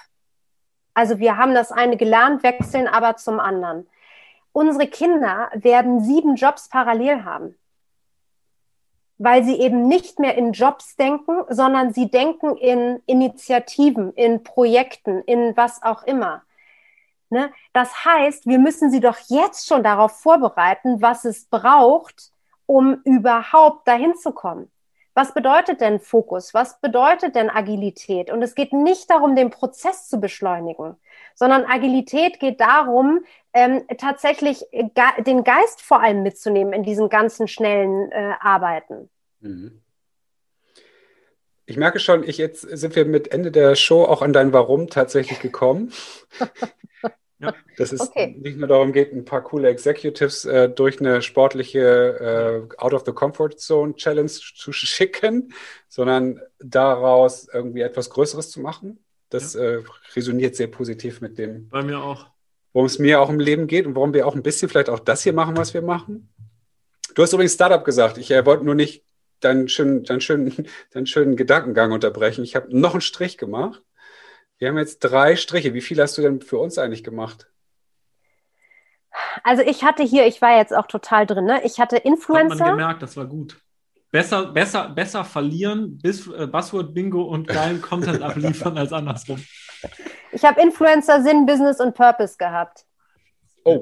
Also 0.93 1.19
wir 1.19 1.39
haben 1.39 1.55
das 1.55 1.73
eine 1.73 1.97
gelernt, 1.97 2.43
wechseln 2.43 2.87
aber 2.87 3.17
zum 3.17 3.41
anderen. 3.41 3.89
Unsere 4.53 4.87
Kinder 4.89 5.51
werden 5.55 6.01
sieben 6.01 6.37
Jobs 6.37 6.69
parallel 6.69 7.25
haben 7.25 7.57
weil 9.19 9.45
sie 9.45 9.59
eben 9.61 9.89
nicht 9.89 10.19
mehr 10.19 10.37
in 10.37 10.53
Jobs 10.53 10.97
denken, 10.97 11.43
sondern 11.49 11.93
sie 11.93 12.11
denken 12.11 12.57
in 12.57 13.03
Initiativen, 13.07 14.12
in 14.12 14.43
Projekten, 14.43 15.23
in 15.23 15.57
was 15.57 15.83
auch 15.83 16.03
immer. 16.05 16.43
Ne? 17.31 17.51
Das 17.73 18.05
heißt, 18.05 18.47
wir 18.47 18.59
müssen 18.59 18.91
sie 18.91 19.01
doch 19.01 19.19
jetzt 19.29 19.67
schon 19.67 19.83
darauf 19.83 20.21
vorbereiten, 20.21 21.03
was 21.03 21.25
es 21.25 21.47
braucht, 21.47 22.31
um 22.67 23.01
überhaupt 23.05 23.89
dahin 23.89 24.14
zu 24.17 24.33
kommen. 24.33 24.71
Was 25.17 25.33
bedeutet 25.33 25.81
denn 25.81 25.99
Fokus? 25.99 26.53
Was 26.53 26.79
bedeutet 26.79 27.37
denn 27.37 27.49
Agilität? 27.49 28.31
Und 28.31 28.43
es 28.43 28.55
geht 28.55 28.75
nicht 28.75 29.09
darum, 29.09 29.35
den 29.35 29.49
Prozess 29.49 30.11
zu 30.11 30.21
beschleunigen, 30.21 30.97
sondern 31.35 31.64
Agilität 31.64 32.39
geht 32.39 32.61
darum, 32.61 33.25
ähm, 33.55 33.87
tatsächlich 33.97 34.67
ge 34.71 35.23
den 35.27 35.43
Geist 35.43 35.81
vor 35.81 36.03
allem 36.03 36.23
mitzunehmen 36.23 36.75
in 36.75 36.83
diesem 36.83 37.09
ganzen 37.09 37.49
schnellen 37.49 38.12
äh, 38.12 38.35
Arbeiten. 38.41 39.09
Mhm. 39.41 39.81
Ich 41.64 41.79
merke 41.79 41.99
schon, 41.99 42.23
ich 42.23 42.37
jetzt 42.37 42.61
sind 42.61 42.95
wir 42.95 43.07
mit 43.07 43.33
Ende 43.33 43.51
der 43.51 43.75
Show 43.75 44.05
auch 44.05 44.21
an 44.21 44.35
dein 44.35 44.53
Warum 44.53 44.91
tatsächlich 44.91 45.41
gekommen. 45.41 45.95
ja, 47.39 47.55
dass 47.76 47.93
es 47.93 48.01
okay. 48.01 48.37
nicht 48.39 48.59
nur 48.59 48.68
darum 48.68 48.93
geht, 48.93 49.12
ein 49.12 49.24
paar 49.24 49.43
coole 49.43 49.68
Executives 49.68 50.45
äh, 50.45 50.68
durch 50.68 51.01
eine 51.01 51.22
sportliche 51.22 52.68
äh, 52.70 52.76
Out 52.78 52.95
of 52.95 53.05
the 53.05 53.12
Comfort 53.12 53.57
Zone 53.59 53.95
Challenge 53.97 54.30
zu 54.30 54.72
schicken, 54.72 55.53
sondern 55.89 56.41
daraus 56.59 57.49
irgendwie 57.53 57.82
etwas 57.82 58.11
Größeres 58.11 58.51
zu 58.51 58.61
machen. 58.61 58.99
Das 59.28 59.55
ja. 59.55 59.62
äh, 59.62 59.82
resoniert 60.14 60.57
sehr 60.57 60.68
positiv 60.68 61.20
mit 61.20 61.39
dem. 61.39 61.68
Bei 61.68 61.82
mir 61.82 62.01
auch. 62.01 62.26
Worum 62.72 62.87
es 62.87 62.99
mir 62.99 63.20
auch 63.20 63.30
im 63.30 63.41
Leben 63.41 63.66
geht 63.66 63.87
und 63.87 63.95
warum 63.95 64.12
wir 64.12 64.26
auch 64.26 64.34
ein 64.34 64.43
bisschen 64.43 64.68
vielleicht 64.68 64.91
auch 64.91 65.01
das 65.01 65.22
hier 65.22 65.32
machen, 65.32 65.57
was 65.57 65.74
wir 65.74 65.82
machen. 65.82 66.28
Du 67.14 67.22
hast 67.22 67.32
übrigens 67.32 67.55
Startup 67.55 67.84
gesagt. 67.84 68.18
Ich 68.18 68.30
äh, 68.30 68.45
wollte 68.45 68.64
nur 68.64 68.74
nicht 68.74 69.03
deinen 69.41 69.68
schönen, 69.68 70.05
deinen 70.05 70.20
schönen, 70.20 70.66
deinen 70.93 71.07
schönen 71.07 71.37
Gedankengang 71.37 71.93
unterbrechen. 71.93 72.45
Ich 72.45 72.55
habe 72.55 72.78
noch 72.78 72.93
einen 72.93 73.01
Strich 73.01 73.39
gemacht. 73.39 73.82
Wir 74.59 74.69
haben 74.69 74.79
jetzt 74.79 75.01
drei 75.01 75.37
Striche. 75.37 75.75
Wie 75.75 75.81
viel 75.81 76.01
hast 76.01 76.17
du 76.17 76.23
denn 76.23 76.41
für 76.41 76.59
uns 76.59 76.79
eigentlich 76.79 77.05
gemacht? 77.05 77.51
Also 79.43 79.63
ich 79.63 79.85
hatte 79.85 80.03
hier, 80.03 80.27
ich 80.27 80.41
war 80.41 80.57
jetzt 80.57 80.75
auch 80.75 80.87
total 80.87 81.27
drin, 81.27 81.45
ne? 81.45 81.61
Ich 81.65 81.79
hatte 81.79 81.97
Influencer. 81.97 82.55
Hat 82.55 82.61
man 82.61 82.79
gemerkt, 82.79 83.03
das 83.03 83.17
war 83.17 83.27
gut. 83.27 83.59
Besser, 84.11 84.47
besser, 84.47 84.89
besser 84.89 85.25
verlieren, 85.25 85.99
bis 85.99 86.27
äh, 86.29 86.47
Buzzword 86.47 86.95
Bingo 86.95 87.23
und 87.23 87.49
geilen 87.49 87.83
Content 87.83 88.23
abliefern 88.23 88.79
als 88.79 88.93
andersrum. 88.93 89.43
Ich 90.33 90.45
habe 90.45 90.61
Influencer, 90.61 91.23
Sinn, 91.23 91.45
Business 91.45 91.81
und 91.81 91.95
Purpose 91.95 92.37
gehabt. 92.39 92.87
Oh, 93.65 93.81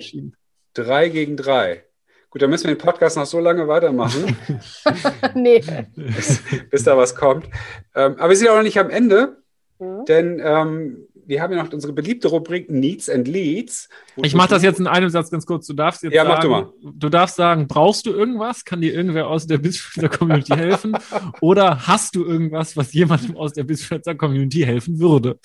drei 0.72 1.08
gegen 1.08 1.36
drei. 1.36 1.84
Gut, 2.30 2.42
dann 2.42 2.50
müssen 2.50 2.66
wir 2.66 2.74
den 2.74 2.80
Podcast 2.80 3.16
noch 3.16 3.26
so 3.26 3.38
lange 3.38 3.68
weitermachen. 3.68 4.36
nee. 5.34 5.60
Bis, 5.94 6.42
bis, 6.68 6.82
da 6.82 6.96
was 6.96 7.14
kommt. 7.14 7.46
Ähm, 7.94 8.16
aber 8.18 8.30
wir 8.30 8.36
sind 8.36 8.48
auch 8.48 8.56
noch 8.56 8.62
nicht 8.64 8.80
am 8.80 8.90
Ende, 8.90 9.43
mhm. 9.78 10.04
denn 10.06 10.40
ähm, 10.44 11.08
wir 11.26 11.42
haben 11.42 11.52
ja 11.52 11.62
noch 11.62 11.72
unsere 11.72 11.92
beliebte 11.92 12.28
Rubrik 12.28 12.70
Needs 12.70 13.08
and 13.08 13.28
Leads. 13.28 13.88
Ich 14.16 14.34
mache 14.34 14.50
das 14.50 14.62
jetzt 14.62 14.78
in 14.78 14.86
einem 14.86 15.08
Satz 15.08 15.30
ganz 15.30 15.46
kurz. 15.46 15.66
Du 15.66 15.74
darfst 15.74 16.02
jetzt 16.02 16.14
ja, 16.14 16.24
sagen, 16.24 16.34
mach 16.34 16.40
du, 16.40 16.48
mal. 16.48 16.72
du 16.82 17.08
darfst 17.08 17.36
sagen, 17.36 17.66
brauchst 17.66 18.06
du 18.06 18.10
irgendwas? 18.10 18.64
Kann 18.64 18.80
dir 18.80 18.94
irgendwer 18.94 19.28
aus 19.28 19.46
der 19.46 19.58
Bisschützer 19.58 20.08
Community 20.08 20.52
helfen? 20.56 20.96
Oder 21.40 21.86
hast 21.86 22.16
du 22.16 22.24
irgendwas, 22.24 22.76
was 22.76 22.92
jemandem 22.92 23.36
aus 23.36 23.52
der 23.52 23.64
Bisschützer 23.64 24.14
Community 24.14 24.60
helfen 24.60 24.98
würde? 24.98 25.38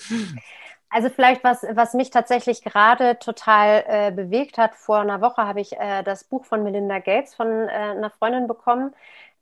Also 0.90 1.08
vielleicht 1.08 1.44
was, 1.44 1.64
was 1.72 1.94
mich 1.94 2.10
tatsächlich 2.10 2.62
gerade 2.62 3.16
total 3.18 3.84
äh, 3.86 4.10
bewegt 4.10 4.58
hat. 4.58 4.74
Vor 4.74 4.98
einer 4.98 5.20
Woche 5.20 5.46
habe 5.46 5.60
ich 5.60 5.72
äh, 5.78 6.02
das 6.02 6.24
Buch 6.24 6.44
von 6.44 6.64
Melinda 6.64 6.98
Gates 6.98 7.34
von 7.34 7.46
äh, 7.46 7.70
einer 7.70 8.10
Freundin 8.10 8.48
bekommen. 8.48 8.92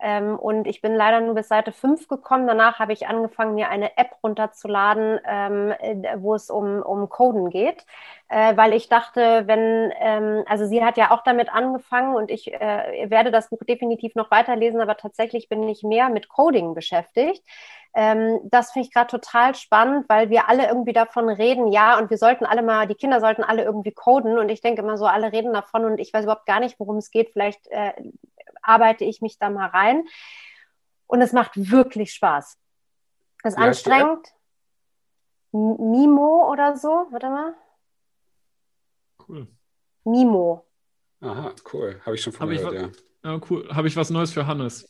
Ähm, 0.00 0.38
und 0.38 0.66
ich 0.66 0.80
bin 0.80 0.94
leider 0.94 1.20
nur 1.20 1.34
bis 1.34 1.48
Seite 1.48 1.72
5 1.72 2.06
gekommen. 2.08 2.46
Danach 2.46 2.78
habe 2.78 2.92
ich 2.92 3.08
angefangen, 3.08 3.54
mir 3.54 3.68
eine 3.68 3.96
App 3.96 4.16
runterzuladen, 4.22 5.20
ähm, 5.26 5.72
äh, 5.80 6.16
wo 6.18 6.34
es 6.34 6.50
um, 6.50 6.82
um 6.82 7.08
Coden 7.08 7.50
geht. 7.50 7.84
Äh, 8.28 8.56
weil 8.56 8.74
ich 8.74 8.88
dachte, 8.88 9.44
wenn, 9.46 9.92
ähm, 10.00 10.44
also 10.46 10.66
sie 10.66 10.84
hat 10.84 10.96
ja 10.98 11.10
auch 11.10 11.22
damit 11.22 11.52
angefangen 11.52 12.14
und 12.14 12.30
ich 12.30 12.52
äh, 12.52 13.10
werde 13.10 13.30
das 13.30 13.48
Buch 13.48 13.64
definitiv 13.66 14.14
noch 14.14 14.30
weiterlesen, 14.30 14.80
aber 14.80 14.96
tatsächlich 14.96 15.48
bin 15.48 15.66
ich 15.68 15.82
mehr 15.82 16.10
mit 16.10 16.28
Coding 16.28 16.74
beschäftigt. 16.74 17.42
Ähm, 17.94 18.38
das 18.44 18.70
finde 18.72 18.86
ich 18.86 18.94
gerade 18.94 19.08
total 19.10 19.54
spannend, 19.54 20.08
weil 20.08 20.30
wir 20.30 20.48
alle 20.48 20.68
irgendwie 20.68 20.92
davon 20.92 21.28
reden, 21.28 21.68
ja, 21.72 21.98
und 21.98 22.10
wir 22.10 22.18
sollten 22.18 22.44
alle 22.44 22.62
mal, 22.62 22.86
die 22.86 22.94
Kinder 22.94 23.20
sollten 23.20 23.42
alle 23.42 23.64
irgendwie 23.64 23.92
coden 23.92 24.38
und 24.38 24.50
ich 24.50 24.60
denke 24.60 24.82
immer 24.82 24.98
so, 24.98 25.06
alle 25.06 25.32
reden 25.32 25.52
davon 25.52 25.84
und 25.84 25.98
ich 25.98 26.12
weiß 26.12 26.24
überhaupt 26.24 26.46
gar 26.46 26.60
nicht, 26.60 26.78
worum 26.78 26.98
es 26.98 27.10
geht. 27.10 27.30
Vielleicht 27.30 27.66
äh, 27.68 27.92
arbeite 28.68 29.04
ich 29.04 29.20
mich 29.20 29.38
da 29.38 29.50
mal 29.50 29.68
rein. 29.68 30.04
Und 31.06 31.22
es 31.22 31.32
macht 31.32 31.52
wirklich 31.56 32.12
Spaß. 32.12 32.58
Es 33.42 33.54
ist 33.54 33.58
ja, 33.58 33.64
anstrengend. 33.64 34.28
Mimo 35.52 36.50
oder 36.52 36.76
so, 36.76 37.06
warte 37.10 37.30
mal. 37.30 37.54
Cool. 39.26 39.48
Mimo. 40.04 40.66
Aha, 41.20 41.54
cool. 41.72 42.00
Habe 42.04 42.14
ich 42.14 42.22
schon 42.22 42.32
von 42.32 42.48
gehört, 42.48 42.74
ja. 42.74 42.90
Ja, 43.24 43.40
cool. 43.50 43.68
Habe 43.74 43.88
ich 43.88 43.96
was 43.96 44.10
Neues 44.10 44.32
für 44.32 44.46
Hannes? 44.46 44.88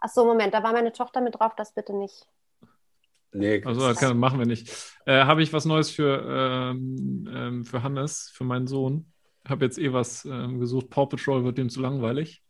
Ach 0.00 0.08
so, 0.08 0.24
Moment, 0.24 0.52
da 0.52 0.62
war 0.62 0.72
meine 0.72 0.92
Tochter 0.92 1.20
mit 1.20 1.38
drauf, 1.38 1.54
das 1.56 1.74
bitte 1.74 1.94
nicht. 1.94 2.26
Nee, 3.32 3.62
also 3.64 3.80
das 3.80 3.98
kann, 3.98 4.18
machen 4.18 4.38
wir 4.38 4.46
nicht. 4.46 4.68
Äh, 5.06 5.24
Habe 5.24 5.42
ich 5.42 5.52
was 5.52 5.64
Neues 5.64 5.90
für, 5.90 6.22
ähm, 6.28 7.28
ähm, 7.32 7.64
für 7.64 7.82
Hannes, 7.82 8.30
für 8.34 8.44
meinen 8.44 8.66
Sohn? 8.66 9.12
Habe 9.46 9.64
jetzt 9.64 9.78
eh 9.78 9.92
was 9.92 10.24
ähm, 10.24 10.58
gesucht. 10.58 10.90
Paw 10.90 11.06
Patrol 11.06 11.44
wird 11.44 11.56
dem 11.56 11.70
zu 11.70 11.80
langweilig. 11.80 12.42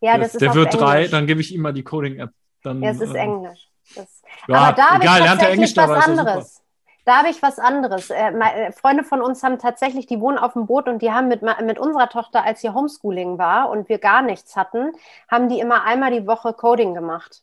Ja, 0.00 0.16
das, 0.16 0.28
das 0.28 0.34
ist 0.34 0.40
Der 0.42 0.54
wird 0.54 0.74
Englisch. 0.74 0.80
drei, 0.80 1.06
dann 1.08 1.26
gebe 1.26 1.40
ich 1.40 1.54
ihm 1.54 1.62
mal 1.62 1.72
die 1.72 1.82
Coding-App. 1.82 2.30
ja, 2.64 2.90
es 2.90 3.00
ist 3.00 3.10
ähm, 3.10 3.16
Englisch. 3.16 3.68
Das, 3.94 4.22
ja, 4.46 4.56
aber 4.56 4.76
da 4.76 4.96
egal, 4.96 5.22
lernt 5.22 5.42
er 5.42 5.50
Englisch 5.50 5.76
was 5.76 5.90
anderes. 5.90 6.62
Da 7.04 7.18
habe 7.18 7.30
ich 7.30 7.40
was 7.40 7.58
anderes. 7.58 8.10
Äh, 8.10 8.32
meine, 8.32 8.72
Freunde 8.72 9.02
von 9.02 9.22
uns 9.22 9.42
haben 9.42 9.58
tatsächlich, 9.58 10.06
die 10.06 10.20
wohnen 10.20 10.36
auf 10.36 10.52
dem 10.52 10.66
Boot 10.66 10.88
und 10.88 11.00
die 11.00 11.10
haben 11.10 11.28
mit, 11.28 11.40
mit 11.42 11.78
unserer 11.78 12.10
Tochter, 12.10 12.44
als 12.44 12.60
hier 12.60 12.74
Homeschooling 12.74 13.38
war 13.38 13.70
und 13.70 13.88
wir 13.88 13.98
gar 13.98 14.20
nichts 14.20 14.56
hatten, 14.56 14.92
haben 15.30 15.48
die 15.48 15.58
immer 15.58 15.84
einmal 15.84 16.10
die 16.10 16.26
Woche 16.26 16.52
Coding 16.52 16.92
gemacht. 16.92 17.42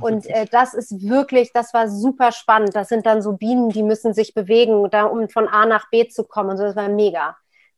Und 0.00 0.26
äh, 0.26 0.44
das 0.50 0.74
ist 0.74 1.08
wirklich, 1.08 1.52
das 1.52 1.72
war 1.72 1.88
super 1.88 2.32
spannend. 2.32 2.76
Das 2.76 2.88
sind 2.88 3.06
dann 3.06 3.22
so 3.22 3.32
Bienen, 3.32 3.70
die 3.70 3.82
müssen 3.82 4.12
sich 4.12 4.34
bewegen, 4.34 4.90
da, 4.90 5.04
um 5.04 5.28
von 5.28 5.48
A 5.48 5.64
nach 5.64 5.88
B 5.88 6.06
zu 6.08 6.24
kommen. 6.24 6.50
Und 6.50 6.58
so, 6.58 6.64
das 6.64 6.76
war 6.76 6.88
mega. 6.88 7.36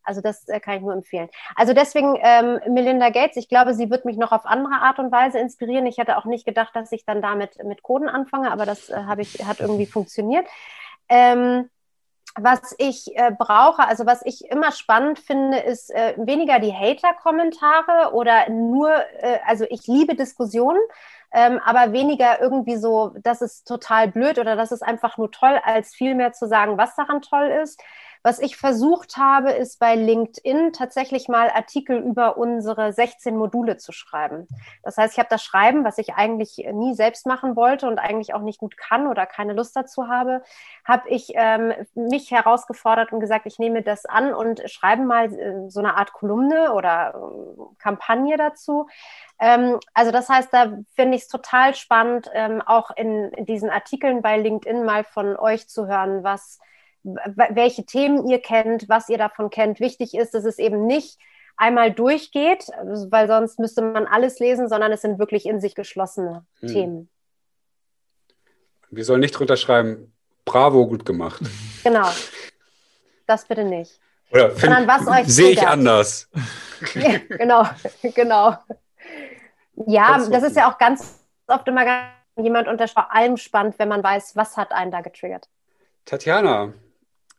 Also 0.09 0.23
das 0.23 0.49
äh, 0.49 0.59
kann 0.59 0.77
ich 0.77 0.81
nur 0.81 0.95
empfehlen. 0.95 1.29
Also 1.55 1.75
deswegen 1.75 2.19
ähm, 2.23 2.61
Melinda 2.67 3.11
Gates, 3.11 3.37
ich 3.37 3.49
glaube, 3.49 3.75
sie 3.75 3.91
wird 3.91 4.07
mich 4.07 4.17
noch 4.17 4.33
auf 4.33 4.47
andere 4.47 4.81
Art 4.81 4.99
und 4.99 5.13
Weise 5.13 5.39
inspirieren. 5.39 5.87
Ich 5.87 5.99
hätte 5.99 6.17
auch 6.17 6.25
nicht 6.25 6.47
gedacht, 6.47 6.75
dass 6.75 6.91
ich 6.93 7.05
dann 7.05 7.21
damit 7.21 7.63
mit 7.63 7.83
Coden 7.83 8.09
anfange, 8.09 8.51
aber 8.51 8.65
das 8.65 8.89
äh, 8.89 9.03
ich, 9.19 9.45
hat 9.47 9.61
irgendwie 9.61 9.87
funktioniert. 9.87 10.47
Ähm, 11.11 11.69
was 12.41 12.75
ich 12.79 13.17
äh, 13.17 13.33
brauche, 13.37 13.87
also 13.87 14.07
was 14.07 14.25
ich 14.25 14.51
immer 14.51 14.73
spannend 14.73 15.19
finde, 15.19 15.59
ist 15.59 15.91
äh, 15.91 16.15
weniger 16.17 16.59
die 16.59 16.73
Hater-Kommentare 16.73 18.15
oder 18.15 18.49
nur, 18.49 18.91
äh, 19.21 19.39
also 19.47 19.67
ich 19.69 19.87
liebe 19.87 20.15
Diskussionen, 20.15 20.81
ähm, 21.33 21.61
aber 21.65 21.93
weniger 21.93 22.41
irgendwie 22.41 22.77
so, 22.77 23.15
das 23.23 23.43
ist 23.43 23.67
total 23.67 24.09
blöd 24.09 24.39
oder 24.39 24.57
das 24.57 24.73
ist 24.73 24.83
einfach 24.83 25.19
nur 25.19 25.31
toll, 25.31 25.61
als 25.65 25.95
viel 25.95 26.15
mehr 26.15 26.33
zu 26.33 26.47
sagen, 26.49 26.79
was 26.79 26.97
daran 26.97 27.21
toll 27.21 27.49
ist. 27.63 27.83
Was 28.23 28.39
ich 28.39 28.57
versucht 28.57 29.17
habe, 29.17 29.53
ist 29.53 29.79
bei 29.79 29.95
LinkedIn 29.95 30.73
tatsächlich 30.73 31.29
mal 31.29 31.51
Artikel 31.51 31.99
über 31.99 32.37
unsere 32.37 32.93
16 32.93 33.37
Module 33.37 33.77
zu 33.77 33.93
schreiben. 33.93 34.49
Das 34.83 34.97
heißt, 34.97 35.15
ich 35.15 35.19
habe 35.19 35.29
das 35.31 35.43
Schreiben, 35.43 35.85
was 35.85 35.99
ich 35.99 36.15
eigentlich 36.15 36.57
nie 36.73 36.95
selbst 36.95 37.27
machen 37.27 37.57
wollte 37.57 37.87
und 37.87 37.99
eigentlich 37.99 38.35
auch 38.35 38.43
nicht 38.43 38.59
gut 38.59 38.77
kann 38.77 39.07
oder 39.07 39.27
keine 39.27 39.53
Lust 39.53 39.77
dazu 39.77 40.09
habe, 40.09 40.43
habe 40.85 41.09
ich 41.09 41.33
ähm, 41.35 41.73
mich 41.95 42.31
herausgefordert 42.31 43.13
und 43.13 43.21
gesagt, 43.21 43.47
ich 43.47 43.59
nehme 43.59 43.83
das 43.83 44.05
an 44.05 44.35
und 44.35 44.63
schreibe 44.71 45.03
mal 45.03 45.33
äh, 45.33 45.71
so 45.71 45.81
eine 45.81 45.97
Art 45.97 46.13
Kolumne 46.13 46.73
oder 46.73 47.15
äh, 47.15 47.63
Kampagne 47.79 48.37
dazu. 48.37 48.89
Ähm, 49.39 49.79
also 49.95 50.11
das 50.11 50.29
heißt, 50.29 50.53
da 50.53 50.79
finde 50.95 51.17
ich 51.17 51.23
es 51.23 51.29
total 51.29 51.75
spannend, 51.75 52.31
ähm, 52.33 52.63
auch 52.65 52.91
in, 52.97 53.31
in 53.33 53.47
diesen 53.47 53.71
Artikeln 53.71 54.23
bei 54.23 54.39
LinkedIn 54.39 54.85
mal 54.85 55.05
von 55.05 55.37
euch 55.37 55.69
zu 55.69 55.87
hören, 55.87 56.25
was 56.25 56.59
welche 57.03 57.85
Themen 57.85 58.27
ihr 58.29 58.41
kennt, 58.41 58.89
was 58.89 59.09
ihr 59.09 59.19
davon 59.19 59.51
kennt. 59.51 59.81
Wichtig 59.81 60.15
ist, 60.15 60.35
dass 60.35 60.45
es 60.45 60.59
eben 60.59 60.87
nicht 60.87 61.19
einmal 61.57 61.93
durchgeht, 61.93 62.69
weil 63.11 63.27
sonst 63.27 63.59
müsste 63.59 63.83
man 63.83 64.07
alles 64.07 64.39
lesen, 64.39 64.69
sondern 64.69 64.93
es 64.93 65.03
sind 65.03 65.19
wirklich 65.19 65.47
in 65.47 65.61
sich 65.61 65.75
geschlossene 65.75 66.45
hm. 66.61 66.69
Themen. 66.69 67.11
Wir 68.91 69.05
sollen 69.05 69.21
nicht 69.21 69.33
drunter 69.33 69.57
schreiben, 69.57 70.13
bravo, 70.45 70.87
gut 70.87 71.05
gemacht. 71.05 71.43
Genau. 71.85 72.09
Das 73.27 73.47
bitte 73.47 73.65
nicht. 73.65 73.99
Oder 74.31 74.55
sondern 74.57 74.87
was 74.87 75.07
euch 75.07 75.27
sehe 75.27 75.51
ich 75.51 75.67
anders. 75.67 76.29
ja, 76.95 77.19
genau, 77.29 77.65
genau. 78.15 78.57
Ja, 79.87 80.19
das 80.19 80.43
ist 80.43 80.57
ja 80.57 80.71
auch 80.71 80.77
ganz 80.77 81.21
oft 81.47 81.67
immer 81.69 81.85
jemand 82.37 82.69
unter 82.69 82.89
vor 82.89 83.15
allem 83.15 83.37
spannend, 83.37 83.79
wenn 83.79 83.89
man 83.89 84.03
weiß, 84.03 84.37
was 84.37 84.57
hat 84.57 84.73
einen 84.73 84.91
da 84.91 85.01
getriggert. 85.01 85.49
Tatjana, 86.05 86.75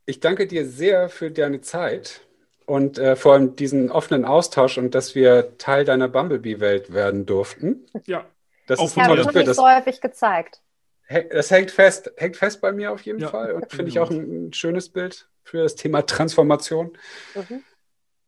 ich 0.09 0.19
danke 0.19 0.47
dir 0.47 0.65
sehr 0.65 1.07
für 1.07 1.29
deine 1.29 1.61
Zeit 1.61 2.21
und 2.65 2.97
äh, 2.97 3.15
vor 3.15 3.33
allem 3.33 3.55
diesen 3.55 3.91
offenen 3.91 4.25
Austausch 4.25 4.79
und 4.79 4.95
dass 4.95 5.13
wir 5.13 5.57
Teil 5.59 5.85
deiner 5.85 6.07
Bumblebee-Welt 6.07 6.91
werden 6.91 7.27
durften. 7.27 7.85
Ja. 8.05 8.25
Das 8.65 8.81
ist 8.81 8.97
ein 8.97 9.07
tolles 9.07 9.27
Bild. 9.27 9.47
Das 9.47 9.57
so 9.57 9.67
häufig 9.67 10.01
gezeigt. 10.01 10.61
Das 11.31 11.49
hängt 11.49 11.71
fest, 11.71 12.11
hängt 12.17 12.37
fest 12.37 12.59
bei 12.61 12.71
mir 12.71 12.91
auf 12.91 13.01
jeden 13.01 13.19
ja. 13.19 13.29
Fall 13.29 13.53
und 13.53 13.71
finde 13.71 13.89
ich 13.89 13.99
auch 13.99 14.09
ein, 14.11 14.47
ein, 14.47 14.53
schönes 14.53 14.89
Bild 14.89 15.27
für 15.43 15.63
das 15.63 15.75
Thema 15.75 16.03
Transformation. 16.03 16.97
Mhm. 17.35 17.63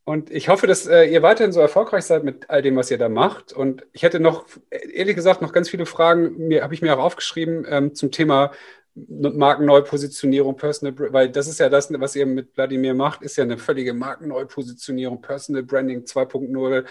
Und 0.04 0.32
ich 0.32 0.50
hoffe, 0.50 0.66
dass 0.66 0.88
äh, 0.88 1.06
ihr 1.06 1.22
weiterhin 1.22 1.52
so 1.52 1.62
erfolgreich 1.62 2.06
seid 2.06 2.24
mit 2.24 2.50
all 2.50 2.64
dem, 2.64 2.76
was 2.76 2.90
ihr 2.90 2.98
da 2.98 3.08
macht. 3.08 3.54
Und 3.54 3.86
ich 3.94 4.02
hätte 4.02 4.20
noch, 4.20 4.46
ehrlich 4.70 5.16
gesagt, 5.16 5.44
noch 5.44 5.54
ganz 5.54 5.70
viele 5.70 5.86
Fragen, 5.86 6.48
mir 6.48 6.64
habe 6.64 6.74
ich 6.74 6.82
mir 6.82 6.96
auch 6.96 7.04
aufgeschrieben 7.04 7.66
ähm, 7.70 7.94
zum 7.94 8.12
Thema 8.12 8.52
Markenneupositionierung, 8.94 10.58
Personal, 10.58 11.14
weil 11.14 11.30
das 11.30 11.48
ist 11.48 11.60
ja 11.60 11.70
das, 11.70 11.92
was 11.92 12.16
ihr 12.16 12.26
mit 12.26 12.56
Wladimir 12.58 12.94
macht, 12.94 13.22
ist 13.22 13.38
ja 13.38 13.44
eine 13.44 13.58
völlige 13.58 13.94
Markenneupositionierung, 13.94 15.22
Personal 15.22 15.64
Branding 15.64 16.02
2.0. 16.02 16.86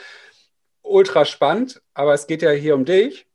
Ultra 0.83 1.25
spannend, 1.25 1.83
aber 1.93 2.15
es 2.15 2.27
geht 2.27 2.43
ja 2.43 2.51
hier 2.51 2.75
um 2.75 2.85
dich. 2.85 3.27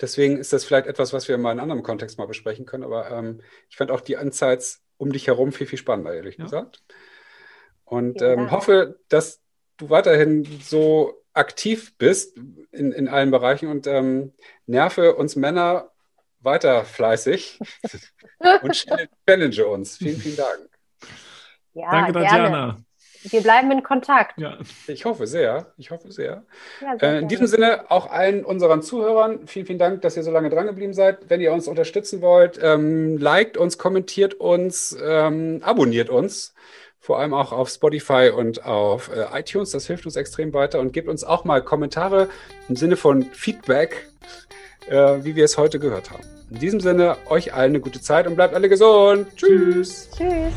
Deswegen 0.00 0.38
ist 0.38 0.52
das 0.52 0.64
vielleicht 0.64 0.86
etwas, 0.86 1.12
was 1.12 1.28
wir 1.28 1.38
mal 1.38 1.52
in 1.52 1.58
einem 1.58 1.70
anderen 1.70 1.82
Kontext 1.82 2.18
mal 2.18 2.26
besprechen 2.26 2.66
können. 2.66 2.84
Aber 2.84 3.10
ähm, 3.10 3.40
ich 3.70 3.76
fand 3.76 3.90
auch 3.90 4.00
die 4.00 4.14
Insights 4.14 4.82
um 4.96 5.12
dich 5.12 5.26
herum 5.26 5.52
viel, 5.52 5.66
viel 5.66 5.78
spannender, 5.78 6.14
ehrlich 6.14 6.36
ja. 6.36 6.44
gesagt. 6.44 6.82
Und 7.84 8.20
ähm, 8.22 8.50
hoffe, 8.50 8.98
dass 9.08 9.40
du 9.76 9.90
weiterhin 9.90 10.44
so 10.62 11.22
aktiv 11.32 11.96
bist 11.96 12.36
in, 12.70 12.92
in 12.92 13.08
allen 13.08 13.30
Bereichen 13.30 13.68
und 13.68 13.86
ähm, 13.86 14.32
nerve 14.66 15.14
uns 15.16 15.36
Männer 15.36 15.90
weiter 16.44 16.84
fleißig 16.84 17.58
und 18.62 18.86
challenge 19.26 19.66
uns. 19.66 19.96
Vielen, 19.96 20.18
vielen 20.18 20.36
Dank. 20.36 20.68
Ja, 21.74 21.90
Danke, 21.90 22.12
Tatjana. 22.12 22.76
Wir 23.30 23.40
bleiben 23.40 23.70
in 23.70 23.82
Kontakt. 23.82 24.38
Ja. 24.38 24.58
Ich 24.86 25.06
hoffe 25.06 25.26
sehr. 25.26 25.72
Ich 25.78 25.90
hoffe 25.90 26.12
sehr. 26.12 26.44
Ja, 26.80 26.98
sehr 26.98 27.12
äh, 27.14 27.18
in 27.20 27.28
diesem 27.28 27.46
Sinne 27.46 27.90
auch 27.90 28.10
allen 28.10 28.44
unseren 28.44 28.82
Zuhörern 28.82 29.46
vielen, 29.46 29.66
vielen 29.66 29.78
Dank, 29.78 30.02
dass 30.02 30.16
ihr 30.16 30.22
so 30.22 30.30
lange 30.30 30.50
dran 30.50 30.66
geblieben 30.66 30.92
seid. 30.92 31.30
Wenn 31.30 31.40
ihr 31.40 31.52
uns 31.52 31.66
unterstützen 31.66 32.20
wollt, 32.20 32.60
ähm, 32.62 33.16
liked 33.16 33.56
uns, 33.56 33.78
kommentiert 33.78 34.34
uns, 34.34 34.96
ähm, 35.02 35.60
abonniert 35.64 36.10
uns. 36.10 36.54
Vor 37.00 37.18
allem 37.18 37.34
auch 37.34 37.52
auf 37.52 37.68
Spotify 37.68 38.30
und 38.34 38.64
auf 38.64 39.10
äh, 39.10 39.38
iTunes. 39.38 39.70
Das 39.70 39.86
hilft 39.86 40.04
uns 40.04 40.16
extrem 40.16 40.52
weiter 40.52 40.80
und 40.80 40.92
gebt 40.92 41.08
uns 41.08 41.24
auch 41.24 41.44
mal 41.44 41.62
Kommentare 41.62 42.28
im 42.68 42.76
Sinne 42.76 42.96
von 42.96 43.22
Feedback, 43.24 44.08
äh, 44.88 45.18
wie 45.22 45.34
wir 45.34 45.44
es 45.44 45.56
heute 45.56 45.78
gehört 45.78 46.10
haben. 46.10 46.33
In 46.54 46.60
diesem 46.60 46.78
Sinne, 46.80 47.16
euch 47.26 47.52
allen 47.52 47.70
eine 47.70 47.80
gute 47.80 48.00
Zeit 48.00 48.28
und 48.28 48.36
bleibt 48.36 48.54
alle 48.54 48.68
gesund. 48.68 49.26
Tschüss. 49.36 50.08
Tschüss. 50.16 50.52